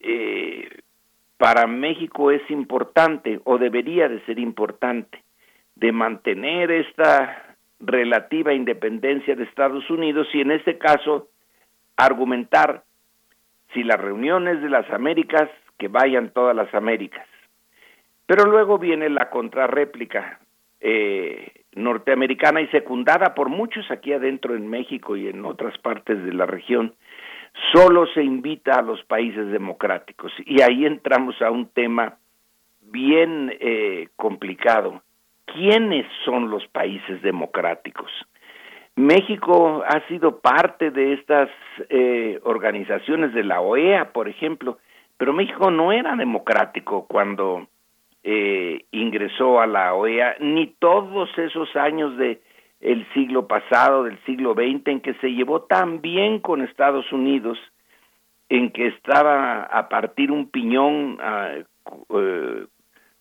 eh, 0.00 0.68
para 1.38 1.66
México 1.66 2.30
es 2.30 2.42
importante 2.50 3.40
o 3.44 3.58
debería 3.58 4.08
de 4.08 4.20
ser 4.26 4.38
importante 4.38 5.22
de 5.76 5.92
mantener 5.92 6.70
esta 6.70 7.56
relativa 7.80 8.52
independencia 8.52 9.34
de 9.34 9.44
Estados 9.44 9.88
Unidos 9.90 10.28
y 10.34 10.40
en 10.40 10.50
este 10.50 10.78
caso 10.78 11.28
argumentar 11.96 12.84
si 13.72 13.82
las 13.82 14.00
reuniones 14.00 14.60
de 14.62 14.68
las 14.68 14.88
Américas 14.90 15.48
que 15.78 15.88
vayan 15.88 16.30
todas 16.30 16.54
las 16.54 16.72
Américas. 16.74 17.26
Pero 18.26 18.44
luego 18.44 18.78
viene 18.78 19.08
la 19.08 19.30
contrarréplica 19.30 20.40
eh, 20.80 21.64
norteamericana 21.74 22.60
y 22.60 22.68
secundada 22.68 23.34
por 23.34 23.48
muchos 23.48 23.90
aquí 23.90 24.12
adentro 24.12 24.54
en 24.54 24.68
México 24.68 25.16
y 25.16 25.28
en 25.28 25.44
otras 25.44 25.78
partes 25.78 26.22
de 26.24 26.32
la 26.32 26.46
región, 26.46 26.94
solo 27.72 28.06
se 28.14 28.22
invita 28.22 28.78
a 28.78 28.82
los 28.82 29.02
países 29.04 29.50
democráticos. 29.50 30.32
Y 30.44 30.62
ahí 30.62 30.84
entramos 30.84 31.40
a 31.40 31.50
un 31.50 31.68
tema 31.68 32.18
bien 32.80 33.54
eh, 33.60 34.08
complicado. 34.16 35.02
¿Quiénes 35.46 36.06
son 36.24 36.50
los 36.50 36.66
países 36.68 37.22
democráticos? 37.22 38.10
México 38.96 39.82
ha 39.86 40.06
sido 40.08 40.40
parte 40.40 40.90
de 40.90 41.14
estas 41.14 41.48
eh, 41.88 42.38
organizaciones 42.44 43.32
de 43.32 43.42
la 43.42 43.60
OEA, 43.60 44.12
por 44.12 44.28
ejemplo, 44.28 44.78
pero 45.16 45.32
México 45.32 45.70
no 45.70 45.92
era 45.92 46.14
democrático 46.16 47.06
cuando 47.06 47.66
eh, 48.22 48.84
ingresó 48.90 49.60
a 49.60 49.66
la 49.66 49.94
OEA, 49.94 50.36
ni 50.40 50.66
todos 50.78 51.30
esos 51.38 51.74
años 51.76 52.16
de 52.18 52.40
el 52.80 53.06
siglo 53.14 53.46
pasado, 53.46 54.04
del 54.04 54.18
siglo 54.24 54.54
XX, 54.54 54.86
en 54.88 55.00
que 55.00 55.14
se 55.14 55.28
llevó 55.28 55.62
tan 55.62 56.00
bien 56.00 56.40
con 56.40 56.62
Estados 56.62 57.10
Unidos, 57.12 57.58
en 58.48 58.70
que 58.70 58.88
estaba 58.88 59.62
a 59.62 59.88
partir 59.88 60.30
un 60.30 60.50
piñón 60.50 61.18
ah, 61.20 61.54
eh, 62.10 62.66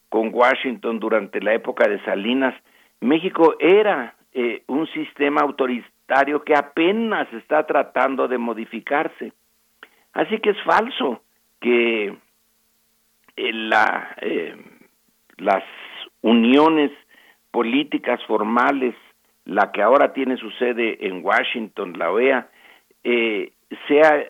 con 0.10 0.32
Washington 0.34 1.00
durante 1.00 1.40
la 1.40 1.54
época 1.54 1.88
de 1.88 2.04
Salinas, 2.04 2.54
México 3.00 3.56
era 3.60 4.16
eh, 4.34 4.64
un 4.68 4.88
sistema 4.88 5.42
autoritario 5.42 6.44
que 6.44 6.56
apenas 6.56 7.32
está 7.34 7.66
tratando 7.66 8.28
de 8.28 8.38
modificarse. 8.38 9.34
Así 10.14 10.40
que 10.40 10.52
es 10.52 10.62
falso 10.64 11.22
que 11.60 12.18
eh, 13.38 13.54
la, 13.54 14.16
las 15.38 15.64
uniones 16.22 16.92
políticas 17.52 18.24
formales 18.26 18.96
la 19.46 19.72
que 19.72 19.82
ahora 19.82 20.14
tiene 20.14 20.38
su 20.38 20.50
sede 20.52 21.08
en 21.08 21.24
Washington, 21.24 21.98
la 21.98 22.12
OEA, 22.12 22.48
eh, 23.04 23.52
sea 23.88 24.24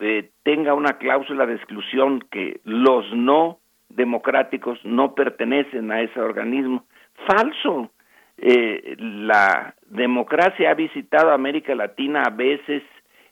eh, 0.00 0.30
tenga 0.42 0.74
una 0.74 0.98
cláusula 0.98 1.46
de 1.46 1.54
exclusión 1.54 2.20
que 2.30 2.60
los 2.64 3.10
no 3.12 3.58
democráticos 3.88 4.78
no 4.84 5.14
pertenecen 5.14 5.90
a 5.92 6.02
ese 6.02 6.20
organismo. 6.20 6.84
Falso. 7.26 7.90
Eh, 8.42 8.96
la 8.98 9.74
democracia 9.86 10.70
ha 10.70 10.74
visitado 10.74 11.30
América 11.30 11.74
Latina 11.74 12.24
a 12.26 12.30
veces 12.30 12.82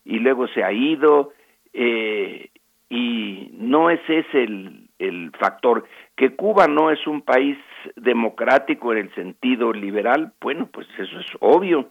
y 0.05 0.19
luego 0.19 0.49
se 0.49 0.65
ha 0.65 0.73
ido 0.73 1.33
y 1.73 3.51
no 3.53 3.91
es 3.91 4.01
ese 4.09 4.43
el, 4.43 4.89
el 4.99 5.33
factor. 5.39 5.85
Que 6.17 6.35
Cuba 6.35 6.67
no 6.67 6.91
es 6.91 7.07
un 7.07 7.23
país 7.23 7.57
democrático 7.97 8.93
en 8.93 8.99
el 8.99 9.15
sentido 9.15 9.73
liberal, 9.73 10.33
bueno, 10.41 10.69
pues 10.73 10.87
eso 10.99 11.19
es 11.19 11.27
obvio. 11.41 11.89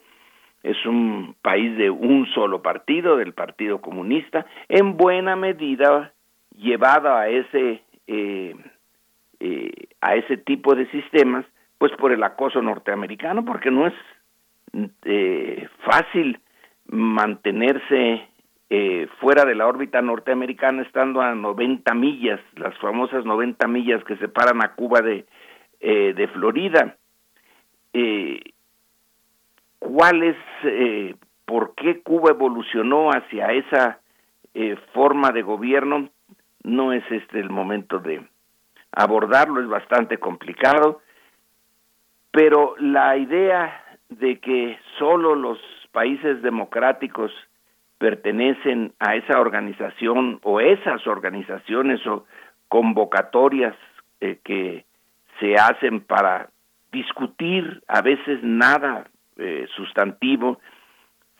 Es 0.62 0.86
un 0.86 1.36
país 1.42 1.78
de 1.78 1.90
un 1.90 2.28
solo 2.34 2.62
partido, 2.62 3.16
del 3.16 3.34
Partido 3.34 3.80
Comunista, 3.80 4.46
en 4.68 4.98
buena 4.98 5.38
medida 5.38 6.14
llevado 6.56 7.16
a 7.16 7.30
ese 7.30 7.82
eh, 8.08 8.56
eh, 9.40 9.72
a 10.02 10.16
ese 10.16 10.36
tipo 10.36 10.76
de 10.76 10.86
sistemas, 10.92 11.46
pues 11.80 11.92
por 11.94 12.12
el 12.12 12.22
acoso 12.24 12.62
norteamericano, 12.62 13.44
porque 13.44 13.72
no 13.72 13.88
es 13.88 13.94
eh, 15.06 15.68
fácil 15.84 16.40
mantenerse 16.88 18.28
eh, 18.70 19.08
fuera 19.20 19.46
de 19.46 19.56
la 19.56 19.66
órbita 19.66 20.02
norteamericana, 20.02 20.84
estando 20.84 21.22
a 21.22 21.34
90 21.34 21.92
millas, 21.96 22.40
las 22.56 22.78
famosas 22.78 23.26
90 23.26 23.68
millas 23.68 24.04
que 24.04 24.18
separan 24.18 24.64
a 24.64 24.76
Cuba 24.76 25.02
de, 25.02 25.26
eh, 25.80 26.14
de 26.16 26.28
Florida. 26.28 26.98
Eh, 27.94 28.42
¿Cuál 29.80 30.24
es, 30.24 30.38
eh, 30.64 31.16
por 31.46 31.74
qué 31.74 32.02
Cuba 32.02 32.32
evolucionó 32.32 33.10
hacia 33.10 33.48
esa 33.54 34.00
forma 34.94 35.32
de 35.32 35.42
gobierno? 35.42 36.10
No 36.64 36.92
es 36.92 37.04
este 37.10 37.40
el 37.40 37.50
momento 37.50 38.00
de 38.00 38.22
abordarlo, 38.92 39.62
es 39.62 39.68
bastante 39.70 40.18
complicado, 40.18 41.02
pero 42.32 42.76
la 42.80 43.18
idea 43.18 43.84
de 44.10 44.40
que 44.40 44.78
solo 44.98 45.36
los 45.36 45.60
países 45.92 46.42
democráticos 46.42 47.32
pertenecen 47.98 48.94
a 49.00 49.16
esa 49.16 49.40
organización 49.40 50.40
o 50.44 50.60
esas 50.60 51.06
organizaciones 51.06 52.06
o 52.08 52.26
convocatorias 52.68 53.76
eh, 54.22 54.40
que 54.44 54.86
se 55.40 55.56
hacen 55.56 56.02
para 56.02 56.50
discutir 56.92 57.84
a 57.88 58.02
veces 58.02 58.40
nada 58.42 59.08
eh, 59.38 59.68
sustantivo, 59.76 60.60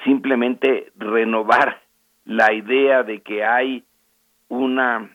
simplemente 0.04 0.92
renovar 0.98 1.82
la 2.26 2.54
idea 2.54 3.04
de 3.04 3.22
que 3.22 3.44
hay 3.44 3.84
una 4.48 5.10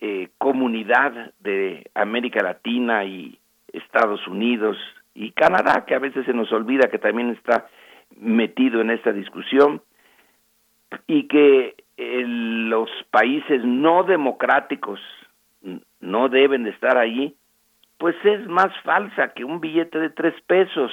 eh, 0.00 0.28
comunidad 0.38 1.32
de 1.40 1.90
América 1.94 2.42
Latina 2.42 3.04
y 3.04 3.38
Estados 3.72 4.26
Unidos 4.26 4.76
y 5.18 5.32
Canadá, 5.32 5.84
que 5.84 5.96
a 5.96 5.98
veces 5.98 6.24
se 6.26 6.32
nos 6.32 6.52
olvida 6.52 6.88
que 6.88 6.98
también 6.98 7.30
está 7.30 7.66
metido 8.20 8.80
en 8.80 8.90
esta 8.90 9.12
discusión, 9.12 9.82
y 11.08 11.26
que 11.26 11.74
eh, 11.96 12.22
los 12.24 12.88
países 13.10 13.64
no 13.64 14.04
democráticos 14.04 15.00
no 16.00 16.28
deben 16.28 16.62
de 16.62 16.70
estar 16.70 16.96
ahí, 16.96 17.34
pues 17.98 18.14
es 18.24 18.46
más 18.46 18.68
falsa 18.84 19.34
que 19.34 19.44
un 19.44 19.60
billete 19.60 19.98
de 19.98 20.10
tres 20.10 20.40
pesos. 20.46 20.92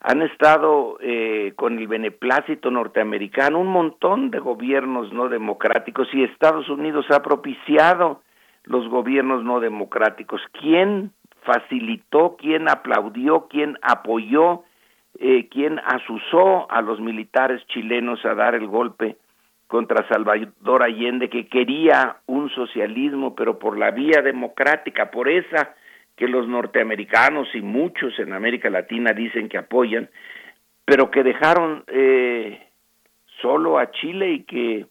Han 0.00 0.22
estado 0.22 0.98
eh, 1.00 1.52
con 1.54 1.78
el 1.78 1.86
beneplácito 1.86 2.72
norteamericano 2.72 3.60
un 3.60 3.68
montón 3.68 4.32
de 4.32 4.40
gobiernos 4.40 5.12
no 5.12 5.28
democráticos 5.28 6.08
y 6.12 6.24
Estados 6.24 6.68
Unidos 6.68 7.06
ha 7.10 7.22
propiciado 7.22 8.20
los 8.64 8.88
gobiernos 8.88 9.44
no 9.44 9.60
democráticos. 9.60 10.42
¿Quién 10.60 11.12
facilitó, 11.44 12.36
quién 12.38 12.68
aplaudió, 12.68 13.46
quién 13.48 13.78
apoyó, 13.82 14.64
eh, 15.18 15.48
quién 15.48 15.78
asusó 15.78 16.70
a 16.70 16.82
los 16.82 17.00
militares 17.00 17.64
chilenos 17.68 18.24
a 18.24 18.34
dar 18.34 18.54
el 18.54 18.66
golpe 18.66 19.16
contra 19.66 20.06
Salvador 20.08 20.82
Allende, 20.82 21.28
que 21.28 21.46
quería 21.46 22.16
un 22.26 22.50
socialismo, 22.50 23.34
pero 23.34 23.58
por 23.58 23.78
la 23.78 23.90
vía 23.90 24.22
democrática, 24.22 25.10
por 25.10 25.28
esa 25.28 25.74
que 26.16 26.28
los 26.28 26.46
norteamericanos 26.46 27.48
y 27.54 27.60
muchos 27.60 28.18
en 28.18 28.32
América 28.32 28.70
Latina 28.70 29.12
dicen 29.12 29.48
que 29.48 29.58
apoyan, 29.58 30.08
pero 30.84 31.10
que 31.10 31.22
dejaron 31.22 31.84
eh, 31.88 32.68
solo 33.40 33.78
a 33.78 33.90
Chile 33.90 34.32
y 34.32 34.44
que 34.44 34.86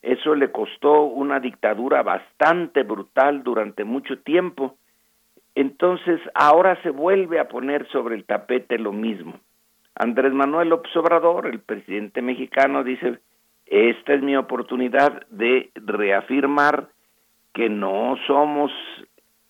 eso 0.00 0.34
le 0.34 0.50
costó 0.50 1.02
una 1.02 1.40
dictadura 1.40 2.02
bastante 2.02 2.82
brutal 2.82 3.42
durante 3.42 3.84
mucho 3.84 4.18
tiempo. 4.18 4.76
Entonces 5.54 6.20
ahora 6.34 6.80
se 6.82 6.90
vuelve 6.90 7.38
a 7.38 7.48
poner 7.48 7.86
sobre 7.88 8.16
el 8.16 8.24
tapete 8.24 8.78
lo 8.78 8.92
mismo. 8.92 9.34
Andrés 9.94 10.32
Manuel 10.32 10.70
López 10.70 10.94
Obrador, 10.96 11.46
el 11.46 11.60
presidente 11.60 12.20
mexicano, 12.20 12.82
dice, 12.82 13.20
esta 13.66 14.14
es 14.14 14.22
mi 14.22 14.36
oportunidad 14.36 15.26
de 15.28 15.70
reafirmar 15.74 16.88
que 17.52 17.68
no 17.68 18.16
somos, 18.26 18.72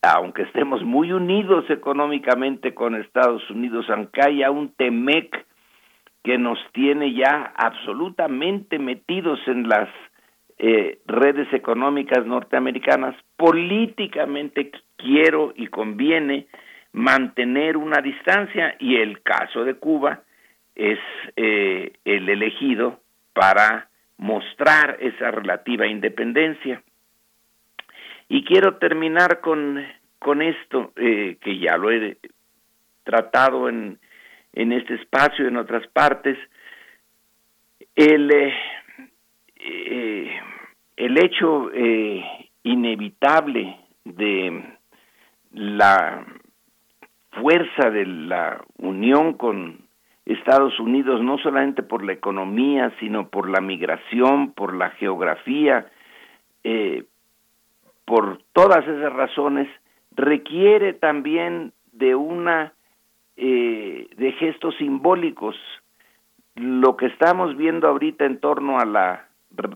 aunque 0.02 0.42
estemos 0.42 0.84
muy 0.84 1.12
unidos 1.12 1.64
económicamente 1.70 2.74
con 2.74 2.94
Estados 2.94 3.48
Unidos, 3.50 3.86
aunque 3.88 4.20
haya 4.22 4.50
un 4.50 4.74
TEMEC 4.74 5.46
que 6.22 6.36
nos 6.36 6.58
tiene 6.72 7.14
ya 7.14 7.54
absolutamente 7.56 8.78
metidos 8.78 9.40
en 9.46 9.68
las 9.68 9.88
eh, 10.58 10.98
redes 11.06 11.52
económicas 11.52 12.24
norteamericanas, 12.26 13.16
políticamente 13.36 14.70
quiero 14.96 15.52
y 15.56 15.66
conviene 15.66 16.46
mantener 16.92 17.76
una 17.76 18.00
distancia 18.00 18.76
y 18.78 18.96
el 18.96 19.22
caso 19.22 19.64
de 19.64 19.74
Cuba 19.74 20.22
es 20.74 20.98
eh, 21.36 21.92
el 22.04 22.28
elegido 22.28 23.00
para 23.32 23.88
mostrar 24.16 24.96
esa 25.00 25.30
relativa 25.30 25.86
independencia. 25.86 26.82
Y 28.28 28.44
quiero 28.44 28.76
terminar 28.76 29.40
con, 29.40 29.84
con 30.18 30.40
esto, 30.40 30.92
eh, 30.96 31.36
que 31.40 31.58
ya 31.58 31.76
lo 31.76 31.90
he 31.90 32.16
tratado 33.02 33.68
en, 33.68 33.98
en 34.52 34.72
este 34.72 34.94
espacio, 34.94 35.46
en 35.46 35.56
otras 35.56 35.86
partes, 35.88 36.38
el, 37.96 38.30
eh, 38.30 38.54
el 39.64 41.18
hecho 41.18 41.70
inevitable 42.62 43.78
de 44.04 44.62
la 45.52 46.24
fuerza 47.32 47.90
de 47.90 48.06
la 48.06 48.62
unión 48.78 49.34
con 49.34 49.84
Estados 50.26 50.78
Unidos, 50.80 51.22
no 51.22 51.38
solamente 51.38 51.82
por 51.82 52.04
la 52.04 52.12
economía, 52.12 52.92
sino 52.98 53.28
por 53.28 53.48
la 53.48 53.60
migración, 53.60 54.52
por 54.52 54.74
la 54.74 54.90
geografía, 54.90 55.86
eh, 56.62 57.04
por 58.06 58.40
todas 58.52 58.86
esas 58.86 59.12
razones, 59.12 59.68
requiere 60.12 60.94
también 60.94 61.72
de 61.92 62.14
una 62.14 62.72
eh, 63.36 64.08
de 64.16 64.32
gestos 64.32 64.76
simbólicos. 64.76 65.56
Lo 66.54 66.96
que 66.96 67.06
estamos 67.06 67.56
viendo 67.56 67.88
ahorita 67.88 68.24
en 68.24 68.38
torno 68.38 68.78
a 68.78 68.86
la 68.86 69.28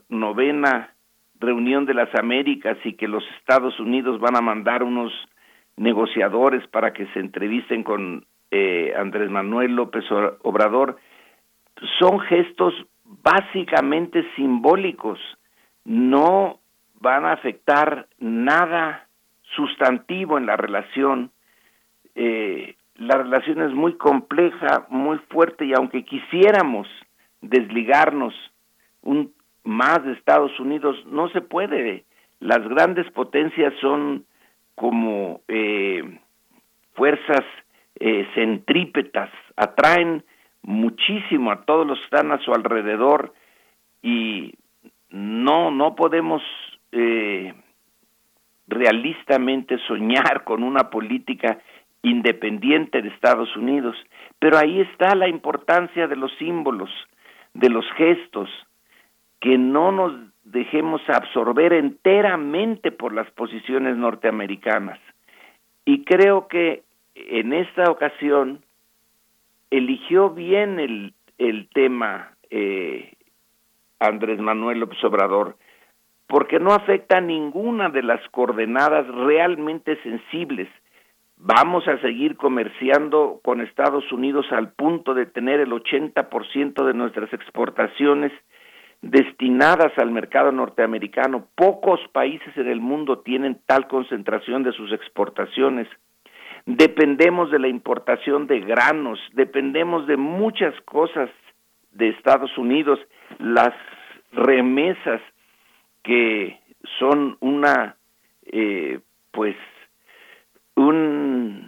novena 0.09 0.95
reunión 1.41 1.87
de 1.87 1.95
las 1.95 2.13
Américas 2.15 2.77
y 2.85 2.95
que 2.95 3.09
los 3.09 3.25
Estados 3.39 3.79
Unidos 3.79 4.21
van 4.21 4.37
a 4.37 4.41
mandar 4.41 4.83
unos 4.83 5.13
negociadores 5.77 6.67
para 6.69 6.93
que 6.93 7.07
se 7.09 7.21
entrevisten 7.21 7.85
con 7.85 8.27
eh, 8.51 8.93
Andrés 8.97 9.31
Manuel 9.31 9.77
López 9.77 10.05
Obrador, 10.43 10.99
son 11.99 12.19
gestos 12.21 12.75
básicamente 13.05 14.25
simbólicos, 14.35 15.19
no 15.85 16.59
van 17.01 17.25
a 17.25 17.33
afectar 17.33 18.09
nada 18.19 19.07
sustantivo 19.55 20.39
en 20.39 20.47
la 20.47 20.57
relación. 20.57 21.31
Eh, 22.15 22.75
la 22.97 23.17
relación 23.17 23.63
es 23.63 23.73
muy 23.73 23.95
compleja, 23.95 24.87
muy 24.89 25.19
fuerte 25.31 25.65
y 25.65 25.73
aunque 25.73 26.05
quisiéramos 26.05 26.89
desligarnos 27.41 28.35
un 29.03 29.33
más 29.69 30.03
de 30.03 30.13
Estados 30.13 30.59
Unidos, 30.59 30.97
no 31.05 31.29
se 31.29 31.43
puede. 31.43 32.05
Las 32.41 32.67
grandes 32.67 33.07
potencias 33.13 33.75
son 33.83 34.25
como 34.75 35.43
eh, 35.47 36.21
fuerzas 36.95 37.45
eh, 38.01 38.27
centrípetas, 38.35 39.29
atraen 39.57 40.25
muchísimo 40.63 41.53
a 41.53 41.67
todos 41.67 41.87
los 41.87 41.99
que 41.99 42.05
están 42.05 42.33
a 42.33 42.39
su 42.39 42.53
alrededor 42.53 43.35
y 44.01 44.55
no, 45.11 45.71
no 45.71 45.95
podemos 45.95 46.43
eh, 46.93 47.53
realistamente 48.69 49.77
soñar 49.87 50.45
con 50.45 50.63
una 50.63 50.89
política 50.89 51.59
independiente 52.01 53.03
de 53.03 53.09
Estados 53.11 53.55
Unidos, 53.55 53.97
pero 54.39 54.57
ahí 54.57 54.81
está 54.81 55.15
la 55.15 55.29
importancia 55.29 56.09
de 56.09 56.17
los 56.17 56.33
símbolos, 56.39 56.91
de 57.53 57.69
los 57.69 57.85
gestos, 57.99 58.49
que 59.41 59.59
no 59.59 59.93
nos 59.93 60.13
dejemos 60.45 61.01
absorber 61.09 61.73
enteramente 61.73 62.91
por 62.91 63.13
las 63.13 63.31
posiciones 63.33 63.97
norteamericanas. 63.97 64.99
Y 65.85 66.05
creo 66.05 66.49
que 66.49 66.83
en 67.15 67.53
esta 67.53 67.91
ocasión 67.91 68.63
eligió 69.71 70.31
bien 70.31 70.81
el, 70.81 71.15
el 71.39 71.69
tema 71.69 72.33
eh, 72.51 73.13
Andrés 74.01 74.39
Manuel 74.39 74.81
López 74.81 74.99
porque 76.27 76.59
no 76.59 76.73
afecta 76.73 77.19
a 77.19 77.23
ninguna 77.23 77.89
de 77.89 78.03
las 78.03 78.21
coordenadas 78.31 79.07
realmente 79.09 80.01
sensibles. 80.03 80.69
Vamos 81.37 81.87
a 81.89 81.99
seguir 82.01 82.37
comerciando 82.37 83.41
con 83.43 83.61
Estados 83.61 84.11
Unidos 84.13 84.47
al 84.51 84.73
punto 84.73 85.15
de 85.15 85.27
tener 85.27 85.61
el 85.61 85.71
80% 85.71 86.85
de 86.85 86.95
nuestras 86.95 87.33
exportaciones 87.33 88.33
destinadas 89.03 89.93
al 89.99 90.11
mercado 90.11 90.53
norteamericano. 90.53 91.47
Pocos 91.55 92.01
países 92.13 92.57
en 92.57 92.69
el 92.69 92.81
mundo 92.81 93.21
tienen 93.21 93.61
tal 93.67 93.89
concentración 93.89 94.63
de 94.63 94.73
sus 94.73 94.93
exportaciones 94.93 95.89
dependemos 96.69 97.51
de 97.51 97.59
la 97.59 97.69
importación 97.69 98.47
de 98.47 98.61
granos, 98.61 99.19
dependemos 99.33 100.07
de 100.07 100.19
muchas 100.19 100.79
cosas 100.83 101.31
de 101.93 102.11
Estados 102.11 102.57
Unidos, 102.59 103.01
las 103.39 103.73
remesas 104.33 105.23
que 106.03 106.61
son 106.99 107.39
una, 107.41 107.97
eh, 108.53 109.01
pues, 109.31 109.57
un, 110.75 111.67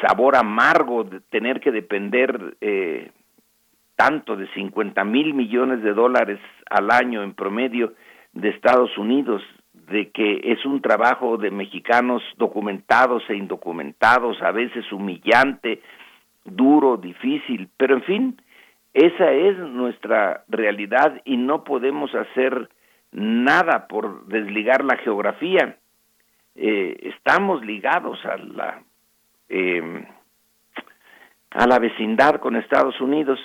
sabor 0.00 0.36
amargo 0.36 1.04
de 1.04 1.20
tener 1.20 1.60
que 1.60 1.70
depender 1.70 2.56
eh, 2.60 3.10
tanto 4.04 4.36
de 4.36 4.46
50 4.48 5.02
mil 5.04 5.32
millones 5.32 5.82
de 5.82 5.94
dólares 5.94 6.38
al 6.68 6.90
año 6.90 7.22
en 7.22 7.32
promedio 7.32 7.94
de 8.34 8.50
Estados 8.50 8.98
Unidos, 8.98 9.40
de 9.72 10.10
que 10.10 10.40
es 10.44 10.62
un 10.66 10.82
trabajo 10.82 11.38
de 11.38 11.50
mexicanos 11.50 12.22
documentados 12.36 13.22
e 13.30 13.34
indocumentados, 13.34 14.42
a 14.42 14.50
veces 14.50 14.92
humillante, 14.92 15.80
duro, 16.44 16.98
difícil, 16.98 17.70
pero 17.78 17.94
en 17.94 18.02
fin, 18.02 18.42
esa 18.92 19.32
es 19.32 19.56
nuestra 19.56 20.44
realidad 20.48 21.22
y 21.24 21.38
no 21.38 21.64
podemos 21.64 22.14
hacer 22.14 22.68
nada 23.10 23.86
por 23.88 24.26
desligar 24.26 24.84
la 24.84 24.98
geografía. 24.98 25.78
Eh, 26.56 26.98
estamos 27.04 27.64
ligados 27.64 28.22
a 28.26 28.36
la 28.36 28.82
eh, 29.48 30.06
a 31.54 31.66
la 31.66 31.78
vecindad 31.78 32.40
con 32.40 32.56
Estados 32.56 33.00
Unidos, 33.00 33.38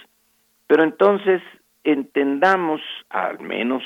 pero 0.70 0.84
entonces 0.84 1.41
entendamos, 1.84 2.80
al 3.10 3.40
menos 3.40 3.82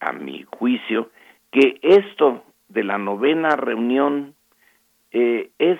a 0.00 0.12
mi 0.12 0.44
juicio, 0.58 1.10
que 1.50 1.78
esto 1.80 2.44
de 2.68 2.84
la 2.84 2.98
novena 2.98 3.56
reunión 3.56 4.34
eh, 5.12 5.48
es 5.58 5.78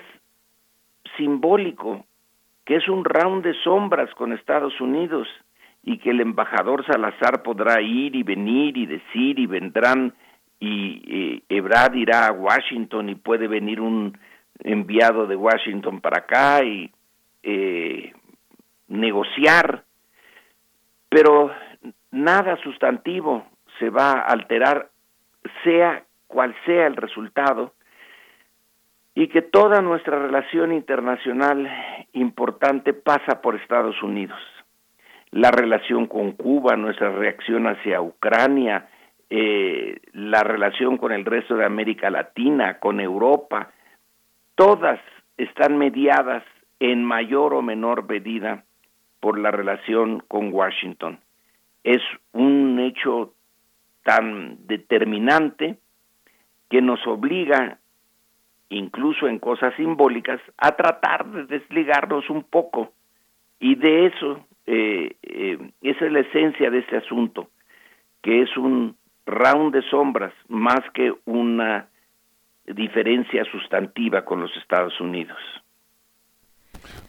simbólico, 1.15 2.07
que 2.65 2.77
es 2.77 2.89
un 2.89 3.05
round 3.05 3.43
de 3.43 3.53
sombras 3.63 4.11
con 4.15 4.33
Estados 4.33 4.81
Unidos 4.81 5.27
y 5.83 5.99
que 5.99 6.09
el 6.09 6.21
embajador 6.21 6.83
Salazar 6.87 7.43
podrá 7.43 7.79
ir 7.79 8.15
y 8.15 8.23
venir 8.23 8.77
y 8.77 8.87
decir 8.87 9.37
y 9.37 9.45
vendrán 9.45 10.15
y 10.59 11.43
eh, 11.49 11.61
irá 11.93 12.25
a 12.25 12.31
Washington 12.31 13.09
y 13.09 13.15
puede 13.15 13.47
venir 13.47 13.79
un 13.79 14.17
enviado 14.63 15.27
de 15.27 15.35
Washington 15.35 16.01
para 16.01 16.21
acá 16.21 16.63
y 16.63 16.89
eh, 17.43 18.11
negociar, 18.87 19.83
pero 21.09 21.51
nada 22.11 22.57
sustantivo 22.63 23.45
se 23.79 23.89
va 23.89 24.11
a 24.13 24.21
alterar 24.21 24.89
sea 25.63 26.03
cual 26.27 26.55
sea 26.65 26.87
el 26.87 26.95
resultado, 26.95 27.73
y 29.15 29.29
que 29.29 29.41
toda 29.41 29.81
nuestra 29.81 30.19
relación 30.19 30.71
internacional 30.71 31.67
importante 32.13 32.93
pasa 32.93 33.41
por 33.41 33.55
Estados 33.55 34.03
Unidos. 34.03 34.37
La 35.31 35.49
relación 35.49 36.05
con 36.05 36.33
Cuba, 36.33 36.75
nuestra 36.75 37.09
reacción 37.09 37.65
hacia 37.65 37.99
Ucrania, 37.99 38.89
eh, 39.31 39.99
la 40.13 40.43
relación 40.43 40.97
con 40.97 41.11
el 41.13 41.25
resto 41.25 41.55
de 41.55 41.65
América 41.65 42.11
Latina, 42.11 42.77
con 42.77 42.99
Europa, 42.99 43.71
todas 44.53 44.99
están 45.35 45.79
mediadas 45.79 46.43
en 46.79 47.03
mayor 47.03 47.55
o 47.55 47.63
menor 47.63 48.07
medida 48.07 48.65
por 49.19 49.39
la 49.39 49.51
relación 49.51 50.23
con 50.27 50.53
Washington. 50.53 51.19
Es 51.83 52.01
un 52.33 52.79
hecho 52.79 53.33
tan 54.03 54.67
determinante 54.67 55.77
que 56.69 56.81
nos 56.81 57.05
obliga 57.07 57.79
incluso 58.69 59.27
en 59.27 59.39
cosas 59.39 59.73
simbólicas, 59.75 60.41
a 60.57 60.75
tratar 60.75 61.25
de 61.25 61.45
desligarnos 61.45 62.29
un 62.29 62.43
poco. 62.43 62.91
Y 63.59 63.75
de 63.75 64.07
eso, 64.07 64.45
eh, 64.65 65.15
eh, 65.23 65.71
esa 65.81 66.05
es 66.05 66.11
la 66.11 66.19
esencia 66.19 66.69
de 66.69 66.79
este 66.79 66.97
asunto, 66.97 67.49
que 68.21 68.41
es 68.41 68.57
un 68.57 68.95
round 69.25 69.73
de 69.73 69.81
sombras 69.89 70.33
más 70.47 70.81
que 70.93 71.13
una 71.25 71.87
diferencia 72.65 73.45
sustantiva 73.45 74.25
con 74.25 74.41
los 74.41 74.55
Estados 74.57 74.99
Unidos. 74.99 75.37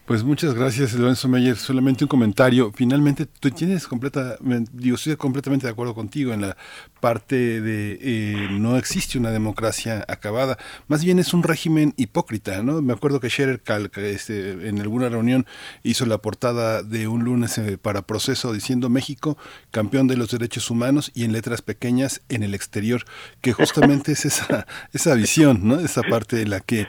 Pues 0.09 0.23
muchas 0.23 0.55
gracias, 0.55 0.93
Lorenzo 0.93 1.27
Meyer. 1.27 1.55
Solamente 1.55 2.03
un 2.03 2.07
comentario. 2.07 2.71
Finalmente, 2.75 3.27
tú 3.27 3.51
tienes 3.51 3.85
completamente, 3.85 4.71
digo, 4.73 4.95
estoy 4.95 5.15
completamente 5.17 5.67
de 5.67 5.71
acuerdo 5.71 5.93
contigo 5.93 6.33
en 6.33 6.41
la 6.41 6.57
parte 6.99 7.61
de 7.61 7.99
eh, 8.01 8.47
no 8.51 8.77
existe 8.77 9.17
una 9.17 9.29
democracia 9.29 10.03
acabada, 10.07 10.57
más 10.87 11.03
bien 11.03 11.19
es 11.19 11.33
un 11.33 11.43
régimen 11.43 11.93
hipócrita, 11.95 12.61
¿no? 12.63 12.81
Me 12.81 12.93
acuerdo 12.93 13.19
que 13.19 13.29
Scherer 13.29 13.61
este, 13.97 14.67
en 14.67 14.81
alguna 14.81 15.09
reunión 15.09 15.45
hizo 15.83 16.05
la 16.05 16.17
portada 16.17 16.83
de 16.83 17.07
un 17.07 17.23
lunes 17.23 17.57
eh, 17.57 17.77
para 17.77 18.01
proceso 18.01 18.51
diciendo 18.51 18.89
México 18.89 19.37
campeón 19.71 20.07
de 20.07 20.17
los 20.17 20.31
derechos 20.31 20.69
humanos 20.69 21.11
y 21.13 21.23
en 21.23 21.31
letras 21.31 21.61
pequeñas 21.61 22.21
en 22.29 22.43
el 22.43 22.53
exterior, 22.53 23.05
que 23.41 23.53
justamente 23.53 24.13
es 24.13 24.25
esa, 24.25 24.65
esa 24.91 25.13
visión, 25.13 25.59
¿no? 25.63 25.79
Esa 25.79 26.01
parte 26.03 26.41
en 26.41 26.49
la 26.49 26.59
que 26.59 26.87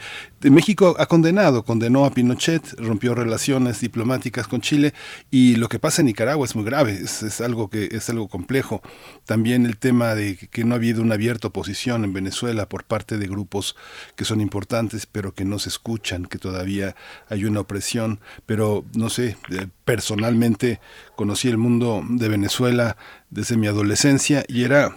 México 0.48 0.96
ha 0.98 1.04
condenado, 1.04 1.64
condenó 1.64 2.06
a 2.06 2.12
Pinochet, 2.12 2.72
rompió 2.78 3.14
relaciones 3.14 3.80
diplomáticas 3.80 4.48
con 4.48 4.62
Chile 4.62 4.94
y 5.30 5.56
lo 5.56 5.68
que 5.68 5.78
pasa 5.78 6.00
en 6.00 6.06
Nicaragua 6.06 6.46
es 6.46 6.56
muy 6.56 6.64
grave, 6.64 6.92
es, 6.92 7.40
algo 7.42 7.68
que 7.68 7.90
es 7.92 8.08
algo 8.08 8.28
complejo. 8.28 8.80
También 9.26 9.66
el 9.66 9.76
tema 9.76 10.14
de 10.14 10.36
que 10.36 10.64
no 10.64 10.74
ha 10.74 10.78
habido 10.78 11.02
una 11.02 11.16
abierta 11.16 11.48
oposición 11.48 12.04
en 12.04 12.14
Venezuela 12.14 12.70
por 12.70 12.84
parte 12.84 13.18
de 13.18 13.26
grupos 13.26 13.76
que 14.16 14.24
son 14.24 14.40
importantes 14.40 15.04
pero 15.04 15.34
que 15.34 15.44
no 15.44 15.58
se 15.58 15.68
escuchan, 15.68 16.24
que 16.24 16.38
todavía 16.38 16.96
hay 17.28 17.44
una 17.44 17.60
opresión, 17.60 18.20
pero 18.46 18.86
no 18.96 19.10
sé, 19.10 19.36
eh, 19.50 19.66
personalmente 19.84 20.80
conocí 21.16 21.48
el 21.48 21.58
mundo 21.58 22.02
de 22.08 22.28
Venezuela 22.28 22.96
desde 23.28 23.58
mi 23.58 23.66
adolescencia 23.66 24.44
y 24.48 24.64
era 24.64 24.96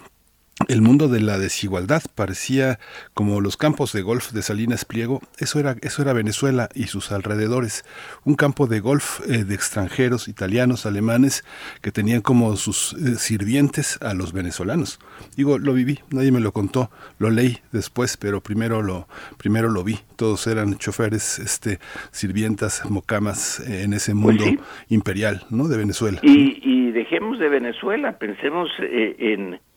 el 0.68 0.82
mundo 0.82 1.08
de 1.08 1.20
la 1.20 1.40
desigualdad 1.40 2.04
parecía 2.14 2.78
como 3.14 3.42
los 3.42 3.58
campos 3.58 3.92
de 3.92 4.04
golf 4.04 4.32
de 4.32 4.44
Salinas 4.44 4.86
Pliego, 4.86 5.20
eso 5.40 5.60
era, 5.60 5.76
eso 5.82 6.04
era 6.04 6.14
Venezuela 6.14 6.70
y 6.76 6.84
sus 6.84 7.12
alrededores, 7.12 7.84
un 8.24 8.36
campo 8.36 8.68
de 8.68 8.80
golf 8.80 9.20
eh, 9.28 9.44
de 9.44 9.56
extranjeros, 9.56 10.28
italianos, 10.28 10.86
alemanes, 10.86 11.44
que 11.82 11.92
tenían 11.92 12.22
como 12.22 12.56
sus 12.56 12.94
eh, 12.94 13.16
sirvientes 13.16 14.00
a 14.02 14.14
los 14.14 14.32
venezolanos. 14.32 15.00
Digo, 15.36 15.58
lo 15.58 15.74
viví, 15.74 16.00
nadie 16.12 16.32
me 16.32 16.40
lo 16.40 16.52
contó, 16.52 16.92
lo 17.18 17.32
leí 17.32 17.58
después, 17.72 18.16
pero 18.16 18.42
primero 18.42 18.84
lo, 18.84 19.08
primero 19.38 19.70
lo 19.70 19.84
vi. 19.84 20.00
Todos 20.16 20.46
eran 20.46 20.78
choferes, 20.78 21.40
este, 21.40 21.80
sirvientas, 22.12 22.84
mocamas 22.90 23.60
eh, 23.60 23.84
en 23.84 23.94
ese 23.94 24.12
pues 24.12 24.24
mundo 24.24 24.46
imperial, 24.90 25.42
¿no? 25.50 25.68
De 25.68 25.78
Venezuela. 25.78 26.20
Y, 26.22 26.62
y 26.64 26.92
dejemos 26.92 27.40
de 27.40 27.50
Venezuela, 27.50 28.20
pensemos 28.20 28.70
en 28.80 29.60
pues 29.60 29.73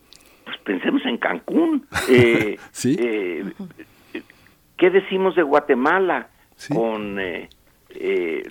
pensemos 0.66 1.02
en 1.06 1.16
Cancún. 1.16 1.86
Eh, 2.10 2.58
¿Sí? 2.72 2.96
Eh, 3.00 3.44
¿Qué 4.76 4.90
decimos 4.90 5.34
de 5.36 5.42
Guatemala 5.42 6.28
con 6.74 7.18
eh, 7.18 7.48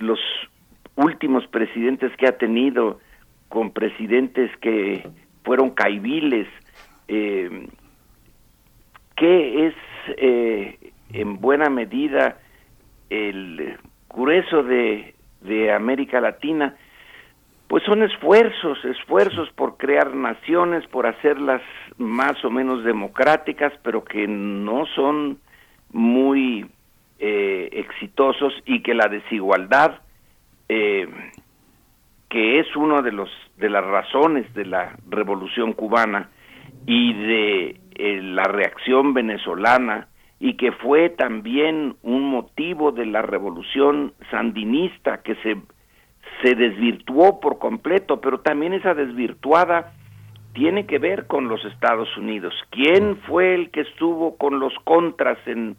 los 0.00 0.18
últimos 0.96 1.46
presidentes 1.46 2.10
que 2.16 2.26
ha 2.26 2.36
tenido, 2.36 2.98
con 3.48 3.70
presidentes 3.70 4.50
que 4.56 5.08
fueron 5.44 5.70
caiviles? 5.70 6.48
¿Qué 7.06 7.56
es 9.66 9.74
en 11.12 11.40
buena 11.40 11.70
medida 11.70 12.38
el 13.08 13.78
grueso 14.08 14.64
de, 14.64 15.14
de 15.42 15.72
América 15.72 16.20
Latina? 16.20 16.74
pues 17.68 17.82
son 17.84 18.02
esfuerzos, 18.02 18.84
esfuerzos 18.84 19.50
por 19.52 19.76
crear 19.76 20.14
naciones, 20.14 20.86
por 20.86 21.06
hacerlas 21.06 21.62
más 21.98 22.44
o 22.44 22.50
menos 22.50 22.84
democráticas, 22.84 23.72
pero 23.82 24.04
que 24.04 24.26
no 24.26 24.86
son 24.94 25.38
muy 25.92 26.66
eh, 27.18 27.68
exitosos 27.72 28.52
y 28.66 28.82
que 28.82 28.94
la 28.94 29.08
desigualdad, 29.08 30.00
eh, 30.68 31.08
que 32.28 32.60
es 32.60 32.76
una 32.76 33.02
de 33.02 33.12
los 33.12 33.30
de 33.56 33.70
las 33.70 33.84
razones 33.84 34.52
de 34.52 34.66
la 34.66 34.96
revolución 35.08 35.72
cubana 35.72 36.28
y 36.86 37.14
de 37.14 37.80
eh, 37.94 38.20
la 38.22 38.44
reacción 38.44 39.14
venezolana 39.14 40.08
y 40.38 40.54
que 40.58 40.72
fue 40.72 41.08
también 41.08 41.96
un 42.02 42.24
motivo 42.24 42.92
de 42.92 43.06
la 43.06 43.22
revolución 43.22 44.12
sandinista 44.30 45.22
que 45.22 45.36
se 45.36 45.56
se 46.42 46.54
desvirtuó 46.54 47.40
por 47.40 47.58
completo, 47.58 48.20
pero 48.20 48.40
también 48.40 48.74
esa 48.74 48.92
desvirtuada 48.92 49.94
tiene 50.56 50.86
que 50.86 50.98
ver 50.98 51.26
con 51.26 51.48
los 51.48 51.62
Estados 51.66 52.08
Unidos. 52.16 52.54
¿Quién 52.70 53.18
fue 53.26 53.54
el 53.54 53.70
que 53.70 53.82
estuvo 53.82 54.38
con 54.38 54.58
los 54.58 54.72
contras 54.84 55.36
en 55.46 55.76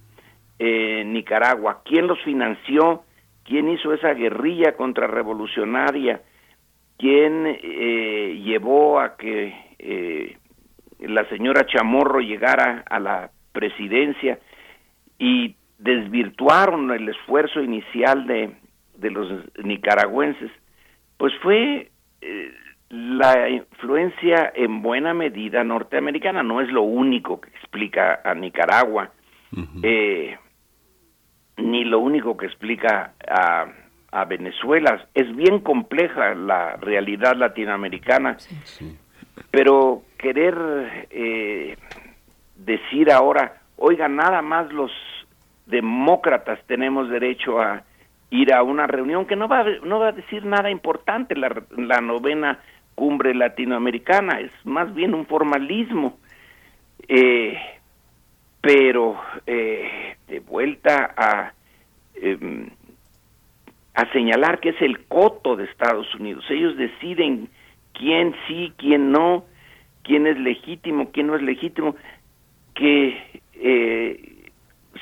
Nicaragua? 0.60 1.82
¿Quién 1.84 2.06
los 2.06 2.22
financió? 2.22 3.04
¿Quién 3.44 3.70
hizo 3.70 3.92
esa 3.92 4.14
guerrilla 4.14 4.76
contrarrevolucionaria? 4.76 6.22
¿Quién 7.00 7.48
eh, 7.48 8.40
llevó 8.44 9.00
a 9.00 9.18
que 9.18 9.56
eh, 9.80 10.38
la 11.00 11.28
señora 11.30 11.66
Chamorro 11.66 12.20
llegara 12.20 12.84
a 12.88 13.00
la 13.00 13.32
presidencia 13.54 14.38
y 15.18 15.56
desvirtuaron 15.80 16.92
el 16.92 17.10
esfuerzo 17.10 17.64
inicial 17.64 18.28
de, 18.28 18.52
de 18.96 19.10
los 19.10 19.44
nicaragüenses, 19.64 20.52
pues 21.18 21.34
fue 21.42 21.90
eh, 22.22 22.54
la 22.90 23.50
influencia 23.50 24.52
en 24.56 24.82
buena 24.82 25.14
medida 25.14 25.64
norteamericana, 25.64 26.44
no 26.44 26.62
es 26.62 26.70
lo 26.70 26.84
único 26.84 27.42
que 27.42 27.50
explica 27.50 28.22
a 28.24 28.34
Nicaragua, 28.34 29.12
eh, 29.84 30.38
ni 31.58 31.84
lo 31.84 32.00
único 32.00 32.38
que 32.38 32.46
explica 32.46 33.14
a, 33.28 33.66
a, 34.12 34.26
Venezuela. 34.26 35.06
Es 35.14 35.36
bien 35.36 35.60
compleja 35.60 36.34
la 36.36 36.78
realidad 36.78 37.36
latinoamericana, 37.36 38.38
pero 39.52 40.04
querer 40.18 41.08
eh, 41.10 41.78
decir 42.56 43.12
ahora, 43.12 43.62
oiga, 43.76 44.08
nada 44.08 44.42
más 44.42 44.72
los 44.72 44.92
demócratas 45.66 46.60
tenemos 46.68 47.10
derecho 47.10 47.60
a 47.60 47.84
ir 48.30 48.54
a 48.54 48.64
una 48.64 48.88
reunión 48.88 49.26
que 49.26 49.36
no 49.36 49.48
va 49.48 49.62
a, 49.62 49.66
no 49.84 50.00
va 50.00 50.10
a 50.10 50.14
decir 50.14 50.46
nada 50.46 50.70
importante 50.70 51.36
la, 51.36 51.64
la 51.78 52.02
novena 52.02 52.60
cumbre 52.98 53.36
latinoamericana, 53.36 54.40
es 54.40 54.52
más 54.64 54.92
bien 54.96 55.14
un 55.14 55.28
formalismo. 55.28 56.18
Eh, 57.08 57.56
pero 58.60 59.16
eh, 59.46 60.16
de 60.28 60.40
vuelta 60.40 61.14
a, 61.16 61.54
em, 62.16 62.72
a 63.94 64.12
señalar 64.12 64.60
que 64.60 64.70
es 64.70 64.82
el 64.82 65.06
coto 65.06 65.56
de 65.56 65.66
Estados 65.66 66.14
Unidos. 66.16 66.44
Ellos 66.50 66.76
deciden 66.76 67.50
quién 67.94 68.34
sí, 68.48 68.74
quién 68.78 69.12
no, 69.12 69.46
quién 70.04 70.26
es 70.26 70.40
legítimo, 70.40 71.12
quién 71.12 71.28
no 71.28 71.36
es 71.36 71.44
legítimo. 71.44 71.96
Que 72.74 73.42
eh, 73.54 74.50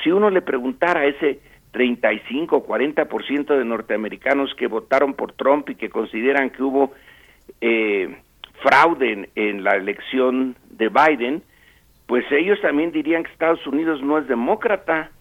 si 0.04 0.12
uno 0.12 0.30
le 0.30 0.42
preguntara 0.42 1.00
a 1.00 1.06
ese 1.06 1.40
35 1.72 2.58
o 2.58 2.68
40% 2.68 3.58
de 3.58 3.64
norteamericanos 3.64 4.54
que 4.56 4.68
votaron 4.68 5.14
por 5.14 5.32
Trump 5.32 5.70
y 5.70 5.76
que 5.76 5.90
consideran 5.90 6.50
que 6.50 6.62
hubo 6.62 6.92
eh, 7.62 8.18
fraude 8.62 9.30
en, 9.36 9.64
la 9.64 9.76
elección 9.76 10.56
de 10.70 10.90
Biden, 10.90 11.44
pues 12.08 12.26
ellos 12.32 12.60
también 12.62 12.92
dirían 12.92 13.24
que 13.24 13.32
Estados 13.32 13.66
Unidos 13.68 14.02
no 14.02 14.18
es 14.18 14.28
demócrata. 14.28 15.12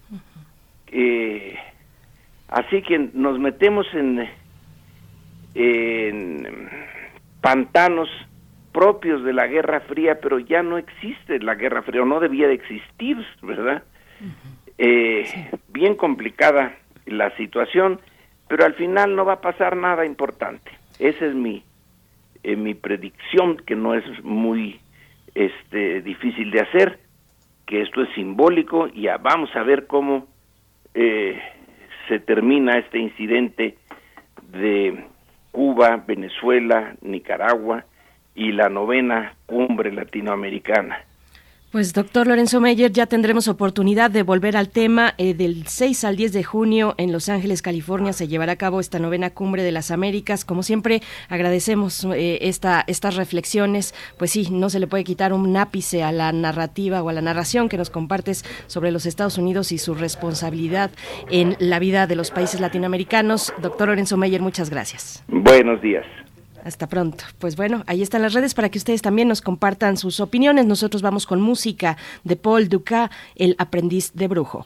Eh, 0.87 1.57
así 2.47 2.81
que 2.81 3.09
nos 3.13 3.39
metemos 3.39 3.87
en, 3.93 4.29
en 5.55 6.69
pantanos 7.41 8.09
propios 8.75 9.23
de 9.23 9.31
la 9.31 9.47
Guerra 9.47 9.79
Fría, 9.81 10.19
pero 10.19 10.37
ya 10.37 10.61
no 10.61 10.77
existe 10.77 11.39
la 11.39 11.55
Guerra 11.55 11.81
Fría, 11.81 12.01
o 12.01 12.05
no 12.05 12.19
debía 12.19 12.47
de 12.47 12.55
existir, 12.55 13.17
¿verdad? 13.41 13.83
Eh, 14.77 15.49
bien 15.69 15.95
complicada 15.95 16.75
la 17.05 17.33
situación, 17.37 18.01
pero 18.49 18.65
al 18.65 18.73
final 18.73 19.15
no 19.15 19.23
va 19.23 19.33
a 19.33 19.41
pasar 19.41 19.77
nada 19.77 20.05
importante. 20.05 20.71
Esa 20.99 21.25
es 21.25 21.33
mi, 21.33 21.63
eh, 22.45 22.55
mi 22.55 22.75
predicción, 22.75 23.57
que 23.57 23.75
no 23.75 23.95
es 23.95 24.03
muy 24.23 24.79
este, 25.33 26.03
difícil 26.03 26.51
de 26.51 26.61
hacer, 26.61 26.99
que 27.65 27.81
esto 27.81 28.03
es 28.03 28.13
simbólico 28.13 28.87
y 28.93 29.07
vamos 29.19 29.49
a 29.55 29.63
ver 29.63 29.87
cómo 29.87 30.27
eh, 30.93 31.41
se 32.07 32.19
termina 32.19 32.77
este 32.77 32.99
incidente 32.99 33.79
de 34.51 35.05
Cuba, 35.51 36.03
Venezuela, 36.05 36.95
Nicaragua 37.01 37.83
y 38.35 38.51
la 38.51 38.69
novena 38.69 39.33
cumbre 39.47 39.91
latinoamericana. 39.91 40.99
Pues 41.75 41.91
doctor 41.91 42.25
Lorenzo 42.25 42.61
Meyer, 42.61 42.89
ya 42.89 43.05
tendremos 43.05 43.49
oportunidad 43.49 44.09
de 44.09 44.23
volver 44.23 44.55
al 44.55 44.69
tema. 44.69 45.13
Eh, 45.17 45.33
del 45.33 45.67
6 45.67 46.05
al 46.05 46.15
10 46.15 46.31
de 46.31 46.41
junio 46.41 46.95
en 46.97 47.11
Los 47.11 47.27
Ángeles, 47.27 47.61
California, 47.61 48.13
se 48.13 48.29
llevará 48.29 48.53
a 48.53 48.55
cabo 48.55 48.79
esta 48.79 48.97
novena 48.97 49.31
cumbre 49.31 49.61
de 49.61 49.73
las 49.73 49.91
Américas. 49.91 50.45
Como 50.45 50.63
siempre, 50.63 51.01
agradecemos 51.27 52.05
eh, 52.05 52.37
esta, 52.43 52.85
estas 52.87 53.17
reflexiones. 53.17 53.93
Pues 54.17 54.31
sí, 54.31 54.47
no 54.51 54.69
se 54.69 54.79
le 54.79 54.87
puede 54.87 55.03
quitar 55.03 55.33
un 55.33 55.57
ápice 55.57 56.01
a 56.01 56.13
la 56.13 56.31
narrativa 56.31 57.03
o 57.03 57.09
a 57.09 57.13
la 57.13 57.21
narración 57.21 57.67
que 57.67 57.75
nos 57.75 57.89
compartes 57.89 58.45
sobre 58.67 58.93
los 58.93 59.05
Estados 59.05 59.37
Unidos 59.37 59.73
y 59.73 59.77
su 59.77 59.95
responsabilidad 59.95 60.91
en 61.29 61.57
la 61.59 61.79
vida 61.79 62.07
de 62.07 62.15
los 62.15 62.31
países 62.31 62.61
latinoamericanos. 62.61 63.53
Doctor 63.61 63.89
Lorenzo 63.89 64.15
Meyer, 64.15 64.41
muchas 64.41 64.69
gracias. 64.69 65.25
Buenos 65.27 65.81
días. 65.81 66.05
Hasta 66.65 66.87
pronto. 66.87 67.23
Pues 67.37 67.55
bueno, 67.55 67.83
ahí 67.85 68.01
están 68.01 68.23
las 68.23 68.33
redes 68.33 68.55
para 68.55 68.69
que 68.69 68.79
ustedes 68.79 69.03
también 69.03 69.27
nos 69.27 69.41
compartan 69.41 69.97
sus 69.97 70.19
opiniones. 70.19 70.65
Nosotros 70.65 71.03
vamos 71.03 71.27
con 71.27 71.39
música 71.39 71.95
de 72.23 72.35
Paul 72.35 72.69
Ducat, 72.69 73.11
El 73.35 73.55
aprendiz 73.59 74.11
de 74.15 74.27
brujo. 74.27 74.65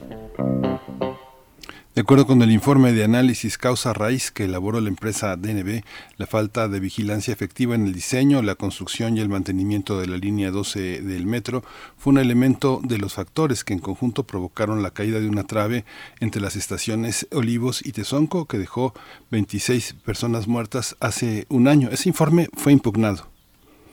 De 2.01 2.03
acuerdo 2.03 2.25
con 2.25 2.41
el 2.41 2.49
informe 2.49 2.93
de 2.93 3.03
análisis 3.03 3.59
causa 3.59 3.93
raíz 3.93 4.31
que 4.31 4.45
elaboró 4.45 4.81
la 4.81 4.89
empresa 4.89 5.35
DNB, 5.35 5.83
la 6.17 6.25
falta 6.25 6.67
de 6.67 6.79
vigilancia 6.79 7.31
efectiva 7.31 7.75
en 7.75 7.85
el 7.85 7.93
diseño, 7.93 8.41
la 8.41 8.55
construcción 8.55 9.15
y 9.15 9.19
el 9.19 9.29
mantenimiento 9.29 9.99
de 9.99 10.07
la 10.07 10.17
línea 10.17 10.49
12 10.49 11.03
del 11.03 11.27
metro 11.27 11.63
fue 11.99 12.13
un 12.13 12.17
elemento 12.17 12.81
de 12.83 12.97
los 12.97 13.13
factores 13.13 13.63
que 13.63 13.73
en 13.73 13.79
conjunto 13.79 14.23
provocaron 14.23 14.81
la 14.81 14.89
caída 14.89 15.19
de 15.19 15.29
una 15.29 15.43
trave 15.43 15.85
entre 16.19 16.41
las 16.41 16.55
estaciones 16.55 17.27
Olivos 17.31 17.85
y 17.85 17.91
Tezonco 17.91 18.45
que 18.45 18.57
dejó 18.57 18.95
26 19.29 19.93
personas 20.03 20.47
muertas 20.47 20.97
hace 21.01 21.45
un 21.49 21.67
año. 21.67 21.89
Ese 21.91 22.09
informe 22.09 22.49
fue 22.55 22.73
impugnado. 22.73 23.30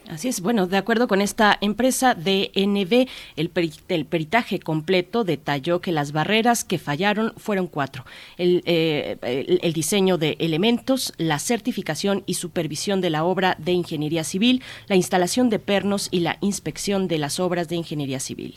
Así 0.09 0.29
es. 0.29 0.41
Bueno, 0.41 0.67
de 0.67 0.79
acuerdo 0.79 1.07
con 1.07 1.21
esta 1.21 1.59
empresa 1.61 2.15
DNB, 2.15 3.07
el, 3.37 3.51
peritaje 4.07 4.59
completo 4.59 5.23
detalló 5.23 5.83
que 5.83 5.93
las 5.93 6.13
barreras 6.13 6.65
que 6.65 6.79
fallaron 6.79 7.35
fueron 7.37 7.67
cuatro. 7.67 8.07
Eh, 8.39 9.19
el, 9.21 9.61
el, 9.63 9.73
diseño 9.75 10.17
de 10.17 10.37
elementos, 10.41 11.13
la 11.19 11.39
certificación 11.39 12.23
y 12.25 12.35
supervisión 12.35 13.03
de 13.03 13.11
la 13.11 13.25
obra 13.25 13.57
de 13.59 13.73
ingeniería 13.73 14.25
civil, 14.25 14.63
la 14.87 14.97
instalación 14.97 15.51
de 15.51 15.59
pernos 15.59 16.09
y 16.11 16.21
la 16.21 16.39
inspección 16.41 17.07
de 17.07 17.19
las 17.19 17.39
obras 17.39 17.69
de 17.69 17.77
ingeniería 17.77 18.19
civil. 18.19 18.55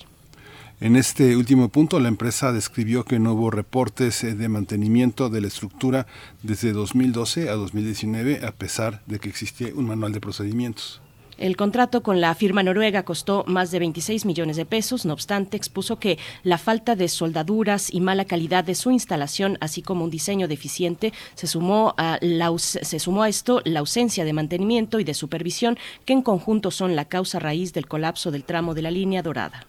En 0.80 0.96
este 0.96 1.36
último 1.36 1.70
punto, 1.70 2.00
la 2.00 2.08
empresa 2.08 2.54
describió 2.54 3.04
que 3.04 3.20
no 3.20 3.34
hubo 3.34 3.52
reportes 3.52 4.22
de 4.22 4.50
mantenimiento 4.50 5.30
de 5.30 5.42
la 5.42 5.48
estructura 5.48 6.08
desde 6.44 6.72
2012 6.72 7.50
a 7.50 7.54
2019, 7.54 8.46
a 8.46 8.52
pesar 8.52 9.04
de 9.06 9.20
que 9.20 9.30
existía 9.30 9.68
un 9.76 9.86
manual 9.86 10.14
de 10.14 10.22
procedimientos. 10.22 11.02
El 11.38 11.58
contrato 11.58 12.04
con 12.04 12.22
la 12.22 12.36
firma 12.36 12.64
noruega 12.64 13.04
costó 13.04 13.44
más 13.48 13.72
de 13.72 13.80
26 13.80 14.26
millones 14.26 14.58
de 14.58 14.66
pesos, 14.66 15.06
no 15.06 15.14
obstante, 15.14 15.58
expuso 15.58 15.98
que 15.98 16.20
la 16.44 16.58
falta 16.58 16.96
de 16.96 17.08
soldaduras 17.08 17.92
y 17.94 18.02
mala 18.02 18.26
calidad 18.26 18.64
de 18.64 18.76
su 18.76 18.92
instalación, 18.92 19.58
así 19.60 19.82
como 19.82 20.04
un 20.04 20.12
diseño 20.12 20.48
deficiente, 20.48 21.14
se 21.36 21.48
sumó 21.48 21.94
a, 21.98 22.18
la, 22.22 22.52
se 22.58 23.00
sumó 23.00 23.24
a 23.24 23.30
esto 23.30 23.62
la 23.66 23.80
ausencia 23.80 24.26
de 24.26 24.34
mantenimiento 24.34 25.00
y 25.00 25.04
de 25.04 25.14
supervisión, 25.14 25.78
que 26.06 26.14
en 26.14 26.22
conjunto 26.22 26.72
son 26.72 26.96
la 26.96 27.06
causa 27.06 27.40
raíz 27.40 27.74
del 27.74 27.88
colapso 27.88 28.32
del 28.32 28.44
tramo 28.44 28.74
de 28.74 28.82
la 28.82 28.92
línea 28.92 29.22
dorada. 29.24 29.66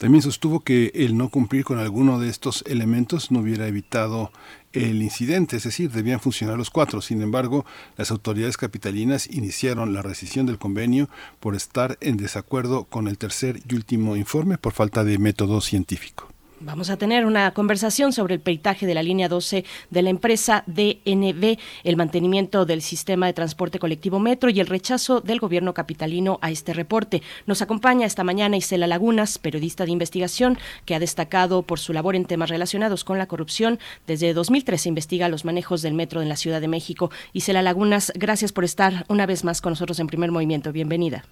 También 0.00 0.22
sostuvo 0.22 0.60
que 0.60 0.92
el 0.94 1.14
no 1.14 1.28
cumplir 1.28 1.62
con 1.62 1.78
alguno 1.78 2.18
de 2.18 2.30
estos 2.30 2.64
elementos 2.66 3.30
no 3.30 3.40
hubiera 3.40 3.66
evitado 3.66 4.32
el 4.72 5.02
incidente, 5.02 5.56
es 5.56 5.64
decir, 5.64 5.90
debían 5.90 6.20
funcionar 6.20 6.56
los 6.56 6.70
cuatro. 6.70 7.00
Sin 7.00 7.22
embargo, 7.22 7.64
las 7.96 8.10
autoridades 8.10 8.56
capitalinas 8.56 9.28
iniciaron 9.30 9.92
la 9.92 10.02
rescisión 10.02 10.46
del 10.46 10.58
convenio 10.58 11.08
por 11.40 11.56
estar 11.56 11.98
en 12.00 12.16
desacuerdo 12.16 12.84
con 12.84 13.08
el 13.08 13.18
tercer 13.18 13.60
y 13.68 13.74
último 13.74 14.16
informe 14.16 14.58
por 14.58 14.72
falta 14.72 15.04
de 15.04 15.18
método 15.18 15.60
científico. 15.60 16.28
Vamos 16.62 16.90
a 16.90 16.98
tener 16.98 17.24
una 17.24 17.52
conversación 17.52 18.12
sobre 18.12 18.34
el 18.34 18.40
peitaje 18.42 18.84
de 18.84 18.92
la 18.92 19.02
línea 19.02 19.30
12 19.30 19.64
de 19.88 20.02
la 20.02 20.10
empresa 20.10 20.62
DNB, 20.66 21.56
el 21.84 21.96
mantenimiento 21.96 22.66
del 22.66 22.82
sistema 22.82 23.24
de 23.24 23.32
transporte 23.32 23.78
colectivo 23.78 24.18
Metro 24.18 24.50
y 24.50 24.60
el 24.60 24.66
rechazo 24.66 25.22
del 25.22 25.40
gobierno 25.40 25.72
capitalino 25.72 26.38
a 26.42 26.50
este 26.50 26.74
reporte. 26.74 27.22
Nos 27.46 27.62
acompaña 27.62 28.04
esta 28.04 28.24
mañana 28.24 28.58
Isela 28.58 28.86
Lagunas, 28.86 29.38
periodista 29.38 29.86
de 29.86 29.92
investigación 29.92 30.58
que 30.84 30.94
ha 30.94 30.98
destacado 30.98 31.62
por 31.62 31.78
su 31.78 31.94
labor 31.94 32.14
en 32.14 32.26
temas 32.26 32.50
relacionados 32.50 33.04
con 33.04 33.16
la 33.16 33.26
corrupción. 33.26 33.78
Desde 34.06 34.34
2013 34.34 34.90
investiga 34.90 35.30
los 35.30 35.46
manejos 35.46 35.80
del 35.80 35.94
metro 35.94 36.20
en 36.20 36.28
la 36.28 36.36
Ciudad 36.36 36.60
de 36.60 36.68
México. 36.68 37.10
Isela 37.32 37.62
Lagunas, 37.62 38.12
gracias 38.16 38.52
por 38.52 38.64
estar 38.64 39.06
una 39.08 39.24
vez 39.24 39.44
más 39.44 39.62
con 39.62 39.70
nosotros 39.70 39.98
en 39.98 40.08
Primer 40.08 40.30
Movimiento. 40.30 40.72
Bienvenida. 40.72 41.24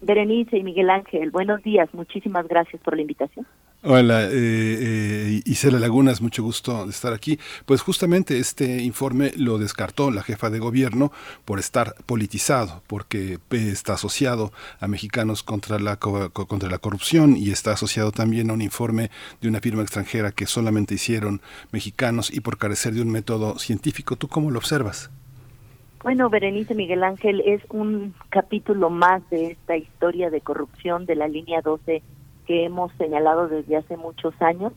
Berenice 0.00 0.56
y 0.56 0.62
Miguel 0.62 0.88
Ángel, 0.88 1.30
buenos 1.30 1.62
días. 1.62 1.92
Muchísimas 1.92 2.48
gracias 2.48 2.80
por 2.80 2.96
la 2.96 3.02
invitación. 3.02 3.46
Hola, 3.84 4.26
eh, 4.26 4.28
eh, 4.32 5.42
Isela 5.44 5.80
Lagunas, 5.80 6.22
mucho 6.22 6.44
gusto 6.44 6.84
de 6.84 6.90
estar 6.90 7.12
aquí. 7.12 7.40
Pues 7.66 7.82
justamente 7.82 8.38
este 8.38 8.80
informe 8.80 9.32
lo 9.36 9.58
descartó 9.58 10.12
la 10.12 10.22
jefa 10.22 10.50
de 10.50 10.60
gobierno 10.60 11.10
por 11.44 11.58
estar 11.58 11.96
politizado, 12.06 12.80
porque 12.86 13.40
está 13.50 13.94
asociado 13.94 14.52
a 14.78 14.86
mexicanos 14.86 15.42
contra 15.42 15.80
la, 15.80 15.96
contra 15.96 16.70
la 16.70 16.78
corrupción 16.78 17.36
y 17.36 17.50
está 17.50 17.72
asociado 17.72 18.12
también 18.12 18.50
a 18.50 18.52
un 18.52 18.62
informe 18.62 19.10
de 19.40 19.48
una 19.48 19.58
firma 19.58 19.82
extranjera 19.82 20.30
que 20.30 20.46
solamente 20.46 20.94
hicieron 20.94 21.40
mexicanos 21.72 22.32
y 22.32 22.38
por 22.38 22.58
carecer 22.58 22.94
de 22.94 23.02
un 23.02 23.10
método 23.10 23.58
científico. 23.58 24.14
¿Tú 24.14 24.28
cómo 24.28 24.52
lo 24.52 24.60
observas? 24.60 25.10
Bueno, 26.04 26.30
Berenice 26.30 26.76
Miguel 26.76 27.02
Ángel 27.02 27.42
es 27.44 27.60
un 27.68 28.14
capítulo 28.28 28.90
más 28.90 29.28
de 29.30 29.52
esta 29.52 29.76
historia 29.76 30.30
de 30.30 30.40
corrupción 30.40 31.04
de 31.04 31.16
la 31.16 31.26
línea 31.26 31.62
12 31.62 32.00
que 32.46 32.64
hemos 32.64 32.92
señalado 32.98 33.48
desde 33.48 33.76
hace 33.76 33.96
muchos 33.96 34.34
años 34.40 34.72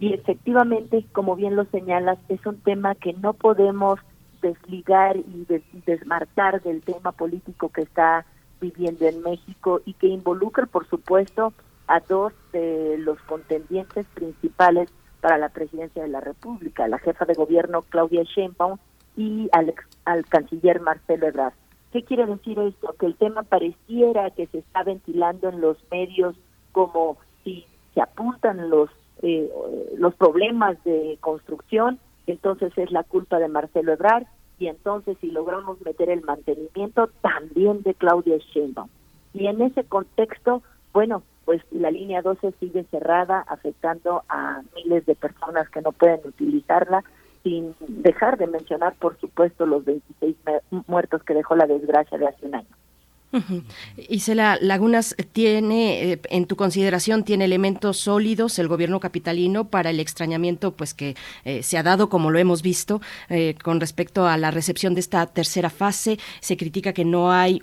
y 0.00 0.14
efectivamente, 0.14 1.04
como 1.12 1.36
bien 1.36 1.56
lo 1.56 1.66
señalas, 1.66 2.18
es 2.30 2.44
un 2.46 2.58
tema 2.60 2.94
que 2.94 3.12
no 3.12 3.34
podemos 3.34 4.00
desligar 4.40 5.18
y 5.18 5.46
desmarcar 5.84 6.62
del 6.62 6.80
tema 6.80 7.12
político 7.12 7.68
que 7.68 7.82
está 7.82 8.24
viviendo 8.62 9.06
en 9.06 9.22
México 9.22 9.82
y 9.84 9.92
que 9.92 10.06
involucra, 10.06 10.64
por 10.64 10.88
supuesto, 10.88 11.52
a 11.86 12.00
dos 12.00 12.32
de 12.52 12.96
los 12.98 13.20
contendientes 13.22 14.06
principales 14.14 14.88
para 15.20 15.36
la 15.36 15.50
presidencia 15.50 16.02
de 16.02 16.08
la 16.08 16.20
República, 16.20 16.88
la 16.88 16.98
jefa 16.98 17.26
de 17.26 17.34
gobierno 17.34 17.82
Claudia 17.82 18.22
Sheinbaum 18.22 18.78
y 19.16 19.50
al, 19.52 19.74
al 20.06 20.24
canciller 20.24 20.80
Marcelo 20.80 21.26
Ebrard. 21.26 21.52
¿Qué 21.92 22.04
quiere 22.04 22.24
decir 22.24 22.58
esto? 22.58 22.94
Que 22.98 23.04
el 23.06 23.16
tema 23.16 23.42
pareciera 23.42 24.30
que 24.30 24.46
se 24.46 24.58
está 24.58 24.82
ventilando 24.82 25.50
en 25.50 25.60
los 25.60 25.76
medios 25.90 26.36
como 26.72 27.18
si 27.44 27.66
se 27.94 28.00
apuntan 28.00 28.70
los 28.70 28.90
eh, 29.22 29.50
los 29.98 30.14
problemas 30.14 30.82
de 30.84 31.18
construcción, 31.20 31.98
entonces 32.26 32.72
es 32.76 32.90
la 32.90 33.04
culpa 33.04 33.38
de 33.38 33.48
Marcelo 33.48 33.92
Ebrard 33.92 34.24
y 34.58 34.68
entonces 34.68 35.16
si 35.20 35.30
logramos 35.30 35.80
meter 35.82 36.08
el 36.08 36.22
mantenimiento 36.22 37.08
también 37.20 37.82
de 37.82 37.94
Claudia 37.94 38.38
Sheinbaum. 38.38 38.88
Y 39.34 39.46
en 39.46 39.60
ese 39.60 39.84
contexto, 39.84 40.62
bueno, 40.92 41.22
pues 41.44 41.62
la 41.70 41.90
línea 41.90 42.22
12 42.22 42.52
sigue 42.60 42.84
cerrada, 42.84 43.44
afectando 43.48 44.22
a 44.28 44.62
miles 44.74 45.04
de 45.06 45.14
personas 45.14 45.68
que 45.68 45.82
no 45.82 45.92
pueden 45.92 46.20
utilizarla, 46.24 47.04
sin 47.42 47.74
dejar 47.88 48.38
de 48.38 48.46
mencionar, 48.46 48.94
por 48.94 49.18
supuesto, 49.18 49.66
los 49.66 49.84
26 49.84 50.36
muertos 50.86 51.22
que 51.24 51.34
dejó 51.34 51.56
la 51.56 51.66
desgracia 51.66 52.18
de 52.18 52.26
hace 52.26 52.46
un 52.46 52.54
año. 52.54 52.79
Isela 54.08 54.58
Lagunas 54.60 55.14
tiene, 55.32 56.12
eh, 56.12 56.20
en 56.30 56.46
tu 56.46 56.56
consideración, 56.56 57.22
tiene 57.22 57.44
elementos 57.44 57.98
sólidos 57.98 58.58
el 58.58 58.66
gobierno 58.66 58.98
capitalino 58.98 59.68
para 59.68 59.90
el 59.90 60.00
extrañamiento, 60.00 60.72
pues 60.72 60.94
que 60.94 61.14
eh, 61.44 61.62
se 61.62 61.78
ha 61.78 61.82
dado, 61.82 62.08
como 62.08 62.30
lo 62.30 62.38
hemos 62.38 62.62
visto, 62.62 63.00
eh, 63.28 63.54
con 63.62 63.80
respecto 63.80 64.26
a 64.26 64.36
la 64.36 64.50
recepción 64.50 64.94
de 64.94 65.00
esta 65.00 65.26
tercera 65.26 65.70
fase. 65.70 66.18
Se 66.40 66.56
critica 66.56 66.92
que 66.92 67.04
no 67.04 67.30
hay 67.30 67.60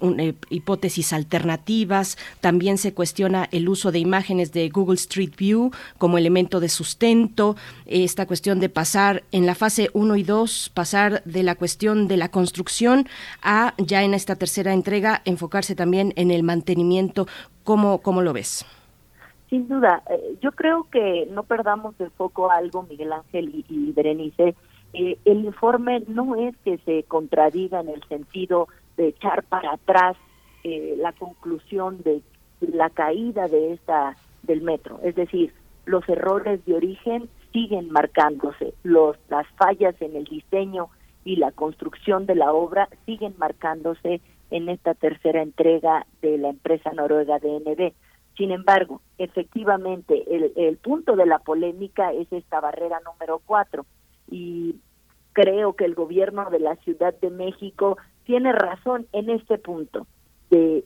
hipótesis 0.50 1.12
alternativas. 1.12 2.18
También 2.40 2.78
se 2.78 2.94
cuestiona 2.94 3.50
el 3.52 3.68
uso 3.68 3.92
de 3.92 4.00
imágenes 4.00 4.54
de 4.54 4.70
Google 4.70 4.96
Street 4.96 5.34
View 5.38 5.72
como 5.98 6.18
elemento 6.18 6.60
de 6.60 6.70
sustento. 6.70 7.56
esta 7.86 8.26
cuestión 8.26 8.60
de 8.60 8.70
pasar 8.70 9.24
en 9.32 9.46
la 9.46 9.56
fase 9.56 9.90
1 9.94 10.16
y 10.16 10.24
2, 10.24 10.72
pasar 10.74 11.24
de 11.26 11.44
la 11.44 11.56
cuestión 11.56 12.08
de 12.08 12.18
la 12.18 12.30
construcción 12.30 13.08
a 13.42 13.74
ya 13.78 14.04
en 14.04 14.14
esta 14.14 14.36
tercera 14.36 14.74
entrega 14.74 15.22
enfocar 15.26 15.57
también 15.76 16.14
en 16.16 16.32
el 16.32 16.44
mantenimiento. 16.44 17.28
¿Cómo, 17.64 18.00
cómo 18.00 18.22
lo 18.22 18.34
ves? 18.34 18.66
Sin 19.50 19.68
duda, 19.68 20.04
eh, 20.10 20.38
yo 20.42 20.52
creo 20.52 20.88
que 20.92 21.28
no 21.32 21.44
perdamos 21.44 21.98
de 21.98 22.10
foco 22.10 22.52
algo, 22.52 22.84
Miguel 22.84 23.14
Ángel 23.14 23.66
y, 23.68 23.92
Berenice. 23.94 24.56
Eh, 24.94 25.18
el 25.26 25.46
informe 25.46 26.04
no 26.08 26.36
es 26.36 26.56
que 26.66 26.78
se 26.80 27.04
contradiga 27.04 27.80
en 27.80 27.90
el 27.90 28.04
sentido 28.08 28.68
de 28.98 29.10
echar 29.10 29.44
para 29.44 29.74
atrás 29.74 30.18
eh, 30.64 30.96
la 30.98 31.14
conclusión 31.14 32.02
de 32.04 32.22
la 32.60 32.90
caída 32.90 33.48
de 33.48 33.74
esta 33.74 34.18
del 34.44 34.62
metro, 34.62 35.00
es 35.04 35.16
decir, 35.16 35.54
los 35.86 36.08
errores 36.10 36.64
de 36.66 36.74
origen 36.74 37.30
siguen 37.52 37.90
marcándose, 37.92 38.74
los 38.84 39.18
las 39.30 39.48
fallas 39.58 39.96
en 40.02 40.16
el 40.16 40.26
diseño 40.26 40.90
y 41.24 41.38
la 41.38 41.52
construcción 41.52 42.26
de 42.26 42.36
la 42.36 42.54
obra 42.54 42.90
siguen 43.06 43.36
marcándose 43.38 44.22
en 44.52 44.70
esta 44.70 44.94
tercera 44.94 45.42
entrega 45.42 46.06
de 46.22 46.38
la 46.38 46.50
empresa 46.50 46.92
noruega 46.92 47.40
DNB. 47.40 47.94
Sin 48.38 48.52
embargo, 48.52 49.02
efectivamente, 49.18 50.24
el, 50.56 50.78
punto 50.78 51.16
de 51.16 51.26
la 51.26 51.40
polémica 51.40 52.14
es 52.14 52.32
esta 52.32 52.60
barrera 52.60 53.00
número 53.04 53.42
cuatro 53.46 53.86
y 54.30 54.76
creo 55.34 55.74
que 55.74 55.86
el 55.86 55.96
gobierno 55.96 56.50
de 56.50 56.60
la 56.60 56.76
Ciudad 56.78 57.16
de 57.20 57.32
México 57.32 57.98
tiene 58.26 58.52
razón 58.52 59.08
en 59.12 59.32
este 59.32 59.58
punto. 59.58 60.06
De 60.52 60.84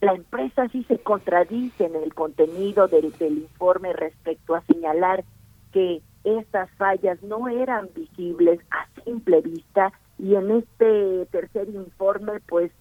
la 0.00 0.14
empresa 0.14 0.68
sí 0.68 0.84
se 0.84 0.98
contradice 0.98 1.84
en 1.84 1.94
el 1.96 2.14
contenido 2.14 2.88
del, 2.88 3.12
del 3.12 3.38
informe 3.38 3.92
respecto 3.92 4.54
a 4.56 4.62
señalar 4.62 5.24
que 5.72 6.02
estas 6.24 6.70
fallas 6.72 7.22
no 7.22 7.48
eran 7.48 7.88
visibles 7.94 8.60
a 8.70 8.86
simple 9.04 9.40
vista 9.40 9.92
y 10.18 10.34
en 10.34 10.50
este 10.50 11.26
tercer 11.26 11.68
informe 11.68 12.40
pues 12.48 12.72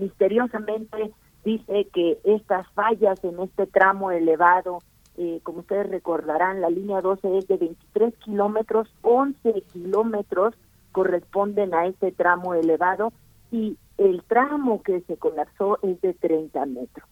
misteriosamente 0.00 1.12
dice 1.44 1.86
que 1.92 2.18
estas 2.24 2.66
fallas 2.72 3.22
en 3.24 3.40
este 3.40 3.66
tramo 3.66 4.10
elevado, 4.10 4.78
eh, 5.16 5.40
como 5.42 5.60
ustedes 5.60 5.88
recordarán, 5.88 6.60
la 6.60 6.70
línea 6.70 7.00
12 7.00 7.38
es 7.38 7.46
de 7.46 7.56
23 7.56 8.14
kilómetros, 8.16 8.92
11 9.02 9.62
kilómetros 9.72 10.54
corresponden 10.92 11.74
a 11.74 11.86
este 11.86 12.12
tramo 12.12 12.54
elevado 12.54 13.12
y 13.50 13.76
el 13.98 14.22
tramo 14.24 14.82
que 14.82 15.00
se 15.02 15.16
colapsó 15.16 15.78
es 15.82 16.00
de 16.00 16.14
30 16.14 16.66
metros. 16.66 17.08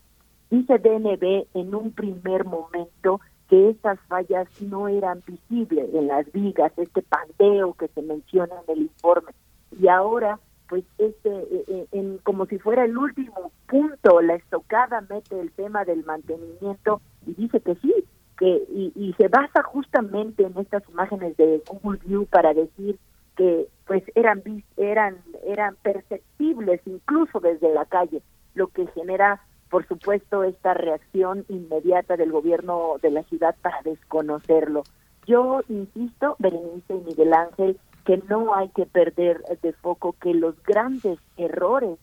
Dice 0.50 0.78
DNB 0.78 1.46
en 1.54 1.74
un 1.74 1.92
primer 1.92 2.44
momento 2.44 3.20
que 3.48 3.70
estas 3.70 3.98
fallas 4.08 4.46
no 4.60 4.88
eran 4.88 5.22
visibles 5.26 5.94
en 5.94 6.06
las 6.08 6.30
vigas, 6.32 6.72
este 6.76 7.02
pandeo 7.02 7.74
que 7.74 7.88
se 7.88 8.02
menciona 8.02 8.54
en 8.66 8.76
el 8.76 8.82
informe. 8.82 9.32
Y 9.78 9.88
ahora 9.88 10.38
pues 10.68 10.84
este 10.98 11.28
eh, 11.28 11.86
eh, 11.92 12.18
como 12.22 12.46
si 12.46 12.58
fuera 12.58 12.84
el 12.84 12.96
último 12.96 13.52
punto 13.66 14.20
la 14.20 14.34
estocada 14.34 15.00
mete 15.08 15.40
el 15.40 15.50
tema 15.52 15.84
del 15.84 16.04
mantenimiento 16.04 17.00
y 17.26 17.34
dice 17.34 17.60
que 17.60 17.74
sí 17.76 17.94
que 18.38 18.62
y, 18.70 18.92
y 18.94 19.12
se 19.14 19.28
basa 19.28 19.62
justamente 19.62 20.44
en 20.44 20.56
estas 20.58 20.88
imágenes 20.88 21.36
de 21.36 21.62
Google 21.66 22.00
View 22.04 22.26
para 22.26 22.54
decir 22.54 22.98
que 23.36 23.68
pues 23.86 24.02
eran 24.14 24.42
eran 24.76 25.16
eran 25.44 25.76
perceptibles 25.82 26.80
incluso 26.86 27.40
desde 27.40 27.72
la 27.72 27.84
calle 27.84 28.22
lo 28.54 28.68
que 28.68 28.86
genera 28.88 29.40
por 29.70 29.86
supuesto 29.86 30.44
esta 30.44 30.74
reacción 30.74 31.44
inmediata 31.48 32.16
del 32.16 32.32
gobierno 32.32 32.96
de 33.02 33.10
la 33.10 33.22
ciudad 33.24 33.54
para 33.60 33.82
desconocerlo. 33.82 34.82
Yo 35.26 35.60
insisto 35.68 36.36
Berenice 36.38 36.94
y 36.94 37.06
Miguel 37.06 37.34
Ángel 37.34 37.78
que 38.08 38.22
no 38.26 38.54
hay 38.54 38.70
que 38.70 38.86
perder 38.86 39.42
de 39.60 39.74
foco 39.74 40.14
que 40.18 40.32
los 40.32 40.54
grandes 40.62 41.18
errores 41.36 41.98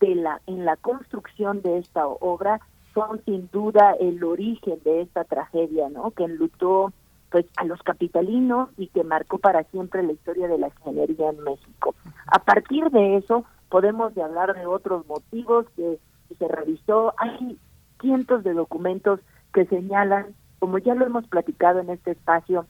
de 0.00 0.14
la 0.14 0.42
en 0.46 0.66
la 0.66 0.76
construcción 0.76 1.62
de 1.62 1.78
esta 1.78 2.06
obra 2.06 2.60
son 2.92 3.22
sin 3.24 3.48
duda 3.50 3.92
el 3.98 4.22
origen 4.22 4.78
de 4.84 5.00
esta 5.00 5.24
tragedia, 5.24 5.88
¿no? 5.88 6.10
Que 6.10 6.24
enlutó 6.24 6.92
pues 7.30 7.46
a 7.56 7.64
los 7.64 7.82
capitalinos 7.82 8.68
y 8.76 8.88
que 8.88 9.02
marcó 9.02 9.38
para 9.38 9.64
siempre 9.64 10.02
la 10.02 10.12
historia 10.12 10.46
de 10.46 10.58
la 10.58 10.68
ingeniería 10.68 11.30
en 11.30 11.42
México. 11.42 11.94
A 12.26 12.40
partir 12.40 12.90
de 12.90 13.16
eso 13.16 13.46
podemos 13.70 14.14
de 14.14 14.24
hablar 14.24 14.52
de 14.52 14.66
otros 14.66 15.06
motivos 15.06 15.64
que 15.74 15.98
se 16.38 16.48
revisó. 16.48 17.14
Hay 17.16 17.58
cientos 18.02 18.44
de 18.44 18.52
documentos 18.52 19.20
que 19.54 19.64
señalan, 19.64 20.34
como 20.58 20.76
ya 20.76 20.94
lo 20.94 21.06
hemos 21.06 21.26
platicado 21.28 21.80
en 21.80 21.88
este 21.88 22.10
espacio, 22.10 22.66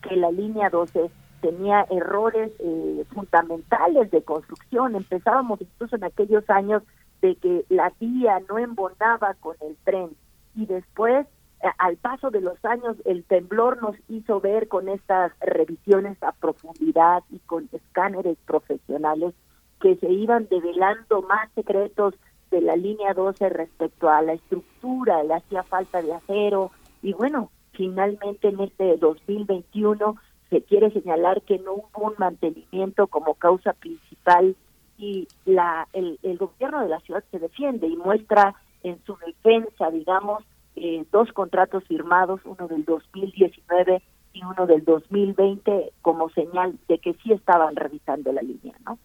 que 0.00 0.16
la 0.16 0.30
línea 0.30 0.70
12 0.70 1.10
tenía 1.40 1.86
errores 1.90 2.52
eh, 2.58 3.04
fundamentales 3.12 4.10
de 4.10 4.22
construcción. 4.22 4.96
Empezábamos 4.96 5.60
incluso 5.60 5.96
en 5.96 6.04
aquellos 6.04 6.48
años 6.50 6.82
de 7.22 7.36
que 7.36 7.64
la 7.68 7.92
vía 7.98 8.40
no 8.48 8.58
embonaba 8.58 9.34
con 9.40 9.56
el 9.60 9.76
tren 9.84 10.10
y 10.54 10.66
después 10.66 11.26
al 11.78 11.96
paso 11.96 12.30
de 12.30 12.40
los 12.40 12.62
años 12.64 12.96
el 13.04 13.24
temblor 13.24 13.80
nos 13.82 13.96
hizo 14.08 14.40
ver 14.40 14.68
con 14.68 14.88
estas 14.88 15.32
revisiones 15.40 16.22
a 16.22 16.32
profundidad 16.32 17.22
y 17.30 17.38
con 17.40 17.68
escáneres 17.72 18.36
profesionales 18.46 19.34
que 19.80 19.96
se 19.96 20.10
iban 20.10 20.48
develando 20.48 21.22
más 21.22 21.50
secretos 21.54 22.14
de 22.50 22.60
la 22.60 22.76
línea 22.76 23.14
12 23.14 23.48
respecto 23.48 24.08
a 24.08 24.22
la 24.22 24.34
estructura, 24.34 25.22
le 25.24 25.34
hacía 25.34 25.62
falta 25.62 26.02
de 26.02 26.14
acero 26.14 26.70
y 27.02 27.12
bueno, 27.12 27.50
finalmente 27.72 28.48
en 28.48 28.60
este 28.60 28.96
2021 28.96 30.16
se 30.50 30.62
quiere 30.62 30.90
señalar 30.92 31.42
que 31.42 31.58
no 31.58 31.74
hubo 31.74 32.06
un 32.06 32.14
mantenimiento 32.18 33.06
como 33.08 33.34
causa 33.34 33.72
principal 33.72 34.56
y 34.98 35.28
la 35.44 35.88
el, 35.92 36.18
el 36.22 36.38
gobierno 36.38 36.80
de 36.80 36.88
la 36.88 37.00
ciudad 37.00 37.24
se 37.30 37.38
defiende 37.38 37.86
y 37.86 37.96
muestra 37.96 38.54
en 38.82 39.02
su 39.04 39.16
defensa, 39.16 39.90
digamos, 39.90 40.44
eh, 40.76 41.04
dos 41.10 41.32
contratos 41.32 41.84
firmados, 41.84 42.40
uno 42.44 42.68
del 42.68 42.84
2019 42.84 44.02
y 44.32 44.44
uno 44.44 44.66
del 44.66 44.84
2020, 44.84 45.92
como 46.02 46.28
señal 46.30 46.78
de 46.86 46.98
que 46.98 47.14
sí 47.14 47.32
estaban 47.32 47.74
revisando 47.74 48.32
la 48.32 48.42
línea, 48.42 48.74
¿no? 48.84 48.98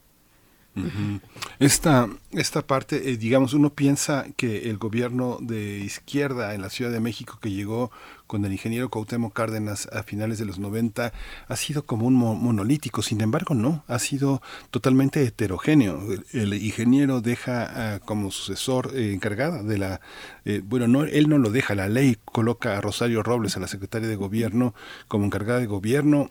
Esta, 1.60 2.10
esta 2.32 2.62
parte, 2.66 3.12
eh, 3.12 3.18
digamos, 3.18 3.54
uno 3.54 3.72
piensa 3.72 4.26
que 4.38 4.70
el 4.70 4.78
gobierno 4.78 5.38
de 5.42 5.80
izquierda 5.80 6.56
en 6.56 6.62
la 6.62 6.70
Ciudad 6.70 6.92
de 6.92 7.00
México 7.00 7.40
que 7.42 7.52
llegó 7.52 7.92
con 8.26 8.46
el 8.46 8.54
ingeniero 8.54 8.90
Cuauhtémoc 8.90 9.34
Cárdenas 9.34 9.90
a 9.92 10.04
finales 10.04 10.40
de 10.40 10.46
los 10.46 10.58
90 10.58 11.12
ha 11.48 11.56
sido 11.58 11.86
como 11.86 12.08
un 12.08 12.14
monolítico, 12.14 13.02
sin 13.02 13.20
embargo 13.20 13.54
no, 13.54 13.84
ha 13.88 14.00
sido 14.00 14.42
totalmente 14.70 15.22
heterogéneo. 15.24 16.02
El, 16.32 16.54
ingeniero 16.54 17.20
deja 17.20 18.00
como 18.00 18.32
sucesor 18.32 18.94
eh, 18.96 19.14
encargada 19.14 19.64
de 19.64 19.78
la, 19.78 20.00
eh, 20.46 20.62
bueno, 20.64 20.88
no, 20.88 21.04
él 21.04 21.28
no 21.28 21.38
lo 21.38 21.52
deja, 21.52 21.76
la 21.76 21.90
ley 21.90 22.18
coloca 22.24 22.78
a 22.78 22.82
Rosario 22.82 23.22
Robles, 23.22 23.58
a 23.58 23.60
la 23.60 23.68
secretaria 23.68 24.08
de 24.08 24.16
gobierno, 24.16 24.74
como 25.10 25.26
encargada 25.26 25.60
de 25.60 25.66
gobierno, 25.66 26.30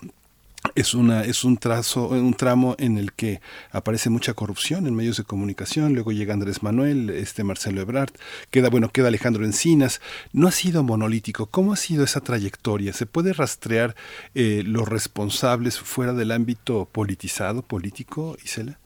es 0.75 0.95
una 0.95 1.25
es 1.25 1.45
un 1.45 1.57
trazo 1.57 2.09
un 2.09 2.35
tramo 2.35 2.77
en 2.79 2.99
el 2.99 3.13
que 3.13 3.41
aparece 3.73 4.11
mucha 4.11 4.35
corrupción 4.35 4.87
en 4.87 4.95
medios 4.95 5.17
de 5.17 5.25
comunicación 5.25 5.95
luego 5.95 6.13
llega 6.13 6.35
Andrés 6.35 6.63
Manuel 6.63 7.11
este 7.11 7.45
Marcelo 7.45 7.81
Ebrard 7.81 8.11
queda 8.51 8.69
bueno 8.69 8.89
queda 8.89 9.09
Alejandro 9.09 9.45
Encinas. 9.45 10.01
No 10.33 10.49
ha 10.49 10.51
sido 10.51 10.83
monolítico. 10.83 11.47
Cómo 11.47 11.73
ha 11.73 11.77
sido 11.77 12.05
esa 12.05 12.21
trayectoria 12.21 12.93
se 12.93 13.07
puede 13.07 13.33
rastrear 13.33 13.95
eh, 14.35 14.63
los 14.65 14.89
responsables 14.89 15.79
fuera 15.79 16.13
del 16.13 16.33
ámbito 16.33 16.89
politizado 16.91 17.63
político 17.63 18.37
Isela 18.45 18.79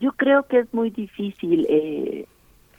yo 0.00 0.12
creo 0.12 0.44
que 0.44 0.60
es 0.60 0.72
muy 0.72 0.90
difícil 0.90 1.66
eh, 1.68 2.26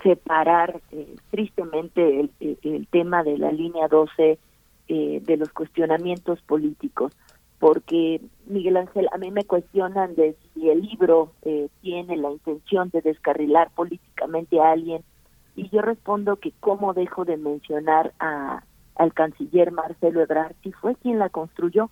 separar 0.02 0.82
eh, 0.92 1.16
tristemente 1.30 2.22
el, 2.22 2.58
el, 2.64 2.88
tema 2.88 3.24
de 3.24 3.38
la 3.38 3.52
línea 3.52 3.88
12 3.88 4.40
de 4.88 5.38
los 5.38 5.50
cuestionamientos 5.50 6.42
políticos 6.42 7.14
porque 7.64 8.20
Miguel 8.46 8.76
Ángel, 8.76 9.08
a 9.14 9.18
mí 9.18 9.32
me 9.32 9.46
cuestionan 9.46 10.16
de 10.16 10.36
si 10.54 10.70
el 10.70 10.82
libro 10.82 11.32
eh, 11.44 11.70
tiene 11.82 12.18
la 12.18 12.30
intención 12.30 12.90
de 12.90 13.00
descarrilar 13.00 13.72
políticamente 13.72 14.60
a 14.60 14.72
alguien 14.72 15.02
y 15.56 15.70
yo 15.70 15.82
respondo 15.82 16.36
que 16.36 16.52
cómo 16.60 16.94
dejo 16.94 17.24
de 17.24 17.38
mencionar 17.38 18.14
a, 18.20 18.66
al 18.98 19.14
canciller 19.14 19.72
Marcelo 19.72 20.22
Ebrard 20.22 20.52
si 20.62 20.74
fue 20.74 20.96
quien 20.96 21.20
la 21.20 21.30
construyó, 21.30 21.90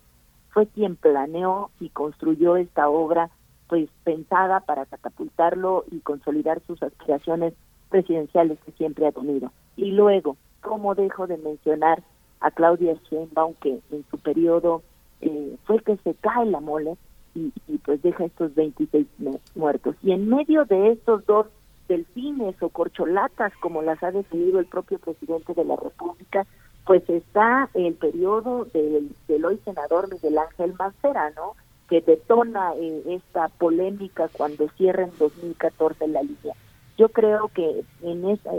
fue 0.49 0.67
quien 0.67 0.97
planeó 0.97 1.71
y 1.79 1.87
construyó 1.87 2.57
esta 2.57 2.89
obra 2.89 3.29
pues 3.69 3.89
pensada 4.03 4.59
para 4.59 4.85
catapultarlo 4.87 5.85
y 5.89 6.01
consolidar 6.01 6.61
sus 6.67 6.83
aspiraciones 6.83 7.53
presidenciales 7.87 8.59
que 8.65 8.73
siempre 8.73 9.07
ha 9.07 9.13
tenido. 9.13 9.53
Y 9.77 9.91
luego, 9.91 10.35
¿cómo 10.59 10.95
dejo 10.95 11.27
de 11.27 11.37
mencionar 11.37 12.03
a 12.41 12.51
Claudia 12.51 12.97
Sheinbaum 13.09 13.53
que 13.61 13.79
en 13.89 14.03
su 14.11 14.17
periodo 14.17 14.83
eh, 15.21 15.55
fue 15.65 15.79
que 15.79 15.97
se 15.97 16.13
cae 16.15 16.45
la 16.45 16.59
mole 16.59 16.97
y, 17.33 17.51
pues 17.85 18.01
deja 18.01 18.25
estos 18.25 18.53
26 18.55 19.07
muertos. 19.55 19.95
Y 20.03 20.11
en 20.11 20.27
medio 20.27 20.65
de 20.65 20.91
estos 20.91 21.25
dos 21.25 21.47
delfines 21.87 22.61
o 22.61 22.69
corcholatas, 22.69 23.53
como 23.61 23.81
las 23.81 24.01
ha 24.03 24.11
definido 24.11 24.59
el 24.59 24.65
propio 24.65 24.99
presidente 24.99 25.53
de 25.53 25.63
la 25.63 25.75
República, 25.75 26.45
pues 26.85 27.07
está 27.09 27.69
el 27.73 27.93
periodo 27.93 28.65
del, 28.73 29.15
del 29.27 29.45
hoy 29.45 29.59
senador 29.63 30.11
Miguel 30.11 30.37
Ángel 30.37 30.73
Mancera, 30.77 31.31
¿no? 31.31 31.55
que 31.91 31.99
detona 31.99 32.73
eh, 32.75 33.03
esta 33.09 33.49
polémica 33.49 34.29
cuando 34.29 34.69
cierra 34.77 35.03
en 35.03 35.11
2014 35.19 36.07
la 36.07 36.21
línea. 36.21 36.55
Yo 36.97 37.09
creo 37.09 37.49
que 37.49 37.83
en 38.01 38.29
esa, 38.29 38.49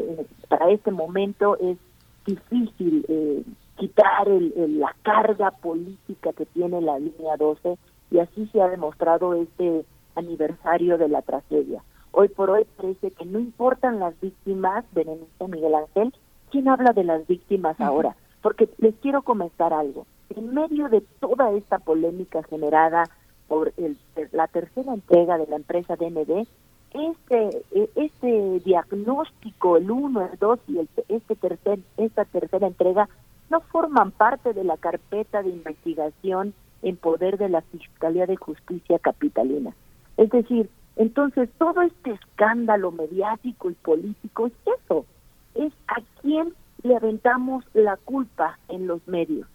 para 0.51 0.71
este 0.71 0.91
momento 0.91 1.57
es 1.57 1.79
difícil 2.27 3.07
eh, 3.09 3.43
quitar 3.77 4.29
el, 4.29 4.81
la 4.81 4.95
carga 5.03 5.51
política 5.51 6.33
que 6.33 6.47
tiene 6.47 6.81
la 6.81 6.99
línea 6.99 7.37
12 7.37 7.79
y 8.11 8.19
así 8.19 8.47
se 8.53 8.61
ha 8.61 8.69
demostrado 8.69 9.35
este 9.35 9.85
aniversario 10.15 10.99
de 10.99 11.09
la 11.09 11.23
tragedia. 11.23 11.83
Hoy 12.13 12.29
por 12.29 12.51
hoy 12.51 12.67
parece 12.77 13.11
que 13.11 13.25
no 13.25 13.39
importan 13.39 13.99
las 13.99 14.19
víctimas, 14.21 14.85
Benedicto 14.93 15.49
Miguel 15.49 15.75
Ángel, 15.75 16.15
¿quién 16.51 16.69
habla 16.69 16.93
de 16.93 17.05
las 17.05 17.27
víctimas 17.27 17.81
ahora? 17.81 18.15
Porque 18.43 18.69
les 18.79 18.95
quiero 18.97 19.23
comentar 19.23 19.73
algo. 19.73 20.07
En 20.37 20.53
medio 20.53 20.89
de 20.89 21.01
toda 21.21 21.53
esta 21.53 21.79
polémica 21.79 22.43
generada 22.43 23.05
por 23.49 23.73
el, 23.79 23.97
la 24.33 24.47
tercera 24.49 24.93
entrega 24.93 25.39
de 25.39 25.47
la 25.47 25.57
empresa 25.57 25.97
DND, 25.97 26.47
este 26.93 27.65
este 27.95 28.61
diagnóstico, 28.61 29.79
el 29.79 29.91
1, 29.91 30.29
el 30.33 30.39
2 30.39 30.61
y 30.69 30.79
el, 30.79 30.89
este 31.09 31.35
tercer, 31.37 31.79
esta 31.97 32.27
tercera 32.27 32.67
entrega 32.67 33.09
no 33.51 33.61
forman 33.61 34.11
parte 34.11 34.53
de 34.53 34.65
la 34.65 34.77
carpeta 34.77 35.43
de 35.43 35.51
investigación 35.51 36.55
en 36.83 36.97
poder 36.97 37.39
de 37.39 37.49
la 37.49 37.63
Fiscalía 37.63 38.27
de 38.27 38.37
Justicia 38.37 38.99
Capitalina. 38.99 39.75
Es 40.17 40.31
decir, 40.31 40.69
entonces 40.97 41.49
todo 41.59 41.83
este 41.83 42.13
escándalo 42.13 42.93
mediático 42.93 43.71
y 43.71 43.75
político 43.75 44.47
es 44.47 44.53
eso, 44.83 45.07
es 45.55 45.73
a 45.89 46.03
quién 46.21 46.55
le 46.83 46.97
aventamos 46.97 47.65
la 47.73 47.97
culpa 47.97 48.59
en 48.69 48.87
los 48.87 49.07
medios, 49.07 49.49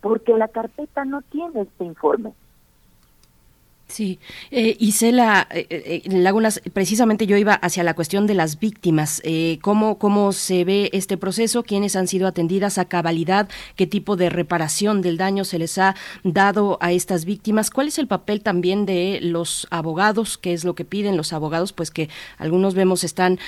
porque 0.00 0.34
la 0.34 0.48
carpeta 0.48 1.04
no 1.04 1.22
tiene 1.22 1.62
este 1.62 1.84
informe. 1.84 2.34
Sí, 3.86 4.18
eh, 4.50 4.76
Isela 4.80 5.46
eh, 5.50 5.66
eh, 5.68 6.02
Lagunas, 6.06 6.60
precisamente 6.72 7.26
yo 7.26 7.36
iba 7.36 7.52
hacia 7.54 7.84
la 7.84 7.94
cuestión 7.94 8.26
de 8.26 8.34
las 8.34 8.58
víctimas. 8.58 9.20
Eh, 9.24 9.58
¿cómo, 9.60 9.98
¿Cómo 9.98 10.32
se 10.32 10.64
ve 10.64 10.90
este 10.94 11.16
proceso? 11.16 11.62
¿Quiénes 11.62 11.94
han 11.94 12.08
sido 12.08 12.26
atendidas 12.26 12.78
a 12.78 12.86
cabalidad? 12.86 13.48
¿Qué 13.76 13.86
tipo 13.86 14.16
de 14.16 14.30
reparación 14.30 15.02
del 15.02 15.18
daño 15.18 15.44
se 15.44 15.58
les 15.58 15.76
ha 15.78 15.94
dado 16.24 16.78
a 16.80 16.92
estas 16.92 17.24
víctimas? 17.24 17.70
¿Cuál 17.70 17.88
es 17.88 17.98
el 17.98 18.08
papel 18.08 18.40
también 18.40 18.86
de 18.86 19.20
los 19.22 19.68
abogados? 19.70 20.38
¿Qué 20.38 20.54
es 20.54 20.64
lo 20.64 20.74
que 20.74 20.86
piden 20.86 21.16
los 21.16 21.32
abogados? 21.32 21.72
Pues 21.72 21.90
que 21.90 22.08
algunos 22.38 22.74
vemos 22.74 23.04
están 23.04 23.38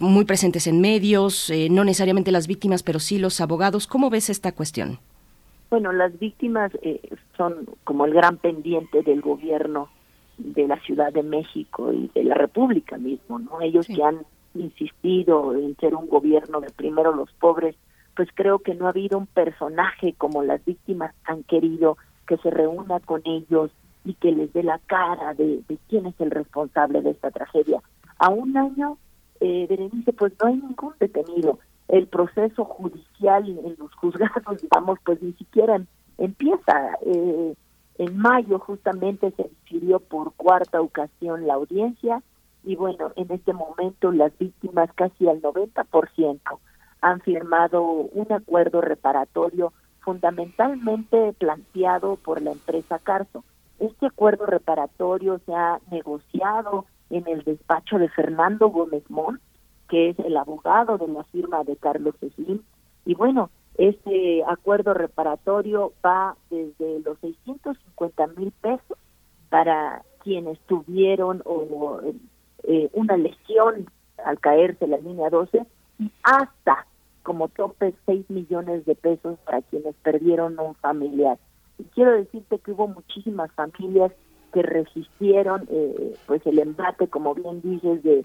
muy 0.00 0.24
presentes 0.24 0.66
en 0.66 0.80
medios, 0.80 1.50
no 1.70 1.84
necesariamente 1.84 2.32
las 2.32 2.46
víctimas, 2.46 2.82
pero 2.82 2.98
sí 3.00 3.18
los 3.18 3.40
abogados. 3.40 3.86
¿Cómo 3.86 4.10
ves 4.10 4.28
esta 4.28 4.52
cuestión? 4.52 4.98
Bueno, 5.70 5.92
las 5.92 6.18
víctimas 6.18 6.72
eh, 6.82 7.00
son 7.36 7.66
como 7.84 8.06
el 8.06 8.14
gran 8.14 8.38
pendiente 8.38 9.02
del 9.02 9.20
gobierno 9.20 9.88
de 10.38 10.66
la 10.66 10.76
Ciudad 10.80 11.12
de 11.12 11.22
México 11.22 11.92
y 11.92 12.10
de 12.14 12.24
la 12.24 12.34
República 12.34 12.96
mismo, 12.96 13.38
¿no? 13.38 13.60
Ellos 13.60 13.86
que 13.86 14.02
han 14.02 14.24
insistido 14.54 15.54
en 15.54 15.76
ser 15.76 15.94
un 15.94 16.08
gobierno 16.08 16.60
de 16.60 16.70
primero 16.70 17.14
los 17.14 17.30
pobres, 17.34 17.76
pues 18.16 18.28
creo 18.34 18.60
que 18.60 18.74
no 18.74 18.86
ha 18.86 18.90
habido 18.90 19.18
un 19.18 19.26
personaje 19.26 20.14
como 20.16 20.42
las 20.42 20.64
víctimas 20.64 21.14
han 21.24 21.42
querido 21.42 21.98
que 22.26 22.36
se 22.38 22.50
reúna 22.50 23.00
con 23.00 23.22
ellos 23.24 23.70
y 24.04 24.14
que 24.14 24.32
les 24.32 24.52
dé 24.52 24.62
la 24.62 24.78
cara 24.86 25.34
de, 25.34 25.62
quién 25.88 26.06
es 26.06 26.14
el 26.20 26.30
responsable 26.30 27.02
de 27.02 27.10
esta 27.10 27.30
tragedia. 27.30 27.82
A 28.18 28.30
un 28.30 28.56
año, 28.56 28.96
eh, 29.40 29.66
Berenice, 29.68 30.12
pues 30.12 30.32
no 30.40 30.48
hay 30.48 30.56
ningún 30.56 30.94
detenido 30.98 31.58
el 31.88 32.06
proceso 32.06 32.64
judicial 32.64 33.48
en 33.48 33.76
los 33.78 33.94
juzgados, 33.94 34.60
digamos, 34.62 34.98
pues 35.04 35.22
ni 35.22 35.32
siquiera 35.32 35.80
empieza. 36.18 36.98
Eh, 37.02 37.54
en 37.98 38.16
mayo 38.16 38.60
justamente 38.60 39.32
se 39.32 39.42
decidió 39.42 39.98
por 39.98 40.32
cuarta 40.34 40.80
ocasión 40.80 41.48
la 41.48 41.54
audiencia 41.54 42.22
Y 42.62 42.76
bueno, 42.76 43.12
en 43.16 43.32
este 43.32 43.52
momento 43.52 44.12
las 44.12 44.36
víctimas, 44.38 44.90
casi 44.94 45.28
al 45.28 45.42
90%, 45.42 46.40
han 47.00 47.20
firmado 47.20 47.82
un 47.82 48.32
acuerdo 48.32 48.80
reparatorio 48.80 49.72
fundamentalmente 50.00 51.32
planteado 51.38 52.16
por 52.16 52.42
la 52.42 52.52
empresa 52.52 52.98
Carso. 52.98 53.44
Este 53.78 54.06
acuerdo 54.06 54.46
reparatorio 54.46 55.40
se 55.46 55.54
ha 55.54 55.80
negociado 55.90 56.86
en 57.10 57.26
el 57.28 57.42
despacho 57.44 57.98
de 57.98 58.08
Fernando 58.08 58.68
Gómez 58.68 59.04
Mont, 59.08 59.40
que 59.88 60.10
es 60.10 60.18
el 60.20 60.36
abogado 60.36 60.98
de 60.98 61.08
la 61.08 61.24
firma 61.24 61.64
de 61.64 61.76
Carlos 61.76 62.14
Slim. 62.20 62.62
Y 63.04 63.14
bueno, 63.14 63.50
este 63.76 64.42
acuerdo 64.44 64.92
reparatorio 64.92 65.92
va 66.04 66.36
desde 66.50 67.00
los 67.00 67.18
650 67.20 68.26
mil 68.36 68.50
pesos 68.60 68.98
para 69.48 70.02
quienes 70.22 70.58
tuvieron 70.66 71.42
o, 71.44 72.00
eh, 72.64 72.90
una 72.92 73.16
lesión 73.16 73.86
al 74.24 74.38
caerse 74.40 74.86
la 74.86 74.98
línea 74.98 75.30
12 75.30 75.64
y 76.00 76.10
hasta 76.22 76.86
como 77.22 77.48
tope 77.48 77.94
6 78.06 78.28
millones 78.30 78.84
de 78.84 78.94
pesos 78.94 79.38
para 79.44 79.62
quienes 79.62 79.94
perdieron 79.96 80.58
un 80.58 80.74
familiar. 80.74 81.38
Y 81.78 81.84
quiero 81.84 82.12
decirte 82.12 82.58
que 82.58 82.72
hubo 82.72 82.88
muchísimas 82.88 83.52
familias 83.52 84.12
que 84.52 84.62
resistieron 84.62 85.68
eh, 85.70 86.16
pues 86.26 86.44
el 86.46 86.58
embate, 86.58 87.08
como 87.08 87.34
bien 87.34 87.60
dices, 87.60 88.02
de 88.02 88.24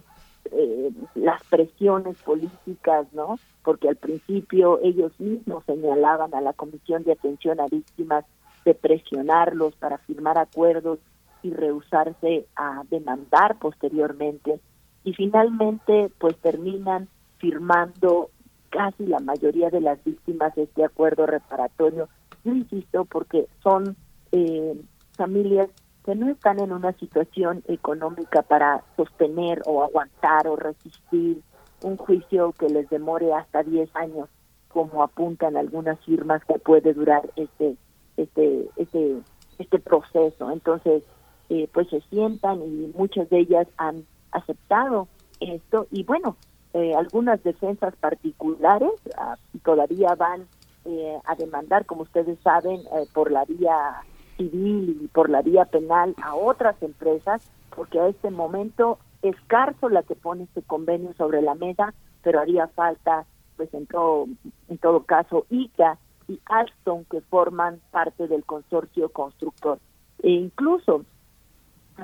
eh, 0.51 0.91
las 1.15 1.43
presiones 1.45 2.21
políticas, 2.21 3.07
¿no? 3.13 3.39
Porque 3.63 3.89
al 3.89 3.95
principio 3.95 4.79
ellos 4.83 5.11
mismos 5.19 5.63
señalaban 5.65 6.33
a 6.33 6.41
la 6.41 6.53
Comisión 6.53 7.03
de 7.03 7.13
Atención 7.13 7.59
a 7.59 7.67
Víctimas 7.67 8.25
de 8.65 8.73
presionarlos 8.73 9.75
para 9.75 9.97
firmar 9.99 10.37
acuerdos 10.37 10.99
y 11.41 11.51
rehusarse 11.51 12.45
a 12.55 12.83
demandar 12.89 13.57
posteriormente 13.59 14.59
y 15.03 15.13
finalmente 15.13 16.09
pues 16.17 16.37
terminan 16.37 17.09
firmando 17.37 18.29
casi 18.69 19.05
la 19.05 19.19
mayoría 19.19 19.69
de 19.69 19.81
las 19.81 20.03
víctimas 20.03 20.57
este 20.57 20.83
acuerdo 20.83 21.25
reparatorio. 21.25 22.09
Yo 22.43 22.53
insisto 22.53 23.05
porque 23.05 23.47
son 23.61 23.95
eh, 24.31 24.81
familias 25.15 25.69
que 26.03 26.15
no 26.15 26.29
están 26.29 26.59
en 26.59 26.71
una 26.71 26.91
situación 26.93 27.63
económica 27.67 28.41
para 28.41 28.83
sostener 28.97 29.61
o 29.65 29.83
aguantar 29.83 30.47
o 30.47 30.55
resistir 30.55 31.41
un 31.81 31.97
juicio 31.97 32.53
que 32.53 32.69
les 32.69 32.89
demore 32.89 33.33
hasta 33.33 33.63
10 33.63 33.95
años, 33.95 34.29
como 34.67 35.03
apuntan 35.03 35.55
algunas 35.55 35.99
firmas 36.01 36.43
que 36.45 36.59
puede 36.59 36.93
durar 36.93 37.29
este 37.35 37.75
este 38.17 38.69
este 38.75 39.17
este 39.59 39.79
proceso. 39.79 40.51
Entonces, 40.51 41.03
eh, 41.49 41.69
pues 41.73 41.89
se 41.89 42.01
sientan 42.09 42.61
y 42.61 42.91
muchas 42.95 43.29
de 43.29 43.39
ellas 43.39 43.67
han 43.77 44.05
aceptado 44.31 45.07
esto 45.39 45.87
y 45.91 46.03
bueno, 46.03 46.35
eh, 46.73 46.95
algunas 46.95 47.41
defensas 47.43 47.95
particulares 47.97 48.91
ah, 49.17 49.37
todavía 49.63 50.15
van 50.15 50.47
eh, 50.85 51.17
a 51.25 51.35
demandar, 51.35 51.85
como 51.85 52.01
ustedes 52.01 52.39
saben, 52.39 52.81
por 53.13 53.31
la 53.31 53.45
vía 53.45 54.03
civil 54.37 54.99
y 55.01 55.07
por 55.07 55.29
la 55.29 55.41
vía 55.41 55.65
penal 55.65 56.15
a 56.21 56.35
otras 56.35 56.81
empresas, 56.81 57.41
porque 57.75 57.99
a 57.99 58.07
este 58.07 58.29
momento 58.29 58.99
es 59.21 59.35
Carso 59.47 59.89
la 59.89 60.03
que 60.03 60.15
pone 60.15 60.43
este 60.43 60.61
convenio 60.61 61.13
sobre 61.13 61.41
la 61.41 61.55
mesa, 61.55 61.93
pero 62.21 62.39
haría 62.39 62.67
falta, 62.67 63.25
pues 63.57 63.73
en 63.73 63.85
todo, 63.85 64.27
en 64.67 64.77
todo 64.77 65.03
caso, 65.03 65.45
ICA 65.49 65.97
y 66.27 66.39
Alstom 66.45 67.05
que 67.05 67.21
forman 67.21 67.79
parte 67.91 68.27
del 68.27 68.43
consorcio 68.43 69.09
constructor. 69.09 69.79
E 70.21 70.29
incluso 70.29 71.05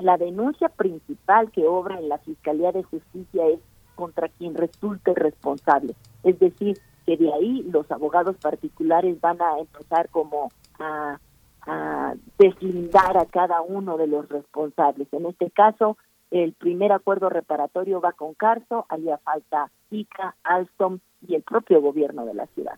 la 0.00 0.16
denuncia 0.16 0.68
principal 0.68 1.50
que 1.50 1.66
obra 1.66 1.98
en 1.98 2.08
la 2.08 2.18
Fiscalía 2.18 2.72
de 2.72 2.82
Justicia 2.82 3.46
es 3.48 3.60
contra 3.94 4.28
quien 4.28 4.54
resulte 4.54 5.14
responsable. 5.14 5.94
Es 6.22 6.38
decir, 6.38 6.78
que 7.06 7.16
de 7.16 7.32
ahí 7.32 7.62
los 7.70 7.90
abogados 7.90 8.36
particulares 8.36 9.20
van 9.20 9.40
a 9.42 9.58
empezar 9.58 10.08
como 10.10 10.50
a 10.78 11.18
a 11.70 12.14
deslindar 12.36 13.16
a 13.16 13.26
cada 13.26 13.60
uno 13.60 13.96
de 13.96 14.08
los 14.08 14.28
responsables. 14.28 15.06
En 15.12 15.26
este 15.26 15.50
caso, 15.50 15.96
el 16.32 16.52
primer 16.52 16.90
acuerdo 16.90 17.28
reparatorio 17.28 18.00
va 18.00 18.12
con 18.12 18.34
Carso, 18.34 18.86
haría 18.88 19.18
falta 19.18 19.70
ICA, 19.90 20.34
Alstom 20.42 20.98
y 21.26 21.36
el 21.36 21.42
propio 21.42 21.80
gobierno 21.80 22.26
de 22.26 22.34
la 22.34 22.46
ciudad. 22.46 22.76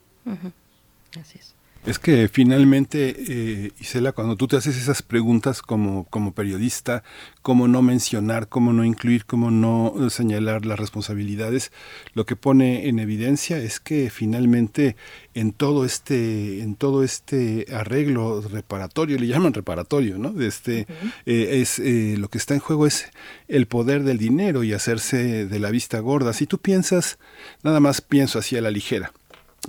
Así 1.18 1.38
es. 1.38 1.56
Es 1.84 1.98
que 1.98 2.28
finalmente, 2.28 3.16
eh, 3.28 3.72
Isela, 3.80 4.12
cuando 4.12 4.36
tú 4.36 4.46
te 4.46 4.56
haces 4.56 4.76
esas 4.76 5.02
preguntas 5.02 5.62
como, 5.62 6.04
como 6.04 6.32
periodista, 6.32 7.02
cómo 7.42 7.66
no 7.66 7.82
mencionar, 7.82 8.48
cómo 8.48 8.72
no 8.72 8.84
incluir, 8.84 9.26
cómo 9.26 9.50
no 9.50 9.92
señalar 10.08 10.64
las 10.64 10.78
responsabilidades, 10.78 11.72
lo 12.14 12.24
que 12.24 12.36
pone 12.36 12.88
en 12.88 13.00
evidencia 13.00 13.58
es 13.58 13.80
que 13.80 14.10
finalmente 14.10 14.94
en 15.34 15.50
todo 15.50 15.84
este, 15.84 16.60
en 16.60 16.76
todo 16.76 17.02
este 17.02 17.66
arreglo 17.74 18.42
reparatorio, 18.42 19.18
le 19.18 19.26
llaman 19.26 19.52
reparatorio, 19.52 20.18
¿no? 20.18 20.40
Este, 20.40 20.86
eh, 21.26 21.60
es, 21.62 21.80
eh, 21.80 22.14
lo 22.16 22.28
que 22.28 22.38
está 22.38 22.54
en 22.54 22.60
juego 22.60 22.86
es 22.86 23.10
el 23.48 23.66
poder 23.66 24.04
del 24.04 24.18
dinero 24.18 24.62
y 24.62 24.72
hacerse 24.72 25.46
de 25.46 25.58
la 25.58 25.70
vista 25.70 25.98
gorda. 25.98 26.32
Si 26.32 26.46
tú 26.46 26.58
piensas, 26.58 27.18
nada 27.64 27.80
más 27.80 28.00
pienso 28.02 28.38
así 28.38 28.56
a 28.56 28.60
la 28.60 28.70
ligera 28.70 29.12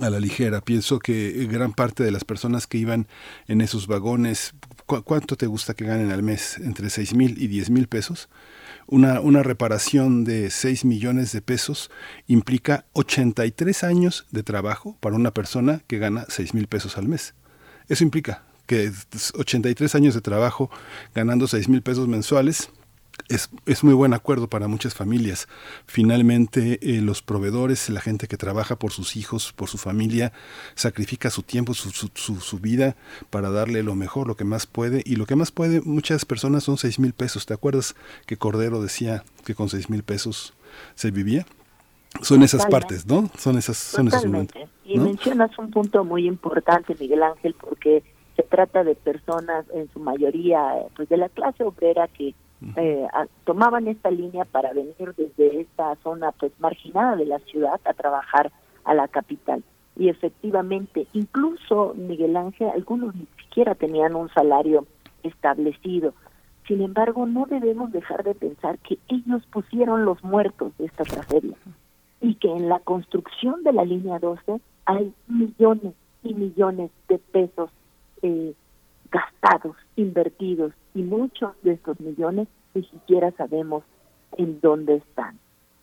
a 0.00 0.10
la 0.10 0.20
ligera. 0.20 0.60
Pienso 0.60 0.98
que 0.98 1.46
gran 1.50 1.72
parte 1.72 2.02
de 2.02 2.10
las 2.10 2.24
personas 2.24 2.66
que 2.66 2.78
iban 2.78 3.06
en 3.46 3.60
esos 3.60 3.86
vagones, 3.86 4.54
¿cuánto 4.86 5.36
te 5.36 5.46
gusta 5.46 5.74
que 5.74 5.84
ganen 5.84 6.10
al 6.10 6.22
mes? 6.22 6.58
¿Entre 6.58 6.90
6 6.90 7.14
mil 7.14 7.40
y 7.40 7.46
10 7.46 7.70
mil 7.70 7.86
pesos? 7.86 8.28
Una, 8.86 9.20
una 9.20 9.42
reparación 9.42 10.24
de 10.24 10.50
6 10.50 10.84
millones 10.84 11.32
de 11.32 11.40
pesos 11.40 11.90
implica 12.26 12.84
83 12.92 13.84
años 13.84 14.26
de 14.30 14.42
trabajo 14.42 14.96
para 15.00 15.16
una 15.16 15.32
persona 15.32 15.82
que 15.86 15.98
gana 15.98 16.26
6 16.28 16.54
mil 16.54 16.66
pesos 16.66 16.98
al 16.98 17.08
mes. 17.08 17.34
Eso 17.88 18.04
implica 18.04 18.42
que 18.66 18.90
83 19.34 19.94
años 19.94 20.14
de 20.14 20.20
trabajo 20.20 20.70
ganando 21.14 21.46
6 21.46 21.68
mil 21.68 21.82
pesos 21.82 22.08
mensuales 22.08 22.70
es, 23.28 23.50
es, 23.66 23.82
muy 23.82 23.94
buen 23.94 24.12
acuerdo 24.12 24.48
para 24.48 24.68
muchas 24.68 24.94
familias. 24.94 25.48
Finalmente, 25.86 26.78
eh, 26.82 27.00
los 27.00 27.22
proveedores, 27.22 27.88
la 27.88 28.00
gente 28.00 28.26
que 28.26 28.36
trabaja 28.36 28.76
por 28.76 28.92
sus 28.92 29.16
hijos, 29.16 29.52
por 29.52 29.68
su 29.68 29.78
familia, 29.78 30.32
sacrifica 30.74 31.30
su 31.30 31.42
tiempo, 31.42 31.74
su, 31.74 31.90
su, 31.90 32.40
su, 32.40 32.58
vida 32.58 32.96
para 33.30 33.50
darle 33.50 33.82
lo 33.82 33.94
mejor, 33.94 34.26
lo 34.26 34.36
que 34.36 34.44
más 34.44 34.66
puede. 34.66 35.02
Y 35.06 35.16
lo 35.16 35.26
que 35.26 35.36
más 35.36 35.50
puede, 35.50 35.80
muchas 35.80 36.24
personas 36.24 36.64
son 36.64 36.76
seis 36.76 36.98
mil 36.98 37.12
pesos. 37.12 37.46
¿Te 37.46 37.54
acuerdas 37.54 37.94
que 38.26 38.36
Cordero 38.36 38.82
decía 38.82 39.24
que 39.44 39.54
con 39.54 39.68
seis 39.68 39.88
mil 39.88 40.02
pesos 40.02 40.54
se 40.94 41.10
vivía? 41.10 41.46
Son 42.20 42.42
esas 42.42 42.66
partes, 42.66 43.06
¿no? 43.06 43.30
Son 43.36 43.58
esas, 43.58 43.76
son 43.76 44.08
esos 44.08 44.24
momentos. 44.26 44.62
Y 44.84 44.98
mencionas 45.00 45.58
un 45.58 45.70
punto 45.70 46.04
muy 46.04 46.26
importante, 46.26 46.94
Miguel 46.98 47.22
Ángel, 47.22 47.56
porque 47.58 48.04
se 48.36 48.42
trata 48.42 48.84
de 48.84 48.94
personas, 48.94 49.64
en 49.72 49.90
su 49.92 49.98
mayoría, 49.98 50.60
pues 50.94 51.08
de 51.08 51.16
la 51.16 51.28
clase 51.28 51.64
obrera 51.64 52.08
que 52.08 52.34
eh, 52.76 53.06
tomaban 53.44 53.88
esta 53.88 54.10
línea 54.10 54.44
para 54.44 54.72
venir 54.72 55.14
desde 55.16 55.60
esta 55.60 55.96
zona 55.96 56.32
pues 56.32 56.52
marginada 56.58 57.16
de 57.16 57.26
la 57.26 57.38
ciudad 57.40 57.80
a 57.84 57.94
trabajar 57.94 58.52
a 58.84 58.94
la 58.94 59.08
capital. 59.08 59.62
Y 59.96 60.08
efectivamente, 60.08 61.06
incluso 61.12 61.94
Miguel 61.96 62.36
Ángel, 62.36 62.68
algunos 62.74 63.14
ni 63.14 63.26
siquiera 63.42 63.74
tenían 63.74 64.16
un 64.16 64.28
salario 64.30 64.86
establecido. 65.22 66.14
Sin 66.66 66.80
embargo, 66.80 67.26
no 67.26 67.46
debemos 67.46 67.92
dejar 67.92 68.24
de 68.24 68.34
pensar 68.34 68.78
que 68.78 68.98
ellos 69.08 69.44
pusieron 69.52 70.04
los 70.04 70.22
muertos 70.24 70.76
de 70.78 70.86
esta 70.86 71.04
tragedia 71.04 71.56
y 72.20 72.34
que 72.36 72.48
en 72.48 72.68
la 72.68 72.80
construcción 72.80 73.62
de 73.62 73.72
la 73.72 73.84
línea 73.84 74.18
12 74.18 74.60
hay 74.86 75.12
millones 75.28 75.94
y 76.22 76.34
millones 76.34 76.90
de 77.08 77.18
pesos 77.18 77.70
eh, 78.22 78.54
gastados, 79.14 79.76
invertidos, 79.94 80.72
y 80.92 81.02
muchos 81.02 81.52
de 81.62 81.72
estos 81.72 81.98
millones 82.00 82.48
ni 82.74 82.82
siquiera 82.84 83.30
sabemos 83.32 83.84
en 84.36 84.60
dónde 84.60 84.96
están. 84.96 85.38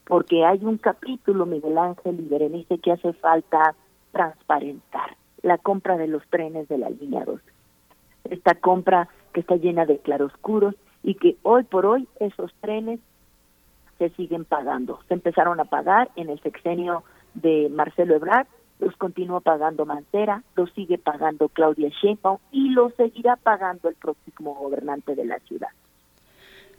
Porque 0.05 0.45
hay 0.45 0.59
un 0.65 0.77
capítulo, 0.77 1.45
Miguel 1.45 1.77
Ángel 1.77 2.19
y 2.19 2.27
Berenice, 2.27 2.79
que 2.79 2.91
hace 2.91 3.13
falta 3.13 3.75
transparentar, 4.11 5.15
la 5.41 5.57
compra 5.57 5.95
de 5.95 6.07
los 6.07 6.27
trenes 6.27 6.67
de 6.67 6.77
la 6.77 6.89
línea 6.89 7.23
2. 7.23 7.39
Esta 8.29 8.55
compra 8.55 9.07
que 9.33 9.39
está 9.39 9.55
llena 9.55 9.85
de 9.85 9.99
claroscuros 9.99 10.75
y 11.01 11.15
que 11.15 11.37
hoy 11.43 11.63
por 11.63 11.85
hoy 11.85 12.07
esos 12.19 12.53
trenes 12.59 12.99
se 13.97 14.09
siguen 14.11 14.43
pagando. 14.43 14.99
Se 15.07 15.13
empezaron 15.13 15.59
a 15.61 15.65
pagar 15.65 16.11
en 16.17 16.29
el 16.29 16.41
sexenio 16.41 17.03
de 17.33 17.69
Marcelo 17.69 18.15
Ebrard 18.15 18.47
los 18.81 18.97
continúa 18.97 19.39
pagando 19.39 19.85
Mancera, 19.85 20.43
los 20.55 20.71
sigue 20.71 20.97
pagando 20.97 21.49
Claudia 21.49 21.89
Sheinbaum 21.89 22.39
y 22.51 22.69
los 22.69 22.93
seguirá 22.95 23.35
pagando 23.35 23.87
el 23.87 23.95
próximo 23.95 24.55
gobernante 24.55 25.15
de 25.15 25.23
la 25.23 25.39
ciudad. 25.39 25.69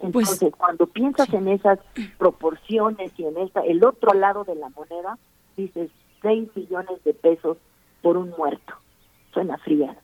Pues 0.00 0.28
Entonces, 0.28 0.52
cuando 0.56 0.88
piensas 0.88 1.32
en 1.32 1.46
esas 1.46 1.78
proporciones 2.18 3.12
y 3.16 3.24
en 3.24 3.38
esa, 3.38 3.60
el 3.60 3.84
otro 3.84 4.14
lado 4.14 4.42
de 4.42 4.56
la 4.56 4.68
moneda, 4.70 5.16
dices 5.56 5.90
6 6.22 6.48
millones 6.56 7.04
de 7.04 7.14
pesos 7.14 7.56
por 8.02 8.16
un 8.16 8.30
muerto. 8.36 8.74
Suena 9.32 9.56
fría. 9.58 9.96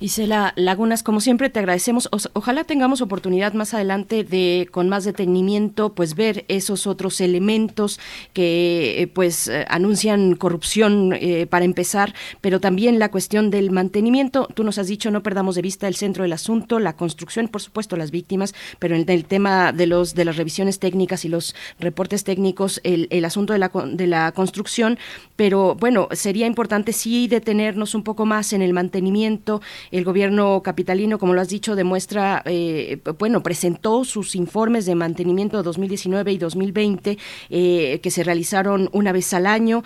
Isela 0.00 0.52
Lagunas, 0.56 1.02
como 1.02 1.20
siempre 1.20 1.48
te 1.48 1.58
agradecemos. 1.58 2.08
ojalá 2.34 2.64
tengamos 2.64 3.00
oportunidad 3.00 3.54
más 3.54 3.72
adelante 3.72 4.24
de, 4.24 4.68
con 4.70 4.88
más 4.88 5.04
detenimiento, 5.04 5.94
pues 5.94 6.14
ver 6.14 6.44
esos 6.48 6.86
otros 6.86 7.20
elementos 7.20 7.98
que 8.32 9.02
eh, 9.02 9.06
pues 9.06 9.48
eh, 9.48 9.64
anuncian 9.68 10.36
corrupción 10.36 11.14
eh, 11.14 11.46
para 11.46 11.64
empezar, 11.64 12.14
pero 12.40 12.60
también 12.60 12.98
la 12.98 13.10
cuestión 13.10 13.50
del 13.50 13.70
mantenimiento. 13.70 14.48
Tú 14.54 14.64
nos 14.64 14.78
has 14.78 14.88
dicho 14.88 15.10
no 15.10 15.22
perdamos 15.22 15.54
de 15.54 15.62
vista 15.62 15.88
el 15.88 15.96
centro 15.96 16.24
del 16.24 16.34
asunto, 16.34 16.78
la 16.78 16.96
construcción, 16.96 17.48
por 17.48 17.62
supuesto, 17.62 17.96
las 17.96 18.10
víctimas, 18.10 18.54
pero 18.78 18.94
en 18.96 19.08
el 19.08 19.24
tema 19.24 19.72
de 19.72 19.86
los 19.86 20.14
de 20.14 20.24
las 20.24 20.36
revisiones 20.36 20.78
técnicas 20.78 21.24
y 21.24 21.28
los 21.28 21.54
reportes 21.80 22.24
técnicos, 22.24 22.80
el, 22.84 23.08
el 23.10 23.24
asunto 23.24 23.54
de 23.54 23.58
la 23.58 23.70
de 23.86 24.06
la 24.06 24.32
construcción. 24.32 24.98
Pero 25.36 25.74
bueno, 25.74 26.08
sería 26.12 26.46
importante 26.46 26.92
sí 26.92 27.28
detenernos 27.28 27.94
un 27.94 28.02
poco 28.02 28.26
más 28.26 28.52
en 28.52 28.62
el 28.62 28.72
mantenimiento 28.72 29.62
el 29.90 30.04
gobierno 30.04 30.62
capitalino, 30.62 31.18
como 31.18 31.34
lo 31.34 31.40
has 31.40 31.48
dicho, 31.48 31.76
demuestra, 31.76 32.42
eh, 32.44 32.98
bueno, 33.18 33.42
presentó 33.42 34.04
sus 34.04 34.34
informes 34.34 34.86
de 34.86 34.94
mantenimiento 34.94 35.56
de 35.56 35.62
2019 35.62 36.32
y 36.32 36.38
2020 36.38 37.18
eh, 37.50 38.00
que 38.02 38.10
se 38.10 38.24
realizaron 38.24 38.88
una 38.92 39.12
vez 39.12 39.32
al 39.34 39.46
año. 39.46 39.82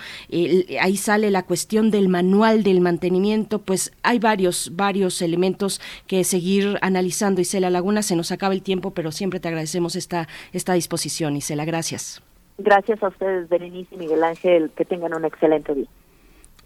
ahí 0.81 0.97
sale 0.97 1.31
la 1.31 1.43
cuestión 1.43 1.91
del 1.91 2.09
manual 2.09 2.63
del 2.63 2.81
mantenimiento, 2.81 3.59
pues 3.59 3.91
hay 4.03 4.19
varios, 4.19 4.75
varios 4.75 5.21
elementos 5.21 5.81
que 6.07 6.23
seguir 6.23 6.77
analizando. 6.81 7.41
Isela 7.41 7.69
Laguna, 7.69 8.01
se 8.03 8.15
nos 8.15 8.31
acaba 8.31 8.53
el 8.53 8.61
tiempo, 8.61 8.91
pero 8.91 9.11
siempre 9.11 9.39
te 9.39 9.47
agradecemos 9.47 9.95
esta, 9.95 10.27
esta 10.53 10.73
disposición. 10.73 11.35
Isela, 11.35 11.65
gracias. 11.65 12.21
Gracias 12.57 13.01
a 13.01 13.07
ustedes, 13.07 13.49
Berenice 13.49 13.95
y 13.95 13.97
Miguel 13.97 14.23
Ángel. 14.23 14.71
Que 14.75 14.85
tengan 14.85 15.13
un 15.13 15.25
excelente 15.25 15.73
día. 15.73 15.87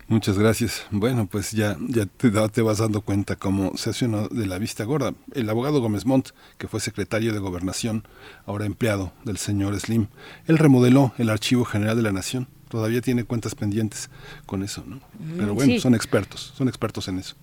Muchas 0.08 0.38
gracias. 0.38 0.86
Bueno, 0.92 1.26
pues 1.26 1.52
ya, 1.52 1.78
ya 1.88 2.06
te, 2.06 2.30
te, 2.30 2.62
vas 2.62 2.78
dando 2.78 3.02
cuenta 3.02 3.36
cómo 3.38 3.76
se 3.76 3.90
hace 3.90 4.06
uno 4.06 4.28
de 4.28 4.46
la 4.46 4.60
vista 4.60 4.84
gorda. 4.84 5.16
El 5.34 5.50
abogado 5.50 5.82
Gómez 5.82 6.06
Montt, 6.06 6.30
que 6.60 6.68
fue 6.68 6.80
secretario 6.80 7.34
de 7.34 7.40
Gobernación, 7.40 8.08
ahora 8.46 8.66
empleado 8.68 9.14
del 9.24 9.38
señor 9.38 9.80
Slim, 9.80 10.08
él 10.46 10.60
remodeló 10.60 11.14
el 11.18 11.32
Archivo 11.32 11.66
General 11.66 11.96
de 11.96 12.04
la 12.04 12.12
Nación. 12.12 12.48
Todavía 12.70 13.02
tiene 13.02 13.24
cuentas 13.24 13.56
pendientes 13.56 14.12
con 14.46 14.62
eso, 14.62 14.84
¿no? 14.86 14.98
Mm, 14.98 15.38
Pero 15.38 15.56
bueno, 15.56 15.80
son 15.80 15.96
expertos, 15.96 16.54
son 16.56 16.68
expertos 16.68 17.08
en 17.08 17.18
eso. 17.18 17.36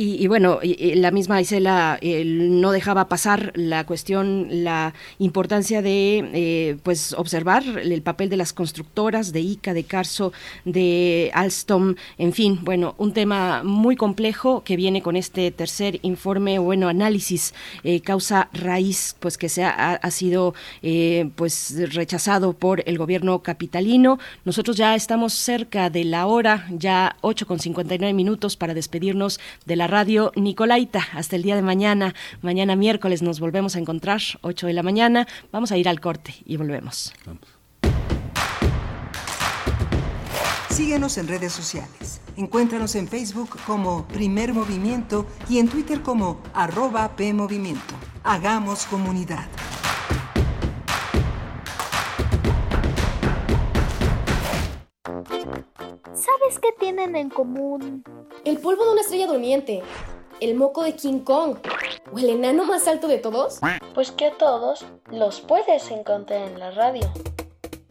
Y, 0.00 0.28
bueno, 0.28 0.60
la 0.62 1.10
misma 1.10 1.40
Isela 1.40 1.98
no 2.00 2.70
dejaba 2.70 3.08
pasar 3.08 3.50
la 3.56 3.84
cuestión, 3.84 4.46
la 4.48 4.94
importancia 5.18 5.82
de 5.82 6.30
eh, 6.34 6.76
pues 6.84 7.14
observar 7.14 7.64
el 7.64 8.00
papel 8.02 8.28
de 8.28 8.36
las 8.36 8.52
constructoras, 8.52 9.32
de 9.32 9.40
ICA, 9.40 9.74
de 9.74 9.82
Carso, 9.82 10.32
de 10.64 11.32
Alstom, 11.34 11.96
en 12.16 12.32
fin, 12.32 12.60
bueno, 12.62 12.94
un 12.96 13.12
tema 13.12 13.64
muy 13.64 13.96
complejo 13.96 14.62
que 14.62 14.76
viene 14.76 15.02
con 15.02 15.16
este 15.16 15.50
tercer 15.50 15.98
informe, 16.02 16.60
bueno, 16.60 16.86
análisis, 16.88 17.52
eh, 17.82 18.00
causa 18.00 18.50
raíz, 18.52 19.16
pues 19.18 19.36
que 19.36 19.48
se 19.48 19.64
ha, 19.64 19.94
ha 19.94 20.10
sido 20.12 20.54
eh, 20.80 21.28
pues 21.34 21.74
rechazado 21.92 22.52
por 22.52 22.84
el 22.86 22.98
gobierno 22.98 23.40
capitalino. 23.42 24.20
Nosotros 24.44 24.76
ya 24.76 24.94
estamos 24.94 25.32
cerca 25.32 25.90
de 25.90 26.04
la 26.04 26.26
hora, 26.26 26.68
ya 26.70 27.16
8 27.22 27.48
con 27.48 27.58
59 27.58 28.14
minutos 28.14 28.56
para 28.56 28.74
despedirnos 28.74 29.40
de 29.66 29.74
la 29.74 29.87
radio 29.88 30.30
Nicolaita. 30.36 31.04
Hasta 31.14 31.34
el 31.34 31.42
día 31.42 31.56
de 31.56 31.62
mañana, 31.62 32.14
mañana 32.42 32.76
miércoles 32.76 33.22
nos 33.22 33.40
volvemos 33.40 33.74
a 33.74 33.80
encontrar, 33.80 34.20
8 34.42 34.68
de 34.68 34.72
la 34.72 34.84
mañana. 34.84 35.26
Vamos 35.50 35.72
a 35.72 35.76
ir 35.76 35.88
al 35.88 36.00
corte 36.00 36.34
y 36.44 36.56
volvemos. 36.56 37.12
Síguenos 40.70 41.18
en 41.18 41.26
redes 41.26 41.52
sociales. 41.52 42.20
Encuéntranos 42.36 42.94
en 42.94 43.08
Facebook 43.08 43.58
como 43.66 44.06
Primer 44.06 44.54
Movimiento 44.54 45.26
y 45.48 45.58
en 45.58 45.68
Twitter 45.68 46.02
como 46.02 46.40
arroba 46.54 47.16
PMovimiento. 47.16 47.94
Hagamos 48.22 48.86
comunidad. 48.86 49.48
¿Sabes 56.14 56.58
qué 56.60 56.68
tienen 56.78 57.16
en 57.16 57.28
común? 57.28 58.04
El 58.48 58.60
polvo 58.60 58.86
de 58.86 58.92
una 58.92 59.02
estrella 59.02 59.26
durmiente, 59.26 59.82
el 60.40 60.54
moco 60.54 60.82
de 60.82 60.96
King 60.96 61.18
Kong 61.18 61.58
o 62.10 62.18
el 62.18 62.30
enano 62.30 62.64
más 62.64 62.88
alto 62.88 63.06
de 63.06 63.18
todos. 63.18 63.60
Pues 63.92 64.10
que 64.10 64.28
a 64.28 64.38
todos 64.38 64.86
los 65.10 65.42
puedes 65.42 65.90
encontrar 65.90 66.48
en 66.48 66.58
la 66.58 66.70
radio. 66.70 67.12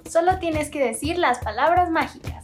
Solo 0.10 0.40
tienes 0.40 0.72
que 0.72 0.84
decir 0.84 1.20
las 1.20 1.38
palabras 1.38 1.92
mágicas. 1.92 2.44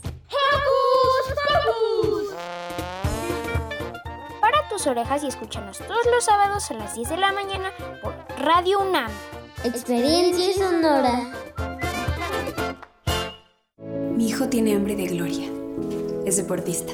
Para 4.40 4.70
tus 4.70 4.86
orejas 4.86 5.24
y 5.24 5.28
escúchanos 5.30 5.80
todos 5.80 6.06
los 6.14 6.24
sábados 6.24 6.70
a 6.70 6.76
las 6.76 6.94
10 6.94 7.10
de 7.10 7.18
la 7.18 7.32
mañana 7.32 7.72
por 8.04 8.14
Radio 8.38 8.82
UNAM. 8.82 9.10
Experiencia 9.64 10.54
sonora. 10.54 11.32
Mi 13.80 14.28
hijo 14.28 14.48
tiene 14.50 14.76
hambre 14.76 14.96
de 14.96 15.08
gloria. 15.08 15.50
Es 16.28 16.38
deportista. 16.38 16.94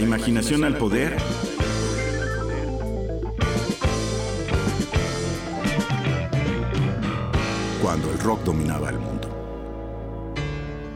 Imaginación 0.00 0.64
al 0.64 0.76
poder. 0.76 1.16
Cuando 7.82 8.10
el 8.12 8.18
rock 8.18 8.44
dominaba 8.44 8.90
el 8.90 8.98
mundo. 8.98 9.28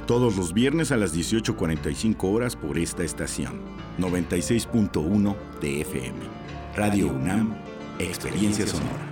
Todos 0.07 0.37
los 0.37 0.53
viernes 0.53 0.93
a 0.93 0.97
las 0.97 1.16
18.45 1.16 2.16
horas 2.24 2.57
por 2.57 2.79
esta 2.79 3.03
estación. 3.03 3.61
96.1 3.99 5.37
de 5.61 5.81
FM. 5.83 6.19
Radio 6.77 7.09
UNAM, 7.09 7.55
Experiencia 7.99 8.66
Sonora. 8.66 9.11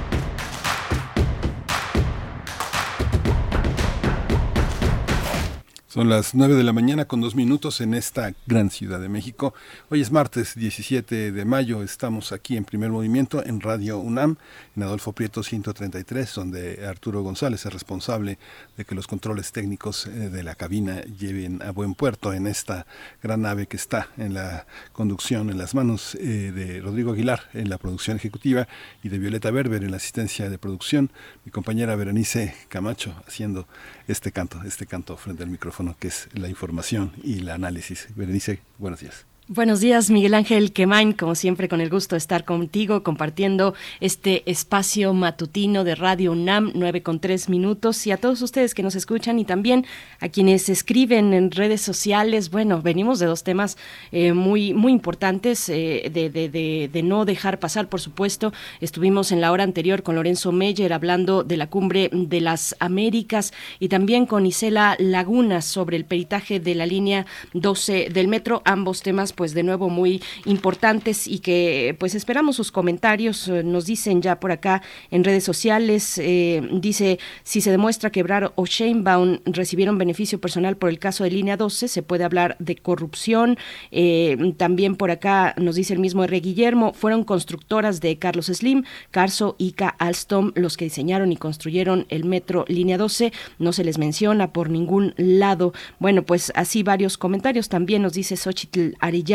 Son 5.91 6.07
las 6.07 6.35
9 6.35 6.55
de 6.55 6.63
la 6.63 6.71
mañana 6.71 7.03
con 7.03 7.19
dos 7.19 7.35
minutos 7.35 7.81
en 7.81 7.93
esta 7.93 8.33
gran 8.47 8.69
ciudad 8.69 9.01
de 9.01 9.09
México. 9.09 9.53
Hoy 9.89 9.99
es 9.99 10.09
martes 10.09 10.55
17 10.55 11.33
de 11.33 11.43
mayo. 11.43 11.83
Estamos 11.83 12.31
aquí 12.31 12.55
en 12.55 12.63
primer 12.63 12.91
movimiento 12.91 13.45
en 13.45 13.59
Radio 13.59 13.99
UNAM, 13.99 14.37
en 14.77 14.83
Adolfo 14.83 15.11
Prieto 15.11 15.43
133, 15.43 16.33
donde 16.33 16.87
Arturo 16.87 17.23
González 17.23 17.65
es 17.65 17.73
responsable 17.73 18.39
de 18.77 18.85
que 18.85 18.95
los 18.95 19.05
controles 19.05 19.51
técnicos 19.51 20.07
eh, 20.07 20.11
de 20.29 20.43
la 20.43 20.55
cabina 20.55 21.01
lleven 21.01 21.61
a 21.61 21.71
buen 21.71 21.93
puerto 21.93 22.31
en 22.31 22.47
esta 22.47 22.87
gran 23.21 23.41
nave 23.41 23.67
que 23.67 23.75
está 23.75 24.07
en 24.15 24.33
la 24.33 24.65
conducción, 24.93 25.49
en 25.49 25.57
las 25.57 25.75
manos 25.75 26.15
eh, 26.15 26.53
de 26.55 26.79
Rodrigo 26.79 27.11
Aguilar 27.11 27.49
en 27.51 27.69
la 27.69 27.77
producción 27.77 28.15
ejecutiva 28.15 28.65
y 29.03 29.09
de 29.09 29.19
Violeta 29.19 29.51
Berber 29.51 29.83
en 29.83 29.91
la 29.91 29.97
asistencia 29.97 30.49
de 30.49 30.57
producción. 30.57 31.11
Mi 31.43 31.51
compañera 31.51 31.97
Berenice 31.97 32.55
Camacho 32.69 33.13
haciendo 33.27 33.67
este 34.11 34.31
canto, 34.31 34.61
este 34.63 34.85
canto 34.85 35.15
frente 35.17 35.43
al 35.43 35.49
micrófono 35.49 35.95
que 35.97 36.09
es 36.09 36.27
la 36.33 36.49
información 36.49 37.13
y 37.23 37.39
el 37.39 37.49
análisis. 37.49 38.07
Berenice, 38.15 38.61
buenos 38.77 38.99
días. 38.99 39.30
Buenos 39.53 39.81
días, 39.81 40.09
Miguel 40.09 40.33
Ángel 40.33 40.71
Quemain, 40.71 41.11
como 41.11 41.35
siempre 41.35 41.67
con 41.67 41.81
el 41.81 41.89
gusto 41.89 42.15
de 42.15 42.19
estar 42.19 42.45
contigo 42.45 43.03
compartiendo 43.03 43.73
este 43.99 44.49
espacio 44.49 45.13
matutino 45.13 45.83
de 45.83 45.95
Radio 45.95 46.31
UNAM, 46.31 46.71
9 46.73 47.03
con 47.03 47.19
3 47.19 47.49
minutos, 47.49 48.07
y 48.07 48.11
a 48.11 48.17
todos 48.17 48.41
ustedes 48.41 48.73
que 48.73 48.81
nos 48.81 48.95
escuchan 48.95 49.39
y 49.39 49.43
también 49.43 49.85
a 50.21 50.29
quienes 50.29 50.69
escriben 50.69 51.33
en 51.33 51.51
redes 51.51 51.81
sociales. 51.81 52.49
Bueno, 52.49 52.81
venimos 52.81 53.19
de 53.19 53.25
dos 53.25 53.43
temas 53.43 53.77
eh, 54.13 54.31
muy, 54.31 54.73
muy 54.73 54.93
importantes 54.93 55.67
eh, 55.67 56.09
de, 56.13 56.29
de, 56.29 56.47
de, 56.47 56.89
de, 56.89 57.03
no 57.03 57.25
dejar 57.25 57.59
pasar, 57.59 57.89
por 57.89 57.99
supuesto. 57.99 58.53
Estuvimos 58.79 59.33
en 59.33 59.41
la 59.41 59.51
hora 59.51 59.65
anterior 59.65 60.01
con 60.01 60.15
Lorenzo 60.15 60.53
Meyer 60.53 60.93
hablando 60.93 61.43
de 61.43 61.57
la 61.57 61.67
cumbre 61.67 62.09
de 62.13 62.39
las 62.39 62.73
Américas 62.79 63.51
y 63.81 63.89
también 63.89 64.27
con 64.27 64.45
Isela 64.45 64.95
Lagunas 64.97 65.65
sobre 65.65 65.97
el 65.97 66.05
peritaje 66.05 66.61
de 66.61 66.73
la 66.73 66.85
línea 66.85 67.25
12 67.51 68.07
del 68.13 68.29
metro, 68.29 68.61
ambos 68.63 69.01
temas 69.01 69.33
pues 69.41 69.55
de 69.55 69.63
nuevo 69.63 69.89
muy 69.89 70.21
importantes 70.45 71.25
y 71.25 71.39
que 71.39 71.95
pues 71.97 72.13
esperamos 72.13 72.57
sus 72.57 72.71
comentarios. 72.71 73.47
Eh, 73.47 73.63
nos 73.63 73.87
dicen 73.87 74.21
ya 74.21 74.39
por 74.39 74.51
acá 74.51 74.83
en 75.09 75.23
redes 75.23 75.43
sociales, 75.43 76.19
eh, 76.19 76.61
dice, 76.73 77.17
si 77.41 77.59
se 77.59 77.71
demuestra 77.71 78.11
que 78.11 78.19
Ebrard 78.19 78.51
o 78.53 78.67
Sheinbaum 78.67 79.39
recibieron 79.45 79.97
beneficio 79.97 80.39
personal 80.39 80.77
por 80.77 80.91
el 80.91 80.99
caso 80.99 81.23
de 81.23 81.31
línea 81.31 81.57
12, 81.57 81.87
se 81.87 82.03
puede 82.03 82.23
hablar 82.23 82.55
de 82.59 82.75
corrupción. 82.75 83.57
Eh, 83.89 84.53
también 84.57 84.95
por 84.95 85.09
acá 85.09 85.55
nos 85.57 85.73
dice 85.73 85.93
el 85.93 85.99
mismo 85.99 86.23
R. 86.23 86.39
Guillermo, 86.39 86.93
fueron 86.93 87.23
constructoras 87.23 87.99
de 87.99 88.19
Carlos 88.19 88.45
Slim, 88.45 88.83
Carso, 89.09 89.55
Ica, 89.57 89.89
Alstom, 89.97 90.51
los 90.53 90.77
que 90.77 90.85
diseñaron 90.85 91.31
y 91.31 91.37
construyeron 91.37 92.05
el 92.09 92.25
metro 92.25 92.63
línea 92.67 92.99
12, 92.99 93.33
no 93.57 93.73
se 93.73 93.83
les 93.83 93.97
menciona 93.97 94.53
por 94.53 94.69
ningún 94.69 95.15
lado. 95.17 95.73
Bueno, 95.97 96.21
pues 96.21 96.51
así 96.53 96.83
varios 96.83 97.17
comentarios. 97.17 97.69
También 97.69 98.03
nos 98.03 98.13
dice 98.13 98.37
Xochitl 98.37 98.93
Arellano 98.99 99.30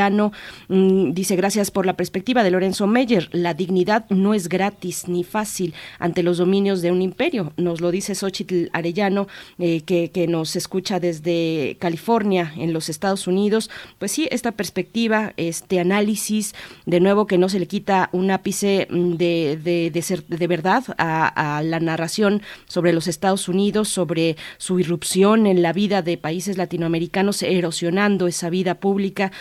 Mm, 0.69 1.13
dice, 1.13 1.37
gracias 1.37 1.71
por 1.71 1.87
la 1.87 1.97
perspectiva 1.97 2.43
de 2.43 2.51
Lorenzo 2.51 2.87
Meyer. 2.87 3.29
La 3.33 3.55
dignidad 3.55 4.05
no 4.11 4.35
es 4.35 4.49
gratis 4.49 5.09
ni 5.09 5.25
fácil 5.25 5.75
ante 5.99 6.23
los 6.23 6.39
dominios 6.39 6.83
de 6.83 6.91
un 6.91 7.03
imperio. 7.03 7.53
Nos 7.57 7.81
lo 7.81 7.91
dice 7.91 8.15
Xochitl 8.15 8.69
Arellano, 8.73 9.27
eh, 9.59 9.83
que, 9.83 10.27
nos 10.27 10.57
escucha 10.57 10.99
desde 10.99 11.77
California, 11.79 12.53
en 12.57 12.73
los 12.73 12.89
Estados 12.89 13.27
Unidos. 13.27 13.71
Pues 13.99 14.11
sí, 14.13 14.29
esta 14.31 14.53
perspectiva, 14.53 15.33
este 15.37 15.79
análisis, 15.79 16.55
de 16.85 17.01
nuevo 17.01 17.27
que 17.27 17.39
no 17.39 17.49
se 17.49 17.61
le 17.61 17.67
quita 17.67 18.11
un 18.13 18.31
ápice 18.31 18.89
mm, 18.91 19.13
de, 19.15 19.91
de, 19.93 20.47
verdad 20.47 20.85
a, 20.99 21.63
la 21.65 21.81
narración 21.81 22.43
sobre 22.67 22.93
los 22.93 23.07
Estados 23.07 23.49
Unidos, 23.49 23.89
sobre 23.89 24.37
su 24.59 24.81
irrupción 24.81 25.47
en 25.47 25.63
la 25.63 25.73
vida 25.73 26.03
de 26.03 26.19
países 26.19 26.59
latinoamericanos, 26.59 27.43
erosionando 27.43 28.27
esa 28.27 28.51
vida 28.51 28.75
pública. 28.75 29.33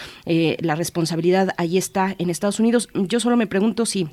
La 0.59 0.75
responsabilidad 0.75 1.49
ahí 1.57 1.77
está 1.77 2.15
en 2.17 2.29
Estados 2.29 2.59
Unidos. 2.59 2.89
Yo 2.93 3.19
solo 3.19 3.37
me 3.37 3.47
pregunto 3.47 3.85
si 3.85 4.09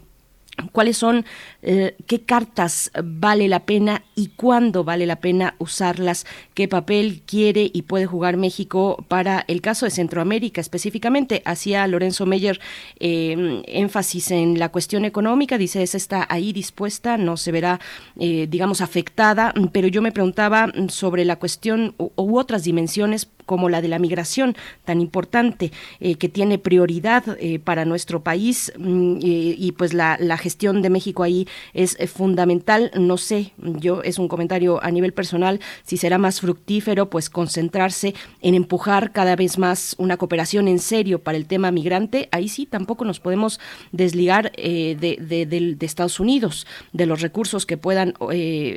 cuáles 0.72 0.98
son, 0.98 1.24
eh, 1.62 1.96
qué 2.06 2.22
cartas 2.22 2.90
vale 3.02 3.48
la 3.48 3.60
pena 3.60 4.02
y 4.14 4.28
cuándo 4.28 4.84
vale 4.84 5.06
la 5.06 5.16
pena 5.16 5.54
usarlas, 5.58 6.26
qué 6.54 6.68
papel 6.68 7.22
quiere 7.26 7.70
y 7.72 7.82
puede 7.82 8.06
jugar 8.06 8.36
México 8.36 9.04
para 9.08 9.44
el 9.48 9.60
caso 9.60 9.86
de 9.86 9.90
Centroamérica 9.90 10.60
específicamente. 10.60 11.42
Hacía 11.44 11.86
Lorenzo 11.86 12.26
Meyer 12.26 12.60
eh, 13.00 13.62
énfasis 13.66 14.30
en 14.30 14.58
la 14.58 14.68
cuestión 14.68 15.04
económica, 15.04 15.58
dice, 15.58 15.82
esa 15.82 15.96
está 15.96 16.26
ahí 16.28 16.52
dispuesta, 16.52 17.16
no 17.16 17.36
se 17.36 17.52
verá, 17.52 17.80
eh, 18.18 18.46
digamos, 18.48 18.80
afectada, 18.80 19.54
pero 19.72 19.88
yo 19.88 20.02
me 20.02 20.12
preguntaba 20.12 20.70
sobre 20.88 21.24
la 21.24 21.36
cuestión 21.36 21.94
u, 21.98 22.10
u 22.16 22.38
otras 22.38 22.64
dimensiones 22.64 23.28
como 23.46 23.68
la 23.68 23.80
de 23.80 23.88
la 23.88 23.98
migración 23.98 24.56
tan 24.84 25.00
importante 25.00 25.72
eh, 26.00 26.16
que 26.16 26.28
tiene 26.28 26.58
prioridad 26.58 27.36
eh, 27.38 27.58
para 27.58 27.84
nuestro 27.84 28.22
país 28.22 28.72
mm, 28.78 29.18
y, 29.20 29.72
pues 29.72 29.94
la, 29.94 30.16
la, 30.20 30.36
gestión 30.36 30.82
de 30.82 30.90
México 30.90 31.22
ahí 31.22 31.46
es 31.74 31.96
eh, 31.98 32.06
fundamental. 32.06 32.90
No 32.98 33.16
sé, 33.16 33.52
yo 33.58 34.02
es 34.02 34.18
un 34.18 34.28
comentario 34.28 34.82
a 34.82 34.90
nivel 34.90 35.12
personal, 35.12 35.60
si 35.84 35.96
será 35.96 36.18
más 36.18 36.40
fructífero 36.40 37.10
pues 37.10 37.30
concentrarse 37.30 38.14
en 38.40 38.54
empujar 38.54 39.12
cada 39.12 39.36
vez 39.36 39.58
más 39.58 39.94
una 39.98 40.16
cooperación 40.16 40.68
en 40.68 40.78
serio 40.78 41.20
para 41.20 41.38
el 41.38 41.46
tema 41.46 41.70
migrante. 41.70 42.28
Ahí 42.32 42.48
sí 42.48 42.66
tampoco 42.66 43.04
nos 43.04 43.20
podemos 43.20 43.60
desligar 43.92 44.52
de, 44.52 44.96
de, 44.98 45.46
de, 45.46 45.74
de, 45.76 45.86
Estados 45.86 46.20
Unidos, 46.20 46.66
de 46.92 47.06
los 47.06 47.20
recursos 47.20 47.66
que 47.66 47.76
puedan 47.76 48.14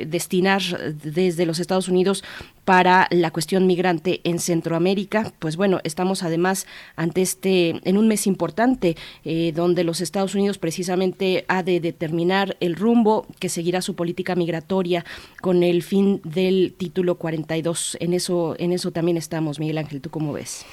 destinar 0.07 0.61
desde 1.01 1.45
los 1.45 1.59
Estados 1.59 1.87
Unidos 1.87 2.23
para 2.65 3.07
la 3.11 3.31
cuestión 3.31 3.67
migrante 3.67 4.21
en 4.23 4.39
Centroamérica. 4.39 5.31
Pues 5.39 5.55
bueno, 5.55 5.79
estamos 5.83 6.23
además 6.23 6.65
ante 6.95 7.21
este, 7.21 7.79
en 7.87 7.97
un 7.97 8.07
mes 8.07 8.27
importante, 8.27 8.97
eh, 9.23 9.53
donde 9.55 9.83
los 9.83 10.01
Estados 10.01 10.35
Unidos 10.35 10.57
precisamente 10.57 11.45
ha 11.47 11.63
de 11.63 11.79
determinar 11.79 12.57
el 12.59 12.75
rumbo 12.75 13.27
que 13.39 13.49
seguirá 13.49 13.81
su 13.81 13.95
política 13.95 14.35
migratoria 14.35 15.05
con 15.41 15.63
el 15.63 15.83
fin 15.83 16.21
del 16.23 16.73
título 16.77 17.15
42. 17.15 17.97
En 17.99 18.13
eso, 18.13 18.55
en 18.57 18.73
eso 18.73 18.91
también 18.91 19.17
estamos, 19.17 19.59
Miguel 19.59 19.77
Ángel, 19.77 20.01
¿tú 20.01 20.09
cómo 20.09 20.33
ves? 20.33 20.65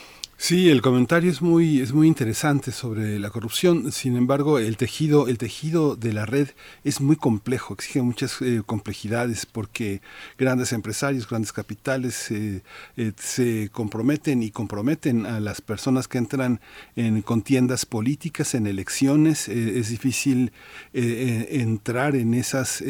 Sí, 0.44 0.70
el 0.70 0.82
comentario 0.82 1.30
es 1.30 1.40
muy 1.40 1.80
es 1.80 1.92
muy 1.92 2.08
interesante 2.08 2.72
sobre 2.72 3.20
la 3.20 3.30
corrupción. 3.30 3.92
Sin 3.92 4.16
embargo, 4.16 4.58
el 4.58 4.76
tejido 4.76 5.28
el 5.28 5.38
tejido 5.38 5.94
de 5.94 6.12
la 6.12 6.26
red 6.26 6.48
es 6.82 7.00
muy 7.00 7.14
complejo, 7.14 7.74
exige 7.74 8.02
muchas 8.02 8.42
eh, 8.42 8.60
complejidades 8.66 9.46
porque 9.46 10.02
grandes 10.38 10.72
empresarios, 10.72 11.28
grandes 11.28 11.52
capitales 11.52 12.28
eh, 12.32 12.62
eh, 12.96 13.12
se 13.16 13.68
comprometen 13.70 14.42
y 14.42 14.50
comprometen 14.50 15.26
a 15.26 15.38
las 15.38 15.60
personas 15.60 16.08
que 16.08 16.18
entran 16.18 16.60
en 16.96 17.22
contiendas 17.22 17.86
políticas, 17.86 18.56
en 18.56 18.66
elecciones. 18.66 19.48
es 19.48 19.90
difícil 19.90 20.50
entrar 20.92 22.16
en 22.16 22.34
esas 22.34 22.82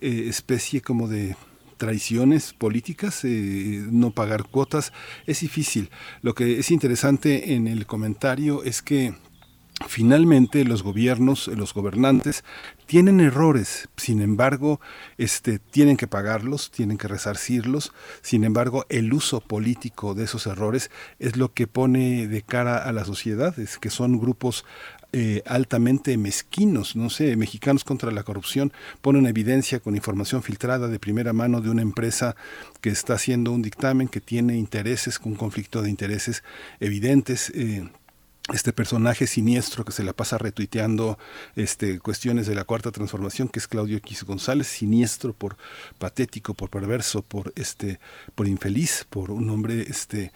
especie 0.00 0.80
como 0.80 1.06
de 1.06 1.36
traiciones 1.82 2.52
políticas, 2.52 3.24
eh, 3.24 3.84
no 3.90 4.12
pagar 4.12 4.44
cuotas, 4.44 4.92
es 5.26 5.40
difícil. 5.40 5.90
Lo 6.20 6.32
que 6.32 6.60
es 6.60 6.70
interesante 6.70 7.54
en 7.54 7.66
el 7.66 7.86
comentario 7.86 8.62
es 8.62 8.82
que 8.82 9.16
finalmente 9.88 10.64
los 10.64 10.84
gobiernos, 10.84 11.48
los 11.48 11.74
gobernantes 11.74 12.44
tienen 12.86 13.18
errores, 13.18 13.88
sin 13.96 14.20
embargo, 14.22 14.80
este 15.18 15.58
tienen 15.58 15.96
que 15.96 16.06
pagarlos, 16.06 16.70
tienen 16.70 16.98
que 16.98 17.08
resarcirlos. 17.08 17.92
Sin 18.20 18.44
embargo, 18.44 18.86
el 18.88 19.12
uso 19.12 19.40
político 19.40 20.14
de 20.14 20.24
esos 20.24 20.46
errores 20.46 20.88
es 21.18 21.36
lo 21.36 21.52
que 21.52 21.66
pone 21.66 22.28
de 22.28 22.42
cara 22.42 22.76
a 22.76 22.92
la 22.92 23.04
sociedad, 23.04 23.58
es 23.58 23.76
que 23.78 23.90
son 23.90 24.20
grupos 24.20 24.64
eh, 25.12 25.42
altamente 25.46 26.16
mezquinos, 26.16 26.96
no 26.96 27.10
sé, 27.10 27.36
mexicanos 27.36 27.84
contra 27.84 28.10
la 28.10 28.22
corrupción, 28.22 28.72
ponen 29.00 29.26
evidencia 29.26 29.80
con 29.80 29.94
información 29.94 30.42
filtrada 30.42 30.88
de 30.88 30.98
primera 30.98 31.32
mano 31.32 31.60
de 31.60 31.70
una 31.70 31.82
empresa 31.82 32.34
que 32.80 32.90
está 32.90 33.14
haciendo 33.14 33.52
un 33.52 33.62
dictamen 33.62 34.08
que 34.08 34.20
tiene 34.20 34.56
intereses, 34.56 35.18
con 35.18 35.34
conflicto 35.34 35.82
de 35.82 35.90
intereses 35.90 36.42
evidentes. 36.80 37.50
Eh, 37.54 37.88
este 38.52 38.72
personaje 38.72 39.28
siniestro 39.28 39.84
que 39.84 39.92
se 39.92 40.02
la 40.02 40.12
pasa 40.12 40.36
retuiteando 40.36 41.16
este, 41.54 42.00
cuestiones 42.00 42.46
de 42.46 42.56
la 42.56 42.64
cuarta 42.64 42.90
transformación, 42.90 43.48
que 43.48 43.60
es 43.60 43.68
Claudio 43.68 43.96
X 43.98 44.24
González, 44.24 44.66
siniestro 44.66 45.32
por 45.32 45.56
patético, 45.98 46.54
por 46.54 46.68
perverso, 46.68 47.22
por 47.22 47.52
este, 47.54 48.00
por 48.34 48.48
infeliz, 48.48 49.06
por 49.08 49.30
un 49.30 49.48
hombre 49.48 49.82
este, 49.82 50.32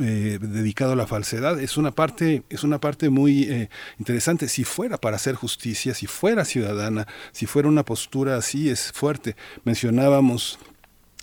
eh, 0.00 0.38
dedicado 0.40 0.92
a 0.92 0.96
la 0.96 1.06
falsedad. 1.06 1.60
Es 1.60 1.76
una 1.76 1.90
parte, 1.90 2.42
es 2.48 2.64
una 2.64 2.80
parte 2.80 3.10
muy 3.10 3.42
eh, 3.44 3.68
interesante. 3.98 4.48
Si 4.48 4.64
fuera 4.64 4.96
para 4.96 5.16
hacer 5.16 5.34
justicia, 5.34 5.94
si 5.94 6.06
fuera 6.06 6.46
ciudadana, 6.46 7.06
si 7.32 7.44
fuera 7.44 7.68
una 7.68 7.84
postura 7.84 8.36
así, 8.36 8.70
es 8.70 8.92
fuerte. 8.92 9.36
Mencionábamos 9.64 10.58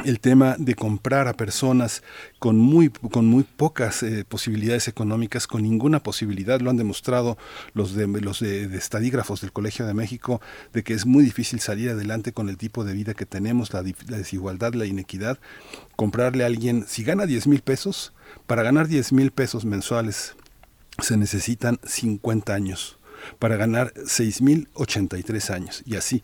el 0.06 0.20
tema 0.20 0.56
de 0.58 0.76
comprar 0.76 1.28
a 1.28 1.34
personas 1.34 2.04
con 2.40 2.58
muy, 2.58 2.90
con 2.90 3.26
muy 3.26 3.44
pocas 3.44 4.04
eh, 4.04 4.26
posibilidades 4.28 4.88
económicas, 4.88 5.48
con 5.48 5.64
ninguna 5.64 6.02
posibilidad, 6.02 6.62
lo 6.62 6.70
han 6.70 6.78
demostrado 6.78 7.38
los 7.74 7.96
de 7.96 8.08
los 8.08 8.40
de, 8.40 8.64
estadígrafos 8.78 9.42
del 9.42 9.52
Colegio 9.52 9.86
de 9.86 9.94
México, 9.94 10.42
de 10.74 10.84
que 10.84 10.94
es 10.94 11.06
muy 11.06 11.24
difícil 11.24 11.60
salir 11.60 11.90
adelante 11.90 12.32
con 12.32 12.50
el 12.50 12.58
tipo 12.58 12.84
de 12.84 12.94
vida 12.94 13.14
que 13.14 13.26
tenemos, 13.26 13.74
la, 13.74 13.82
la 13.82 14.18
desigualdad, 14.18 14.74
la 14.74 14.86
inequidad, 14.86 15.40
comprarle 15.96 16.44
a 16.44 16.48
alguien, 16.48 16.86
si 16.88 17.04
gana 17.04 17.26
10 17.26 17.48
mil 17.48 17.62
pesos, 17.62 18.14
para 18.48 18.64
ganar 18.64 18.88
10 18.88 19.14
mil 19.14 19.32
pesos 19.32 19.66
mensuales 19.66 20.36
se 21.02 21.18
necesitan 21.18 21.80
50 21.84 22.54
años. 22.54 22.98
Para 23.38 23.58
ganar 23.58 23.94
6.083 23.96 25.54
años. 25.54 25.84
Y 25.86 25.98
así 25.98 26.24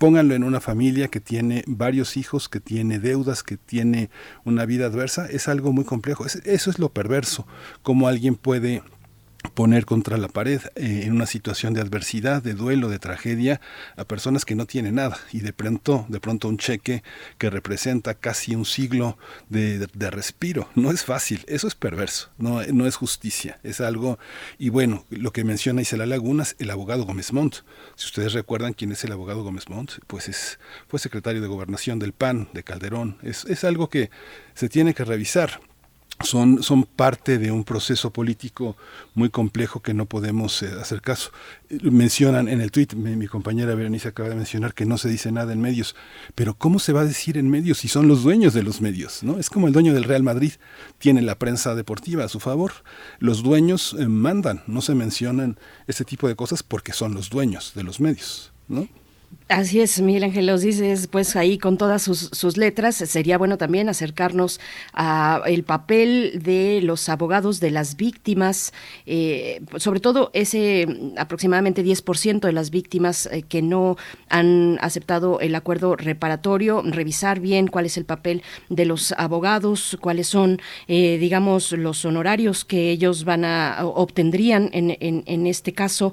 pónganlo 0.00 0.34
en 0.34 0.44
una 0.44 0.62
familia 0.62 1.08
que 1.08 1.20
tiene 1.20 1.62
varios 1.66 2.16
hijos, 2.16 2.48
que 2.48 2.58
tiene 2.58 2.98
deudas, 2.98 3.42
que 3.42 3.58
tiene 3.58 4.08
una 4.46 4.64
vida 4.64 4.86
adversa, 4.86 5.26
es 5.26 5.46
algo 5.46 5.74
muy 5.74 5.84
complejo. 5.84 6.24
eso 6.24 6.70
es 6.70 6.78
lo 6.78 6.88
perverso, 6.88 7.46
cómo 7.82 8.08
alguien 8.08 8.34
puede 8.34 8.82
poner 9.54 9.86
contra 9.86 10.16
la 10.18 10.28
pared 10.28 10.60
eh, 10.76 11.02
en 11.04 11.12
una 11.12 11.26
situación 11.26 11.74
de 11.74 11.80
adversidad, 11.80 12.42
de 12.42 12.54
duelo, 12.54 12.88
de 12.88 12.98
tragedia 12.98 13.60
a 13.96 14.04
personas 14.04 14.44
que 14.44 14.54
no 14.54 14.66
tienen 14.66 14.96
nada 14.96 15.18
y 15.32 15.40
de 15.40 15.52
pronto, 15.52 16.06
de 16.08 16.20
pronto 16.20 16.48
un 16.48 16.58
cheque 16.58 17.02
que 17.38 17.50
representa 17.50 18.14
casi 18.14 18.54
un 18.54 18.64
siglo 18.64 19.18
de, 19.48 19.88
respiro. 20.10 20.68
No 20.74 20.90
es 20.90 21.04
fácil, 21.04 21.44
eso 21.46 21.68
es 21.68 21.74
perverso, 21.74 22.30
no, 22.36 22.62
no 22.62 22.86
es 22.86 22.96
justicia, 22.96 23.60
es 23.62 23.80
algo 23.80 24.18
y 24.58 24.70
bueno, 24.70 25.04
lo 25.10 25.32
que 25.32 25.44
menciona 25.44 25.82
Isela 25.82 26.06
Lagunas, 26.06 26.56
el 26.58 26.70
abogado 26.70 27.04
Gómez 27.04 27.32
Montt. 27.32 27.58
Si 27.96 28.06
ustedes 28.06 28.32
recuerdan 28.32 28.72
quién 28.72 28.92
es 28.92 29.04
el 29.04 29.12
abogado 29.12 29.42
Gómez 29.42 29.68
Montt, 29.68 29.92
pues 30.06 30.28
es, 30.28 30.58
fue 30.88 30.98
secretario 30.98 31.40
de 31.40 31.48
gobernación 31.48 31.98
del 31.98 32.12
PAN, 32.12 32.48
de 32.52 32.64
Calderón. 32.64 33.18
Es, 33.22 33.44
es 33.44 33.64
algo 33.64 33.88
que 33.88 34.10
se 34.54 34.68
tiene 34.68 34.94
que 34.94 35.04
revisar 35.04 35.60
son, 36.22 36.62
son 36.62 36.84
parte 36.84 37.38
de 37.38 37.50
un 37.50 37.64
proceso 37.64 38.10
político 38.10 38.76
muy 39.14 39.30
complejo 39.30 39.80
que 39.80 39.94
no 39.94 40.06
podemos 40.06 40.62
eh, 40.62 40.70
hacer 40.80 41.00
caso. 41.00 41.30
Mencionan 41.82 42.48
en 42.48 42.60
el 42.60 42.70
tuit, 42.70 42.94
mi, 42.94 43.26
compañera 43.26 43.74
Berenice 43.74 44.08
acaba 44.08 44.28
de 44.28 44.34
mencionar 44.34 44.74
que 44.74 44.84
no 44.84 44.98
se 44.98 45.08
dice 45.08 45.32
nada 45.32 45.52
en 45.52 45.60
medios, 45.60 45.96
pero 46.34 46.54
¿cómo 46.54 46.78
se 46.78 46.92
va 46.92 47.00
a 47.00 47.04
decir 47.04 47.38
en 47.38 47.48
medios 47.48 47.78
si 47.78 47.88
son 47.88 48.08
los 48.08 48.22
dueños 48.22 48.52
de 48.52 48.62
los 48.62 48.80
medios? 48.80 49.22
¿no? 49.22 49.38
Es 49.38 49.50
como 49.50 49.66
el 49.66 49.72
dueño 49.72 49.94
del 49.94 50.04
Real 50.04 50.22
Madrid, 50.22 50.52
tiene 50.98 51.22
la 51.22 51.38
prensa 51.38 51.74
deportiva 51.74 52.24
a 52.24 52.28
su 52.28 52.40
favor, 52.40 52.72
los 53.18 53.42
dueños 53.42 53.96
eh, 53.98 54.06
mandan, 54.06 54.62
no 54.66 54.82
se 54.82 54.94
mencionan 54.94 55.58
ese 55.86 56.04
tipo 56.04 56.28
de 56.28 56.36
cosas 56.36 56.62
porque 56.62 56.92
son 56.92 57.14
los 57.14 57.30
dueños 57.30 57.72
de 57.74 57.82
los 57.82 58.00
medios. 58.00 58.52
¿no? 58.68 58.88
Así 59.50 59.80
es, 59.80 60.00
Miguel 60.00 60.22
Ángel, 60.22 60.46
los 60.46 60.60
dices 60.62 61.08
pues 61.08 61.34
ahí 61.34 61.58
con 61.58 61.76
todas 61.76 62.02
sus, 62.02 62.56
letras. 62.56 62.94
Sería 62.94 63.36
bueno 63.36 63.58
también 63.58 63.88
acercarnos 63.88 64.60
a 64.92 65.42
el 65.44 65.64
papel 65.64 66.40
de 66.44 66.80
los 66.82 67.08
abogados 67.08 67.58
de 67.58 67.72
las 67.72 67.96
víctimas, 67.96 68.72
eh, 69.06 69.60
sobre 69.78 69.98
todo 69.98 70.30
ese 70.34 70.86
aproximadamente 71.16 71.84
10% 71.84 72.42
de 72.42 72.52
las 72.52 72.70
víctimas 72.70 73.26
eh, 73.26 73.42
que 73.42 73.60
no 73.60 73.96
han 74.28 74.78
aceptado 74.82 75.40
el 75.40 75.56
acuerdo 75.56 75.96
reparatorio, 75.96 76.82
revisar 76.82 77.40
bien 77.40 77.66
cuál 77.66 77.86
es 77.86 77.96
el 77.96 78.04
papel 78.04 78.44
de 78.68 78.84
los 78.84 79.10
abogados, 79.18 79.98
cuáles 80.00 80.28
son, 80.28 80.60
eh, 80.86 81.18
digamos, 81.18 81.72
los 81.72 82.04
honorarios 82.04 82.64
que 82.64 82.92
ellos 82.92 83.24
van 83.24 83.44
a 83.44 83.78
obtendrían 83.84 84.70
en, 84.72 84.96
en 85.00 85.46
este 85.48 85.72
caso, 85.72 86.12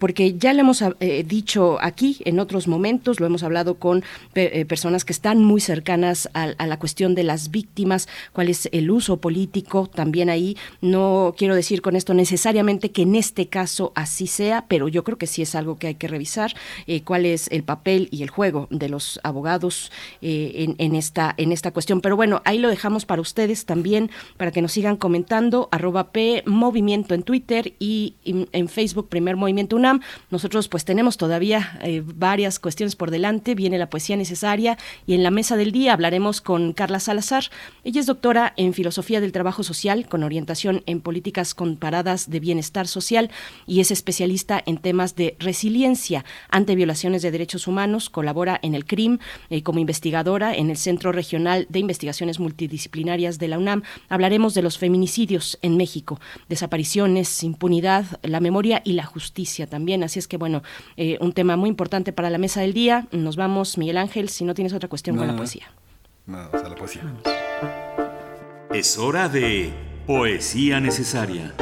porque 0.00 0.34
ya 0.36 0.52
le 0.52 0.62
hemos 0.62 0.82
dicho 1.24 1.78
aquí 1.80 2.18
en 2.24 2.39
otros 2.40 2.68
momentos, 2.68 3.20
lo 3.20 3.26
hemos 3.26 3.42
hablado 3.42 3.76
con 3.76 4.02
eh, 4.34 4.64
personas 4.64 5.04
que 5.04 5.12
están 5.12 5.44
muy 5.44 5.60
cercanas 5.60 6.28
a, 6.34 6.66
la 6.66 6.78
cuestión 6.78 7.14
de 7.14 7.24
las 7.24 7.50
víctimas, 7.50 8.08
cuál 8.32 8.48
es 8.48 8.68
el 8.72 8.90
uso 8.90 9.18
político 9.18 9.88
también 9.92 10.30
ahí. 10.30 10.56
No 10.80 11.34
quiero 11.36 11.54
decir 11.54 11.82
con 11.82 11.96
esto 11.96 12.14
necesariamente 12.14 12.90
que 12.90 13.02
en 13.02 13.14
este 13.14 13.46
caso 13.48 13.92
así 13.94 14.26
sea, 14.26 14.66
pero 14.68 14.88
yo 14.88 15.04
creo 15.04 15.18
que 15.18 15.26
sí 15.26 15.42
es 15.42 15.54
algo 15.54 15.78
que 15.78 15.88
hay 15.88 15.94
que 15.94 16.08
revisar, 16.08 16.54
eh, 16.86 17.02
cuál 17.02 17.26
es 17.26 17.48
el 17.50 17.62
papel 17.62 18.08
y 18.10 18.22
el 18.22 18.30
juego 18.30 18.66
de 18.70 18.88
los 18.88 19.20
abogados 19.22 19.92
eh, 20.22 20.74
en, 20.78 20.94
esta, 20.94 21.34
en 21.36 21.52
esta 21.52 21.72
cuestión. 21.72 22.00
Pero 22.00 22.16
bueno, 22.16 22.42
ahí 22.44 22.58
lo 22.58 22.68
dejamos 22.68 23.04
para 23.06 23.20
ustedes 23.20 23.64
también, 23.66 24.10
para 24.36 24.50
que 24.50 24.62
nos 24.62 24.72
sigan 24.72 24.96
comentando, 24.96 25.68
arroba 25.70 26.12
P 26.12 26.42
Movimiento 26.46 27.14
en 27.14 27.22
Twitter 27.22 27.74
y 27.78 28.14
en, 28.24 28.68
Facebook 28.68 29.08
Primer 29.08 29.36
Movimiento 29.36 29.76
UNAM. 29.76 30.00
Nosotros 30.30 30.68
pues 30.68 30.84
tenemos 30.84 31.16
todavía 31.16 31.78
varias 32.30 32.60
cuestiones 32.60 32.94
por 32.94 33.10
delante, 33.10 33.56
viene 33.56 33.76
la 33.76 33.90
poesía 33.90 34.16
necesaria 34.16 34.78
y 35.04 35.14
en 35.14 35.24
la 35.24 35.32
mesa 35.32 35.56
del 35.56 35.72
día 35.72 35.94
hablaremos 35.94 36.40
con 36.40 36.72
Carla 36.74 37.00
Salazar. 37.00 37.42
Ella 37.82 37.98
es 37.98 38.06
doctora 38.06 38.54
en 38.56 38.72
Filosofía 38.72 39.20
del 39.20 39.32
Trabajo 39.32 39.64
Social 39.64 40.08
con 40.08 40.22
orientación 40.22 40.84
en 40.86 41.00
políticas 41.00 41.56
comparadas 41.56 42.30
de 42.30 42.38
bienestar 42.38 42.86
social 42.86 43.32
y 43.66 43.80
es 43.80 43.90
especialista 43.90 44.62
en 44.64 44.78
temas 44.78 45.16
de 45.16 45.34
resiliencia 45.40 46.24
ante 46.50 46.76
violaciones 46.76 47.22
de 47.22 47.32
derechos 47.32 47.66
humanos, 47.66 48.10
colabora 48.10 48.60
en 48.62 48.76
el 48.76 48.84
CRIM 48.84 49.18
eh, 49.48 49.64
como 49.64 49.80
investigadora 49.80 50.54
en 50.54 50.70
el 50.70 50.76
Centro 50.76 51.10
Regional 51.10 51.66
de 51.68 51.80
Investigaciones 51.80 52.38
Multidisciplinarias 52.38 53.40
de 53.40 53.48
la 53.48 53.58
UNAM. 53.58 53.82
Hablaremos 54.08 54.54
de 54.54 54.62
los 54.62 54.78
feminicidios 54.78 55.58
en 55.62 55.76
México, 55.76 56.20
desapariciones, 56.48 57.42
impunidad, 57.42 58.04
la 58.22 58.38
memoria 58.38 58.82
y 58.84 58.92
la 58.92 59.04
justicia 59.04 59.66
también. 59.66 60.04
Así 60.04 60.20
es 60.20 60.28
que 60.28 60.36
bueno, 60.36 60.62
eh, 60.96 61.18
un 61.20 61.32
tema 61.32 61.56
muy 61.56 61.68
importante 61.68 62.09
para 62.12 62.30
la 62.30 62.38
mesa 62.38 62.60
del 62.60 62.72
día. 62.72 63.06
Nos 63.12 63.36
vamos, 63.36 63.78
Miguel 63.78 63.96
Ángel, 63.96 64.28
si 64.28 64.44
no 64.44 64.54
tienes 64.54 64.72
otra 64.72 64.88
cuestión 64.88 65.16
con 65.16 65.26
la 65.26 65.36
poesía. 65.36 65.72
Nada, 66.26 66.50
a 66.52 66.68
la 66.68 66.74
poesía. 66.74 67.02
Es 68.72 68.98
hora 68.98 69.28
de 69.28 69.72
poesía 70.06 70.80
necesaria. 70.80 71.54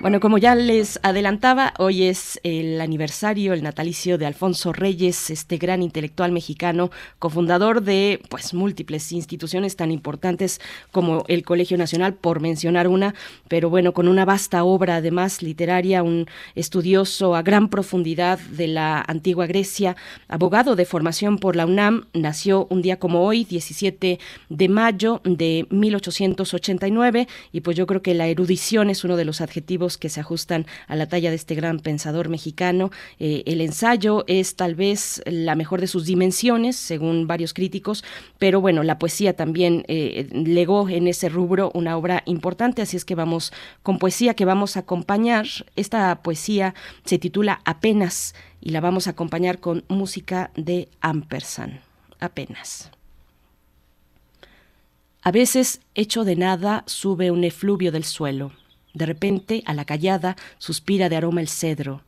Bueno, 0.00 0.20
como 0.20 0.38
ya 0.38 0.54
les 0.54 1.00
adelantaba, 1.02 1.74
hoy 1.76 2.04
es 2.04 2.38
el 2.44 2.80
aniversario, 2.80 3.52
el 3.52 3.64
natalicio 3.64 4.16
de 4.16 4.26
Alfonso 4.26 4.72
Reyes, 4.72 5.28
este 5.28 5.56
gran 5.56 5.82
intelectual 5.82 6.30
mexicano, 6.30 6.92
cofundador 7.18 7.82
de 7.82 8.20
pues 8.28 8.54
múltiples 8.54 9.10
instituciones 9.10 9.74
tan 9.74 9.90
importantes 9.90 10.60
como 10.92 11.24
el 11.26 11.42
Colegio 11.42 11.76
Nacional, 11.76 12.14
por 12.14 12.38
mencionar 12.38 12.86
una, 12.86 13.16
pero 13.48 13.70
bueno, 13.70 13.92
con 13.92 14.06
una 14.06 14.24
vasta 14.24 14.62
obra 14.62 14.96
además 14.96 15.42
literaria, 15.42 16.04
un 16.04 16.26
estudioso 16.54 17.34
a 17.34 17.42
gran 17.42 17.68
profundidad 17.68 18.38
de 18.38 18.68
la 18.68 19.04
antigua 19.04 19.46
Grecia, 19.48 19.96
abogado 20.28 20.76
de 20.76 20.84
formación 20.84 21.38
por 21.38 21.56
la 21.56 21.66
UNAM, 21.66 22.06
nació 22.14 22.68
un 22.70 22.82
día 22.82 23.00
como 23.00 23.24
hoy, 23.24 23.42
17 23.42 24.20
de 24.48 24.68
mayo 24.68 25.20
de 25.24 25.66
1889, 25.70 27.26
y 27.50 27.62
pues 27.62 27.76
yo 27.76 27.88
creo 27.88 28.00
que 28.00 28.14
la 28.14 28.28
erudición 28.28 28.90
es 28.90 29.02
uno 29.02 29.16
de 29.16 29.24
los 29.24 29.40
adjetivos 29.40 29.87
que 29.96 30.08
se 30.08 30.20
ajustan 30.20 30.66
a 30.88 30.96
la 30.96 31.06
talla 31.06 31.30
de 31.30 31.36
este 31.36 31.54
gran 31.54 31.78
pensador 31.78 32.28
mexicano. 32.28 32.90
Eh, 33.18 33.44
el 33.46 33.60
ensayo 33.60 34.24
es 34.26 34.56
tal 34.56 34.74
vez 34.74 35.22
la 35.24 35.54
mejor 35.54 35.80
de 35.80 35.86
sus 35.86 36.04
dimensiones, 36.04 36.76
según 36.76 37.26
varios 37.26 37.54
críticos, 37.54 38.04
pero 38.38 38.60
bueno, 38.60 38.82
la 38.82 38.98
poesía 38.98 39.34
también 39.34 39.84
eh, 39.88 40.28
legó 40.32 40.88
en 40.88 41.06
ese 41.06 41.28
rubro 41.28 41.70
una 41.74 41.96
obra 41.96 42.22
importante, 42.26 42.82
así 42.82 42.96
es 42.96 43.04
que 43.04 43.14
vamos 43.14 43.52
con 43.82 43.98
poesía 43.98 44.34
que 44.34 44.44
vamos 44.44 44.76
a 44.76 44.80
acompañar. 44.80 45.46
Esta 45.76 46.22
poesía 46.22 46.74
se 47.04 47.18
titula 47.18 47.60
Apenas 47.64 48.34
y 48.60 48.70
la 48.70 48.80
vamos 48.80 49.06
a 49.06 49.10
acompañar 49.10 49.60
con 49.60 49.84
música 49.88 50.50
de 50.56 50.88
Ampersand. 51.00 51.80
Apenas. 52.20 52.90
A 55.22 55.30
veces, 55.30 55.80
hecho 55.94 56.24
de 56.24 56.36
nada, 56.36 56.84
sube 56.86 57.30
un 57.30 57.44
efluvio 57.44 57.92
del 57.92 58.04
suelo 58.04 58.52
de 58.98 59.06
repente, 59.06 59.62
a 59.64 59.72
la 59.72 59.84
callada, 59.84 60.36
suspira 60.58 61.08
de 61.08 61.16
aroma 61.16 61.40
el 61.40 61.48
cedro. 61.48 62.02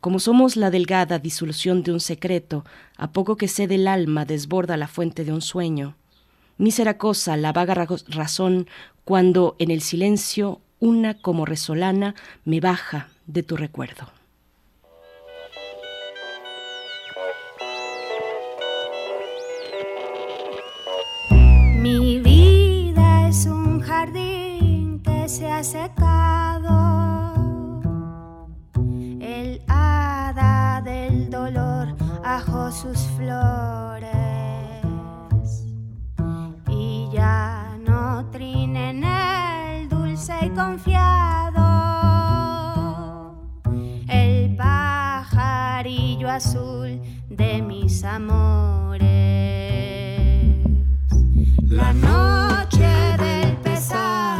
Como 0.00 0.18
somos 0.18 0.56
la 0.56 0.70
delgada 0.70 1.18
disolución 1.18 1.82
de 1.82 1.92
un 1.92 2.00
secreto, 2.00 2.64
a 2.96 3.10
poco 3.10 3.36
que 3.36 3.48
cede 3.48 3.74
el 3.74 3.86
alma 3.86 4.24
desborda 4.24 4.78
la 4.78 4.88
fuente 4.88 5.24
de 5.24 5.32
un 5.32 5.42
sueño. 5.42 5.96
Mísera 6.56 6.96
cosa 6.96 7.36
la 7.36 7.52
vaga 7.52 7.74
razón 8.08 8.66
cuando 9.04 9.56
en 9.58 9.70
el 9.70 9.82
silencio 9.82 10.60
una 10.78 11.14
como 11.14 11.44
resolana 11.44 12.14
me 12.44 12.60
baja 12.60 13.08
de 13.26 13.42
tu 13.42 13.56
recuerdo. 13.56 14.19
Se 25.30 25.48
ha 25.48 25.62
secado. 25.62 26.76
El 29.20 29.62
hada 29.68 30.82
del 30.82 31.30
dolor 31.30 31.94
ajó 32.24 32.72
sus 32.72 32.98
flores 33.16 34.10
y 36.66 37.08
ya 37.12 37.78
no 37.86 38.28
trinen 38.32 39.04
el 39.04 39.88
dulce 39.88 40.34
y 40.46 40.50
confiado. 40.50 41.62
El 44.08 44.56
pajarillo 44.56 46.28
azul 46.28 47.00
de 47.28 47.62
mis 47.62 48.02
amores. 48.02 49.00
La 51.68 51.92
noche 51.92 52.88
del 53.16 53.56
pesar 53.58 54.39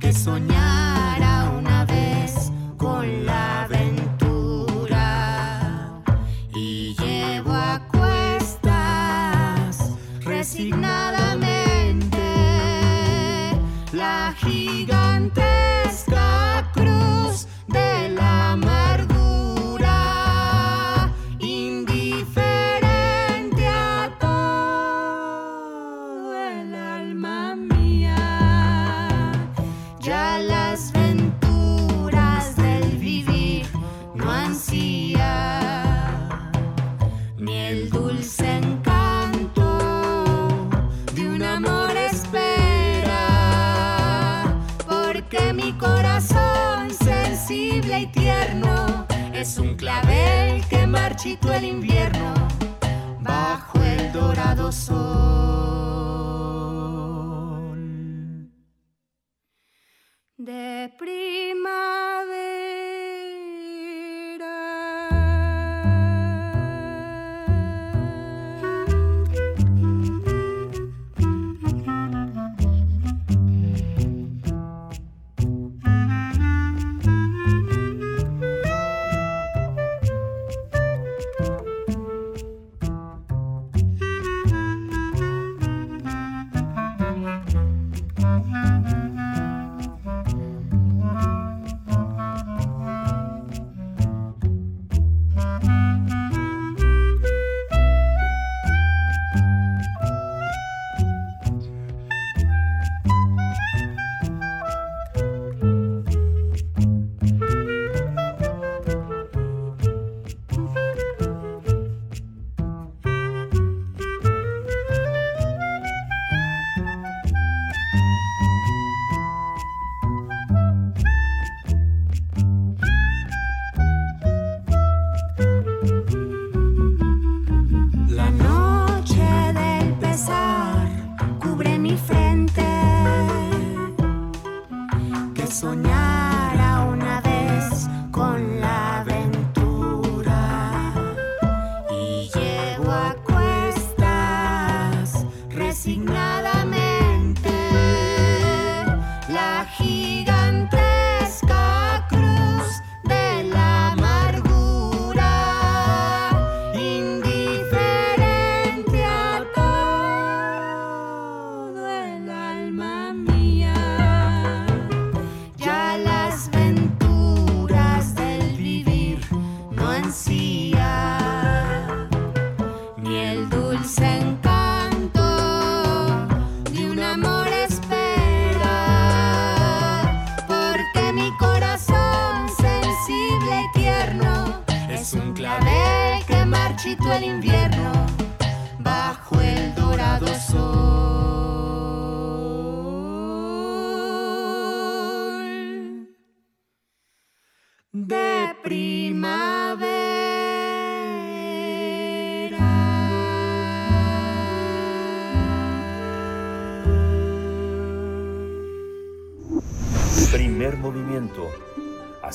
Que 0.00 0.12
soñara 0.12 0.81
es 49.42 49.58
un 49.58 49.74
clavel 49.74 50.64
que 50.68 50.86
marchitó 50.86 51.52
el 51.52 51.64
invierno 51.64 52.32
bajo 53.18 53.82
el 53.82 54.12
dorado 54.12 54.70
sol. 54.70 54.92
De 60.36 60.94
La 60.96 62.21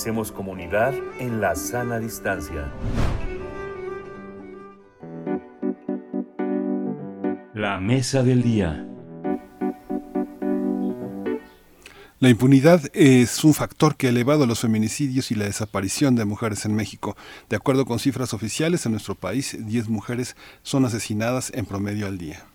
Hacemos 0.07 0.31
comunidad 0.31 0.93
en 1.19 1.41
la 1.41 1.53
sana 1.53 1.99
distancia. 1.99 2.71
La 7.53 7.81
mesa 7.81 8.23
del 8.23 8.41
día. 8.41 8.87
La 12.19 12.29
impunidad 12.29 12.83
es 12.93 13.43
un 13.43 13.53
factor 13.53 13.97
que 13.97 14.07
ha 14.07 14.11
elevado 14.11 14.45
los 14.45 14.61
feminicidios 14.61 15.29
y 15.31 15.35
la 15.35 15.43
desaparición 15.43 16.15
de 16.15 16.23
mujeres 16.23 16.63
en 16.63 16.73
México. 16.73 17.17
De 17.49 17.57
acuerdo 17.57 17.83
con 17.85 17.99
cifras 17.99 18.33
oficiales, 18.33 18.85
en 18.85 18.93
nuestro 18.93 19.15
país 19.15 19.57
10 19.59 19.89
mujeres 19.89 20.37
son 20.63 20.85
asesinadas 20.85 21.51
en 21.53 21.65
promedio 21.65 22.07
al 22.07 22.17
día. 22.17 22.45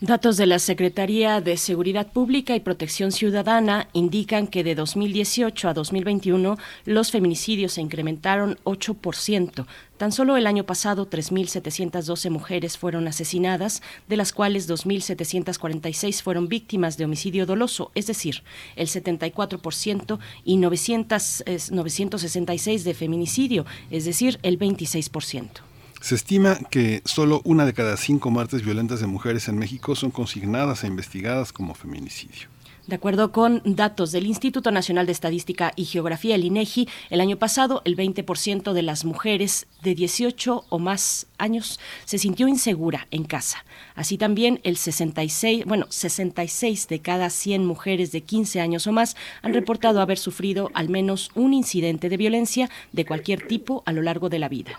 Datos 0.00 0.36
de 0.36 0.46
la 0.46 0.60
Secretaría 0.60 1.40
de 1.40 1.56
Seguridad 1.56 2.12
Pública 2.12 2.54
y 2.54 2.60
Protección 2.60 3.10
Ciudadana 3.10 3.88
indican 3.92 4.46
que 4.46 4.62
de 4.62 4.76
2018 4.76 5.68
a 5.68 5.74
2021 5.74 6.56
los 6.84 7.10
feminicidios 7.10 7.72
se 7.72 7.80
incrementaron 7.80 8.58
8%. 8.62 9.66
Tan 9.96 10.12
solo 10.12 10.36
el 10.36 10.46
año 10.46 10.62
pasado 10.62 11.10
3.712 11.10 12.30
mujeres 12.30 12.78
fueron 12.78 13.08
asesinadas, 13.08 13.82
de 14.06 14.16
las 14.16 14.32
cuales 14.32 14.70
2.746 14.70 16.22
fueron 16.22 16.46
víctimas 16.46 16.96
de 16.96 17.04
homicidio 17.04 17.44
doloso, 17.44 17.90
es 17.96 18.06
decir, 18.06 18.44
el 18.76 18.86
74%, 18.86 20.20
y 20.44 20.58
900, 20.58 21.40
eh, 21.44 21.58
966 21.72 22.84
de 22.84 22.94
feminicidio, 22.94 23.66
es 23.90 24.04
decir, 24.04 24.38
el 24.44 24.60
26%. 24.60 25.67
Se 26.00 26.14
estima 26.14 26.58
que 26.70 27.02
solo 27.04 27.40
una 27.44 27.66
de 27.66 27.74
cada 27.74 27.96
cinco 27.96 28.30
muertes 28.30 28.64
violentas 28.64 29.00
de 29.00 29.08
mujeres 29.08 29.48
en 29.48 29.58
México 29.58 29.96
son 29.96 30.10
consignadas 30.10 30.84
e 30.84 30.86
investigadas 30.86 31.52
como 31.52 31.74
feminicidio. 31.74 32.48
De 32.88 32.94
acuerdo 32.94 33.32
con 33.32 33.60
datos 33.66 34.12
del 34.12 34.24
Instituto 34.24 34.70
Nacional 34.70 35.04
de 35.04 35.12
Estadística 35.12 35.72
y 35.76 35.84
Geografía, 35.84 36.36
el 36.36 36.44
INEGI, 36.44 36.88
el 37.10 37.20
año 37.20 37.36
pasado 37.36 37.82
el 37.84 37.96
20% 37.96 38.72
de 38.72 38.80
las 38.80 39.04
mujeres 39.04 39.66
de 39.82 39.94
18 39.94 40.64
o 40.66 40.78
más 40.78 41.26
años 41.36 41.80
se 42.06 42.16
sintió 42.16 42.48
insegura 42.48 43.06
en 43.10 43.24
casa. 43.24 43.62
Así 43.94 44.16
también 44.16 44.60
el 44.62 44.78
66, 44.78 45.66
bueno, 45.66 45.84
66 45.90 46.88
de 46.88 47.00
cada 47.00 47.28
100 47.28 47.66
mujeres 47.66 48.10
de 48.10 48.22
15 48.22 48.62
años 48.62 48.86
o 48.86 48.92
más 48.92 49.16
han 49.42 49.52
reportado 49.52 50.00
haber 50.00 50.16
sufrido 50.16 50.70
al 50.72 50.88
menos 50.88 51.30
un 51.34 51.52
incidente 51.52 52.08
de 52.08 52.16
violencia 52.16 52.70
de 52.92 53.04
cualquier 53.04 53.46
tipo 53.46 53.82
a 53.84 53.92
lo 53.92 54.00
largo 54.00 54.30
de 54.30 54.38
la 54.38 54.48
vida. 54.48 54.78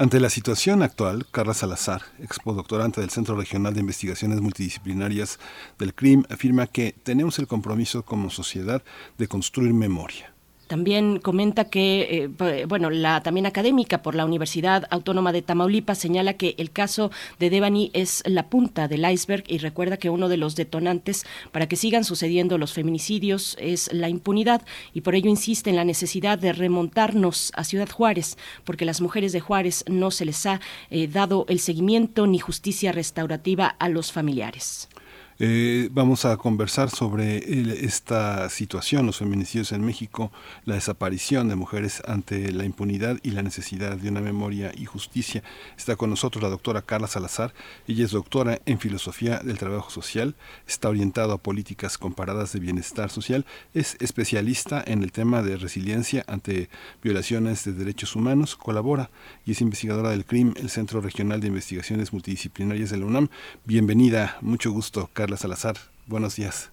Ante 0.00 0.20
la 0.20 0.30
situación 0.30 0.84
actual, 0.84 1.26
Carla 1.32 1.54
Salazar, 1.54 2.02
expodoctorante 2.20 3.00
del 3.00 3.10
Centro 3.10 3.34
Regional 3.34 3.74
de 3.74 3.80
Investigaciones 3.80 4.40
Multidisciplinarias 4.40 5.40
del 5.76 5.92
CRIM, 5.92 6.22
afirma 6.30 6.68
que 6.68 6.94
tenemos 7.02 7.40
el 7.40 7.48
compromiso 7.48 8.04
como 8.04 8.30
sociedad 8.30 8.80
de 9.18 9.26
construir 9.26 9.74
memoria. 9.74 10.32
También 10.68 11.18
comenta 11.18 11.64
que, 11.64 12.28
eh, 12.38 12.66
bueno, 12.66 12.90
la 12.90 13.22
también 13.22 13.46
académica 13.46 14.02
por 14.02 14.14
la 14.14 14.26
Universidad 14.26 14.86
Autónoma 14.90 15.32
de 15.32 15.40
Tamaulipas 15.40 15.98
señala 15.98 16.34
que 16.34 16.54
el 16.58 16.70
caso 16.70 17.10
de 17.38 17.48
Devani 17.48 17.90
es 17.94 18.22
la 18.26 18.48
punta 18.48 18.86
del 18.86 19.10
iceberg 19.10 19.44
y 19.48 19.58
recuerda 19.58 19.96
que 19.96 20.10
uno 20.10 20.28
de 20.28 20.36
los 20.36 20.56
detonantes 20.56 21.24
para 21.52 21.66
que 21.66 21.76
sigan 21.76 22.04
sucediendo 22.04 22.58
los 22.58 22.74
feminicidios 22.74 23.56
es 23.58 23.90
la 23.94 24.10
impunidad 24.10 24.60
y 24.92 25.00
por 25.00 25.14
ello 25.14 25.30
insiste 25.30 25.70
en 25.70 25.76
la 25.76 25.84
necesidad 25.84 26.38
de 26.38 26.52
remontarnos 26.52 27.50
a 27.54 27.64
Ciudad 27.64 27.88
Juárez, 27.88 28.36
porque 28.64 28.84
las 28.84 29.00
mujeres 29.00 29.32
de 29.32 29.40
Juárez 29.40 29.84
no 29.88 30.10
se 30.10 30.26
les 30.26 30.44
ha 30.44 30.60
eh, 30.90 31.08
dado 31.08 31.46
el 31.48 31.60
seguimiento 31.60 32.26
ni 32.26 32.38
justicia 32.38 32.92
restaurativa 32.92 33.68
a 33.78 33.88
los 33.88 34.12
familiares. 34.12 34.90
Eh, 35.40 35.88
vamos 35.92 36.24
a 36.24 36.36
conversar 36.36 36.90
sobre 36.90 37.84
esta 37.84 38.50
situación, 38.50 39.06
los 39.06 39.18
feminicidios 39.18 39.70
en 39.70 39.84
México, 39.84 40.32
la 40.64 40.74
desaparición 40.74 41.48
de 41.48 41.54
mujeres 41.54 42.02
ante 42.08 42.50
la 42.50 42.64
impunidad 42.64 43.18
y 43.22 43.30
la 43.30 43.42
necesidad 43.42 43.96
de 43.96 44.08
una 44.08 44.20
memoria 44.20 44.72
y 44.76 44.86
justicia. 44.86 45.44
Está 45.76 45.94
con 45.94 46.10
nosotros 46.10 46.42
la 46.42 46.48
doctora 46.48 46.82
Carla 46.82 47.06
Salazar. 47.06 47.54
Ella 47.86 48.04
es 48.04 48.10
doctora 48.10 48.60
en 48.66 48.80
filosofía 48.80 49.38
del 49.38 49.58
trabajo 49.58 49.90
social, 49.90 50.34
está 50.66 50.88
orientada 50.88 51.34
a 51.34 51.38
políticas 51.38 51.98
comparadas 51.98 52.52
de 52.52 52.58
bienestar 52.58 53.08
social, 53.08 53.46
es 53.74 53.96
especialista 54.00 54.82
en 54.84 55.04
el 55.04 55.12
tema 55.12 55.42
de 55.42 55.56
resiliencia 55.56 56.24
ante 56.26 56.68
violaciones 57.00 57.64
de 57.64 57.74
derechos 57.74 58.16
humanos, 58.16 58.56
colabora 58.56 59.10
y 59.46 59.52
es 59.52 59.60
investigadora 59.60 60.10
del 60.10 60.24
CRIM, 60.24 60.54
el 60.56 60.68
Centro 60.68 61.00
Regional 61.00 61.40
de 61.40 61.46
Investigaciones 61.46 62.12
Multidisciplinarias 62.12 62.90
de 62.90 62.96
la 62.96 63.06
UNAM. 63.06 63.28
Bienvenida, 63.64 64.36
mucho 64.40 64.72
gusto, 64.72 65.08
Carla. 65.12 65.27
Salazar. 65.36 65.76
Buenos 66.06 66.36
días. 66.36 66.72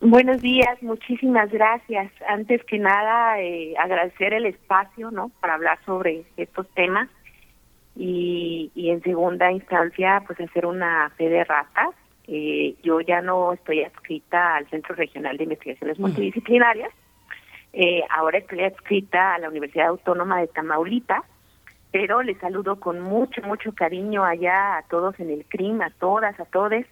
Buenos 0.00 0.42
días, 0.42 0.82
muchísimas 0.82 1.48
gracias. 1.52 2.10
Antes 2.28 2.64
que 2.64 2.76
nada, 2.76 3.40
eh, 3.40 3.74
agradecer 3.78 4.34
el 4.34 4.46
espacio, 4.46 5.12
¿no? 5.12 5.30
Para 5.40 5.54
hablar 5.54 5.78
sobre 5.86 6.24
estos 6.36 6.68
temas 6.74 7.08
y, 7.94 8.72
y 8.74 8.90
en 8.90 9.00
segunda 9.02 9.52
instancia, 9.52 10.24
pues 10.26 10.40
hacer 10.40 10.66
una 10.66 11.10
fe 11.16 11.28
de 11.28 11.44
ratas. 11.44 11.90
Eh, 12.26 12.74
yo 12.82 13.00
ya 13.00 13.20
no 13.20 13.52
estoy 13.52 13.84
adscrita 13.84 14.56
al 14.56 14.68
Centro 14.70 14.96
Regional 14.96 15.36
de 15.36 15.44
Investigaciones 15.44 16.00
Multidisciplinarias. 16.00 16.90
Eh, 17.72 18.02
ahora 18.10 18.38
estoy 18.38 18.64
adscrita 18.64 19.34
a 19.34 19.38
la 19.38 19.48
Universidad 19.48 19.86
Autónoma 19.86 20.40
de 20.40 20.48
Tamaulipas, 20.48 21.22
pero 21.92 22.22
les 22.22 22.38
saludo 22.38 22.80
con 22.80 23.00
mucho, 23.00 23.40
mucho 23.42 23.72
cariño 23.72 24.24
allá 24.24 24.78
a 24.78 24.82
todos 24.88 25.18
en 25.20 25.30
el 25.30 25.44
CRIM, 25.44 25.80
a 25.80 25.90
todas, 25.90 26.40
a 26.40 26.44
todes 26.44 26.86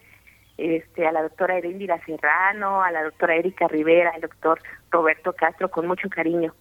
este, 0.60 1.06
a 1.06 1.12
la 1.12 1.22
doctora 1.22 1.58
Erendira 1.58 1.98
Serrano, 2.04 2.82
a 2.82 2.90
la 2.90 3.02
doctora 3.02 3.36
Erika 3.36 3.68
Rivera, 3.68 4.12
al 4.14 4.20
doctor 4.20 4.60
Roberto 4.90 5.32
Castro, 5.32 5.70
con 5.70 5.86
mucho 5.86 6.08
cariño. 6.08 6.54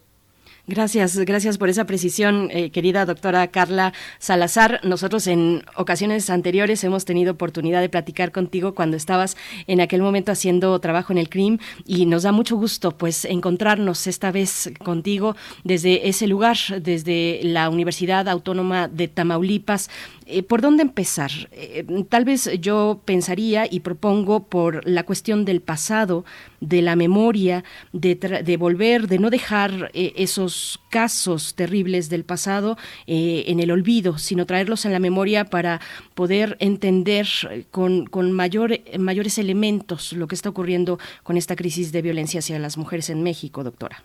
Gracias, 0.70 1.18
gracias 1.18 1.58
por 1.58 1.70
esa 1.70 1.86
precisión, 1.86 2.50
eh, 2.52 2.70
querida 2.70 3.04
doctora 3.08 3.48
Carla 3.48 3.92
Salazar. 4.20 4.80
Nosotros 4.84 5.26
en 5.26 5.64
ocasiones 5.76 6.30
anteriores 6.30 6.84
hemos 6.84 7.06
tenido 7.06 7.32
oportunidad 7.32 7.82
de 7.82 7.90
platicar 7.90 8.32
contigo 8.32 8.76
cuando 8.76 8.96
estabas 8.96 9.36
en 9.66 9.82
aquel 9.82 10.04
momento 10.04 10.32
haciendo 10.32 10.78
trabajo 10.80 11.12
en 11.12 11.18
el 11.18 11.28
CRIM 11.28 11.58
y 11.88 12.06
nos 12.06 12.22
da 12.22 12.32
mucho 12.32 12.56
gusto 12.56 12.92
pues 12.92 13.26
encontrarnos 13.26 14.06
esta 14.06 14.32
vez 14.32 14.72
contigo 14.84 15.36
desde 15.64 16.08
ese 16.08 16.28
lugar, 16.28 16.58
desde 16.80 17.40
la 17.42 17.68
Universidad 17.72 18.30
Autónoma 18.30 18.88
de 18.88 19.08
Tamaulipas. 19.08 19.90
Eh, 20.32 20.44
¿Por 20.44 20.62
dónde 20.62 20.84
empezar? 20.84 21.32
Eh, 21.52 21.84
tal 22.08 22.24
vez 22.24 22.52
yo 22.62 23.02
pensaría 23.04 23.66
y 23.70 23.80
propongo 23.80 24.44
por 24.44 24.88
la 24.88 25.04
cuestión 25.04 25.44
del 25.44 25.60
pasado, 25.60 26.24
de 26.60 26.84
la 26.84 26.96
memoria, 26.96 27.64
de, 27.94 28.14
de 28.14 28.58
volver, 28.58 29.08
de 29.08 29.18
no 29.18 29.32
dejar 29.32 29.90
esos 29.94 30.80
casos 30.92 31.56
terribles 31.56 32.10
del 32.10 32.26
pasado 32.26 32.78
eh, 33.08 33.46
en 33.48 33.60
el 33.60 33.72
olvido, 33.72 34.20
sino 34.20 34.46
traerlos 34.46 34.86
en 34.86 34.92
la 34.94 35.00
memoria 35.00 35.46
para 35.46 35.82
poder 36.14 36.58
entender 36.60 37.28
con, 37.72 38.06
con 38.06 38.32
mayor, 38.32 38.80
mayores 39.00 39.40
elementos 39.40 40.14
lo 40.14 40.28
que 40.28 40.36
está 40.36 40.50
ocurriendo 40.50 41.00
con 41.24 41.38
esta 41.38 41.56
crisis 41.56 41.92
de 41.92 42.04
violencia 42.04 42.38
hacia 42.40 42.60
las 42.60 42.78
mujeres 42.78 43.10
en 43.10 43.24
México, 43.24 43.64
doctora. 43.64 44.04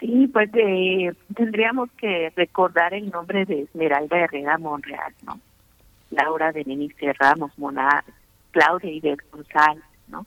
Sí, 0.00 0.28
pues 0.32 0.50
eh, 0.54 1.12
tendríamos 1.34 1.90
que 1.92 2.32
recordar 2.36 2.94
el 2.94 3.10
nombre 3.10 3.44
de 3.44 3.62
Esmeralda 3.62 4.18
Herrera 4.18 4.58
Monreal, 4.58 5.12
¿no? 5.24 5.40
Laura 6.10 6.52
Berenice 6.52 7.12
Ramos 7.14 7.56
Monar, 7.58 8.04
Claudia 8.52 8.90
Iber 8.90 9.18
González, 9.30 9.84
¿no? 10.08 10.26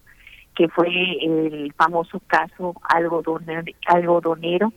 que 0.56 0.68
fue 0.68 0.88
el 1.22 1.74
famoso 1.74 2.20
caso 2.28 2.76
algodonero, 2.84 3.64
algodonero 3.88 4.74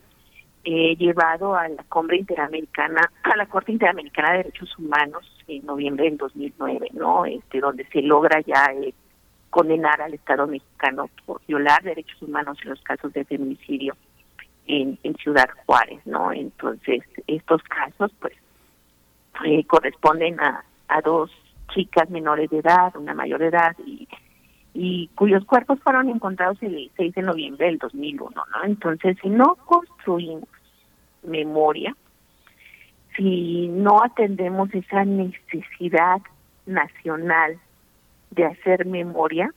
eh, 0.65 0.97
llevado 0.97 1.55
a 1.55 1.69
la 1.69 1.83
Cumbre 1.85 2.16
Interamericana, 2.16 3.11
a 3.23 3.37
la 3.37 3.47
Corte 3.47 3.73
Interamericana 3.73 4.33
de 4.33 4.37
Derechos 4.39 4.79
Humanos 4.79 5.31
en 5.47 5.67
noviembre 5.67 6.05
del 6.07 6.17
2009, 6.17 6.89
¿no? 6.94 7.27
Este, 7.27 7.60
donde 7.60 7.85
se 7.89 8.01
logra 8.01 8.41
ya 8.41 8.73
eh, 8.73 8.94
condenar 9.51 10.01
al 10.01 10.15
Estado 10.15 10.47
mexicano 10.47 11.10
por 11.27 11.43
violar 11.47 11.83
derechos 11.83 12.23
humanos 12.23 12.57
en 12.62 12.70
los 12.70 12.81
casos 12.81 13.12
de 13.12 13.25
feminicidio 13.25 13.94
en, 14.67 14.99
Ciudad 15.17 15.49
Juárez, 15.67 16.01
¿no? 16.07 16.33
Entonces, 16.33 17.02
estos 17.26 17.62
casos, 17.65 18.12
pues, 18.20 18.34
eh, 19.44 19.65
corresponden 19.67 20.41
a, 20.41 20.65
a 20.89 21.01
dos 21.01 21.31
chicas 21.75 22.10
menores 22.10 22.51
de 22.51 22.59
edad, 22.59 22.94
una 22.97 23.15
mayor 23.15 23.41
de 23.41 23.49
edad 23.49 23.76
y 23.84 24.07
y 24.75 25.09
cuyos 25.15 25.44
cuerpos 25.44 25.78
fueron 25.81 26.09
encontrados 26.09 26.60
el 26.60 26.91
6 26.97 27.15
de 27.15 27.23
noviembre 27.23 27.67
del 27.67 27.78
2001, 27.78 28.31
¿no? 28.34 28.65
Entonces, 28.65 29.17
si 29.23 29.28
no 29.28 29.55
construimos 29.65 30.49
memoria, 31.23 31.97
si 33.17 33.68
no 33.68 34.02
atendemos 34.02 34.75
esa 34.75 35.05
necesidad 35.05 36.20
nacional 36.67 37.57
de 38.33 38.47
hacer 38.47 38.84
memoria, 38.84 39.55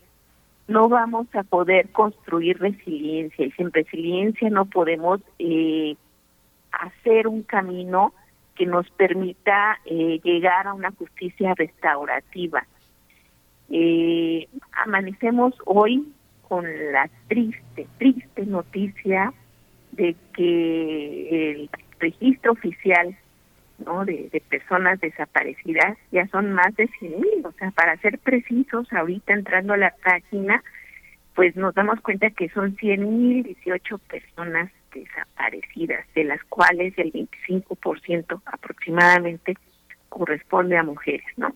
no 0.68 0.88
vamos 0.88 1.26
a 1.34 1.42
poder 1.42 1.88
construir 1.90 2.58
resiliencia 2.58 3.46
y 3.46 3.50
sin 3.52 3.72
resiliencia 3.72 4.50
no 4.50 4.66
podemos 4.66 5.20
eh, 5.38 5.96
hacer 6.70 7.26
un 7.26 7.42
camino 7.42 8.12
que 8.54 8.66
nos 8.66 8.88
permita 8.90 9.78
eh, 9.86 10.20
llegar 10.22 10.66
a 10.66 10.74
una 10.74 10.90
justicia 10.92 11.54
restaurativa. 11.54 12.66
Eh, 13.70 14.46
amanecemos 14.84 15.54
hoy 15.64 16.12
con 16.48 16.64
la 16.92 17.08
triste, 17.28 17.86
triste 17.98 18.44
noticia 18.44 19.32
de 19.92 20.16
que 20.34 21.52
el 21.52 21.70
registro 21.98 22.52
oficial 22.52 23.16
¿no? 23.78 24.04
de, 24.04 24.42
personas 24.48 25.00
desaparecidas 25.00 25.96
ya 26.10 26.26
son 26.28 26.52
más 26.52 26.74
de 26.76 26.88
100 26.98 27.20
mil. 27.20 27.46
O 27.46 27.52
sea, 27.52 27.70
para 27.72 27.96
ser 27.98 28.18
precisos, 28.18 28.92
ahorita 28.92 29.32
entrando 29.32 29.74
a 29.74 29.78
la 29.78 29.94
página, 30.02 30.62
pues 31.34 31.56
nos 31.56 31.74
damos 31.74 32.00
cuenta 32.00 32.30
que 32.30 32.48
son 32.50 32.76
100 32.76 33.18
mil 33.18 33.42
18 33.42 33.98
personas 33.98 34.70
desaparecidas, 34.92 36.06
de 36.14 36.24
las 36.24 36.42
cuales 36.44 36.94
el 36.96 37.12
25% 37.12 38.42
aproximadamente 38.46 39.56
corresponde 40.08 40.76
a 40.76 40.82
mujeres, 40.82 41.26
¿no? 41.36 41.54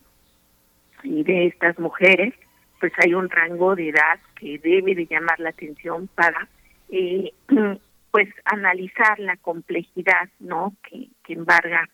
y 1.02 1.24
de 1.24 1.46
estas 1.46 1.78
mujeres, 1.78 2.34
pues 2.80 2.92
hay 2.98 3.14
un 3.14 3.28
rango 3.30 3.74
de 3.74 3.90
edad 3.90 4.18
que 4.36 4.58
debe 4.58 4.94
de 4.94 5.06
llamar 5.06 5.38
la 5.40 5.50
atención 5.50 6.08
para 6.14 6.48
eh, 6.90 7.32
pues 8.10 8.28
analizar 8.44 9.18
la 9.18 9.36
complejidad 9.36 10.28
no 10.40 10.74
que 10.82 11.08
embarga 11.32 11.88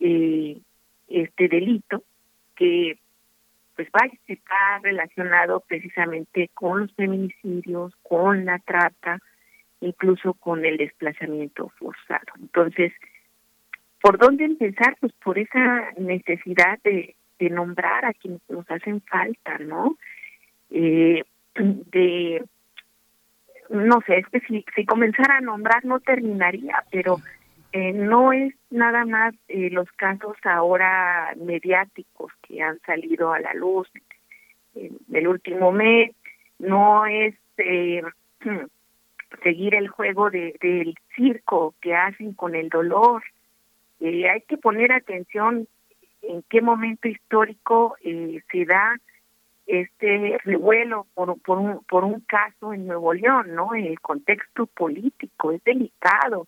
eh, 0.00 0.58
este 1.08 1.48
delito 1.48 2.02
que 2.56 2.98
pues 3.76 3.88
va 3.88 4.06
está 4.26 4.78
relacionado 4.82 5.60
precisamente 5.60 6.50
con 6.54 6.82
los 6.82 6.94
feminicidios 6.94 7.94
con 8.02 8.44
la 8.44 8.58
trata 8.58 9.18
incluso 9.80 10.34
con 10.34 10.64
el 10.64 10.76
desplazamiento 10.76 11.70
forzado 11.78 12.32
entonces 12.38 12.92
por 14.02 14.18
dónde 14.18 14.44
empezar 14.44 14.96
pues 15.00 15.12
por 15.14 15.38
esa 15.38 15.92
necesidad 15.96 16.78
de 16.82 17.14
de 17.40 17.50
nombrar 17.50 18.04
a 18.04 18.12
quienes 18.12 18.40
nos 18.48 18.70
hacen 18.70 19.00
falta, 19.00 19.58
¿no? 19.58 19.96
Eh, 20.70 21.24
de 21.56 22.44
no 23.70 24.00
sé, 24.06 24.18
es 24.18 24.26
que 24.28 24.40
si, 24.40 24.64
si 24.74 24.84
comenzara 24.84 25.38
a 25.38 25.40
nombrar 25.40 25.84
no 25.84 26.00
terminaría, 26.00 26.84
pero 26.90 27.18
eh, 27.72 27.92
no 27.92 28.32
es 28.32 28.54
nada 28.70 29.04
más 29.04 29.34
eh, 29.48 29.70
los 29.70 29.90
casos 29.92 30.36
ahora 30.44 31.34
mediáticos 31.36 32.32
que 32.42 32.62
han 32.62 32.80
salido 32.80 33.32
a 33.32 33.40
la 33.40 33.54
luz 33.54 33.88
en 34.74 34.98
el 35.12 35.28
último 35.28 35.72
mes, 35.72 36.12
no 36.58 37.06
es 37.06 37.34
eh, 37.58 38.02
seguir 39.42 39.74
el 39.74 39.88
juego 39.88 40.30
de, 40.30 40.54
del 40.60 40.94
circo 41.16 41.74
que 41.80 41.94
hacen 41.94 42.34
con 42.34 42.54
el 42.54 42.68
dolor. 42.68 43.22
Eh, 44.00 44.28
hay 44.28 44.42
que 44.42 44.56
poner 44.56 44.92
atención 44.92 45.66
en 46.22 46.42
qué 46.48 46.60
momento 46.60 47.08
histórico 47.08 47.96
eh, 48.02 48.42
se 48.50 48.64
da 48.64 48.96
este 49.66 50.38
revuelo 50.44 51.06
por, 51.14 51.40
por, 51.42 51.58
un, 51.58 51.84
por 51.84 52.04
un 52.04 52.20
caso 52.20 52.72
en 52.72 52.86
Nuevo 52.86 53.14
León, 53.14 53.54
¿no? 53.54 53.74
El 53.74 54.00
contexto 54.00 54.66
político 54.66 55.52
es 55.52 55.62
delicado. 55.64 56.46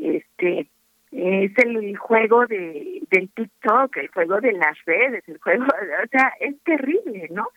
Este 0.00 0.68
es 1.12 1.52
el 1.58 1.96
juego 1.96 2.46
de 2.46 3.02
del 3.10 3.30
TikTok, 3.30 3.96
el 3.96 4.08
juego 4.08 4.40
de 4.40 4.52
las 4.52 4.76
redes, 4.84 5.24
el 5.28 5.38
juego, 5.38 5.64
o 5.64 6.08
sea, 6.10 6.32
es 6.40 6.60
terrible, 6.62 7.28
¿no? 7.30 7.48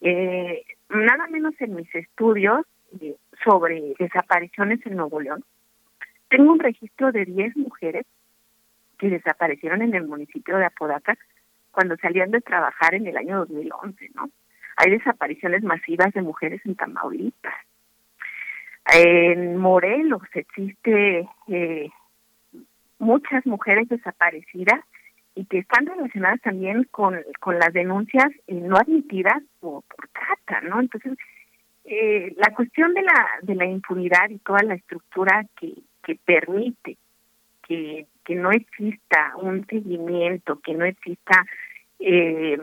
Eh, 0.00 0.64
nada 0.88 1.26
menos 1.28 1.54
en 1.60 1.76
mis 1.76 1.94
estudios 1.94 2.66
eh, 3.00 3.14
sobre 3.44 3.94
desapariciones 3.98 4.84
en 4.84 4.96
Nuevo 4.96 5.20
León, 5.20 5.44
tengo 6.28 6.52
un 6.52 6.58
registro 6.58 7.12
de 7.12 7.24
10 7.24 7.56
mujeres 7.56 8.04
que 8.98 9.08
desaparecieron 9.08 9.82
en 9.82 9.94
el 9.94 10.06
municipio 10.06 10.56
de 10.56 10.66
Apodaca 10.66 11.16
cuando 11.70 11.96
salían 11.98 12.30
de 12.30 12.40
trabajar 12.40 12.94
en 12.94 13.06
el 13.06 13.16
año 13.16 13.38
2011, 13.40 14.10
¿no? 14.14 14.30
Hay 14.76 14.90
desapariciones 14.90 15.62
masivas 15.62 16.12
de 16.12 16.22
mujeres 16.22 16.60
en 16.64 16.74
Tamaulipas. 16.74 17.54
En 18.92 19.56
Morelos 19.56 20.22
existe 20.34 21.28
eh, 21.48 21.90
muchas 22.98 23.44
mujeres 23.46 23.88
desaparecidas 23.88 24.80
y 25.34 25.44
que 25.46 25.58
están 25.58 25.86
relacionadas 25.86 26.40
también 26.40 26.84
con, 26.90 27.18
con 27.40 27.58
las 27.58 27.72
denuncias 27.72 28.26
eh, 28.46 28.54
no 28.54 28.76
admitidas 28.76 29.42
por, 29.60 29.82
por 29.84 30.08
trata, 30.08 30.60
¿no? 30.66 30.80
Entonces, 30.80 31.18
eh, 31.84 32.34
la 32.36 32.54
cuestión 32.54 32.94
de 32.94 33.02
la, 33.02 33.28
de 33.42 33.54
la 33.54 33.66
impunidad 33.66 34.28
y 34.30 34.38
toda 34.38 34.62
la 34.62 34.74
estructura 34.74 35.44
que, 35.60 35.74
que 36.02 36.16
permite 36.24 36.96
que, 37.66 38.06
que 38.24 38.34
no 38.34 38.50
exista 38.50 39.34
un 39.36 39.66
seguimiento, 39.66 40.60
que 40.60 40.74
no 40.74 40.84
exista 40.84 41.44
eh, 41.98 42.58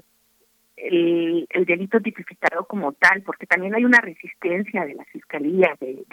el, 0.83 1.47
el, 1.49 1.65
delito 1.65 1.99
tipificado 2.01 2.65
como 2.65 2.93
tal, 2.93 3.21
porque 3.23 3.45
también 3.45 3.73
hay 3.75 3.85
una 3.85 3.99
resistencia 4.01 4.85
de 4.85 4.95
la 4.95 5.05
fiscalía 5.05 5.75
de, 5.79 6.03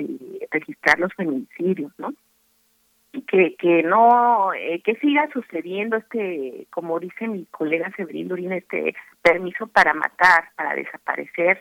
registrar 0.51 0.99
los 0.99 1.13
feminicidios, 1.15 1.93
¿no? 1.99 2.15
Y 3.13 3.23
que, 3.23 3.83
no, 3.83 4.53
eh, 4.55 4.81
que 4.85 4.95
siga 4.97 5.29
sucediendo 5.33 5.97
este, 5.97 6.67
como 6.71 7.01
dice 7.01 7.27
mi 7.27 7.45
colega 7.47 7.93
Severín 7.97 8.29
Durín, 8.29 8.53
este 8.53 8.95
permiso 9.21 9.67
para 9.67 9.95
matar, 9.95 10.51
para 10.55 10.75
desaparecer, 10.77 11.61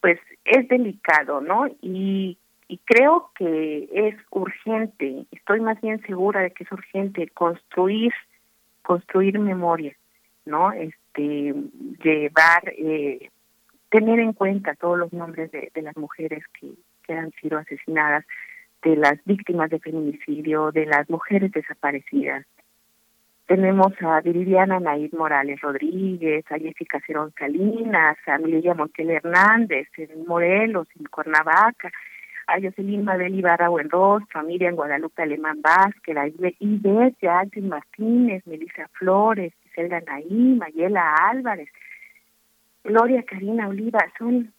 pues 0.00 0.18
es 0.44 0.66
delicado, 0.66 1.40
¿no? 1.40 1.68
Y, 1.80 2.36
y 2.66 2.78
creo 2.78 3.30
que 3.36 3.88
es 3.92 4.16
urgente, 4.30 5.26
estoy 5.30 5.60
más 5.60 5.80
bien 5.80 6.02
segura 6.02 6.40
de 6.40 6.50
que 6.50 6.64
es 6.64 6.72
urgente 6.72 7.28
construir, 7.28 8.12
construir 8.82 9.38
memoria, 9.38 9.94
¿no? 10.44 10.72
Este, 11.14 11.54
llevar, 12.02 12.72
eh, 12.78 13.28
tener 13.90 14.18
en 14.18 14.32
cuenta 14.32 14.74
todos 14.74 14.98
los 14.98 15.12
nombres 15.12 15.50
de, 15.52 15.70
de 15.74 15.82
las 15.82 15.96
mujeres 15.96 16.42
que, 16.58 16.70
que 17.06 17.12
han 17.12 17.32
sido 17.32 17.58
asesinadas, 17.58 18.24
de 18.82 18.96
las 18.96 19.22
víctimas 19.24 19.70
de 19.70 19.78
feminicidio, 19.78 20.72
de 20.72 20.86
las 20.86 21.08
mujeres 21.08 21.52
desaparecidas. 21.52 22.44
Tenemos 23.46 23.92
a 24.00 24.20
Viviana 24.20 24.80
Naid 24.80 25.12
Morales 25.12 25.60
Rodríguez, 25.60 26.44
a 26.50 26.58
Jessica 26.58 27.00
Cerón 27.06 27.32
Salinas, 27.38 28.16
a 28.26 28.38
Mireya 28.38 28.74
Montiel 28.74 29.10
Hernández 29.10 29.88
en 29.98 30.26
Morelos, 30.26 30.88
en 30.98 31.04
Cuernavaca, 31.04 31.92
a 32.48 32.60
Jocelyn 32.60 33.04
Mabel 33.04 33.34
Ibarra 33.34 33.68
Buenrostro, 33.68 34.40
a 34.40 34.42
Miriam 34.42 34.74
Guadalupe 34.74 35.22
Alemán 35.22 35.60
Vázquez, 35.62 36.16
a 36.16 36.26
Ivette 36.26 37.28
Alvin 37.28 37.68
Martínez, 37.68 38.44
Melissa 38.46 38.88
Flores, 38.94 39.52
Iselda 39.72 40.00
Naí, 40.00 40.56
Mayela 40.58 41.14
Álvarez, 41.30 41.68
Gloria 42.84 43.22
Karina 43.22 43.68
Oliva, 43.68 44.00
son 44.18 44.52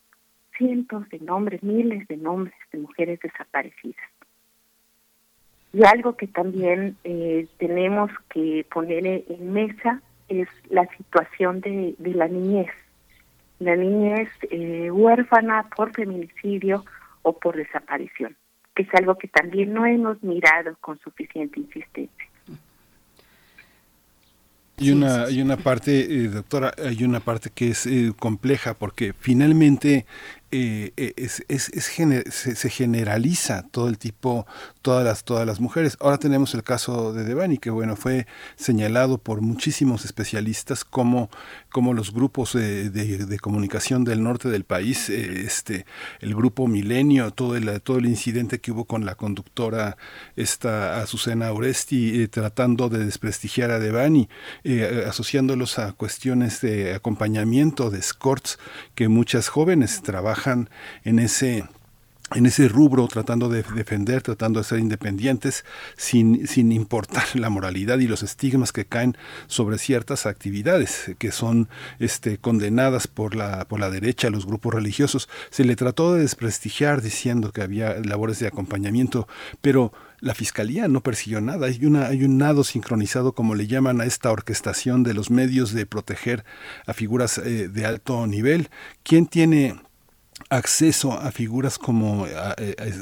cientos 0.57 1.07
de 1.09 1.19
nombres, 1.19 1.61
miles 1.63 2.07
de 2.07 2.17
nombres 2.17 2.55
de 2.71 2.79
mujeres 2.79 3.19
desaparecidas. 3.19 4.05
Y 5.73 5.83
algo 5.85 6.15
que 6.15 6.27
también 6.27 6.95
eh, 7.03 7.47
tenemos 7.57 8.11
que 8.29 8.65
poner 8.71 9.05
en 9.05 9.53
mesa 9.53 10.01
es 10.29 10.47
la 10.69 10.87
situación 10.95 11.61
de, 11.61 11.95
de 11.97 12.13
la 12.13 12.27
niñez. 12.27 12.69
La 13.59 13.75
niñez 13.75 14.29
eh, 14.51 14.91
huérfana 14.91 15.67
por 15.75 15.91
feminicidio 15.93 16.85
o 17.23 17.33
por 17.33 17.55
desaparición, 17.55 18.35
que 18.75 18.83
es 18.83 18.93
algo 18.93 19.15
que 19.15 19.27
también 19.27 19.73
no 19.73 19.85
hemos 19.85 20.21
mirado 20.21 20.75
con 20.79 20.99
suficiente 20.99 21.59
insistencia. 21.59 22.27
Y 24.77 24.91
una, 24.91 25.25
hay 25.25 25.41
una 25.41 25.57
parte, 25.57 26.01
eh, 26.01 26.29
doctora, 26.29 26.73
hay 26.83 27.03
una 27.03 27.19
parte 27.19 27.51
que 27.53 27.69
es 27.69 27.85
eh, 27.85 28.11
compleja 28.17 28.73
porque 28.73 29.13
finalmente 29.17 30.05
eh, 30.55 30.93
eh, 30.97 31.29
se, 31.29 32.69
generaliza 32.69 33.63
todo 33.71 33.87
el 33.89 33.97
tipo, 33.97 34.45
todas 34.83 35.25
las, 35.47 35.59
mujeres. 35.59 35.97
Ahora 35.99 36.19
tenemos 36.19 36.53
el 36.53 36.61
caso 36.61 37.11
de 37.11 37.23
Devani, 37.23 37.57
que 37.57 37.71
bueno, 37.71 37.95
fue 37.95 38.27
señalado 38.55 39.17
por 39.17 39.41
muchísimos 39.41 40.05
especialistas 40.05 40.85
como, 40.85 41.31
como 41.71 41.95
los 41.95 42.13
grupos 42.13 42.53
de, 42.53 43.39
comunicación 43.41 44.03
del 44.03 44.21
norte 44.21 44.49
del 44.49 44.63
país, 44.63 45.09
eh, 45.09 45.41
este, 45.43 45.87
el 46.19 46.35
grupo 46.35 46.67
Milenio, 46.67 47.31
todo 47.31 47.55
el, 47.55 47.81
todo 47.81 47.97
el 47.97 48.05
incidente 48.05 48.59
que 48.59 48.71
hubo 48.71 48.85
con 48.85 49.07
la 49.07 49.15
conductora 49.15 49.97
esta 50.35 51.01
Azucena 51.01 51.51
Oresti, 51.51 52.27
tratando 52.27 52.89
de 52.89 53.03
desprestigiar 53.05 53.71
a 53.71 53.79
Devani, 53.79 54.29
asociándolos 55.07 55.79
a 55.79 55.93
cuestiones 55.93 56.61
de 56.61 56.93
acompañamiento, 56.93 57.89
de 57.89 57.97
escorts, 57.97 58.59
que 58.93 59.07
muchas 59.07 59.47
jóvenes 59.47 60.03
trabajan 60.03 60.42
en 60.51 61.19
ese 61.19 61.63
en 62.35 62.45
ese 62.45 62.67
rubro, 62.67 63.07
tratando 63.07 63.49
de 63.49 63.63
defender, 63.63 64.21
tratando 64.21 64.59
de 64.59 64.63
ser 64.63 64.79
independientes, 64.79 65.65
sin, 65.97 66.47
sin 66.47 66.71
importar 66.71 67.23
la 67.35 67.49
moralidad 67.49 67.99
y 67.99 68.07
los 68.07 68.23
estigmas 68.23 68.71
que 68.71 68.85
caen 68.85 69.15
sobre 69.47 69.77
ciertas 69.77 70.25
actividades 70.25 71.11
que 71.19 71.31
son 71.31 71.69
este, 71.99 72.37
condenadas 72.37 73.07
por 73.07 73.35
la, 73.35 73.65
por 73.65 73.79
la 73.79 73.89
derecha, 73.89 74.29
los 74.29 74.45
grupos 74.45 74.73
religiosos. 74.73 75.29
Se 75.49 75.63
le 75.63 75.75
trató 75.75 76.13
de 76.13 76.21
desprestigiar 76.21 77.01
diciendo 77.01 77.51
que 77.51 77.61
había 77.61 77.95
labores 77.99 78.39
de 78.39 78.47
acompañamiento, 78.47 79.27
pero 79.61 79.93
la 80.19 80.33
fiscalía 80.33 80.87
no 80.87 81.01
persiguió 81.01 81.41
nada. 81.41 81.67
Hay, 81.67 81.85
una, 81.85 82.07
hay 82.07 82.23
un 82.23 82.37
nado 82.37 82.63
sincronizado, 82.63 83.33
como 83.33 83.55
le 83.55 83.67
llaman 83.67 84.01
a 84.01 84.05
esta 84.05 84.31
orquestación 84.31 85.03
de 85.03 85.13
los 85.13 85.29
medios 85.29 85.73
de 85.73 85.85
proteger 85.85 86.45
a 86.87 86.93
figuras 86.93 87.37
eh, 87.37 87.67
de 87.67 87.85
alto 87.85 88.25
nivel. 88.25 88.69
¿Quién 89.03 89.27
tiene 89.27 89.75
acceso 90.55 91.13
a 91.13 91.31
figuras 91.31 91.77
como 91.77 92.25
a, 92.25 92.51
a 92.51 92.55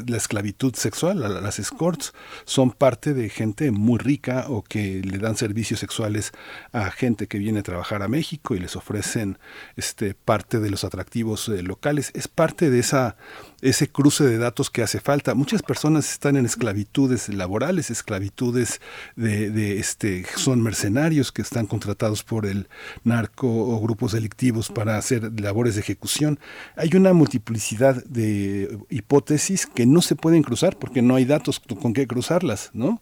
la 0.07 0.17
esclavitud 0.17 0.73
sexual, 0.75 1.19
las 1.43 1.59
escorts, 1.59 2.13
son 2.45 2.71
parte 2.71 3.13
de 3.13 3.29
gente 3.29 3.71
muy 3.71 3.99
rica 3.99 4.45
o 4.47 4.63
que 4.63 5.01
le 5.01 5.17
dan 5.17 5.35
servicios 5.35 5.79
sexuales 5.79 6.31
a 6.71 6.91
gente 6.91 7.27
que 7.27 7.37
viene 7.37 7.59
a 7.59 7.63
trabajar 7.63 8.03
a 8.03 8.07
México 8.07 8.55
y 8.55 8.59
les 8.59 8.75
ofrecen 8.75 9.37
este 9.75 10.13
parte 10.13 10.59
de 10.59 10.69
los 10.69 10.83
atractivos 10.83 11.49
eh, 11.49 11.61
locales. 11.61 12.11
Es 12.13 12.27
parte 12.27 12.69
de 12.69 12.79
esa 12.79 13.15
ese 13.61 13.89
cruce 13.89 14.23
de 14.23 14.37
datos 14.37 14.69
que 14.69 14.81
hace 14.81 14.99
falta. 14.99 15.35
Muchas 15.35 15.61
personas 15.61 16.11
están 16.11 16.35
en 16.35 16.45
esclavitudes 16.45 17.29
laborales, 17.29 17.89
esclavitudes 17.89 18.81
de, 19.15 19.79
este 19.79 20.25
son 20.35 20.61
mercenarios 20.61 21.31
que 21.31 21.41
están 21.41 21.67
contratados 21.67 22.23
por 22.23 22.45
el 22.45 22.67
narco 23.03 23.47
o 23.47 23.79
grupos 23.79 24.13
delictivos 24.13 24.69
para 24.69 24.97
hacer 24.97 25.39
labores 25.39 25.75
de 25.75 25.81
ejecución. 25.81 26.39
Hay 26.75 26.89
una 26.95 27.13
multiplicidad 27.13 28.03
de 28.05 28.79
hipótesis 28.89 29.65
que 29.65 29.85
no 29.85 30.01
se 30.01 30.15
pueden 30.15 30.43
cruzar 30.43 30.77
porque 30.77 31.01
no 31.01 31.15
hay 31.15 31.25
datos 31.25 31.59
con 31.59 31.93
qué 31.93 32.07
cruzarlas, 32.07 32.71
¿no? 32.73 33.01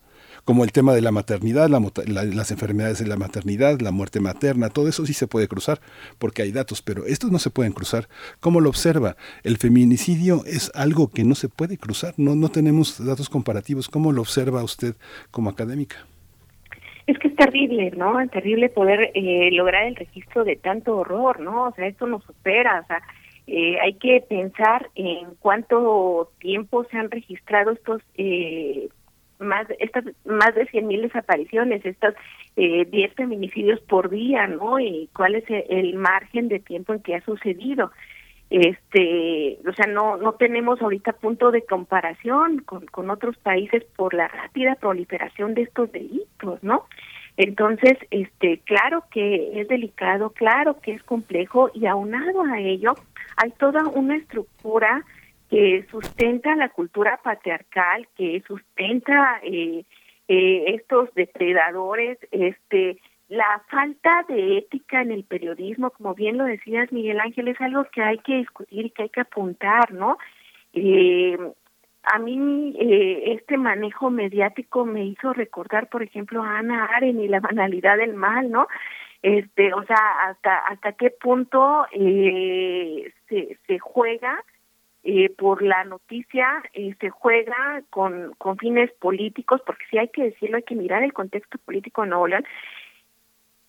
Como 0.50 0.64
el 0.64 0.72
tema 0.72 0.96
de 0.96 1.04
la 1.04 1.12
maternidad, 1.12 1.70
la, 1.70 1.80
la, 2.08 2.24
las 2.24 2.50
enfermedades 2.50 2.98
de 2.98 3.06
la 3.06 3.18
maternidad, 3.18 3.80
la 3.82 3.92
muerte 3.92 4.20
materna, 4.20 4.70
todo 4.70 4.88
eso 4.90 5.06
sí 5.06 5.14
se 5.14 5.28
puede 5.28 5.48
cruzar 5.48 5.80
porque 6.18 6.42
hay 6.42 6.52
datos, 6.52 6.82
pero 6.82 7.06
estos 7.06 7.30
no 7.30 7.38
se 7.38 7.52
pueden 7.52 7.72
cruzar. 7.72 8.08
¿Cómo 8.40 8.60
lo 8.60 8.70
observa? 8.70 9.16
El 9.44 9.58
feminicidio 9.58 10.44
es 10.48 10.72
algo 10.74 11.12
que 11.12 11.24
no 11.24 11.36
se 11.36 11.50
puede 11.50 11.78
cruzar, 11.78 12.16
no, 12.18 12.34
no 12.34 12.50
tenemos 12.50 12.98
datos 13.06 13.30
comparativos. 13.30 13.90
¿Cómo 13.90 14.12
lo 14.12 14.22
observa 14.22 14.64
usted 14.64 14.96
como 15.30 15.52
académica? 15.52 15.98
Es 17.06 17.20
que 17.20 17.28
es 17.28 17.36
terrible, 17.36 17.92
¿no? 17.96 18.20
Es 18.20 18.32
terrible 18.32 18.70
poder 18.70 19.12
eh, 19.14 19.52
lograr 19.52 19.84
el 19.86 19.96
registro 19.96 20.44
de 20.46 20.56
tanto 20.56 20.98
horror, 20.98 21.42
¿no? 21.42 21.68
O 21.68 21.74
sea, 21.76 21.86
esto 21.86 22.08
nos 22.08 22.24
supera, 22.24 22.82
o 22.84 22.88
sea, 22.88 23.02
Eh, 23.52 23.80
hay 23.82 23.96
que 23.96 24.22
pensar 24.30 24.92
en 24.94 25.26
cuánto 25.40 26.30
tiempo 26.40 26.86
se 26.92 26.98
han 27.00 27.10
registrado 27.10 27.72
estos 27.72 28.00
eh, 28.16 28.90
más 29.40 29.68
estas 29.80 30.06
más 30.26 30.54
de 30.56 30.68
100.000 30.68 31.02
desapariciones, 31.02 31.86
estos 31.86 32.14
eh, 32.56 32.86
10 32.86 33.14
feminicidios 33.14 33.80
por 33.82 34.10
día, 34.10 34.48
¿no? 34.48 34.80
Y 34.80 35.10
cuál 35.16 35.36
es 35.36 35.46
el 35.48 35.96
margen 35.96 36.48
de 36.48 36.60
tiempo 36.60 36.94
en 36.94 37.02
que 37.02 37.16
ha 37.16 37.22
sucedido. 37.22 37.92
Este, 38.50 39.60
o 39.68 39.74
sea, 39.74 39.86
no 39.86 40.18
no 40.18 40.34
tenemos 40.34 40.82
ahorita 40.82 41.14
punto 41.14 41.52
de 41.52 41.64
comparación 41.64 42.60
con, 42.60 42.86
con 42.88 43.10
otros 43.12 43.38
países 43.38 43.84
por 43.96 44.14
la 44.14 44.28
rápida 44.28 44.76
proliferación 44.76 45.54
de 45.54 45.64
estos 45.64 45.92
delitos, 45.92 46.64
¿no? 46.64 46.86
Entonces, 47.40 47.98
este, 48.12 48.60
claro 48.66 49.06
que 49.12 49.62
es 49.62 49.68
delicado, 49.70 50.32
claro 50.32 50.82
que 50.82 50.92
es 50.92 51.04
complejo 51.04 51.72
y 51.74 51.86
aunado 51.86 52.44
a 52.44 52.60
ello, 52.60 52.96
hay 53.38 53.52
toda 53.52 53.88
una 53.88 54.18
estructura 54.18 55.06
que 55.50 55.86
sustenta 55.90 56.56
la 56.56 56.70
cultura 56.70 57.20
patriarcal, 57.24 58.08
que 58.16 58.42
sustenta 58.46 59.40
eh, 59.44 59.84
eh, 60.28 60.64
estos 60.68 61.14
depredadores, 61.16 62.20
este, 62.32 63.00
la 63.30 63.64
falta 63.70 64.26
de 64.28 64.58
ética 64.58 65.02
en 65.02 65.12
el 65.12 65.24
periodismo, 65.24 65.92
como 65.92 66.14
bien 66.14 66.38
lo 66.38 66.46
decías 66.46 66.92
Miguel 66.92 67.20
Ángel, 67.20 67.48
es 67.48 67.62
algo 67.62 67.86
que 67.86 68.02
hay 68.02 68.18
que 68.20 68.38
discutir 68.38 68.88
y 68.88 68.90
que 68.92 69.04
hay 69.04 69.10
que 69.10 69.22
apuntar, 69.22 69.94
¿no? 69.94 70.18
Eh, 70.74 71.38
a 72.04 72.20
mí 72.20 72.76
eh, 72.80 73.34
este 73.34 73.58
manejo 73.58 74.10
mediático 74.10 74.86
me 74.86 75.06
hizo 75.06 75.34
recordar, 75.34 75.90
por 75.90 76.02
ejemplo, 76.02 76.44
a 76.44 76.60
Ana 76.60 76.86
Aren 76.86 77.20
y 77.20 77.28
la 77.28 77.40
banalidad 77.40 77.98
del 77.98 78.14
mal, 78.14 78.50
¿no? 78.50 78.68
Este, 79.22 79.74
o 79.74 79.84
sea, 79.84 80.28
hasta 80.28 80.60
hasta 80.60 80.94
qué 80.94 81.12
punto 81.12 81.86
eh, 81.92 83.12
se, 83.28 83.58
se 83.68 83.80
juega 83.80 84.44
eh, 85.04 85.30
por 85.30 85.62
la 85.62 85.84
noticia, 85.86 86.62
eh, 86.74 86.96
se 87.00 87.10
juega 87.10 87.82
con, 87.90 88.36
fines 88.60 88.92
políticos, 88.94 89.62
porque 89.66 89.86
sí 89.90 89.98
hay 89.98 90.10
que 90.10 90.24
decirlo, 90.24 90.58
hay 90.58 90.64
que 90.64 90.76
mirar 90.76 91.04
el 91.04 91.14
contexto 91.14 91.58
político 91.60 92.04
en 92.04 92.10
Nuevo 92.10 92.28
León, 92.28 92.46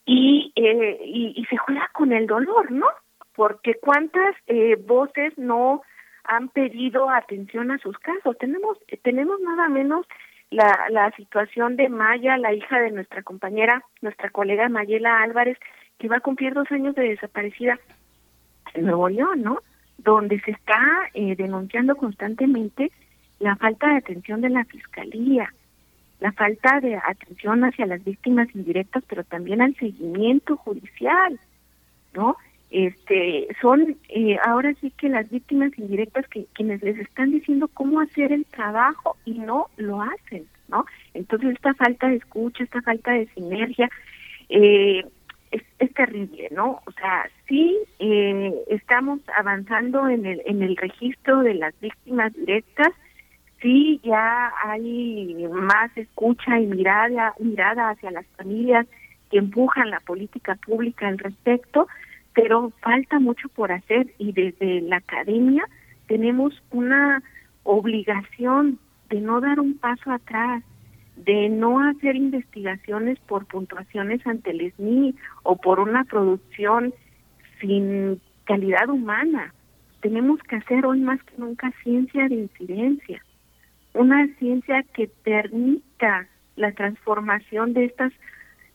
y, 0.07 0.53
eh, 0.57 1.01
y, 1.05 1.35
y 1.37 1.45
se 1.47 1.57
juega 1.57 1.89
con 1.93 2.13
el 2.13 2.27
dolor, 2.27 2.73
¿no? 2.73 2.87
Porque 3.35 3.75
cuántas 3.75 4.35
eh, 4.49 4.77
voces 4.77 5.37
no 5.39 5.83
han 6.25 6.49
pedido 6.49 7.09
atención 7.09 7.71
a 7.71 7.79
sus 7.79 7.97
casos. 7.99 8.37
Tenemos 8.39 8.79
tenemos 9.03 9.41
nada 9.41 9.69
menos 9.69 10.07
la, 10.51 10.87
la 10.91 11.11
situación 11.13 11.77
de 11.77 11.89
Maya, 11.89 12.37
la 12.39 12.53
hija 12.53 12.81
de 12.81 12.91
nuestra 12.91 13.23
compañera, 13.23 13.85
nuestra 14.01 14.31
colega 14.31 14.69
Mayela 14.69 15.23
Álvarez, 15.23 15.59
que 15.99 16.09
va 16.09 16.17
a 16.17 16.21
cumplir 16.21 16.55
dos 16.55 16.71
años 16.73 16.95
de 16.97 17.11
desaparecida 17.11 17.79
en 18.75 18.87
Nuevo 18.87 19.09
León, 19.09 19.43
¿no? 19.43 19.61
Donde 20.03 20.41
se 20.41 20.53
está 20.53 20.81
eh, 21.15 21.37
denunciando 21.37 21.97
constantemente 21.97 22.91
la 23.39 23.57
falta 23.57 23.89
de 23.89 23.97
atención 23.97 24.41
de 24.41 24.51
la 24.51 24.65
fiscalía, 24.65 25.53
la 26.21 26.33
falta 26.33 26.81
de 26.81 26.97
atención 26.97 27.65
hacia 27.65 27.87
las 27.87 28.05
víctimas 28.05 28.49
indirectas, 28.55 29.03
pero 29.09 29.25
también 29.25 29.63
al 29.63 29.75
seguimiento 29.77 30.57
judicial, 30.57 31.39
¿no? 32.15 32.37
este 32.71 33.49
son 33.61 33.97
eh, 34.09 34.37
ahora 34.45 34.73
sí 34.81 34.93
que 34.97 35.09
las 35.09 35.29
víctimas 35.29 35.77
indirectas 35.77 36.27
que 36.29 36.47
quienes 36.53 36.83
les 36.83 36.99
están 36.99 37.33
diciendo 37.33 37.69
cómo 37.69 38.01
hacer 38.01 38.33
el 38.33 38.45
trabajo 38.47 39.17
y 39.25 39.39
no 39.41 39.67
lo 39.77 40.01
hacen 40.03 40.47
no 40.69 40.87
entonces 41.13 41.51
esta 41.51 41.75
falta 41.75 42.09
de 42.09 42.17
escucha 42.17 42.63
esta 42.63 42.81
falta 42.83 43.11
de 43.11 43.27
sinergia 43.35 43.91
eh, 44.49 45.05
es, 45.51 45.63
es 45.79 45.93
terrible 45.95 46.49
no 46.51 46.81
o 46.87 46.93
sea 46.93 47.29
sí 47.49 47.79
eh, 47.99 48.55
estamos 48.69 49.21
avanzando 49.37 50.09
en 50.09 50.27
el 50.27 50.43
en 50.47 50.63
el 50.63 50.77
registro 50.77 51.41
de 51.41 51.55
las 51.55 51.79
víctimas 51.81 52.33
directas. 52.35 52.89
Sí 53.63 54.01
ya 54.03 54.53
hay 54.65 55.47
más 55.53 55.95
escucha 55.97 56.59
y 56.59 56.67
mirada 56.67 57.35
mirada 57.39 57.91
hacia 57.91 58.11
las 58.11 58.27
familias 58.39 58.87
que 59.31 59.39
empujan 59.39 59.91
la 59.91 60.01
política 60.01 60.55
pública 60.55 61.09
al 61.09 61.19
respecto 61.19 61.87
pero 62.33 62.73
falta 62.81 63.19
mucho 63.19 63.49
por 63.51 63.73
hacer 63.73 64.07
y 64.19 64.33
desde 64.33 64.81
la 64.83 64.97
academia 64.97 65.65
tenemos 66.07 66.55
una 66.71 67.23
obligación 67.65 68.79
de 69.11 69.21
no 69.21 69.41
dar 69.41 69.61
un 69.61 69.79
paso 69.79 70.11
atrás, 70.11 70.63
de 71.25 71.49
no 71.49 71.81
hacer 71.81 72.17
investigaciones 72.17 73.19
por 73.21 73.47
puntuaciones 73.47 74.27
ante 74.27 74.51
el 74.51 74.73
SNI 74.73 75.15
o 75.43 75.57
por 75.57 75.81
una 75.81 76.05
producción 76.05 76.95
sin 77.61 78.21
calidad 78.45 78.89
humana. 78.89 79.53
Tenemos 80.01 80.41
que 80.43 80.57
hacer 80.57 80.87
hoy 80.87 81.01
más 81.01 81.23
que 81.25 81.35
nunca 81.37 81.73
ciencia 81.83 82.27
de 82.29 82.37
incidencia, 82.37 83.23
una 83.93 84.27
ciencia 84.39 84.83
que 84.95 85.09
permita 85.23 86.27
la 86.57 86.73
transformación 86.73 87.75
de 87.75 87.85
estas 87.85 88.13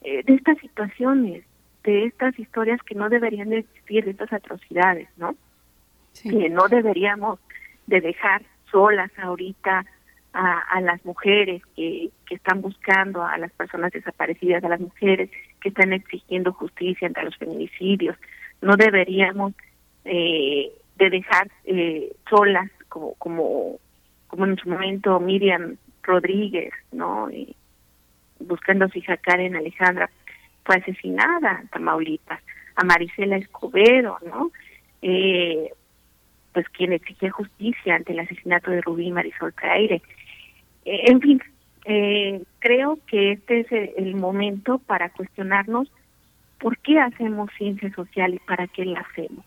eh, 0.01 0.21
de 0.23 0.35
estas 0.35 0.59
situaciones, 0.59 1.43
de 1.83 2.05
estas 2.05 2.37
historias 2.37 2.79
que 2.83 2.93
no 2.93 3.09
deberían 3.09 3.49
de 3.49 3.59
existir, 3.59 4.05
de 4.05 4.11
estas 4.11 4.31
atrocidades, 4.33 5.09
¿no? 5.17 5.35
Que 6.21 6.49
no 6.49 6.67
deberíamos 6.67 7.39
de 7.87 8.01
dejar 8.01 8.43
solas 8.69 9.11
ahorita 9.17 9.85
a, 10.35 10.59
a 10.59 10.81
las 10.81 11.03
mujeres 11.05 11.61
que, 11.75 12.09
que 12.27 12.35
están 12.35 12.61
buscando, 12.61 13.23
a 13.23 13.37
las 13.37 13.51
personas 13.53 13.91
desaparecidas, 13.91 14.63
a 14.63 14.69
las 14.69 14.81
mujeres 14.81 15.29
que 15.61 15.69
están 15.69 15.93
exigiendo 15.93 16.51
justicia 16.51 17.07
ante 17.07 17.23
los 17.23 17.37
feminicidios. 17.37 18.17
No 18.61 18.75
deberíamos 18.75 19.53
eh, 20.03 20.71
de 20.97 21.09
dejar 21.09 21.49
eh, 21.63 22.13
solas 22.29 22.69
como, 22.89 23.13
como, 23.15 23.79
como 24.27 24.45
en 24.45 24.57
su 24.57 24.69
momento 24.69 25.19
Miriam 25.19 25.77
Rodríguez, 26.03 26.73
¿no? 26.91 27.31
Y 27.31 27.55
buscando 28.39 28.85
a 28.85 28.89
su 28.89 28.99
hija 28.99 29.17
Karen 29.17 29.55
Alejandra 29.55 30.09
fue 30.65 30.75
asesinada 30.75 31.59
en 31.61 31.67
Tamaulipas, 31.69 32.41
a 32.75 32.83
Marisela 32.83 33.37
Escobedo, 33.37 34.17
¿no? 34.25 34.51
Eh, 35.01 35.71
pues 36.53 36.67
quien 36.69 36.93
exige 36.93 37.29
justicia 37.29 37.95
ante 37.95 38.13
el 38.13 38.19
asesinato 38.19 38.71
de 38.71 38.81
Rubí 38.81 39.11
Marisol 39.11 39.53
Caire. 39.53 40.01
Eh, 40.85 41.11
en 41.11 41.21
fin, 41.21 41.41
eh, 41.85 42.43
creo 42.59 42.99
que 43.07 43.33
este 43.33 43.61
es 43.61 43.71
el, 43.71 43.91
el 43.97 44.15
momento 44.15 44.79
para 44.79 45.09
cuestionarnos 45.09 45.91
por 46.59 46.77
qué 46.79 46.99
hacemos 46.99 47.49
ciencia 47.57 47.93
social 47.93 48.33
y 48.33 48.39
para 48.39 48.67
qué 48.67 48.85
la 48.85 49.01
hacemos. 49.01 49.45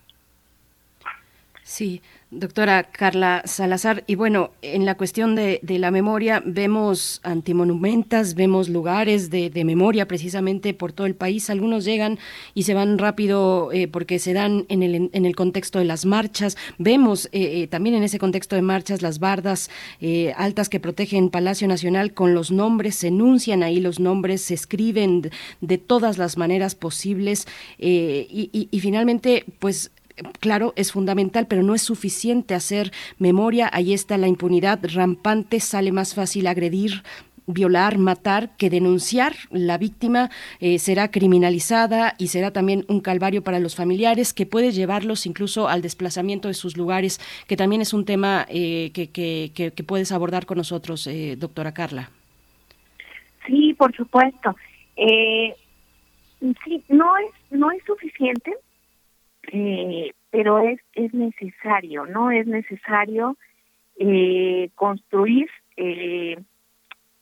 Sí, 1.68 2.00
doctora 2.30 2.82
Carla 2.82 3.42
Salazar. 3.44 4.02
Y 4.06 4.14
bueno, 4.14 4.52
en 4.62 4.86
la 4.86 4.96
cuestión 4.96 5.34
de, 5.34 5.60
de 5.62 5.78
la 5.78 5.90
memoria, 5.90 6.42
vemos 6.46 7.20
antimonumentas, 7.24 8.34
vemos 8.34 8.70
lugares 8.70 9.28
de, 9.28 9.50
memoria 9.66 10.08
precisamente 10.08 10.72
por 10.72 10.92
todo 10.92 11.06
el 11.06 11.14
país. 11.14 11.50
Algunos 11.50 11.84
llegan 11.84 12.18
y 12.54 12.62
se 12.62 12.72
van 12.72 12.96
rápido 12.96 13.70
eh, 13.70 13.86
porque 13.86 14.18
se 14.18 14.32
dan 14.32 14.64
en 14.70 14.82
el, 14.82 15.10
en 15.12 15.26
el 15.26 15.36
contexto 15.36 15.78
de 15.78 15.84
las 15.84 16.06
marchas. 16.06 16.56
Vemos 16.78 17.26
eh, 17.32 17.60
eh, 17.62 17.66
también 17.66 17.94
en 17.96 18.02
ese 18.02 18.18
contexto 18.18 18.56
de 18.56 18.62
marchas 18.62 19.02
las 19.02 19.18
bardas 19.18 19.68
eh, 20.00 20.32
altas 20.38 20.70
que 20.70 20.80
protegen 20.80 21.28
Palacio 21.28 21.68
Nacional 21.68 22.14
con 22.14 22.32
los 22.32 22.50
nombres, 22.50 22.94
se 22.94 23.08
enuncian 23.08 23.62
ahí 23.62 23.78
los 23.78 24.00
nombres, 24.00 24.40
se 24.40 24.54
escriben 24.54 25.30
de, 25.60 25.76
todas 25.76 26.16
las 26.16 26.38
maneras 26.38 26.74
posibles 26.74 27.46
eh, 27.78 28.26
y 28.30 28.80
finalmente, 28.80 29.44
pues 29.58 29.90
claro, 30.40 30.72
es 30.76 30.92
fundamental, 30.92 31.46
pero 31.46 31.62
no 31.62 31.74
es 31.74 31.82
suficiente 31.82 32.54
hacer 32.54 32.92
memoria. 33.18 33.70
Ahí 33.72 33.92
está 33.92 34.18
la 34.18 34.28
impunidad 34.28 34.80
rampante, 34.82 35.60
sale 35.60 35.92
más 35.92 36.14
fácil 36.14 36.46
agredir, 36.46 37.02
violar, 37.48 37.98
matar, 37.98 38.50
que 38.56 38.70
denunciar. 38.70 39.34
La 39.50 39.78
víctima 39.78 40.30
eh, 40.60 40.78
será 40.78 41.10
criminalizada 41.10 42.14
y 42.18 42.28
será 42.28 42.52
también 42.52 42.84
un 42.88 43.00
calvario 43.00 43.42
para 43.42 43.58
los 43.58 43.74
familiares 43.74 44.32
que 44.32 44.46
puede 44.46 44.70
llevarlos 44.70 45.26
incluso 45.26 45.68
al 45.68 45.82
desplazamiento 45.82 46.48
de 46.48 46.54
sus 46.54 46.76
lugares, 46.76 47.18
que 47.48 47.56
también 47.56 47.82
es 47.82 47.92
un 47.92 48.04
tema 48.04 48.46
eh, 48.48 48.90
que, 48.92 49.10
que, 49.10 49.84
puedes 49.84 50.12
abordar 50.12 50.44
con 50.44 50.58
nosotros, 50.58 51.06
eh, 51.06 51.36
doctora 51.36 51.72
Carla. 51.72 52.10
Sí, 53.46 53.74
por 53.74 53.96
supuesto. 53.96 54.54
sí, 54.96 56.84
no 56.88 57.16
es, 57.16 57.30
no 57.50 57.70
es 57.70 57.82
suficiente 57.84 58.52
eh, 59.52 60.12
pero 60.30 60.60
es 60.60 60.80
es 60.94 61.12
necesario, 61.14 62.06
¿no? 62.06 62.30
Es 62.30 62.46
necesario 62.46 63.36
eh, 63.98 64.70
construir 64.74 65.48
eh, 65.76 66.38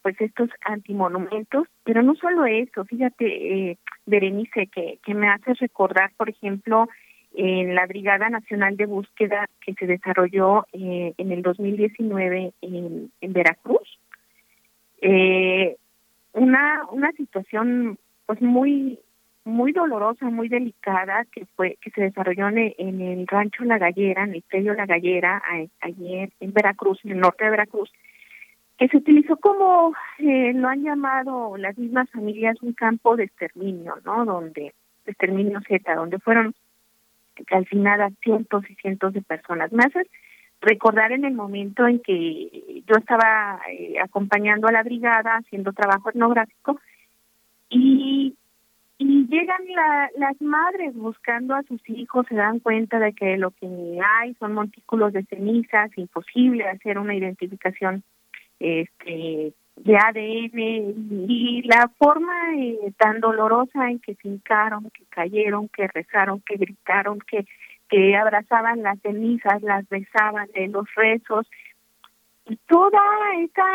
pues 0.03 0.21
estos 0.21 0.51
antimonumentos, 0.65 1.67
pero 1.83 2.03
no 2.03 2.15
solo 2.15 2.47
eso, 2.47 2.85
fíjate, 2.85 3.71
eh, 3.71 3.79
Berenice, 4.07 4.69
que, 4.69 4.99
que 5.05 5.15
me 5.15 5.29
hace 5.29 5.55
recordar, 5.55 6.13
por 6.17 6.29
ejemplo, 6.29 6.89
en 7.35 7.75
la 7.75 7.87
Brigada 7.87 8.31
Nacional 8.31 8.77
de 8.77 8.87
Búsqueda 8.87 9.49
que 9.61 9.75
se 9.75 9.87
desarrolló 9.87 10.65
eh, 10.73 11.13
en 11.19 11.33
el 11.33 11.43
2019 11.43 12.53
en, 12.63 13.11
en 13.21 13.33
Veracruz, 13.33 13.99
eh, 15.01 15.77
una, 16.33 16.83
una 16.91 17.13
situación 17.13 17.99
pues 18.27 18.41
muy 18.41 18.99
muy 19.47 19.73
dolorosa, 19.73 20.29
muy 20.29 20.49
delicada 20.49 21.25
que 21.27 21.47
fue 21.55 21.79
que 21.81 21.91
se 21.91 22.03
desarrolló 22.03 22.49
en, 22.49 22.75
en 22.79 23.01
el 23.01 23.27
rancho 23.29 23.65
La 23.65 23.79
Gallera, 23.79 24.25
en 24.25 24.35
el 24.35 24.43
predio 24.43 24.75
La 24.75 24.87
Gallera, 24.87 25.41
ayer 25.81 26.31
en 26.41 26.53
Veracruz, 26.53 26.99
en 27.05 27.13
el 27.13 27.21
norte 27.21 27.45
de 27.45 27.51
Veracruz, 27.51 27.91
que 28.77 28.89
se 28.89 28.97
utilizó 28.97 29.37
como 29.37 29.95
eh, 30.19 30.53
lo 30.53 30.69
han 30.69 30.83
llamado 30.83 31.57
las 31.57 31.79
mismas 31.79 32.11
familias 32.11 32.61
un 32.61 32.73
campo 32.73 33.17
de 33.17 33.25
exterminio, 33.25 33.95
¿no? 34.05 34.25
Donde 34.25 34.75
exterminio 35.07 35.61
Z, 35.67 35.95
donde 35.95 36.19
fueron 36.19 36.53
calcinadas 37.47 38.13
cientos 38.23 38.69
y 38.69 38.75
cientos 38.75 39.13
de 39.13 39.23
personas. 39.23 39.71
Me 39.71 39.85
hace 39.85 40.09
recordar 40.61 41.13
en 41.13 41.25
el 41.25 41.35
momento 41.35 41.87
en 41.87 42.01
que 42.01 42.83
yo 42.85 42.97
estaba 42.97 43.61
eh, 43.71 43.95
acompañando 44.03 44.67
a 44.67 44.73
la 44.73 44.83
brigada 44.83 45.37
haciendo 45.37 45.73
trabajo 45.73 46.11
etnográfico 46.11 46.81
y 47.71 48.35
y 48.99 49.27
llegan 49.27 49.63
las 50.17 50.41
madres 50.41 50.95
buscando 50.95 51.55
a 51.55 51.63
sus 51.65 51.81
hijos, 51.89 52.27
se 52.29 52.35
dan 52.35 52.61
cuenta 52.61 52.99
de 52.99 53.13
que 53.13 53.37
lo 53.37 53.51
que 53.51 53.67
hay 54.03 54.35
son 54.35 54.55
montículos 54.55 55.13
de 55.13 55.25
cenizas, 55.25 55.91
imposible 55.97 56.65
hacer 56.69 56.99
una 56.99 57.15
identificación 57.15 58.03
este 58.59 59.53
de 59.77 59.95
ADN 59.95 61.29
y 61.29 61.63
la 61.65 61.91
forma 61.99 62.33
eh, 62.57 62.93
tan 62.97 63.21
dolorosa 63.21 63.91
en 63.91 63.99
que 63.99 64.15
se 64.15 64.29
hincaron, 64.29 64.89
que 64.91 65.05
cayeron, 65.11 65.69
que 65.69 65.87
rezaron, 65.89 66.41
que 66.41 66.57
gritaron, 66.57 67.19
que 67.19 67.47
que 67.89 68.17
abrazaban 68.17 68.83
las 68.83 68.99
cenizas, 69.01 69.63
las 69.63 69.89
besaban 69.89 70.49
de 70.55 70.69
los 70.69 70.87
rezos, 70.95 71.47
y 72.47 72.57
toda 72.69 73.01
esa 73.39 73.67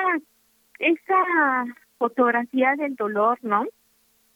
esa 0.80 1.66
fotografía 1.98 2.76
del 2.76 2.96
dolor, 2.96 3.38
¿no? 3.44 3.66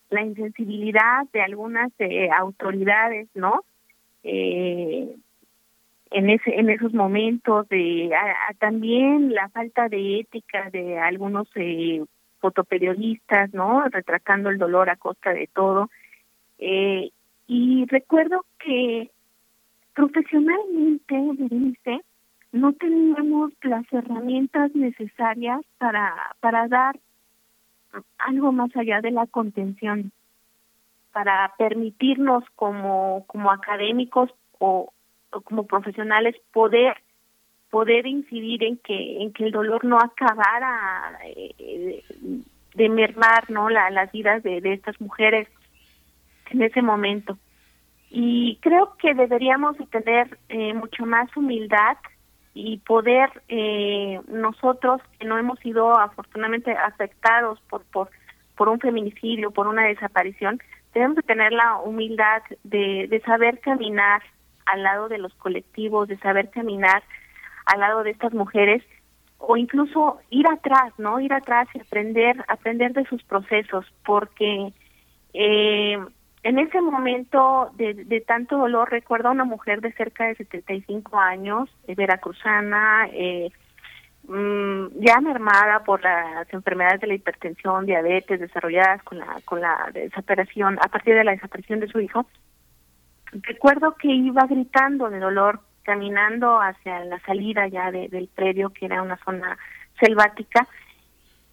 La 0.09 0.22
insensibilidad 0.22 1.25
de 1.34 1.42
algunas 1.42 1.92
eh, 2.00 2.30
autoridades, 2.32 3.27
¿no? 3.34 3.64
Eh, 4.24 5.16
en 6.11 6.30
ese 6.30 6.56
en 6.59 6.69
esos 6.69 6.93
momentos 6.93 7.67
de 7.69 8.11
también 8.59 9.34
la 9.34 9.50
falta 9.50 9.90
de 9.90 10.19
ética 10.19 10.69
de 10.72 10.98
algunos 10.98 11.48
eh, 11.56 12.03
fotoperiodistas, 12.40 13.53
¿no? 13.53 13.84
Retratando 13.90 14.50
el 14.50 14.58
dolor 14.58 14.90
a 14.90 14.95
costa 14.95 15.34
de 15.34 15.48
todo. 15.53 15.90
Eh, 16.59 17.09
y 17.48 17.85
recuerdo 17.88 18.45
que 18.59 19.11
profesionalmente, 19.93 21.16
no 22.51 22.74
teníamos 22.74 23.51
las 23.61 23.85
herramientas 23.92 24.74
necesarias 24.75 25.61
para 25.77 26.14
para 26.40 26.67
dar 26.67 26.95
algo 28.17 28.51
más 28.51 28.75
allá 28.75 29.01
de 29.01 29.11
la 29.11 29.27
contención 29.27 30.11
para 31.11 31.53
permitirnos 31.57 32.43
como 32.56 33.24
como 33.27 33.51
académicos 33.51 34.30
o, 34.59 34.91
como 35.43 35.65
profesionales 35.65 36.35
poder 36.51 36.98
poder 37.69 38.06
incidir 38.06 38.64
en 38.64 38.77
que 38.77 39.22
en 39.22 39.33
que 39.33 39.45
el 39.45 39.51
dolor 39.51 39.85
no 39.85 39.98
acabara 39.98 41.17
eh, 41.24 42.03
de 42.74 42.90
mermar 42.90 43.49
no 43.49 43.69
la, 43.69 43.90
las 43.90 44.11
vidas 44.11 44.43
de, 44.43 44.61
estas 44.74 44.99
mujeres 44.99 45.48
en 46.51 46.61
ese 46.61 46.82
momento. 46.82 47.38
Y 48.09 48.57
creo 48.61 48.95
que 48.98 49.14
deberíamos 49.14 49.77
tener 49.90 50.38
eh, 50.49 50.74
mucho 50.74 51.06
más 51.06 51.35
humildad 51.35 51.98
y 52.56 52.77
poder 52.80 53.30
eh, 53.50 54.19
nosotros 54.27 55.01
que 55.19 55.27
no 55.27 55.38
hemos 55.38 55.59
sido 55.59 55.95
afortunadamente 56.00 56.72
afectados 56.72 57.59
por 57.69 57.84
por 57.85 58.09
por 58.56 58.69
un 58.69 58.80
feminicidio, 58.80 59.51
por 59.51 59.67
una 59.67 59.84
desaparición, 59.84 60.59
debemos 60.93 61.17
de 61.17 61.24
tener 61.24 61.51
la 61.51 61.75
humildad 61.80 62.42
de, 62.64 63.06
de 63.09 63.19
saber 63.19 63.59
caminar 63.59 64.24
al 64.66 64.82
lado 64.82 65.09
de 65.09 65.17
los 65.17 65.34
colectivos, 65.35 66.08
de 66.08 66.17
saber 66.19 66.50
caminar 66.51 67.03
al 67.66 67.82
lado 67.82 68.03
de 68.03 68.11
estas 68.11 68.34
mujeres 68.34 68.82
o 69.38 69.58
incluso 69.58 70.19
ir 70.30 70.48
atrás, 70.48 70.93
¿no? 70.98 71.19
Ir 71.19 71.34
atrás 71.34 71.67
y 71.74 71.82
aprender, 71.82 72.43
aprender 72.48 72.93
de 72.93 73.03
sus 73.06 73.22
procesos, 73.24 73.85
porque 74.06 74.72
eh, 75.34 76.00
en 76.45 76.59
ese 76.59 76.80
momento 76.80 77.72
de, 77.74 78.24
tanto 78.27 78.56
dolor, 78.56 78.91
recuerdo 78.91 79.30
a 79.30 79.32
una 79.32 79.45
mujer 79.45 79.82
de 79.82 79.91
cerca 79.93 80.27
de 80.27 80.35
75 80.35 81.19
años, 81.19 81.67
eh, 81.88 81.95
veracruzana, 81.95 83.09
eh, 83.11 83.49
mmm, 84.27 84.90
ya 84.99 85.19
mermada 85.22 85.83
por 85.83 86.03
las 86.03 86.48
enfermedades 86.53 87.01
de 87.01 87.07
la 87.07 87.15
hipertensión, 87.15 87.88
diabetes 87.88 88.40
desarrolladas 88.40 89.01
con 89.01 89.17
la 89.17 89.41
con 89.43 89.59
la 89.59 89.90
desaparición, 89.91 90.77
a 90.83 90.88
partir 90.88 91.15
de 91.15 91.24
la 91.24 91.32
desaparición 91.32 91.80
de 91.80 91.88
su 91.88 91.99
hijo. 91.99 92.27
Recuerdo 93.32 93.95
que 93.95 94.09
iba 94.14 94.45
gritando 94.45 95.09
de 95.09 95.17
dolor 95.17 95.61
caminando 95.82 96.61
hacia 96.61 97.03
la 97.06 97.19
salida 97.22 97.67
ya 97.69 97.90
de, 97.90 98.07
del 98.07 98.27
predio, 98.27 98.69
que 98.69 98.85
era 98.85 99.01
una 99.01 99.17
zona 99.25 99.57
selvática, 99.99 100.67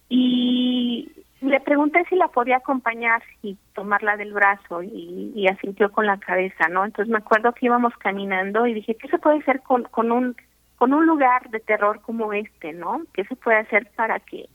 y 0.07 1.22
le 1.43 1.59
pregunté 1.59 2.03
si 2.09 2.15
la 2.15 2.29
podía 2.29 2.57
acompañar 2.57 3.21
y 3.41 3.57
tomarla 3.73 4.17
del 4.17 4.33
brazo 4.33 4.81
y, 4.81 5.47
asintió 5.47 5.91
con 5.91 6.05
la 6.05 6.17
cabeza, 6.17 6.67
¿no? 6.69 6.85
Entonces 6.85 7.11
me 7.11 7.17
acuerdo 7.17 7.51
que 7.53 7.65
íbamos 7.65 7.93
caminando 7.97 8.65
y 8.65 8.73
dije, 8.73 8.95
¿qué 8.95 9.07
se 9.09 9.19
puede 9.19 9.39
hacer 9.39 9.61
con, 9.61 9.83
con 9.83 10.11
un 10.11 10.35
con 10.77 10.93
un 10.93 11.05
lugar 11.05 11.49
de 11.49 11.59
terror 11.59 12.01
como 12.01 12.33
este, 12.33 12.73
¿no? 12.73 13.03
¿Qué 13.13 13.23
se 13.25 13.35
puede 13.35 13.57
hacer 13.57 13.89
para 13.95 14.19
que 14.19 14.49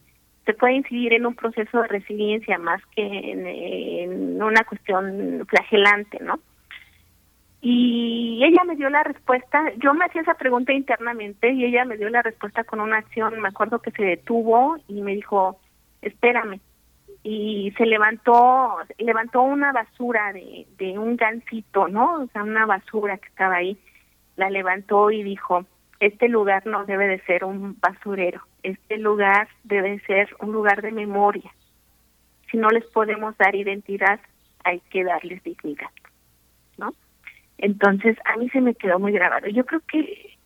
se 0.45 0.53
pueda 0.53 0.73
incidir 0.73 1.13
en 1.13 1.25
un 1.25 1.35
proceso 1.35 1.81
de 1.81 1.87
resiliencia 1.87 2.57
más 2.57 2.81
que 2.95 4.03
en 4.03 4.41
una 4.41 4.63
cuestión 4.63 5.45
flagelante, 5.47 6.19
¿no? 6.21 6.39
Y 7.61 8.41
ella 8.43 8.63
me 8.63 8.75
dio 8.75 8.89
la 8.89 9.03
respuesta, 9.03 9.71
yo 9.77 9.93
me 9.93 10.05
hacía 10.05 10.21
esa 10.21 10.35
pregunta 10.35 10.71
internamente 10.71 11.51
y 11.51 11.65
ella 11.65 11.83
me 11.83 11.97
dio 11.97 12.09
la 12.09 12.21
respuesta 12.21 12.63
con 12.63 12.79
una 12.79 12.97
acción, 12.97 13.39
me 13.41 13.49
acuerdo 13.49 13.79
que 13.79 13.91
se 13.91 14.03
detuvo 14.03 14.77
y 14.87 15.01
me 15.01 15.15
dijo, 15.15 15.59
espérame, 16.01 16.61
y 17.23 17.71
se 17.77 17.85
levantó 17.85 18.77
levantó 18.97 19.41
una 19.41 19.71
basura 19.71 20.31
de, 20.33 20.67
de 20.77 20.97
un 20.97 21.15
gancito, 21.15 21.87
¿no? 21.87 22.23
O 22.23 22.27
sea, 22.27 22.43
una 22.43 22.65
basura 22.65 23.17
que 23.17 23.27
estaba 23.27 23.55
ahí, 23.55 23.77
la 24.37 24.49
levantó 24.49 25.11
y 25.11 25.23
dijo, 25.23 25.65
este 25.99 26.29
lugar 26.29 26.65
no 26.65 26.85
debe 26.85 27.07
de 27.07 27.19
ser 27.21 27.43
un 27.43 27.77
basurero, 27.79 28.41
este 28.63 28.97
lugar 28.97 29.49
debe 29.63 29.99
ser 30.01 30.29
un 30.39 30.53
lugar 30.53 30.81
de 30.81 30.91
memoria. 30.91 31.51
Si 32.49 32.57
no 32.57 32.69
les 32.69 32.85
podemos 32.85 33.37
dar 33.37 33.53
identidad, 33.53 34.19
hay 34.63 34.79
que 34.89 35.03
darles 35.03 35.43
dignidad, 35.43 35.89
¿no? 36.77 36.93
Entonces, 37.57 38.17
a 38.25 38.37
mí 38.37 38.49
se 38.49 38.61
me 38.61 38.73
quedó 38.73 38.97
muy 38.99 39.11
grabado. 39.11 39.47
Yo 39.47 39.65
creo 39.65 39.81
que 39.81 40.37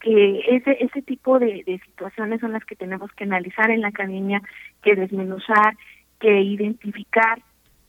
que 0.00 0.40
ese 0.56 0.78
ese 0.80 1.00
tipo 1.02 1.38
de, 1.38 1.62
de 1.64 1.78
situaciones 1.86 2.40
son 2.40 2.52
las 2.52 2.64
que 2.64 2.74
tenemos 2.74 3.12
que 3.12 3.22
analizar 3.22 3.70
en 3.70 3.82
la 3.82 3.88
academia, 3.88 4.42
que 4.82 4.96
desmenuzar, 4.96 5.76
que 6.22 6.40
identificar 6.40 7.42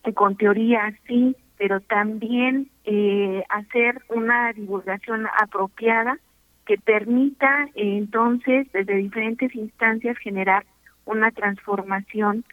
que 0.04 0.14
con 0.14 0.36
teoría 0.36 0.92
sí, 1.08 1.36
pero 1.58 1.80
también 1.82 2.70
eh, 2.84 3.44
hacer 3.48 4.02
una 4.10 4.52
divulgación 4.52 5.28
apropiada 5.40 6.18
que 6.66 6.78
permita 6.78 7.66
eh, 7.76 7.98
entonces 7.98 8.68
desde 8.74 8.96
diferentes 8.96 9.54
instancias 9.56 10.18
generar 10.18 10.66
una 11.06 11.30
transformación 11.32 12.44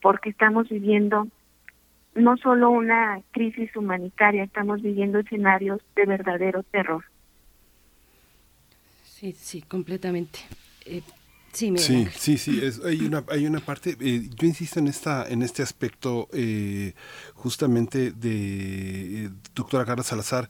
porque 0.00 0.30
estamos 0.30 0.68
viviendo 0.70 1.28
no 2.14 2.36
solo 2.38 2.70
una 2.70 3.20
crisis 3.32 3.76
humanitaria, 3.76 4.44
estamos 4.44 4.80
viviendo 4.80 5.18
escenarios 5.18 5.80
de 5.94 6.06
verdadero 6.06 6.62
terror. 6.62 7.04
Sí, 9.04 9.32
sí, 9.32 9.60
completamente. 9.60 10.38
Eh, 10.86 11.02
Sí, 11.52 12.06
sí, 12.16 12.38
sí, 12.38 12.60
hay 12.84 13.00
una 13.00 13.24
hay 13.28 13.46
una 13.46 13.60
parte. 13.60 13.96
Eh, 14.00 14.28
yo 14.36 14.46
insisto 14.46 14.78
en 14.78 14.88
esta 14.88 15.28
en 15.28 15.42
este 15.42 15.62
aspecto 15.62 16.28
eh, 16.32 16.94
justamente 17.34 18.12
de 18.12 19.26
eh, 19.26 19.30
doctora 19.54 19.84
Carla 19.84 20.04
Salazar 20.04 20.48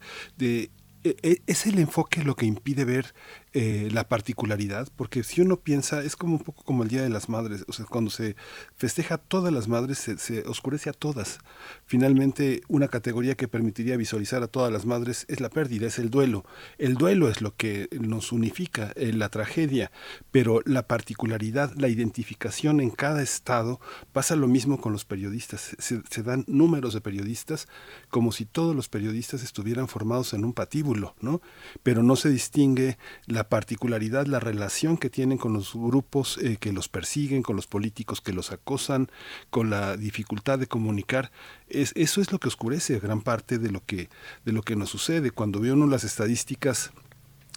e, 1.03 1.15
e, 1.23 1.41
es 1.47 1.65
el 1.65 1.79
enfoque 1.79 2.23
lo 2.23 2.35
que 2.35 2.45
impide 2.45 2.83
ver 2.83 3.13
eh, 3.53 3.89
la 3.91 4.07
particularidad, 4.07 4.89
porque 4.95 5.23
si 5.23 5.41
uno 5.41 5.57
piensa, 5.57 6.03
es 6.03 6.15
como 6.15 6.33
un 6.35 6.43
poco 6.43 6.63
como 6.63 6.83
el 6.83 6.89
Día 6.89 7.01
de 7.01 7.09
las 7.09 7.29
Madres, 7.29 7.65
o 7.67 7.73
sea, 7.73 7.85
cuando 7.85 8.11
se 8.11 8.35
festeja 8.75 9.15
a 9.15 9.17
todas 9.17 9.51
las 9.51 9.67
madres, 9.67 9.97
se, 9.97 10.41
oscurece 10.47 10.89
a 10.89 10.93
todas. 10.93 11.39
Finalmente, 11.85 12.61
una 12.67 12.87
categoría 12.87 13.35
que 13.35 13.47
permitiría 13.47 13.97
visualizar 13.97 14.43
a 14.43 14.47
todas 14.47 14.71
las 14.71 14.85
madres 14.85 15.25
es 15.29 15.39
la 15.39 15.49
pérdida, 15.49 15.87
es 15.87 15.99
el 15.99 16.09
duelo. 16.09 16.45
El 16.77 16.95
duelo 16.95 17.29
es 17.29 17.41
lo 17.41 17.55
que 17.55 17.89
nos 17.99 18.31
unifica, 18.31 18.91
eh, 18.95 19.13
la 19.13 19.29
tragedia, 19.29 19.91
pero 20.31 20.61
la 20.65 20.87
particularidad, 20.87 21.73
la 21.75 21.87
identificación 21.87 22.79
en 22.81 22.91
cada 22.91 23.21
estado, 23.21 23.79
pasa 24.11 24.35
lo 24.35 24.47
mismo 24.47 24.79
con 24.79 24.91
los 24.91 25.05
periodistas. 25.05 25.75
Se, 25.79 26.23
dan 26.23 26.43
números 26.47 26.93
de 26.93 27.01
periodistas 27.01 27.67
como 28.09 28.31
si 28.31 28.45
todos 28.45 28.75
los 28.75 28.89
periodistas 28.89 29.41
estuvieran 29.41 29.87
formados 29.87 30.33
en 30.33 30.45
un 30.45 30.53
patíbulo, 30.53 31.15
¿no? 31.21 31.41
Pero 31.81 32.03
no 32.03 32.15
se 32.15 32.29
distingue 32.29 32.97
la 33.25 33.38
la 33.39 33.47
particularidad, 33.47 34.25
la 34.25 34.41
relación 34.41 34.97
que 34.97 35.09
tienen 35.09 35.37
con 35.37 35.53
los 35.53 35.73
grupos 35.73 36.37
eh, 36.39 36.57
que 36.59 36.73
los 36.73 36.89
persiguen, 36.89 37.41
con 37.41 37.55
los 37.55 37.67
políticos 37.67 38.19
que 38.19 38.33
los 38.33 38.51
acosan, 38.51 39.09
con 39.49 39.69
la 39.69 39.95
dificultad 39.95 40.59
de 40.59 40.67
comunicar. 40.67 41.31
Es, 41.69 41.93
eso 41.95 42.19
es 42.19 42.33
lo 42.33 42.39
que 42.39 42.49
oscurece 42.49 42.99
gran 42.99 43.21
parte 43.21 43.57
de 43.57 43.71
lo 43.71 43.81
que, 43.85 44.09
de 44.43 44.51
lo 44.51 44.61
que 44.61 44.75
nos 44.75 44.89
sucede. 44.89 45.31
Cuando 45.31 45.61
ve 45.61 45.71
uno 45.71 45.87
las 45.87 46.03
estadísticas 46.03 46.91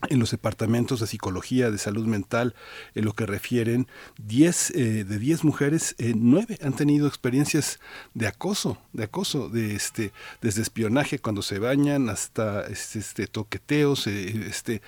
en 0.08 0.18
los 0.18 0.30
departamentos 0.30 1.00
de 1.00 1.06
psicología, 1.06 1.70
de 1.70 1.78
salud 1.78 2.06
mental, 2.06 2.54
en 2.94 3.04
lo 3.04 3.12
que 3.12 3.26
refieren, 3.26 3.86
10 4.18 4.70
eh, 4.70 5.04
de 5.04 5.18
10 5.18 5.44
mujeres, 5.44 5.94
eh, 5.98 6.14
9 6.16 6.58
han 6.62 6.74
tenido 6.74 7.06
experiencias 7.06 7.78
de 8.14 8.26
acoso, 8.26 8.78
de 8.92 9.04
acoso, 9.04 9.48
de 9.48 9.74
este, 9.74 10.12
desde 10.40 10.62
espionaje 10.62 11.18
cuando 11.18 11.42
se 11.42 11.58
bañan 11.58 12.08
hasta 12.08 12.66
este, 12.66 12.98
este 12.98 13.26
toqueteos, 13.26 14.06
eh, 14.06 14.46
este, 14.48 14.82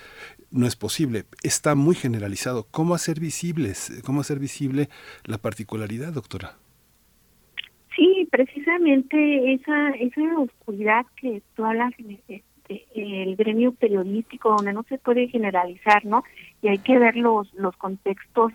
no 0.55 0.66
es 0.66 0.76
posible. 0.76 1.24
Está 1.42 1.74
muy 1.74 1.94
generalizado. 1.94 2.66
¿Cómo 2.70 2.94
hacer 2.94 3.20
visibles, 3.20 4.00
cómo 4.05 4.20
hacer 4.20 4.39
visible 4.39 4.89
la 5.24 5.39
particularidad, 5.39 6.12
doctora? 6.12 6.52
Sí, 7.94 8.26
precisamente 8.31 9.55
esa 9.55 9.91
esa 9.91 10.39
oscuridad 10.39 11.07
que 11.16 11.42
tú 11.55 11.65
hablas 11.65 11.92
el 12.94 13.36
gremio 13.36 13.73
periodístico 13.73 14.50
donde 14.57 14.73
no 14.73 14.84
se 14.89 14.99
puede 14.99 15.28
generalizar, 15.28 16.05
¿no? 16.05 16.24
Y 16.62 16.68
hay 16.68 16.78
que 16.78 16.99
ver 16.99 17.16
los, 17.16 17.52
los 17.55 17.76
contextos 17.76 18.52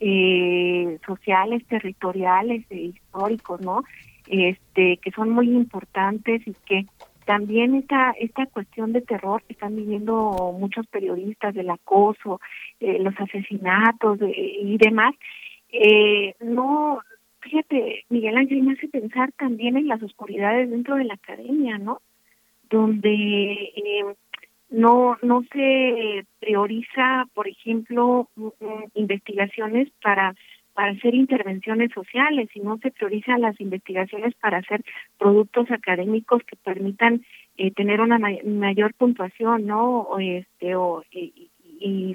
eh, 0.00 0.98
sociales, 1.06 1.64
territoriales 1.68 2.64
e 2.70 2.76
históricos, 2.76 3.60
¿no? 3.60 3.84
Este, 4.26 4.96
que 4.96 5.10
son 5.12 5.30
muy 5.30 5.48
importantes 5.48 6.46
y 6.46 6.54
que 6.66 6.86
también 7.24 7.74
esta, 7.74 8.12
esta 8.18 8.46
cuestión 8.46 8.92
de 8.92 9.00
terror 9.00 9.42
que 9.42 9.52
están 9.52 9.76
viviendo 9.76 10.54
muchos 10.58 10.86
periodistas 10.86 11.54
del 11.54 11.70
acoso, 11.70 12.40
eh, 12.80 12.98
los 12.98 13.14
asesinatos 13.18 14.18
y 14.22 14.76
demás, 14.78 15.14
eh, 15.70 16.34
no, 16.40 17.00
fíjate, 17.40 18.04
Miguel 18.08 18.36
Ángel 18.36 18.62
me 18.62 18.74
hace 18.74 18.88
pensar 18.88 19.32
también 19.32 19.76
en 19.76 19.88
las 19.88 20.02
oscuridades 20.02 20.70
dentro 20.70 20.96
de 20.96 21.04
la 21.04 21.14
academia, 21.14 21.78
¿no? 21.78 22.00
donde 22.72 23.52
eh, 23.76 24.14
no 24.70 25.18
no 25.22 25.44
se 25.52 26.24
prioriza, 26.40 27.26
por 27.34 27.46
ejemplo, 27.46 28.28
investigaciones 28.94 29.88
para 30.02 30.34
para 30.74 30.92
hacer 30.92 31.14
intervenciones 31.14 31.90
sociales, 31.92 32.48
sino 32.52 32.78
se 32.78 32.90
priorizan 32.90 33.40
las 33.40 33.60
investigaciones 33.60 34.34
para 34.36 34.58
hacer 34.58 34.82
productos 35.18 35.70
académicos 35.70 36.42
que 36.44 36.56
permitan 36.56 37.24
eh, 37.56 37.70
tener 37.72 38.00
una 38.00 38.18
mayor 38.18 38.94
puntuación, 38.94 39.66
¿no? 39.66 40.00
O 40.00 40.18
este 40.18 40.74
o 40.74 41.02
y, 41.10 41.50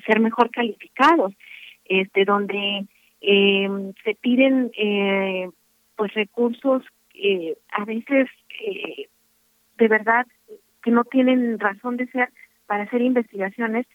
ser 0.05 0.21
mejor 0.21 0.49
calificados, 0.49 1.33
este 1.85 2.23
donde 2.23 2.85
eh, 3.19 3.93
se 4.03 4.15
piden 4.15 4.71
eh, 4.77 5.49
pues 5.97 6.13
recursos 6.13 6.83
eh, 7.13 7.57
a 7.71 7.83
veces 7.83 8.29
eh, 8.61 9.09
de 9.77 9.87
verdad 9.87 10.25
que 10.83 10.91
no 10.91 11.03
tienen 11.03 11.59
razón 11.59 11.97
de 11.97 12.07
ser 12.07 12.29
para 12.67 12.83
hacer 12.83 13.01
investigaciones 13.01 13.85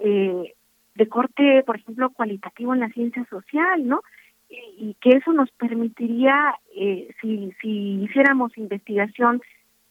eh, 0.00 0.54
de 0.94 1.08
corte, 1.08 1.62
por 1.64 1.76
ejemplo, 1.76 2.10
cualitativo 2.10 2.74
en 2.74 2.80
la 2.80 2.90
ciencia 2.90 3.24
social, 3.26 3.86
¿no? 3.86 4.02
Y, 4.48 4.96
que 5.00 5.10
eso 5.10 5.32
nos 5.32 5.50
permitiría, 5.52 6.54
eh, 6.74 7.08
si, 7.20 7.52
si 7.60 8.02
hiciéramos 8.02 8.58
investigación 8.58 9.40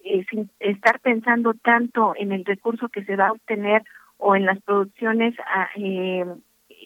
eh, 0.02 0.26
sin 0.30 0.50
estar 0.60 1.00
pensando 1.02 1.54
tanto 1.54 2.14
en 2.18 2.32
el 2.32 2.46
recurso 2.46 2.90
que 2.90 3.04
se 3.04 3.16
va 3.16 3.28
a 3.28 3.32
obtener 3.34 3.84
o 4.18 4.36
en 4.36 4.46
las 4.46 4.62
producciones 4.62 5.36
ah, 5.46 5.70
eh, 5.76 6.26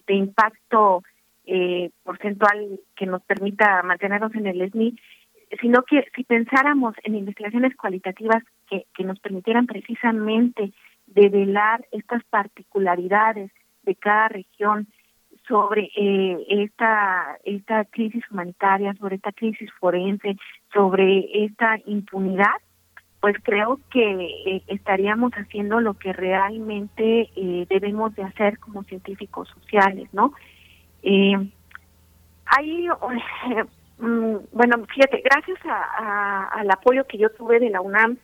de 0.08 0.14
impacto 0.14 1.03
eh, 1.45 1.92
porcentual 2.03 2.80
que 2.95 3.06
nos 3.06 3.22
permita 3.24 3.83
mantenernos 3.83 4.33
en 4.33 4.48
el 4.48 4.72
SNI, 4.72 4.98
sino 5.61 5.83
que 5.83 6.06
si 6.16 6.24
pensáramos 6.24 6.95
en 7.03 7.16
investigaciones 7.16 7.75
cualitativas 7.75 8.43
que, 8.69 8.85
nos 9.03 9.19
permitieran 9.19 9.67
precisamente 9.67 10.72
develar 11.06 11.85
estas 11.92 12.24
particularidades 12.24 13.51
de 13.83 13.95
cada 13.95 14.29
región 14.29 14.87
sobre 15.47 15.91
eh, 15.95 16.45
esta 16.47 17.37
esta 17.43 17.85
crisis 17.85 18.23
humanitaria, 18.31 18.93
sobre 18.95 19.17
esta 19.17 19.31
crisis 19.31 19.69
forense, 19.79 20.37
sobre 20.73 21.45
esta 21.45 21.77
impunidad, 21.85 22.55
pues 23.23 23.37
creo 23.41 23.79
que 23.89 24.25
eh, 24.45 24.63
estaríamos 24.67 25.31
haciendo 25.33 25.79
lo 25.79 25.93
que 25.93 26.11
realmente 26.11 27.29
eh, 27.35 27.65
debemos 27.69 28.13
de 28.15 28.23
hacer 28.23 28.59
como 28.59 28.83
científicos 28.83 29.47
sociales, 29.47 30.09
¿no? 30.11 30.33
Eh, 31.03 31.49
hay, 32.45 32.87
mm, 33.99 34.35
bueno, 34.51 34.85
fíjate, 34.93 35.21
gracias 35.23 35.57
a, 35.65 36.49
al 36.49 36.69
apoyo 36.69 37.07
que 37.07 37.17
yo 37.17 37.29
tuve 37.29 37.61
de 37.61 37.69
la 37.69 37.79
UNAM 37.79 38.17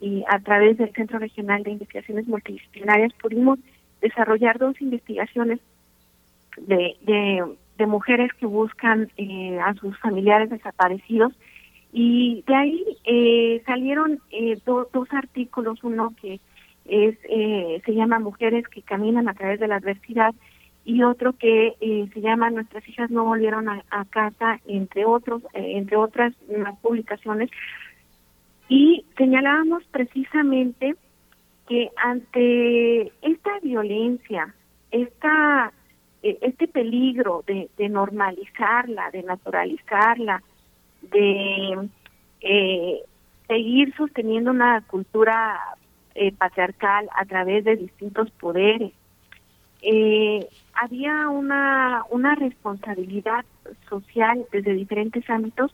y 0.00 0.24
a 0.26 0.38
través 0.38 0.78
del 0.78 0.90
Centro 0.94 1.18
Regional 1.18 1.62
de 1.62 1.72
Investigaciones 1.72 2.26
Multidisciplinarias 2.26 3.12
pudimos 3.20 3.58
desarrollar 4.00 4.58
dos 4.58 4.80
investigaciones 4.80 5.60
de, 6.56 6.96
de, 7.02 7.86
mujeres 7.86 8.30
que 8.34 8.44
buscan 8.44 9.10
eh, 9.16 9.58
a 9.58 9.72
sus 9.74 9.98
familiares 10.00 10.50
desaparecidos. 10.50 11.32
Y 11.92 12.44
de 12.46 12.54
ahí 12.54 12.84
eh, 13.04 13.62
salieron 13.64 14.20
eh, 14.30 14.58
dos 14.66 15.08
artículos, 15.12 15.82
uno 15.82 16.12
que 16.20 16.40
es 16.84 17.16
eh, 17.28 17.80
se 17.84 17.94
llama 17.94 18.18
Mujeres 18.18 18.66
que 18.68 18.82
caminan 18.82 19.28
a 19.28 19.34
través 19.34 19.60
de 19.60 19.68
la 19.68 19.76
adversidad 19.76 20.34
y 20.84 21.02
otro 21.02 21.32
que 21.32 21.74
eh, 21.80 22.08
se 22.12 22.20
llama 22.20 22.50
Nuestras 22.50 22.86
hijas 22.88 23.10
no 23.10 23.24
volvieron 23.24 23.68
a, 23.68 23.82
casa, 24.10 24.60
entre 24.66 25.04
otros, 25.04 25.42
entre 25.52 25.96
otras 25.96 26.34
publicaciones. 26.82 27.50
Y 28.68 29.04
señalábamos 29.16 29.84
precisamente 29.90 30.96
que 31.70 31.88
ante 31.94 33.12
esta 33.22 33.60
violencia, 33.62 34.52
esta, 34.90 35.72
eh, 36.20 36.36
este 36.42 36.66
peligro 36.66 37.44
de, 37.46 37.88
normalizarla, 37.88 39.12
de 39.12 39.22
naturalizarla, 39.22 40.42
de 41.00 41.88
eh, 42.40 43.00
seguir 43.46 43.94
sosteniendo 43.94 44.50
una 44.50 44.80
cultura 44.80 45.60
eh, 46.16 46.32
patriarcal 46.32 47.08
a 47.16 47.24
través 47.24 47.64
de 47.64 47.76
distintos 47.76 48.28
poderes, 48.32 48.92
había 50.74 51.28
una, 51.28 52.02
una 52.10 52.34
responsabilidad 52.34 53.44
social 53.88 54.44
desde 54.50 54.74
diferentes 54.74 55.30
ámbitos 55.30 55.72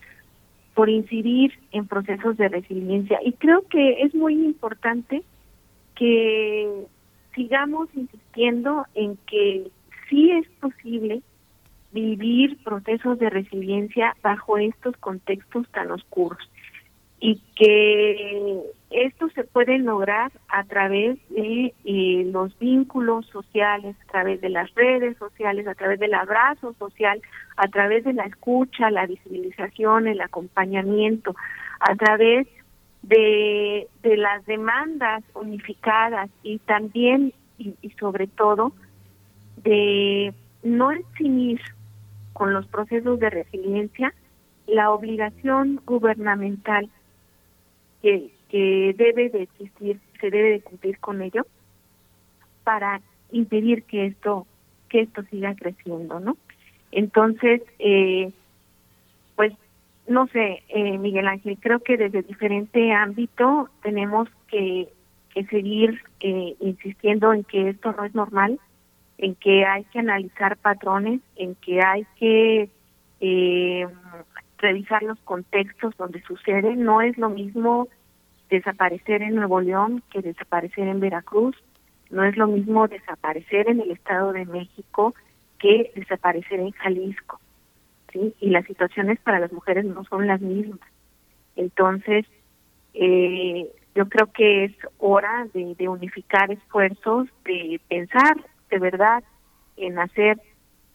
por 0.75 0.91
incidir 0.91 1.59
en 1.73 1.87
procesos 1.87 2.37
de 2.37 2.49
resiliencia. 2.49 3.19
Y 3.25 3.33
creo 3.33 3.67
que 3.67 4.03
es 4.03 4.15
muy 4.15 4.35
importante 4.35 5.25
que 5.97 6.87
sigamos 7.35 7.89
insistiendo 7.95 8.87
en 8.95 9.17
que 9.27 9.71
sí 10.09 10.31
es 10.31 10.49
posible 10.61 11.23
vivir 11.93 12.63
procesos 12.63 13.19
de 13.19 13.31
resiliencia 13.31 14.15
bajo 14.23 14.59
estos 14.59 14.97
contextos 14.99 15.67
tan 15.71 15.91
oscuros 15.91 16.39
y 17.19 17.41
que 17.55 18.61
esto 18.91 19.29
se 19.31 19.45
puede 19.45 19.79
lograr 19.79 20.31
a 20.49 20.65
través 20.65 21.19
de 21.31 21.73
eh, 21.85 22.29
los 22.31 22.57
vínculos 22.59 23.27
sociales, 23.27 23.97
a 24.05 24.13
través 24.13 24.41
de 24.43 24.51
las 24.51 24.73
redes 24.75 25.17
sociales, 25.17 25.67
a 25.67 25.75
través 25.75 25.99
del 25.99 26.15
abrazo 26.15 26.75
social, 26.75 27.21
a 27.57 27.69
través 27.69 28.05
de 28.05 28.13
la 28.13 28.25
escucha, 28.25 28.91
la 28.91 29.07
visibilización, 29.07 30.09
el 30.09 30.21
acompañamiento, 30.21 31.35
a 31.81 31.95
través 31.97 32.47
de, 33.09 33.89
de 34.03 34.17
las 34.17 34.45
demandas 34.47 35.23
unificadas 35.35 36.29
y 36.43 36.59
también 36.59 37.33
y, 37.59 37.75
y 37.81 37.91
sobre 37.91 38.27
todo 38.27 38.73
de 39.63 40.35
no 40.63 40.91
eximir 40.91 41.61
con 42.33 42.53
los 42.53 42.67
procesos 42.67 43.19
de 43.21 43.31
resiliencia 43.31 44.13
la 44.67 44.91
obligación 44.91 45.81
gubernamental 45.87 46.91
que, 48.03 48.31
que 48.49 48.95
debe 48.97 49.31
de 49.31 49.43
existir, 49.43 50.01
se 50.21 50.31
debe 50.31 50.51
de 50.51 50.61
cumplir 50.61 50.99
con 50.99 51.23
ello 51.23 51.47
para 52.65 53.01
impedir 53.31 53.85
que 53.85 54.07
esto 54.07 54.47
que 54.89 55.01
esto 55.01 55.23
siga 55.31 55.55
creciendo, 55.57 56.21
¿no? 56.21 56.37
Entonces, 56.93 57.61
eh, 57.81 58.33
no 60.09 60.27
sé, 60.29 60.63
eh, 60.69 60.99
Miguel 60.99 61.27
Ángel, 61.27 61.59
creo 61.61 61.81
que 61.81 61.97
desde 61.97 62.23
diferente 62.23 62.93
ámbito 62.93 63.69
tenemos 63.83 64.29
que, 64.49 64.89
que 65.35 65.45
seguir 65.47 66.03
eh, 66.21 66.55
insistiendo 66.61 67.33
en 67.33 67.45
que 67.45 67.71
esto 67.71 67.93
no 67.93 68.05
es 68.05 68.15
normal, 68.15 68.61
en 69.19 69.35
que 69.35 69.65
hay 69.65 69.85
que 69.85 69.99
analizar 69.99 70.57
patrones, 70.57 71.21
en 71.37 71.55
que 71.57 71.81
hay 71.83 72.07
que 72.19 72.71
eh, 73.21 73.87
revisar 74.59 75.03
los 75.03 75.19
contextos 75.21 75.97
donde 75.97 76.23
sucede. 76.23 76.77
No 76.77 77.01
es 77.01 77.17
lo 77.19 77.31
mismo 77.31 77.89
desaparecer 78.51 79.23
en 79.23 79.35
Nuevo 79.35 79.61
León 79.61 80.03
que 80.11 80.23
desaparecer 80.23 80.87
en 80.87 81.01
Veracruz. 81.01 81.57
No 82.11 82.25
es 82.25 82.37
lo 82.37 82.47
mismo 82.47 82.87
desaparecer 82.87 83.69
en 83.69 83.81
el 83.81 83.91
Estado 83.91 84.33
de 84.33 84.45
México 84.45 85.15
que 85.59 85.91
desaparecer 85.97 86.61
en 86.61 86.71
Jalisco, 86.73 87.41
¿sí? 88.17 88.35
Y 88.41 88.51
las 88.51 88.67
situaciones 88.67 89.21
para 89.21 89.39
las 89.39 89.53
mujeres 89.53 89.85
no 89.85 90.05
son 90.05 90.27
las 90.27 90.41
mismas. 90.41 90.81
Entonces, 91.55 92.27
eh, 92.95 93.71
yo 93.95 94.09
creo 94.09 94.33
que 94.33 94.65
es 94.65 94.73
hora 94.99 95.47
de, 95.53 95.89
unificar 95.89 96.51
esfuerzos, 96.51 97.29
de 97.45 97.81
pensar 97.89 98.37
de 98.71 98.79
verdad 98.79 99.23
en 99.77 99.99
hacer 99.99 100.41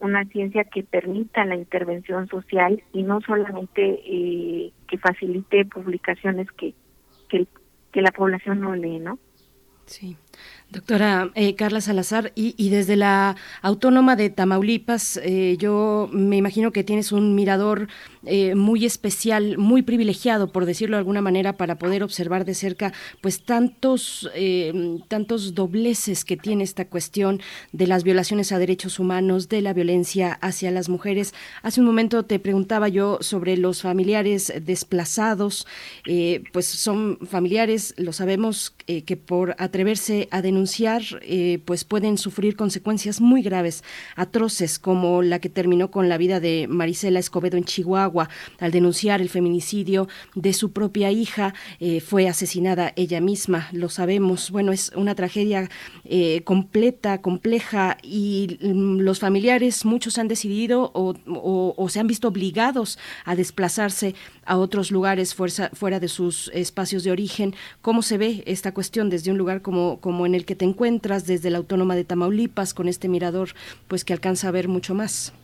una 0.00 0.24
ciencia 0.26 0.64
que 0.64 0.82
permita 0.82 1.44
la 1.44 1.54
intervención 1.54 2.28
social 2.28 2.82
y 2.92 3.04
no 3.04 3.20
solamente 3.20 4.00
eh, 4.04 4.72
que 4.88 4.98
facilite 4.98 5.64
publicaciones 5.64 6.50
que, 6.52 6.74
que, 7.28 7.46
que 7.92 8.02
la 8.02 8.10
población 8.10 8.60
no 8.60 8.74
lee, 8.74 8.98
¿no? 8.98 9.18
Sí. 9.86 10.16
Doctora 10.72 11.30
eh, 11.34 11.54
Carla 11.54 11.82
Salazar, 11.82 12.32
y, 12.34 12.70
desde 12.70 12.96
la 12.96 13.36
Autónoma 13.60 14.16
de 14.16 14.30
Tamaulipas, 14.30 15.20
eh, 15.22 15.56
yo 15.58 16.08
me 16.10 16.38
imagino 16.38 16.72
que 16.72 16.82
tienes 16.82 17.12
un 17.12 17.34
mirador 17.34 17.88
eh, 18.24 18.54
muy 18.54 18.86
especial, 18.86 19.58
muy 19.58 19.82
privilegiado, 19.82 20.50
por 20.50 20.64
decirlo 20.64 20.96
de 20.96 21.00
alguna 21.00 21.20
manera, 21.20 21.58
para 21.58 21.76
poder 21.76 22.02
observar 22.02 22.46
de 22.46 22.54
cerca, 22.54 22.94
pues 23.20 23.42
tantos, 23.42 24.30
tantos 25.08 25.54
dobleces 25.54 26.24
que 26.24 26.38
tiene 26.38 26.64
esta 26.64 26.86
cuestión 26.86 27.42
de 27.72 27.86
las 27.86 28.02
violaciones 28.02 28.50
a 28.50 28.58
derechos 28.58 28.98
humanos, 28.98 29.50
de 29.50 29.60
la 29.60 29.74
violencia 29.74 30.38
hacia 30.40 30.70
las 30.70 30.88
mujeres. 30.88 31.34
Hace 31.62 31.80
un 31.80 31.86
momento 31.86 32.24
te 32.24 32.38
preguntaba 32.38 32.88
yo 32.88 33.18
sobre 33.20 33.58
los 33.58 33.82
familiares 33.82 34.52
desplazados, 34.64 35.66
pues 36.52 36.66
son 36.66 37.18
familiares, 37.26 37.94
lo 37.98 38.14
sabemos, 38.14 38.74
que 38.86 39.16
por 39.16 39.54
atreverse 39.58 40.21
a 40.30 40.42
denunciar 40.42 41.02
eh, 41.22 41.60
pues 41.64 41.84
pueden 41.84 42.18
sufrir 42.18 42.56
consecuencias 42.56 43.20
muy 43.20 43.42
graves, 43.42 43.84
atroces, 44.16 44.78
como 44.78 45.22
la 45.22 45.38
que 45.38 45.48
terminó 45.48 45.90
con 45.90 46.08
la 46.08 46.18
vida 46.18 46.40
de 46.40 46.66
Marisela 46.68 47.18
Escobedo 47.18 47.56
en 47.56 47.64
Chihuahua, 47.64 48.28
al 48.60 48.70
denunciar 48.70 49.20
el 49.20 49.28
feminicidio 49.28 50.08
de 50.34 50.52
su 50.52 50.72
propia 50.72 51.10
hija, 51.10 51.54
eh, 51.80 52.00
fue 52.00 52.28
asesinada 52.28 52.92
ella 52.96 53.20
misma, 53.20 53.68
lo 53.72 53.88
sabemos. 53.88 54.50
Bueno, 54.50 54.72
es 54.72 54.92
una 54.94 55.14
tragedia 55.14 55.68
eh, 56.04 56.42
completa, 56.44 57.20
compleja, 57.20 57.98
y 58.02 58.58
mm, 58.60 59.00
los 59.00 59.20
familiares, 59.20 59.84
muchos 59.84 60.18
han 60.18 60.28
decidido 60.28 60.90
o, 60.94 61.88
se 61.88 62.00
han 62.00 62.06
visto 62.06 62.28
obligados 62.28 62.98
a 63.24 63.36
desplazarse 63.36 64.14
a 64.44 64.56
otros 64.56 64.90
lugares 64.90 65.34
fuera 65.34 66.00
de 66.00 66.08
sus 66.08 66.50
espacios 66.54 67.04
de 67.04 67.10
origen. 67.10 67.54
¿Cómo 67.80 68.02
se 68.02 68.18
ve 68.18 68.42
esta 68.46 68.72
cuestión 68.72 69.10
desde 69.10 69.30
un 69.30 69.38
lugar 69.38 69.62
como, 69.62 70.00
como 70.00 70.11
en 70.26 70.34
el 70.34 70.44
que 70.44 70.54
te 70.54 70.64
encuentras 70.64 71.26
desde 71.26 71.50
la 71.50 71.58
Autónoma 71.58 71.96
de 71.96 72.04
Tamaulipas 72.04 72.74
con 72.74 72.88
este 72.88 73.08
mirador 73.08 73.48
pues 73.88 74.04
que 74.04 74.12
alcanza 74.12 74.48
a 74.48 74.52
ver 74.52 74.68
mucho 74.68 74.94
más. 74.94 75.34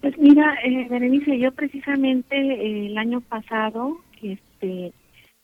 Pues 0.00 0.16
mira, 0.18 0.56
eh, 0.64 0.86
Berenice, 0.88 1.38
yo 1.38 1.52
precisamente 1.52 2.34
eh, 2.34 2.86
el 2.86 2.96
año 2.96 3.20
pasado, 3.20 3.98
este, 4.22 4.92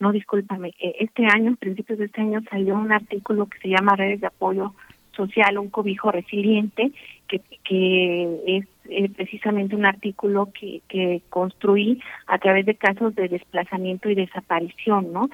no 0.00 0.12
discúlpame, 0.12 0.72
eh, 0.80 0.96
este 1.00 1.26
año, 1.26 1.56
principios 1.56 1.98
de 1.98 2.06
este 2.06 2.22
año 2.22 2.40
salió 2.50 2.74
un 2.74 2.90
artículo 2.90 3.46
que 3.46 3.58
se 3.58 3.68
llama 3.68 3.96
Redes 3.96 4.22
de 4.22 4.28
Apoyo 4.28 4.72
Social, 5.14 5.58
un 5.58 5.68
cobijo 5.68 6.10
resiliente, 6.10 6.90
que, 7.28 7.40
que 7.64 8.62
es 8.86 9.10
precisamente 9.12 9.74
un 9.74 9.84
artículo 9.84 10.50
que, 10.58 10.80
que 10.88 11.22
construí 11.28 12.00
a 12.26 12.38
través 12.38 12.64
de 12.66 12.76
casos 12.76 13.14
de 13.14 13.28
desplazamiento 13.28 14.08
y 14.08 14.14
desaparición, 14.14 15.12
¿no? 15.12 15.28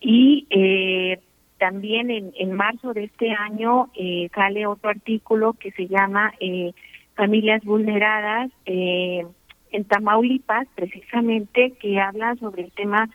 Y 0.00 0.46
eh, 0.50 1.18
también 1.64 2.10
en, 2.10 2.34
en 2.36 2.52
marzo 2.52 2.92
de 2.92 3.04
este 3.04 3.30
año 3.30 3.88
eh, 3.94 4.28
sale 4.34 4.66
otro 4.66 4.90
artículo 4.90 5.54
que 5.54 5.70
se 5.70 5.86
llama 5.86 6.34
eh, 6.38 6.74
Familias 7.14 7.64
Vulneradas 7.64 8.50
eh, 8.66 9.26
en 9.70 9.84
Tamaulipas, 9.84 10.68
precisamente, 10.74 11.72
que 11.80 11.98
habla 11.98 12.36
sobre 12.36 12.64
el 12.64 12.72
tema 12.72 13.08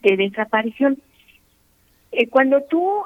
de 0.00 0.16
desaparición. 0.16 0.96
cuando 2.30 2.62
tú 2.70 3.04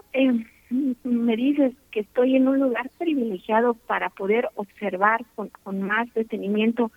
me 1.03 1.35
dices 1.35 1.73
que 1.91 2.01
estoy 2.01 2.37
en 2.37 2.47
un 2.47 2.61
lugar 2.61 2.89
privilegiado 2.97 3.75
para 3.75 4.11
poder 4.11 4.49
observar 4.55 5.25
con, 5.35 5.51
con 5.65 5.83
más 5.83 6.07
detenimiento, 6.15 6.93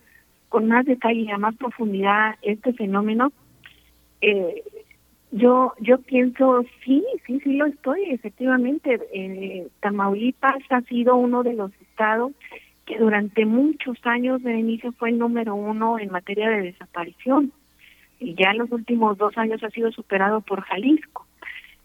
con 0.50 0.67
más 0.67 0.85
detalle 0.85 1.22
y 1.22 1.32
a 1.32 1.40
más 1.40 1.56
profundidad 1.56 2.35
este 2.43 2.74
fenómeno, 2.74 3.32
eh, 4.22 4.61
yo 5.38 5.74
yo 5.80 5.99
pienso, 5.99 6.64
sí, 6.83 7.03
sí, 7.25 7.40
sí 7.43 7.53
lo 7.53 7.66
estoy, 7.66 8.03
efectivamente. 8.11 8.99
Eh, 9.14 9.67
Tamaulipas 9.80 10.64
ha 10.69 10.82
sido 10.82 11.16
uno 11.16 11.43
de 11.43 11.53
los 11.53 11.72
estados 11.82 12.32
que 12.85 12.98
durante 12.98 13.45
muchos 13.45 13.98
años 14.03 14.41
de 14.43 14.57
inicio 14.57 14.91
fue 14.93 15.09
el 15.09 15.19
número 15.19 15.56
uno 15.56 15.99
en 15.99 16.11
materia 16.11 16.49
de 16.49 16.61
desaparición 16.61 17.51
y 18.19 18.33
ya 18.35 18.51
en 18.51 18.59
los 18.59 18.72
últimos 18.72 19.17
dos 19.17 19.38
años 19.38 19.64
ha 19.64 19.69
sido 19.69 19.91
superado 19.91 20.41
por 20.41 20.61
Jalisco. 20.61 21.27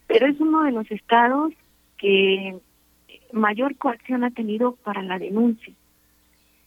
Pero 0.07 0.27
es 0.27 0.39
uno 0.39 0.63
de 0.63 0.71
los 0.71 0.89
estados 0.91 1.53
que 1.97 2.57
mayor 3.31 3.75
coacción 3.77 4.23
ha 4.23 4.31
tenido 4.31 4.75
para 4.83 5.01
la 5.01 5.19
denuncia, 5.19 5.73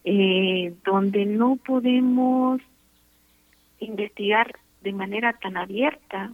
eh, 0.04 0.74
donde 0.84 1.26
no 1.26 1.56
podemos 1.56 2.60
investigar 3.80 4.54
de 4.82 4.92
manera 4.92 5.32
tan 5.34 5.56
abierta 5.56 6.32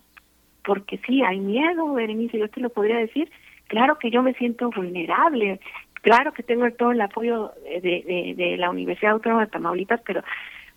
porque 0.64 0.98
sí, 1.06 1.22
hay 1.22 1.40
miedo, 1.40 1.92
Berenice, 1.92 2.38
yo 2.38 2.48
te 2.48 2.60
lo 2.60 2.70
podría 2.70 2.96
decir. 2.96 3.30
Claro 3.66 3.98
que 3.98 4.10
yo 4.10 4.22
me 4.22 4.34
siento 4.34 4.70
vulnerable, 4.70 5.60
claro 6.02 6.32
que 6.32 6.42
tengo 6.42 6.70
todo 6.72 6.92
el 6.92 7.00
apoyo 7.00 7.52
de, 7.64 8.34
de, 8.36 8.56
la 8.58 8.70
Universidad 8.70 9.12
Autónoma 9.12 9.46
de 9.46 9.50
Tamaulipas, 9.50 10.00
pero, 10.04 10.22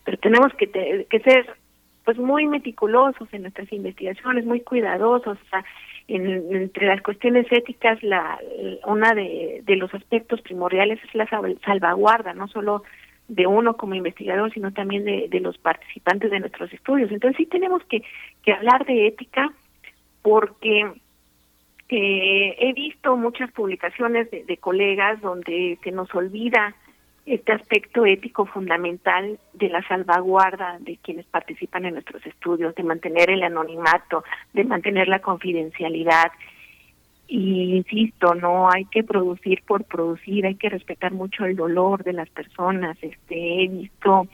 pero 0.03 0.17
tenemos 0.17 0.53
que, 0.53 1.05
que 1.09 1.19
ser 1.19 1.57
pues 2.05 2.17
muy 2.17 2.45
meticulosos 2.45 3.27
en 3.33 3.41
nuestras 3.41 3.71
investigaciones, 3.73 4.45
muy 4.45 4.61
cuidadosos. 4.61 5.37
O 5.41 5.49
sea, 5.49 5.65
en, 6.07 6.55
entre 6.55 6.85
las 6.87 7.01
cuestiones 7.01 7.47
éticas, 7.51 8.01
la 8.03 8.39
una 8.85 9.13
de, 9.13 9.61
de 9.65 9.75
los 9.75 9.93
aspectos 9.93 10.41
primordiales 10.41 10.99
es 11.03 11.15
la 11.15 11.27
salvaguarda, 11.65 12.33
no 12.33 12.47
solo 12.47 12.83
de 13.27 13.47
uno 13.47 13.75
como 13.75 13.95
investigador, 13.95 14.53
sino 14.53 14.71
también 14.71 15.03
de, 15.03 15.27
de 15.29 15.39
los 15.39 15.57
participantes 15.57 16.29
de 16.29 16.39
nuestros 16.39 16.71
estudios. 16.71 17.11
Entonces 17.11 17.37
sí 17.37 17.47
tenemos 17.47 17.83
que, 17.85 18.03
que 18.43 18.53
hablar 18.53 18.85
de 18.85 19.07
ética, 19.07 19.51
porque 20.25 20.91
eh, 21.87 22.55
he 22.57 22.73
visto 22.73 23.15
muchas 23.15 23.51
publicaciones 23.51 24.27
de, 24.31 24.57
colegas 24.57 25.21
donde 25.21 25.77
se 25.83 25.91
nos 25.91 26.13
olvida 26.15 26.73
este 27.27 27.51
aspecto 27.51 28.07
ético 28.07 28.47
fundamental 28.47 29.37
de 29.53 29.69
la 29.69 29.87
salvaguarda 29.87 30.79
de 30.79 30.97
quienes 30.97 31.27
participan 31.27 31.85
en 31.85 31.93
nuestros 31.93 32.25
estudios, 32.25 32.73
de 32.73 32.81
mantener 32.81 33.29
el 33.29 33.43
anonimato, 33.43 34.23
de 34.51 34.63
mantener 34.63 35.09
la 35.09 35.19
confidencialidad. 35.19 36.31
Y 37.27 37.75
insisto, 37.75 38.33
no 38.33 38.71
hay 38.71 38.85
que 38.85 39.03
producir 39.03 39.61
por 39.61 39.83
producir, 39.83 40.47
hay 40.47 40.55
que 40.55 40.69
respetar 40.69 41.11
mucho 41.11 41.45
el 41.45 41.55
dolor 41.55 42.03
de 42.03 42.13
las 42.13 42.29
personas. 42.29 42.97
Este, 42.99 43.63
he 43.63 43.67
visto 43.67 44.27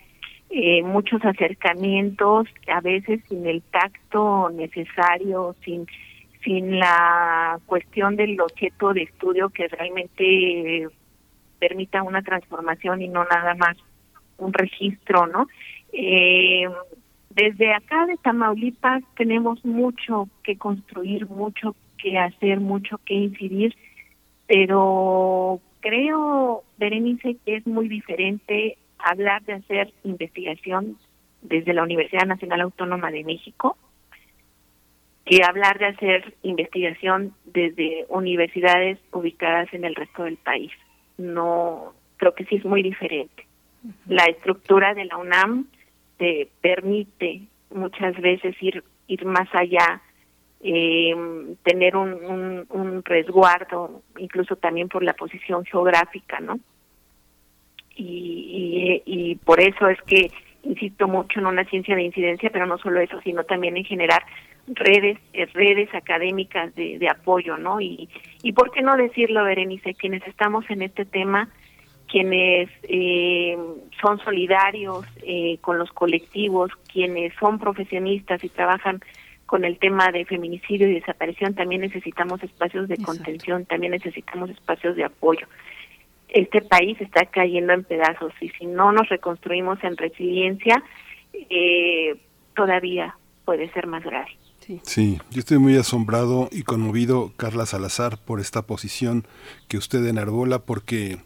eh, 0.52 0.84
muchos 0.84 1.24
acercamientos, 1.24 2.48
a 2.68 2.82
veces 2.82 3.22
sin 3.30 3.46
el 3.48 3.62
tacto 3.62 4.50
necesario, 4.50 5.56
sin 5.64 5.88
sin 6.44 6.80
la 6.80 7.60
cuestión 7.66 8.16
del 8.16 8.40
objeto 8.42 8.94
de 8.94 9.04
estudio 9.04 9.50
que 9.50 9.68
realmente 9.68 10.88
permita 11.60 12.02
una 12.04 12.22
transformación 12.22 13.02
y 13.02 13.08
no 13.08 13.24
nada 13.26 13.54
más 13.56 13.78
un 14.38 14.52
registro, 14.52 15.28
¿no? 15.28 15.48
Eh, 15.94 16.68
desde 17.30 17.74
acá 17.74 18.06
de 18.08 18.18
Tamaulipas 18.18 19.04
tenemos 19.16 19.64
mucho 19.64 20.28
que 20.44 20.58
construir, 20.58 21.28
mucho 21.30 21.76
que 21.98 22.18
hacer, 22.18 22.60
mucho 22.60 23.00
que 23.06 23.14
incidir, 23.14 23.76
pero 24.48 25.62
creo, 25.80 26.64
Berenice, 26.78 27.38
que 27.46 27.58
es 27.58 27.68
muy 27.68 27.88
diferente 27.88 28.78
hablar 29.04 29.44
de 29.44 29.54
hacer 29.54 29.94
investigación 30.04 30.98
desde 31.42 31.74
la 31.74 31.84
Universidad 31.84 32.26
Nacional 32.26 32.62
Autónoma 32.62 33.12
de 33.12 33.24
México 33.24 33.78
que 35.26 35.44
hablar 35.44 35.78
de 35.78 35.86
hacer 35.88 36.34
investigación 36.42 37.34
desde 37.46 38.06
universidades 38.10 39.00
ubicadas 39.12 39.72
en 39.74 39.86
el 39.86 39.96
resto 39.96 40.24
del 40.24 40.38
país. 40.38 40.72
No, 41.18 41.94
creo 42.18 42.34
que 42.34 42.46
sí 42.46 42.56
es 42.56 42.66
muy 42.66 42.82
diferente. 42.82 43.46
La 44.08 44.26
estructura 44.26 44.94
de 44.94 45.06
la 45.06 45.18
UNAM 45.18 45.68
te 46.18 46.50
permite 46.62 47.44
muchas 47.70 48.20
veces 48.20 48.56
ir 48.62 48.84
ir 49.12 49.26
más 49.26 49.50
allá, 49.54 50.02
eh, 50.62 51.14
tener 51.64 51.96
un, 51.98 52.14
un, 52.14 52.66
un 52.70 53.04
resguardo, 53.04 54.02
incluso 54.18 54.56
también 54.56 54.88
por 54.88 55.04
la 55.04 55.14
posición 55.14 55.66
geográfica, 55.66 56.40
¿no? 56.40 56.60
Y, 57.96 59.02
y, 59.06 59.36
por 59.36 59.60
eso 59.60 59.88
es 59.88 60.02
que 60.04 60.32
insisto 60.64 61.08
mucho 61.08 61.40
en 61.40 61.48
una 61.48 61.66
ciencia 61.66 61.96
de 61.96 62.04
incidencia, 62.04 62.50
pero 62.52 62.66
no 62.66 62.78
solo 62.78 63.00
eso, 63.00 63.20
sino 63.24 63.44
también 63.44 63.78
en 63.78 63.84
generar 63.84 64.24
redes 64.68 65.18
eh, 65.34 65.48
redes 65.54 65.94
académicas 65.94 66.74
de, 66.76 67.00
de 67.00 67.10
apoyo, 67.10 67.58
¿no? 67.58 67.82
Y, 67.82 68.10
y 68.44 68.54
por 68.54 68.72
qué 68.72 68.82
no 68.82 68.96
decirlo, 68.96 69.44
Berenice, 69.44 69.94
quienes 69.96 70.26
estamos 70.28 70.70
en 70.70 70.84
este 70.84 71.06
tema, 71.06 71.50
quienes 72.12 72.70
eh, 72.84 73.58
son 74.02 74.20
solidarios 74.20 75.06
eh, 75.24 75.58
con 75.62 75.78
los 75.78 75.92
colectivos, 75.92 76.72
quienes 76.92 77.34
son 77.40 77.58
profesionistas 77.58 78.44
y 78.44 78.50
trabajan 78.50 79.00
con 79.46 79.66
el 79.66 79.80
tema 79.80 80.12
de 80.12 80.26
feminicidio 80.26 80.88
y 80.88 80.94
desaparición, 80.94 81.56
también 81.56 81.82
necesitamos 81.82 82.44
espacios 82.44 82.88
de 82.88 82.98
contención, 82.98 83.66
también 83.66 83.92
necesitamos 83.92 84.50
espacios 84.50 84.96
de 84.96 85.06
apoyo. 85.06 85.48
Este 86.32 86.62
país 86.62 87.00
está 87.00 87.26
cayendo 87.26 87.74
en 87.74 87.84
pedazos 87.84 88.34
y 88.42 88.50
si 88.50 88.66
no 88.66 88.92
nos 88.92 89.08
reconstruimos 89.10 89.84
en 89.84 89.98
resiliencia, 89.98 90.84
eh, 91.34 92.16
todavía 92.56 93.16
puede 93.46 93.72
ser 93.74 93.86
más 93.88 94.04
grave. 94.04 94.32
Sí, 94.84 95.20
yo 95.32 95.40
estoy 95.40 95.58
muy 95.58 95.76
asombrado 95.76 96.48
y 96.52 96.64
conmovido, 96.64 97.34
Carla 97.36 97.66
Salazar, 97.66 98.18
por 98.24 98.40
esta 98.40 98.62
posición 98.62 99.26
que 99.68 99.78
usted 99.78 100.06
enarbola, 100.06 100.60
porque 100.60 101.18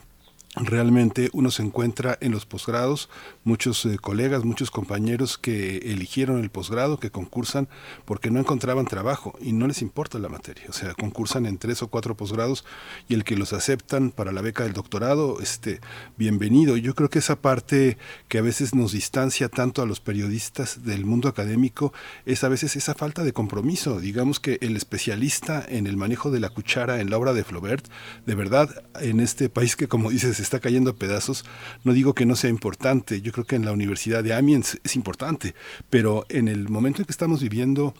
realmente 0.55 1.29
uno 1.33 1.51
se 1.51 1.63
encuentra 1.63 2.17
en 2.21 2.31
los 2.31 2.45
posgrados, 2.45 3.09
muchos 3.43 3.85
eh, 3.85 3.97
colegas, 3.97 4.45
muchos 4.45 4.71
compañeros 4.71 5.37
que 5.37 5.77
eligieron 5.77 6.39
el 6.39 6.49
posgrado, 6.49 6.99
que 6.99 7.11
concursan 7.11 7.67
porque 8.05 8.31
no 8.31 8.39
encontraban 8.39 8.85
trabajo 8.85 9.37
y 9.41 9.51
no 9.51 9.67
les 9.67 9.81
importa 9.81 10.19
la 10.19 10.29
materia, 10.29 10.65
o 10.69 10.73
sea, 10.73 10.93
concursan 10.93 11.45
en 11.45 11.57
tres 11.57 11.81
o 11.81 11.87
cuatro 11.87 12.15
posgrados 12.15 12.65
y 13.07 13.13
el 13.13 13.23
que 13.23 13.35
los 13.35 13.53
aceptan 13.53 14.11
para 14.11 14.31
la 14.31 14.41
beca 14.41 14.63
del 14.63 14.73
doctorado, 14.73 15.39
este, 15.41 15.81
bienvenido. 16.17 16.77
Yo 16.77 16.95
creo 16.95 17.09
que 17.09 17.19
esa 17.19 17.35
parte 17.35 17.97
que 18.27 18.37
a 18.37 18.41
veces 18.41 18.73
nos 18.73 18.93
distancia 18.93 19.49
tanto 19.49 19.81
a 19.81 19.85
los 19.85 19.99
periodistas 19.99 20.83
del 20.83 21.05
mundo 21.05 21.27
académico 21.27 21.93
es 22.25 22.43
a 22.43 22.49
veces 22.49 22.75
esa 22.75 22.93
falta 22.93 23.23
de 23.23 23.33
compromiso. 23.33 23.99
Digamos 23.99 24.39
que 24.39 24.57
el 24.61 24.77
especialista 24.77 25.65
en 25.67 25.87
el 25.87 25.97
manejo 25.97 26.31
de 26.31 26.39
la 26.39 26.49
cuchara 26.49 27.01
en 27.01 27.09
la 27.09 27.17
obra 27.17 27.33
de 27.33 27.43
Flaubert, 27.43 27.87
de 28.25 28.35
verdad, 28.35 28.83
en 29.01 29.19
este 29.19 29.49
país 29.49 29.75
que 29.75 29.87
como 29.87 30.11
dices 30.11 30.39
está 30.45 30.59
cayendo 30.59 30.91
a 30.91 30.95
pedazos, 30.95 31.43
no 31.83 31.93
digo 31.93 32.13
que 32.13 32.25
no 32.25 32.35
sea 32.35 32.49
importante, 32.49 33.21
yo 33.21 33.31
creo 33.31 33.45
que 33.45 33.55
en 33.55 33.65
la 33.65 33.71
Universidad 33.71 34.23
de 34.23 34.33
Amiens 34.33 34.79
es 34.83 34.95
importante, 34.95 35.55
pero 35.89 36.25
en 36.29 36.47
el 36.47 36.69
momento 36.69 37.01
en 37.01 37.05
que 37.05 37.11
estamos 37.11 37.41
viviendo 37.41 37.93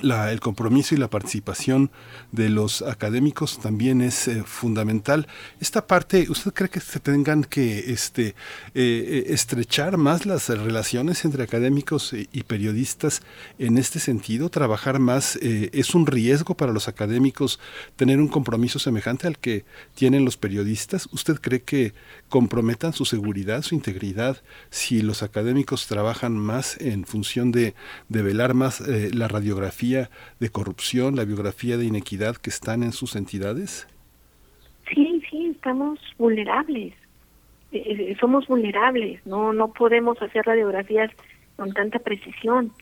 la, 0.00 0.32
el 0.32 0.40
compromiso 0.40 0.94
y 0.94 0.98
la 0.98 1.10
participación 1.10 1.90
de 2.30 2.48
los 2.48 2.82
académicos 2.82 3.58
también 3.60 4.00
es 4.00 4.26
eh, 4.28 4.42
fundamental. 4.44 5.26
Esta 5.60 5.86
parte, 5.86 6.26
¿usted 6.30 6.52
cree 6.52 6.70
que 6.70 6.80
se 6.80 6.98
tengan 7.00 7.44
que 7.44 7.92
este, 7.92 8.28
eh, 8.28 8.34
eh, 8.74 9.24
estrechar 9.28 9.98
más 9.98 10.24
las 10.24 10.48
relaciones 10.48 11.24
entre 11.24 11.42
académicos 11.42 12.12
y 12.14 12.42
periodistas 12.44 13.22
en 13.58 13.76
este 13.76 14.00
sentido? 14.00 14.48
¿Trabajar 14.48 14.98
más? 14.98 15.36
¿Es 15.42 15.94
un 15.94 16.06
riesgo 16.06 16.56
para 16.56 16.72
los 16.72 16.88
académicos 16.88 17.60
tener 17.96 18.18
un 18.20 18.28
compromiso 18.28 18.78
semejante 18.78 19.26
al 19.26 19.38
que 19.38 19.64
tienen 19.94 20.24
los 20.24 20.36
periodistas? 20.36 21.08
¿Usted 21.12 21.36
cree 21.40 21.62
que 21.62 21.92
comprometan 22.28 22.92
su 22.92 23.04
seguridad, 23.04 23.62
su 23.62 23.74
integridad, 23.74 24.42
si 24.70 25.02
los 25.02 25.22
académicos 25.22 25.86
trabajan 25.86 26.36
más 26.36 26.80
en 26.80 27.04
función 27.04 27.52
de, 27.52 27.74
de 28.08 28.22
velar 28.22 28.54
más 28.54 28.80
la 28.80 29.28
radiografía? 29.28 29.81
De 29.82 30.48
corrupción, 30.50 31.16
la 31.16 31.24
biografía 31.24 31.76
de 31.76 31.84
inequidad 31.84 32.36
que 32.36 32.50
están 32.50 32.82
en 32.82 32.92
sus 32.92 33.16
entidades? 33.16 33.88
Sí, 34.88 35.22
sí, 35.28 35.48
estamos 35.48 35.98
vulnerables. 36.18 36.94
Eh, 37.72 37.82
eh, 38.12 38.16
somos 38.20 38.46
vulnerables, 38.46 39.24
no 39.26 39.52
no 39.52 39.72
podemos 39.72 40.20
hacer 40.22 40.44
radiografías 40.44 41.10
con 41.56 41.72
tanta 41.72 41.98
precisión. 41.98 42.72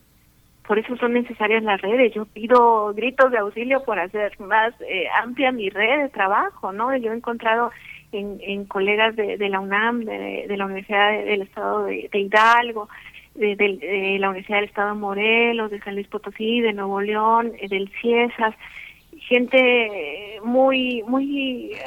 Por 0.67 0.79
eso 0.79 0.97
son 0.99 1.15
necesarias 1.15 1.63
las 1.63 1.81
redes. 1.81 2.13
Yo 2.13 2.27
pido 2.27 2.93
gritos 2.95 3.31
de 3.33 3.39
auxilio 3.39 3.83
por 3.83 3.99
hacer 3.99 4.39
más 4.39 4.75
eh, 4.83 5.07
amplia 5.23 5.53
mi 5.53 5.71
red 5.71 6.03
de 6.03 6.09
trabajo, 6.11 6.73
¿no? 6.73 6.95
Yo 6.97 7.13
he 7.13 7.17
encontrado 7.17 7.71
en, 8.13 8.39
en 8.43 8.67
colegas 8.67 9.17
de, 9.17 9.49
la 9.49 9.61
UNAM, 9.61 10.05
de, 10.05 10.55
la 10.57 10.67
Universidad 10.67 11.25
del 11.25 11.43
Estado 11.43 11.85
de 11.85 12.11
Hidalgo, 12.13 12.89
de, 13.41 14.17
la 14.19 14.29
Universidad 14.29 14.59
del 14.59 14.69
Estado 14.69 14.95
de 14.95 15.01
Morelos, 15.01 15.71
de 15.71 15.81
San 15.81 15.95
Luis 15.95 16.09
Potosí, 16.09 16.61
de 16.61 16.73
Nuevo 16.73 17.01
León, 17.01 17.53
eh, 17.59 17.69
del 17.69 17.91
CIESAS, 18.01 18.55
gente 19.19 20.39
muy 20.45 21.03
muy 21.07 21.73
eh, 21.73 21.79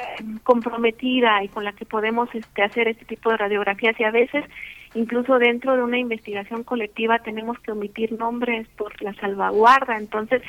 comprometida 0.43 1.43
y 1.43 1.49
con 1.49 1.63
la 1.63 1.73
que 1.73 1.85
podemos 1.85 2.33
este, 2.33 2.63
hacer 2.63 2.87
este 2.87 3.05
tipo 3.05 3.29
de 3.29 3.37
radiografías. 3.37 3.99
Y 3.99 4.03
a 4.03 4.11
veces 4.11 4.45
incluso 4.95 5.39
dentro 5.39 5.75
de 5.75 5.83
una 5.83 5.97
investigación 5.97 6.63
colectiva 6.63 7.19
tenemos 7.19 7.59
que 7.59 7.71
omitir 7.71 8.13
nombres 8.13 8.67
por 8.69 8.99
la 9.01 9.13
salvaguarda. 9.13 9.97
Entonces 9.97 10.41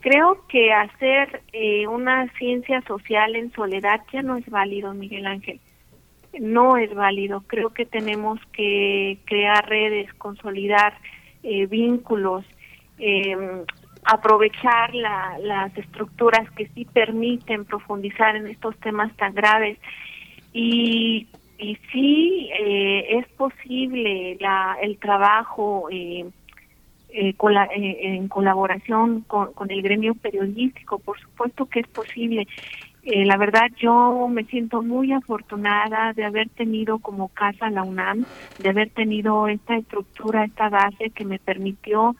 creo 0.00 0.46
que 0.48 0.72
hacer 0.72 1.42
eh, 1.52 1.86
una 1.86 2.28
ciencia 2.38 2.80
social 2.82 3.36
en 3.36 3.52
soledad 3.52 4.00
ya 4.12 4.22
no 4.22 4.36
es 4.36 4.48
válido 4.48 4.94
Miguel 4.94 5.26
Ángel 5.26 5.60
no 6.40 6.76
es 6.76 6.94
válido. 6.94 7.42
Creo 7.46 7.70
que 7.70 7.86
tenemos 7.86 8.40
que 8.52 9.18
crear 9.24 9.68
redes, 9.68 10.12
consolidar 10.14 10.94
eh, 11.42 11.66
vínculos, 11.66 12.44
eh, 12.98 13.36
aprovechar 14.04 14.94
la, 14.94 15.38
las 15.40 15.76
estructuras 15.76 16.50
que 16.52 16.68
sí 16.68 16.84
permiten 16.84 17.64
profundizar 17.64 18.36
en 18.36 18.46
estos 18.46 18.76
temas 18.78 19.14
tan 19.16 19.34
graves. 19.34 19.78
Y, 20.52 21.26
y 21.58 21.76
sí 21.92 22.48
eh, 22.58 23.18
es 23.18 23.28
posible 23.36 24.36
la, 24.40 24.76
el 24.80 24.98
trabajo 24.98 25.88
eh, 25.90 26.26
eh, 27.10 27.34
la, 27.50 27.68
en 27.72 28.28
colaboración 28.28 29.22
con, 29.22 29.52
con 29.54 29.70
el 29.70 29.82
gremio 29.82 30.14
periodístico, 30.14 30.98
por 30.98 31.18
supuesto 31.18 31.66
que 31.66 31.80
es 31.80 31.88
posible. 31.88 32.46
Eh, 33.08 33.24
la 33.24 33.36
verdad 33.36 33.70
yo 33.76 34.26
me 34.28 34.42
siento 34.46 34.82
muy 34.82 35.12
afortunada 35.12 36.12
de 36.12 36.24
haber 36.24 36.48
tenido 36.48 36.98
como 36.98 37.28
casa 37.28 37.70
la 37.70 37.84
UNAM, 37.84 38.24
de 38.58 38.68
haber 38.68 38.90
tenido 38.90 39.46
esta 39.46 39.76
estructura, 39.76 40.44
esta 40.44 40.68
base 40.68 41.10
que 41.10 41.24
me 41.24 41.38
permitió 41.38 42.16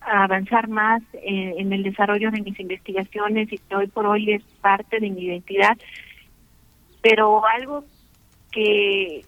avanzar 0.00 0.68
más 0.68 1.02
eh, 1.12 1.56
en 1.58 1.74
el 1.74 1.82
desarrollo 1.82 2.30
de 2.30 2.40
mis 2.40 2.58
investigaciones 2.58 3.52
y 3.52 3.58
que 3.58 3.76
hoy 3.76 3.86
por 3.88 4.06
hoy 4.06 4.32
es 4.32 4.42
parte 4.62 4.98
de 4.98 5.10
mi 5.10 5.24
identidad. 5.24 5.76
Pero 7.02 7.44
algo 7.44 7.84
que, 8.50 9.26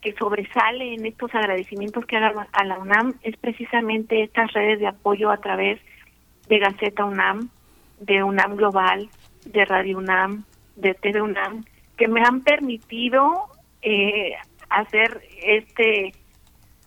que 0.00 0.14
sobresale 0.14 0.94
en 0.94 1.04
estos 1.04 1.34
agradecimientos 1.34 2.06
que 2.06 2.16
hago 2.16 2.42
a 2.50 2.64
la 2.64 2.78
UNAM 2.78 3.16
es 3.22 3.36
precisamente 3.36 4.22
estas 4.22 4.50
redes 4.54 4.80
de 4.80 4.86
apoyo 4.86 5.30
a 5.30 5.36
través 5.36 5.78
de 6.48 6.58
Gaceta 6.58 7.04
UNAM, 7.04 7.50
de 8.00 8.22
UNAM 8.22 8.56
Global, 8.56 9.10
de 9.44 9.66
Radio 9.66 9.98
UNAM, 9.98 10.46
de 10.76 10.94
TV 10.94 11.22
UNAM 11.22 11.64
que 11.96 12.08
me 12.08 12.22
han 12.22 12.42
permitido 12.42 13.46
eh, 13.82 14.34
hacer 14.68 15.22
este 15.42 16.12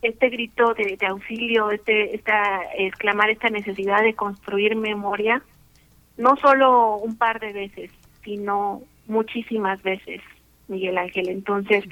este 0.01 0.30
grito 0.30 0.74
de, 0.74 0.98
auxilio, 1.07 1.72
este, 1.72 2.16
esta, 2.16 2.61
exclamar 2.77 3.30
esta 3.30 3.49
necesidad 3.49 4.03
de 4.03 4.14
construir 4.14 4.75
memoria, 4.75 5.41
no 6.17 6.35
solo 6.38 6.98
un 6.98 7.17
par 7.17 7.40
de 7.40 7.51
veces, 7.51 7.91
sino 8.24 8.83
muchísimas 9.07 9.82
veces, 9.82 10.22
Miguel 10.67 10.98
Ángel. 10.98 11.30
Entonces, 11.30 11.83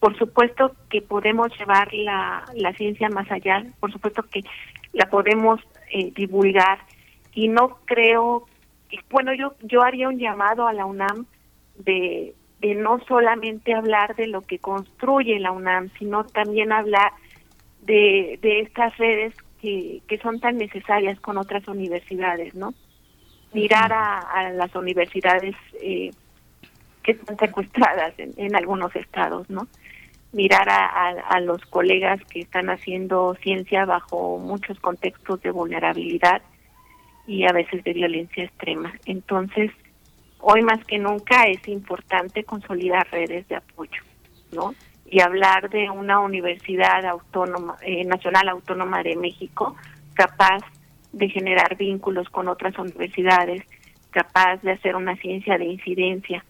por 0.00 0.16
supuesto 0.18 0.74
que 0.90 1.00
podemos 1.00 1.56
llevar 1.58 1.92
la, 1.94 2.44
la 2.54 2.72
ciencia 2.74 3.08
más 3.08 3.30
allá, 3.30 3.64
por 3.80 3.92
supuesto 3.92 4.22
que 4.24 4.42
la 4.92 5.06
podemos 5.06 5.60
eh, 5.90 6.12
divulgar 6.14 6.78
y 7.34 7.48
no 7.48 7.78
creo, 7.84 8.46
bueno, 9.10 9.32
yo, 9.34 9.54
yo 9.62 9.82
haría 9.82 10.08
un 10.08 10.18
llamado 10.18 10.66
a 10.66 10.72
la 10.72 10.86
UNAM 10.86 11.26
de, 11.76 12.34
no 12.76 12.98
solamente 13.06 13.74
hablar 13.74 14.16
de 14.16 14.26
lo 14.26 14.42
que 14.42 14.58
construye 14.58 15.38
la 15.38 15.52
UNAM, 15.52 15.90
sino 15.98 16.24
también 16.24 16.72
hablar 16.72 17.12
de, 17.82 18.38
de 18.40 18.60
estas 18.60 18.96
redes 18.96 19.34
que, 19.60 20.00
que 20.08 20.18
son 20.18 20.40
tan 20.40 20.56
necesarias 20.56 21.20
con 21.20 21.36
otras 21.36 21.66
universidades, 21.68 22.54
¿no? 22.54 22.74
Mirar 23.52 23.92
a, 23.92 24.18
a 24.18 24.50
las 24.50 24.74
universidades 24.74 25.54
eh, 25.80 26.10
que 27.02 27.12
están 27.12 27.38
secuestradas 27.38 28.14
en, 28.18 28.56
algunos 28.56 28.96
estados, 28.96 29.48
¿no? 29.50 29.68
Mirar 30.32 30.68
a, 30.68 31.08
a 31.10 31.40
los 31.40 31.64
colegas 31.66 32.20
que 32.24 32.40
están 32.40 32.70
haciendo 32.70 33.36
ciencia 33.42 33.84
bajo 33.84 34.38
muchos 34.38 34.80
contextos 34.80 35.40
de 35.42 35.50
vulnerabilidad 35.50 36.42
y 37.26 37.46
a 37.46 37.52
veces 37.52 37.84
de 37.84 37.92
violencia 37.92 38.44
extrema. 38.44 38.92
Entonces, 39.04 39.70
hoy 40.46 40.62
más 40.62 40.84
que 40.84 40.98
nunca 40.98 41.44
es 41.44 41.66
importante 41.68 42.44
consolidar 42.44 43.08
redes 43.10 43.48
de 43.48 43.56
apoyo, 43.56 44.02
¿no? 44.52 44.74
Y 45.06 45.20
hablar 45.20 45.70
de 45.70 45.88
una 45.88 46.20
universidad 46.20 47.04
autónoma, 47.06 47.76
eh, 47.82 48.04
nacional 48.04 48.48
autónoma 48.50 49.02
de 49.02 49.16
México, 49.16 49.74
capaz 50.12 50.60
de 51.12 51.28
generar 51.28 51.76
vínculos 51.76 52.28
con 52.28 52.48
otras 52.48 52.78
universidades, 52.78 53.64
capaz 54.10 54.58
de 54.62 54.72
hacer 54.72 54.96
una 54.96 55.16
ciencia 55.16 55.56
de 55.56 55.64
incidencia 55.64 56.44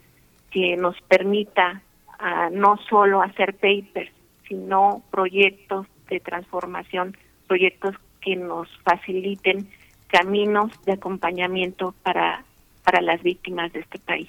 que 0.51 0.77
nos 0.77 1.01
permita 1.03 1.83
uh, 2.21 2.55
no 2.55 2.79
solo 2.89 3.23
hacer 3.23 3.55
papers, 3.55 4.11
sino 4.49 5.03
proyectos 5.11 5.87
de 6.09 6.21
transformación, 6.21 7.17
proyectos 7.47 7.95
que 8.21 8.37
nos 8.37 8.69
faciliten 8.83 9.69
caminos 10.09 10.71
de 10.85 10.93
acompañamiento 10.93 11.95
para, 12.03 12.45
para 12.85 13.01
las 13.01 13.23
víctimas 13.23 13.73
de 13.73 13.81
este 13.81 13.99
país. 13.99 14.29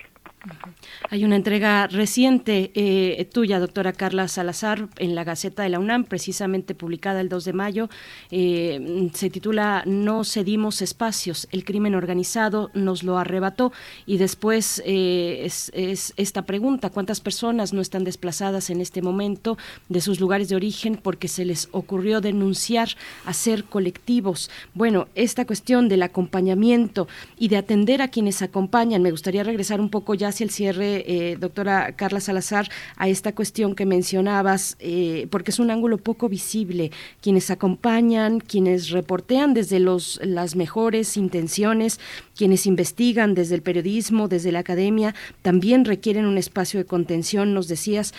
Hay 1.09 1.23
una 1.23 1.35
entrega 1.35 1.87
reciente 1.87 2.71
eh, 2.75 3.25
tuya, 3.25 3.59
doctora 3.59 3.93
Carla 3.93 4.27
Salazar, 4.27 4.87
en 4.97 5.15
la 5.15 5.23
Gaceta 5.23 5.63
de 5.63 5.69
la 5.69 5.79
UNAM, 5.79 6.03
precisamente 6.03 6.75
publicada 6.75 7.21
el 7.21 7.29
2 7.29 7.45
de 7.45 7.53
mayo. 7.53 7.89
Eh, 8.31 9.09
se 9.13 9.29
titula 9.29 9.83
No 9.85 10.23
cedimos 10.23 10.81
espacios, 10.81 11.47
el 11.51 11.63
crimen 11.63 11.95
organizado 11.95 12.71
nos 12.73 13.03
lo 13.03 13.17
arrebató. 13.17 13.71
Y 14.05 14.17
después 14.17 14.81
eh, 14.85 15.43
es, 15.45 15.71
esta 16.17 16.43
pregunta, 16.43 16.89
¿cuántas 16.89 17.21
personas 17.21 17.73
no 17.73 17.81
están 17.81 18.03
desplazadas 18.03 18.69
en 18.69 18.81
este 18.81 19.01
momento 19.01 19.57
de 19.89 20.01
sus 20.01 20.19
lugares 20.19 20.49
de 20.49 20.55
origen 20.55 20.99
porque 21.01 21.27
se 21.27 21.45
les 21.45 21.69
ocurrió 21.71 22.21
denunciar, 22.21 22.89
hacer 23.25 23.65
colectivos? 23.65 24.49
Bueno, 24.73 25.07
esta 25.15 25.45
cuestión 25.45 25.87
del 25.89 26.03
acompañamiento 26.03 27.07
y 27.37 27.47
de 27.47 27.57
atender 27.57 28.01
a 28.01 28.09
quienes 28.09 28.41
acompañan, 28.41 29.01
me 29.01 29.11
gustaría 29.11 29.43
regresar 29.43 29.79
un 29.79 29.89
poco 29.89 30.13
ya 30.13 30.31
el 30.43 30.49
cierre, 30.49 31.03
eh, 31.07 31.37
doctora 31.37 31.95
Carla 31.95 32.19
Salazar, 32.19 32.69
a 32.97 33.07
esta 33.07 33.33
cuestión 33.33 33.75
que 33.75 33.85
mencionabas, 33.85 34.75
eh, 34.79 35.27
porque 35.29 35.51
es 35.51 35.59
un 35.59 35.71
ángulo 35.71 35.97
poco 35.97 36.29
visible. 36.29 36.91
Quienes 37.21 37.51
acompañan, 37.51 38.39
quienes 38.39 38.89
reportean 38.89 39.53
desde 39.53 39.79
los, 39.79 40.19
las 40.23 40.55
mejores 40.55 41.17
intenciones, 41.17 41.99
quienes 42.35 42.65
investigan 42.65 43.33
desde 43.33 43.55
el 43.55 43.61
periodismo, 43.61 44.27
desde 44.27 44.51
la 44.51 44.59
academia, 44.59 45.15
también 45.41 45.85
requieren 45.85 46.25
un 46.25 46.37
espacio 46.37 46.79
de 46.79 46.85
contención, 46.85 47.53
nos 47.53 47.67
decías. 47.67 48.13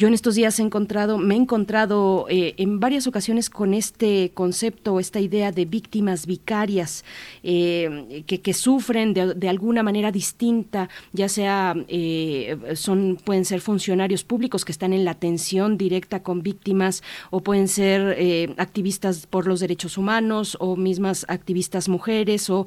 Yo 0.00 0.08
en 0.08 0.14
estos 0.14 0.34
días 0.34 0.58
he 0.58 0.62
encontrado, 0.62 1.18
me 1.18 1.34
he 1.34 1.36
encontrado 1.36 2.24
eh, 2.30 2.54
en 2.56 2.80
varias 2.80 3.06
ocasiones 3.06 3.50
con 3.50 3.74
este 3.74 4.30
concepto, 4.32 4.98
esta 4.98 5.20
idea 5.20 5.52
de 5.52 5.66
víctimas 5.66 6.24
vicarias 6.24 7.04
eh, 7.42 8.24
que, 8.26 8.54
sufren 8.54 9.12
de, 9.12 9.48
alguna 9.50 9.82
manera 9.82 10.10
distinta, 10.10 10.88
ya 11.12 11.28
sea 11.28 11.74
eh, 11.88 12.56
son 12.76 13.18
pueden 13.22 13.44
ser 13.44 13.60
funcionarios 13.60 14.24
públicos 14.24 14.64
que 14.64 14.72
están 14.72 14.94
en 14.94 15.04
la 15.04 15.10
atención 15.10 15.76
directa 15.76 16.22
con 16.22 16.42
víctimas 16.42 17.02
o 17.28 17.42
pueden 17.42 17.68
ser 17.68 18.54
activistas 18.56 19.26
por 19.26 19.46
los 19.46 19.60
derechos 19.60 19.98
humanos 19.98 20.56
o 20.60 20.76
mismas 20.76 21.26
activistas 21.28 21.90
mujeres 21.90 22.48
o 22.48 22.66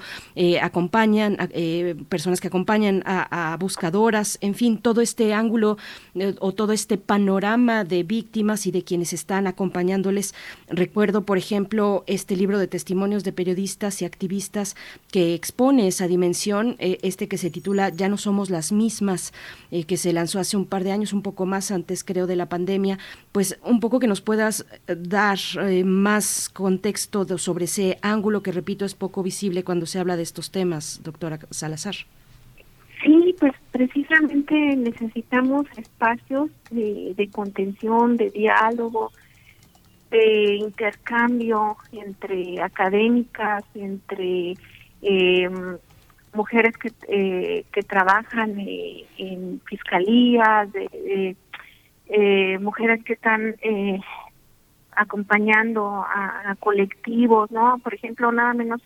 acompañan 0.61 1.37
personas 2.09 2.39
que 2.39 2.49
acompañan 2.49 3.01
a, 3.07 3.57
buscadoras, 3.59 4.37
en 4.41 4.53
fin, 4.53 4.77
todo 4.77 5.01
este 5.01 5.33
ángulo 5.33 5.77
o 6.39 6.51
todo 6.51 6.73
este 6.73 6.99
panorama 6.99 7.22
panorama 7.23 7.85
de 7.85 8.03
víctimas 8.03 8.67
y 8.67 8.71
de 8.71 8.83
quienes 8.83 9.13
están 9.13 9.47
acompañándoles. 9.47 10.35
Recuerdo, 10.67 11.21
por 11.21 11.37
ejemplo, 11.37 12.03
este 12.05 12.35
libro 12.35 12.59
de 12.59 12.67
testimonios 12.67 13.23
de 13.23 13.31
periodistas 13.31 14.01
y 14.01 14.05
activistas 14.05 14.75
que 15.09 15.33
expone 15.33 15.87
esa 15.87 16.09
dimensión, 16.09 16.75
eh, 16.79 16.97
este 17.01 17.29
que 17.29 17.37
se 17.37 17.49
titula 17.49 17.91
Ya 17.91 18.09
no 18.09 18.17
somos 18.17 18.49
las 18.49 18.73
mismas, 18.73 19.31
eh, 19.71 19.85
que 19.85 19.95
se 19.95 20.11
lanzó 20.11 20.37
hace 20.39 20.57
un 20.57 20.65
par 20.65 20.83
de 20.83 20.91
años, 20.91 21.13
un 21.13 21.21
poco 21.21 21.45
más 21.45 21.71
antes, 21.71 22.03
creo, 22.03 22.27
de 22.27 22.35
la 22.35 22.49
pandemia. 22.49 22.99
Pues 23.31 23.57
un 23.63 23.79
poco 23.79 24.01
que 24.01 24.07
nos 24.07 24.19
puedas 24.19 24.65
eh, 24.87 24.97
dar 24.99 25.39
más 25.85 26.49
contexto 26.49 27.37
sobre 27.37 27.65
ese 27.65 27.99
ángulo 28.01 28.43
que, 28.43 28.51
repito, 28.51 28.83
es 28.83 28.95
poco 28.95 29.23
visible 29.23 29.63
cuando 29.63 29.85
se 29.85 29.97
habla 29.97 30.17
de 30.17 30.23
estos 30.23 30.51
temas, 30.51 30.99
doctora 31.05 31.39
Salazar. 31.51 31.95
Sí, 33.03 33.35
pues 33.37 33.51
precisamente 33.71 34.55
necesitamos 34.77 35.65
espacios 35.77 36.49
de, 36.71 37.29
contención, 37.33 38.15
de 38.15 38.29
diálogo, 38.29 39.11
de 40.09 40.55
intercambio 40.55 41.75
entre 41.91 42.61
académicas, 42.61 43.65
entre 43.75 44.53
em, 45.01 45.77
mujeres 46.33 46.77
que, 46.77 46.91
eh, 47.09 47.65
que 47.73 47.83
trabajan 47.83 48.57
eh, 48.59 49.05
en 49.17 49.59
fiscalías, 49.65 50.71
de, 50.71 51.35
eh, 52.07 52.59
mujeres 52.59 53.03
que 53.03 53.13
están 53.13 53.55
acompañando 54.95 56.05
a, 56.07 56.55
colectivos, 56.59 57.51
¿no? 57.51 57.79
Por 57.79 57.95
ejemplo, 57.95 58.31
nada 58.31 58.53
menos 58.53 58.81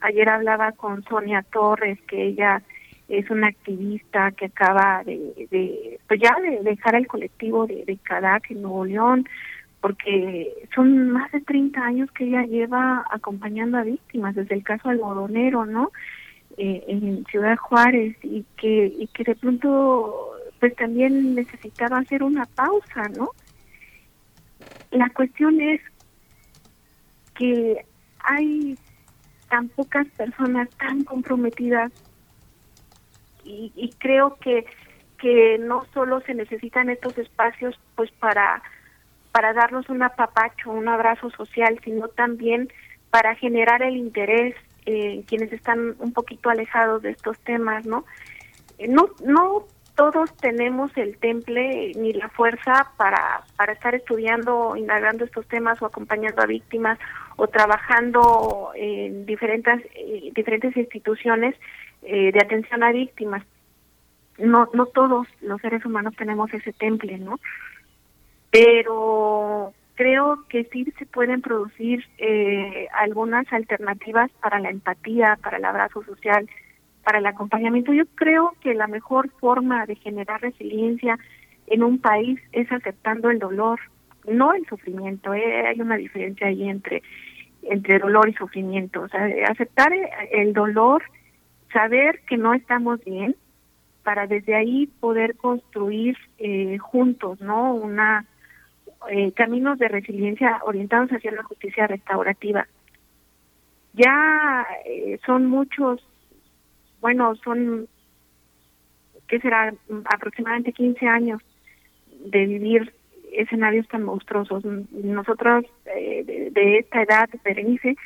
ayer 0.00 0.28
hablaba 0.28 0.72
con 0.72 1.02
Sonia 1.04 1.42
Torres, 1.42 1.98
que 2.02 2.28
ella 2.28 2.62
es 3.10 3.28
una 3.28 3.48
activista 3.48 4.30
que 4.30 4.46
acaba 4.46 5.02
de, 5.04 5.98
pues 6.06 6.20
ya 6.20 6.34
de 6.40 6.62
dejar 6.62 6.94
el 6.94 7.08
colectivo 7.08 7.66
de, 7.66 7.84
de 7.84 7.98
en 8.48 8.62
Nuevo 8.62 8.84
León, 8.84 9.28
porque 9.80 10.52
son 10.74 11.10
más 11.10 11.30
de 11.32 11.40
30 11.40 11.80
años 11.82 12.10
que 12.12 12.24
ella 12.24 12.42
lleva 12.42 13.04
acompañando 13.10 13.78
a 13.78 13.82
víctimas, 13.82 14.36
desde 14.36 14.54
el 14.54 14.62
caso 14.62 14.88
algodonero, 14.88 15.66
¿no? 15.66 15.90
Eh, 16.56 16.84
en 16.86 17.24
Ciudad 17.26 17.56
Juárez, 17.56 18.16
y 18.22 18.44
que, 18.56 18.92
y 18.98 19.08
que 19.08 19.24
de 19.24 19.34
pronto 19.34 20.30
pues 20.60 20.76
también 20.76 21.34
necesitaba 21.34 21.98
hacer 21.98 22.22
una 22.22 22.44
pausa, 22.46 23.08
¿no? 23.08 23.30
La 24.92 25.08
cuestión 25.10 25.60
es 25.60 25.80
que 27.34 27.84
hay 28.20 28.78
tan 29.48 29.68
pocas 29.70 30.06
personas 30.10 30.68
tan 30.78 31.02
comprometidas 31.04 31.90
y, 33.76 33.90
creo 33.98 34.36
que 34.36 34.66
que 35.18 35.58
no 35.58 35.84
solo 35.92 36.22
se 36.22 36.32
necesitan 36.32 36.88
estos 36.88 37.18
espacios 37.18 37.78
pues 37.94 38.10
para 38.12 38.62
para 39.32 39.52
darnos 39.52 39.88
un 39.88 40.02
apapacho, 40.02 40.70
un 40.70 40.88
abrazo 40.88 41.30
social, 41.30 41.78
sino 41.84 42.08
también 42.08 42.72
para 43.10 43.34
generar 43.36 43.82
el 43.82 43.96
interés 43.96 44.56
en 44.86 45.22
quienes 45.22 45.52
están 45.52 45.94
un 45.98 46.12
poquito 46.12 46.50
alejados 46.50 47.02
de 47.02 47.10
estos 47.10 47.38
temas, 47.40 47.86
¿no? 47.86 48.04
Eh, 48.78 48.88
no 48.88 49.10
no 49.24 49.66
todos 49.94 50.34
tenemos 50.38 50.90
el 50.96 51.18
temple 51.18 51.92
ni 51.96 52.14
la 52.14 52.30
fuerza 52.30 52.90
para 52.96 53.42
para 53.56 53.74
estar 53.74 53.94
estudiando, 53.94 54.74
indagando 54.74 55.24
estos 55.24 55.46
temas 55.46 55.80
o 55.82 55.86
acompañando 55.86 56.42
a 56.42 56.46
víctimas 56.46 56.98
o 57.36 57.46
trabajando 57.46 58.70
en 58.74 59.26
diferentes 59.26 59.84
eh, 59.94 60.30
diferentes 60.34 60.74
instituciones 60.76 61.54
eh, 62.02 62.32
de 62.32 62.40
atención 62.40 62.82
a 62.82 62.92
víctimas. 62.92 63.44
No, 64.38 64.68
no 64.72 64.86
todos 64.86 65.26
los 65.42 65.60
seres 65.60 65.84
humanos 65.84 66.14
tenemos 66.16 66.52
ese 66.54 66.72
temple, 66.72 67.18
¿no? 67.18 67.38
Pero 68.50 69.72
creo 69.94 70.44
que 70.48 70.64
sí 70.64 70.90
se 70.98 71.04
pueden 71.06 71.42
producir 71.42 72.04
eh, 72.18 72.88
algunas 72.94 73.52
alternativas 73.52 74.30
para 74.40 74.58
la 74.58 74.70
empatía, 74.70 75.38
para 75.42 75.58
el 75.58 75.64
abrazo 75.64 76.02
social, 76.04 76.48
para 77.04 77.18
el 77.18 77.26
acompañamiento. 77.26 77.92
Yo 77.92 78.04
creo 78.14 78.54
que 78.62 78.72
la 78.72 78.86
mejor 78.86 79.30
forma 79.40 79.84
de 79.84 79.96
generar 79.96 80.40
resiliencia 80.40 81.18
en 81.66 81.82
un 81.82 81.98
país 81.98 82.40
es 82.52 82.72
aceptando 82.72 83.30
el 83.30 83.38
dolor, 83.38 83.78
no 84.26 84.54
el 84.54 84.66
sufrimiento. 84.66 85.34
¿eh? 85.34 85.66
Hay 85.66 85.80
una 85.80 85.96
diferencia 85.96 86.46
ahí 86.46 86.68
entre 86.68 87.02
entre 87.62 87.98
dolor 87.98 88.28
y 88.28 88.34
sufrimiento. 88.34 89.02
O 89.02 89.08
sea, 89.08 89.28
aceptar 89.48 89.92
el 90.32 90.52
dolor 90.52 91.02
saber 91.72 92.20
que 92.28 92.36
no 92.36 92.54
estamos 92.54 93.04
bien 93.04 93.36
para 94.02 94.26
desde 94.26 94.54
ahí 94.54 94.86
poder 95.00 95.36
construir 95.36 96.16
eh, 96.38 96.78
juntos, 96.78 97.40
¿no? 97.40 97.74
Una 97.74 98.24
eh, 99.10 99.32
caminos 99.32 99.78
de 99.78 99.88
resiliencia 99.88 100.60
orientados 100.64 101.10
hacia 101.10 101.32
la 101.32 101.42
justicia 101.42 101.86
restaurativa. 101.86 102.66
Ya 103.92 104.66
eh, 104.84 105.18
son 105.26 105.46
muchos, 105.46 106.06
bueno, 107.00 107.34
son, 107.36 107.88
¿qué 109.28 109.40
será? 109.40 109.74
Aproximadamente 110.04 110.72
15 110.72 111.06
años 111.06 111.42
de 112.24 112.46
vivir 112.46 112.92
escenarios 113.32 113.86
tan 113.88 114.04
monstruosos. 114.04 114.64
Nosotros 114.64 115.64
de, 115.84 116.50
de, 116.52 116.78
esta 116.78 117.02
edad, 117.02 117.28
Berenice, 117.44 117.96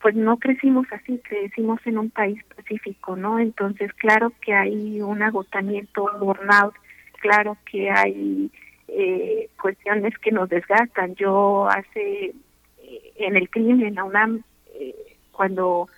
pues 0.00 0.14
no 0.14 0.38
crecimos 0.38 0.86
así, 0.92 1.18
crecimos 1.18 1.80
en 1.86 1.98
un 1.98 2.10
país 2.10 2.42
pacífico, 2.56 3.16
¿no? 3.16 3.38
Entonces, 3.38 3.92
claro 3.94 4.32
que 4.40 4.54
hay 4.54 5.00
un 5.00 5.22
agotamiento, 5.22 6.10
un 6.12 6.20
burnout, 6.20 6.74
claro 7.20 7.56
que 7.70 7.90
hay 7.90 8.50
eh, 8.88 9.48
cuestiones 9.60 10.18
que 10.18 10.32
nos 10.32 10.48
desgastan. 10.48 11.14
Yo 11.14 11.68
hace, 11.68 12.34
eh, 12.82 13.12
en 13.16 13.36
el 13.36 13.48
crimen, 13.48 13.86
en 13.86 13.94
la 13.94 14.04
UNAM, 14.04 14.42
eh, 14.74 14.94
cuando 15.30 15.88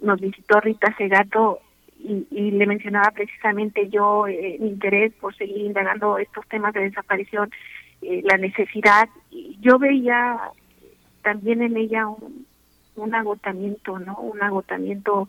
nos 0.00 0.18
visitó 0.18 0.60
Rita 0.60 0.94
Segato 0.96 1.60
y, 2.00 2.26
y, 2.30 2.50
le 2.52 2.64
mencionaba 2.64 3.10
precisamente 3.10 3.90
yo 3.90 4.24
mi 4.24 4.66
interés 4.66 5.12
por 5.20 5.36
seguir 5.36 5.58
indagando 5.58 6.16
estos 6.16 6.46
temas 6.48 6.72
de 6.72 6.84
desaparición, 6.84 7.50
la 8.00 8.38
necesidad, 8.38 9.10
yo 9.60 9.78
veía 9.78 10.38
también 11.22 11.60
en 11.60 11.76
ella 11.76 12.06
un, 12.06 12.47
un 12.98 13.14
agotamiento, 13.14 13.98
¿no? 13.98 14.16
Un 14.18 14.42
agotamiento 14.42 15.28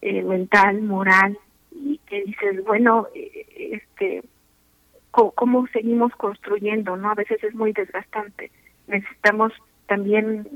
eh, 0.00 0.22
mental, 0.22 0.82
moral, 0.82 1.38
y 1.72 1.98
que 2.06 2.22
dices, 2.24 2.64
bueno, 2.64 3.08
eh, 3.14 3.46
este, 3.72 4.22
¿cómo, 5.10 5.66
seguimos 5.68 6.12
construyendo, 6.16 6.96
no? 6.96 7.10
A 7.10 7.14
veces 7.14 7.42
es 7.42 7.54
muy 7.54 7.72
desgastante. 7.72 8.50
Necesitamos 8.86 9.52
también 9.86 10.46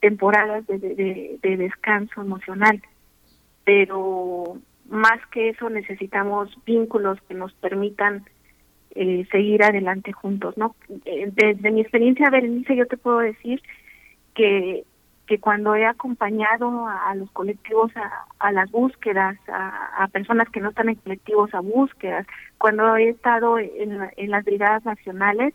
temporadas 0.00 0.66
de, 0.66 0.78
de, 0.78 1.38
de 1.42 1.56
descanso 1.56 2.20
emocional, 2.20 2.82
pero 3.64 4.58
más 4.88 5.24
que 5.30 5.50
eso 5.50 5.70
necesitamos 5.70 6.50
vínculos 6.64 7.18
que 7.28 7.34
nos 7.34 7.52
permitan 7.54 8.24
eh, 8.94 9.24
seguir 9.30 9.62
adelante 9.62 10.12
juntos, 10.12 10.56
¿no? 10.58 10.74
Eh, 11.04 11.30
Desde 11.32 11.70
mi 11.70 11.80
experiencia, 11.80 12.28
Berenice, 12.28 12.74
yo 12.74 12.86
te 12.86 12.96
puedo 12.96 13.20
decir 13.20 13.62
que 14.34 14.84
que 15.30 15.38
cuando 15.38 15.76
he 15.76 15.86
acompañado 15.86 16.88
a, 16.88 17.14
los 17.14 17.30
colectivos 17.30 17.96
a, 17.96 18.24
a 18.40 18.50
las 18.50 18.68
búsquedas, 18.68 19.38
a, 19.46 20.02
a 20.02 20.08
personas 20.08 20.48
que 20.50 20.58
no 20.58 20.70
están 20.70 20.88
en 20.88 20.96
colectivos 20.96 21.54
a 21.54 21.60
búsquedas, 21.60 22.26
cuando 22.58 22.96
he 22.96 23.10
estado 23.10 23.56
en, 23.60 24.10
en 24.16 24.30
las 24.32 24.44
brigadas 24.44 24.84
nacionales, 24.84 25.54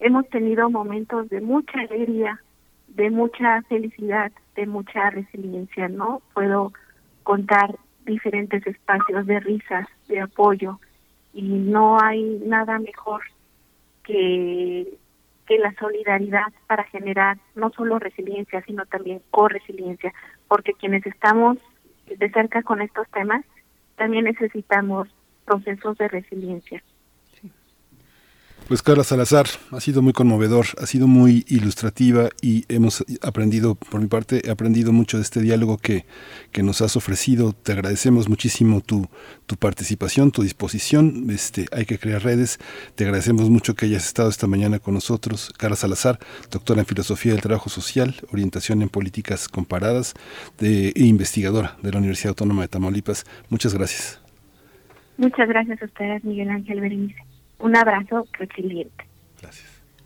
hemos 0.00 0.28
tenido 0.28 0.70
momentos 0.70 1.28
de 1.28 1.40
mucha 1.40 1.78
alegría, 1.78 2.40
de 2.88 3.10
mucha 3.10 3.62
felicidad, 3.68 4.32
de 4.56 4.66
mucha 4.66 5.08
resiliencia, 5.10 5.86
¿no? 5.86 6.20
Puedo 6.34 6.72
contar 7.22 7.76
diferentes 8.06 8.66
espacios 8.66 9.24
de 9.24 9.38
risas, 9.38 9.86
de 10.08 10.18
apoyo, 10.20 10.80
y 11.32 11.42
no 11.42 12.02
hay 12.02 12.42
nada 12.44 12.80
mejor 12.80 13.22
que, 14.02 14.98
que 15.46 15.58
la 15.58 15.72
solidaridad 15.74 16.52
para 16.66 16.84
generar 16.84 17.38
no 17.54 17.70
solo 17.70 17.98
resiliencia, 17.98 18.62
sino 18.62 18.84
también 18.86 19.22
corresiliencia, 19.30 20.12
porque 20.48 20.74
quienes 20.74 21.06
estamos 21.06 21.58
de 22.06 22.30
cerca 22.30 22.62
con 22.62 22.82
estos 22.82 23.08
temas, 23.10 23.44
también 23.96 24.24
necesitamos 24.24 25.08
procesos 25.44 25.96
de 25.98 26.08
resiliencia. 26.08 26.82
Pues 28.68 28.82
Carla 28.82 29.04
Salazar, 29.04 29.46
ha 29.70 29.78
sido 29.78 30.02
muy 30.02 30.12
conmovedor, 30.12 30.66
ha 30.82 30.86
sido 30.86 31.06
muy 31.06 31.44
ilustrativa 31.46 32.30
y 32.42 32.64
hemos 32.68 33.04
aprendido, 33.22 33.76
por 33.76 34.00
mi 34.00 34.08
parte, 34.08 34.42
he 34.44 34.50
aprendido 34.50 34.92
mucho 34.92 35.18
de 35.18 35.22
este 35.22 35.40
diálogo 35.40 35.78
que, 35.78 36.04
que 36.50 36.64
nos 36.64 36.82
has 36.82 36.96
ofrecido. 36.96 37.52
Te 37.52 37.70
agradecemos 37.70 38.28
muchísimo 38.28 38.80
tu, 38.80 39.08
tu 39.46 39.54
participación, 39.54 40.32
tu 40.32 40.42
disposición. 40.42 41.30
Este, 41.30 41.66
hay 41.70 41.84
que 41.84 41.96
crear 41.96 42.24
redes. 42.24 42.58
Te 42.96 43.04
agradecemos 43.04 43.50
mucho 43.50 43.76
que 43.76 43.86
hayas 43.86 44.04
estado 44.04 44.30
esta 44.30 44.48
mañana 44.48 44.80
con 44.80 44.94
nosotros. 44.94 45.52
Carla 45.56 45.76
Salazar, 45.76 46.18
doctora 46.50 46.80
en 46.80 46.86
Filosofía 46.86 47.34
del 47.34 47.42
Trabajo 47.42 47.70
Social, 47.70 48.16
orientación 48.32 48.82
en 48.82 48.88
políticas 48.88 49.48
comparadas 49.48 50.14
de, 50.58 50.88
e 50.88 51.04
investigadora 51.04 51.76
de 51.82 51.92
la 51.92 51.98
Universidad 51.98 52.30
Autónoma 52.30 52.62
de 52.62 52.68
Tamaulipas. 52.68 53.26
Muchas 53.48 53.74
gracias. 53.74 54.20
Muchas 55.18 55.48
gracias 55.48 55.80
a 55.80 55.84
ustedes, 55.84 56.24
Miguel 56.24 56.50
Ángel 56.50 56.80
Berenice. 56.80 57.25
Un 57.58 57.76
abrazo 57.76 58.26
resiliente. 58.32 59.06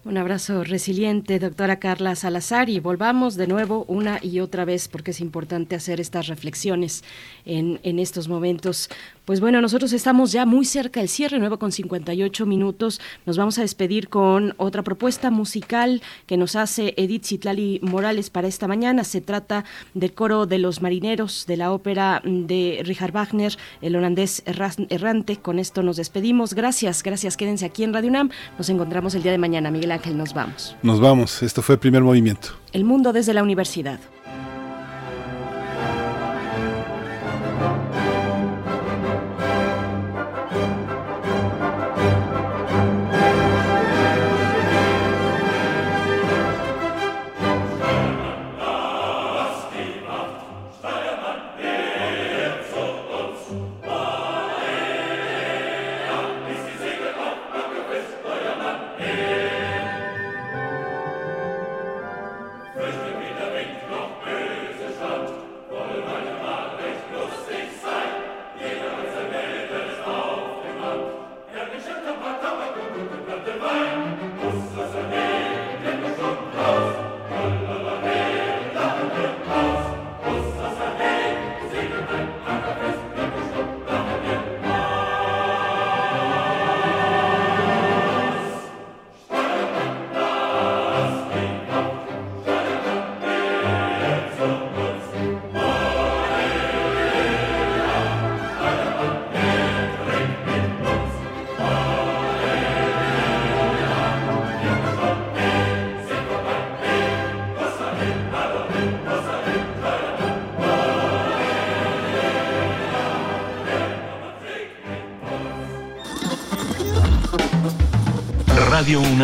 Un 0.02 0.16
abrazo 0.16 0.64
resiliente, 0.64 1.38
doctora 1.38 1.78
Carla 1.78 2.16
Salazar, 2.16 2.70
y 2.70 2.80
volvamos 2.80 3.34
de 3.34 3.46
nuevo 3.46 3.84
una 3.86 4.18
y 4.22 4.40
otra 4.40 4.64
vez 4.64 4.88
porque 4.88 5.10
es 5.10 5.20
importante 5.20 5.76
hacer 5.76 6.00
estas 6.00 6.26
reflexiones 6.26 7.04
en, 7.44 7.80
en 7.82 7.98
estos 7.98 8.26
momentos. 8.26 8.88
Pues 9.26 9.40
bueno, 9.40 9.60
nosotros 9.60 9.92
estamos 9.92 10.32
ya 10.32 10.46
muy 10.46 10.64
cerca 10.64 11.00
del 11.00 11.08
cierre, 11.10 11.38
nuevo 11.38 11.58
con 11.58 11.70
58 11.70 12.46
minutos. 12.46 12.98
Nos 13.26 13.36
vamos 13.36 13.58
a 13.58 13.60
despedir 13.60 14.08
con 14.08 14.54
otra 14.56 14.82
propuesta 14.82 15.30
musical 15.30 16.00
que 16.26 16.38
nos 16.38 16.56
hace 16.56 16.94
Edith 16.96 17.26
Citlali 17.26 17.78
Morales 17.82 18.30
para 18.30 18.48
esta 18.48 18.66
mañana. 18.66 19.04
Se 19.04 19.20
trata 19.20 19.66
del 19.92 20.14
coro 20.14 20.46
de 20.46 20.58
los 20.58 20.80
marineros 20.80 21.44
de 21.46 21.58
la 21.58 21.72
ópera 21.72 22.22
de 22.24 22.80
Richard 22.84 23.12
Wagner, 23.12 23.54
el 23.82 23.96
holandés 23.96 24.42
errante. 24.46 25.36
Con 25.36 25.58
esto 25.58 25.82
nos 25.82 25.98
despedimos. 25.98 26.54
Gracias, 26.54 27.02
gracias. 27.02 27.36
Quédense 27.36 27.66
aquí 27.66 27.84
en 27.84 27.92
Radio 27.92 28.08
UNAM. 28.08 28.30
Nos 28.56 28.70
encontramos 28.70 29.14
el 29.14 29.22
día 29.22 29.32
de 29.32 29.38
mañana. 29.38 29.70
Miguel 29.70 29.89
Ángel, 29.92 30.16
nos 30.16 30.34
vamos. 30.34 30.76
Nos 30.82 31.00
vamos. 31.00 31.42
Esto 31.42 31.62
fue 31.62 31.74
el 31.74 31.78
primer 31.78 32.02
movimiento. 32.02 32.48
El 32.72 32.84
mundo 32.84 33.12
desde 33.12 33.34
la 33.34 33.42
universidad. 33.42 34.00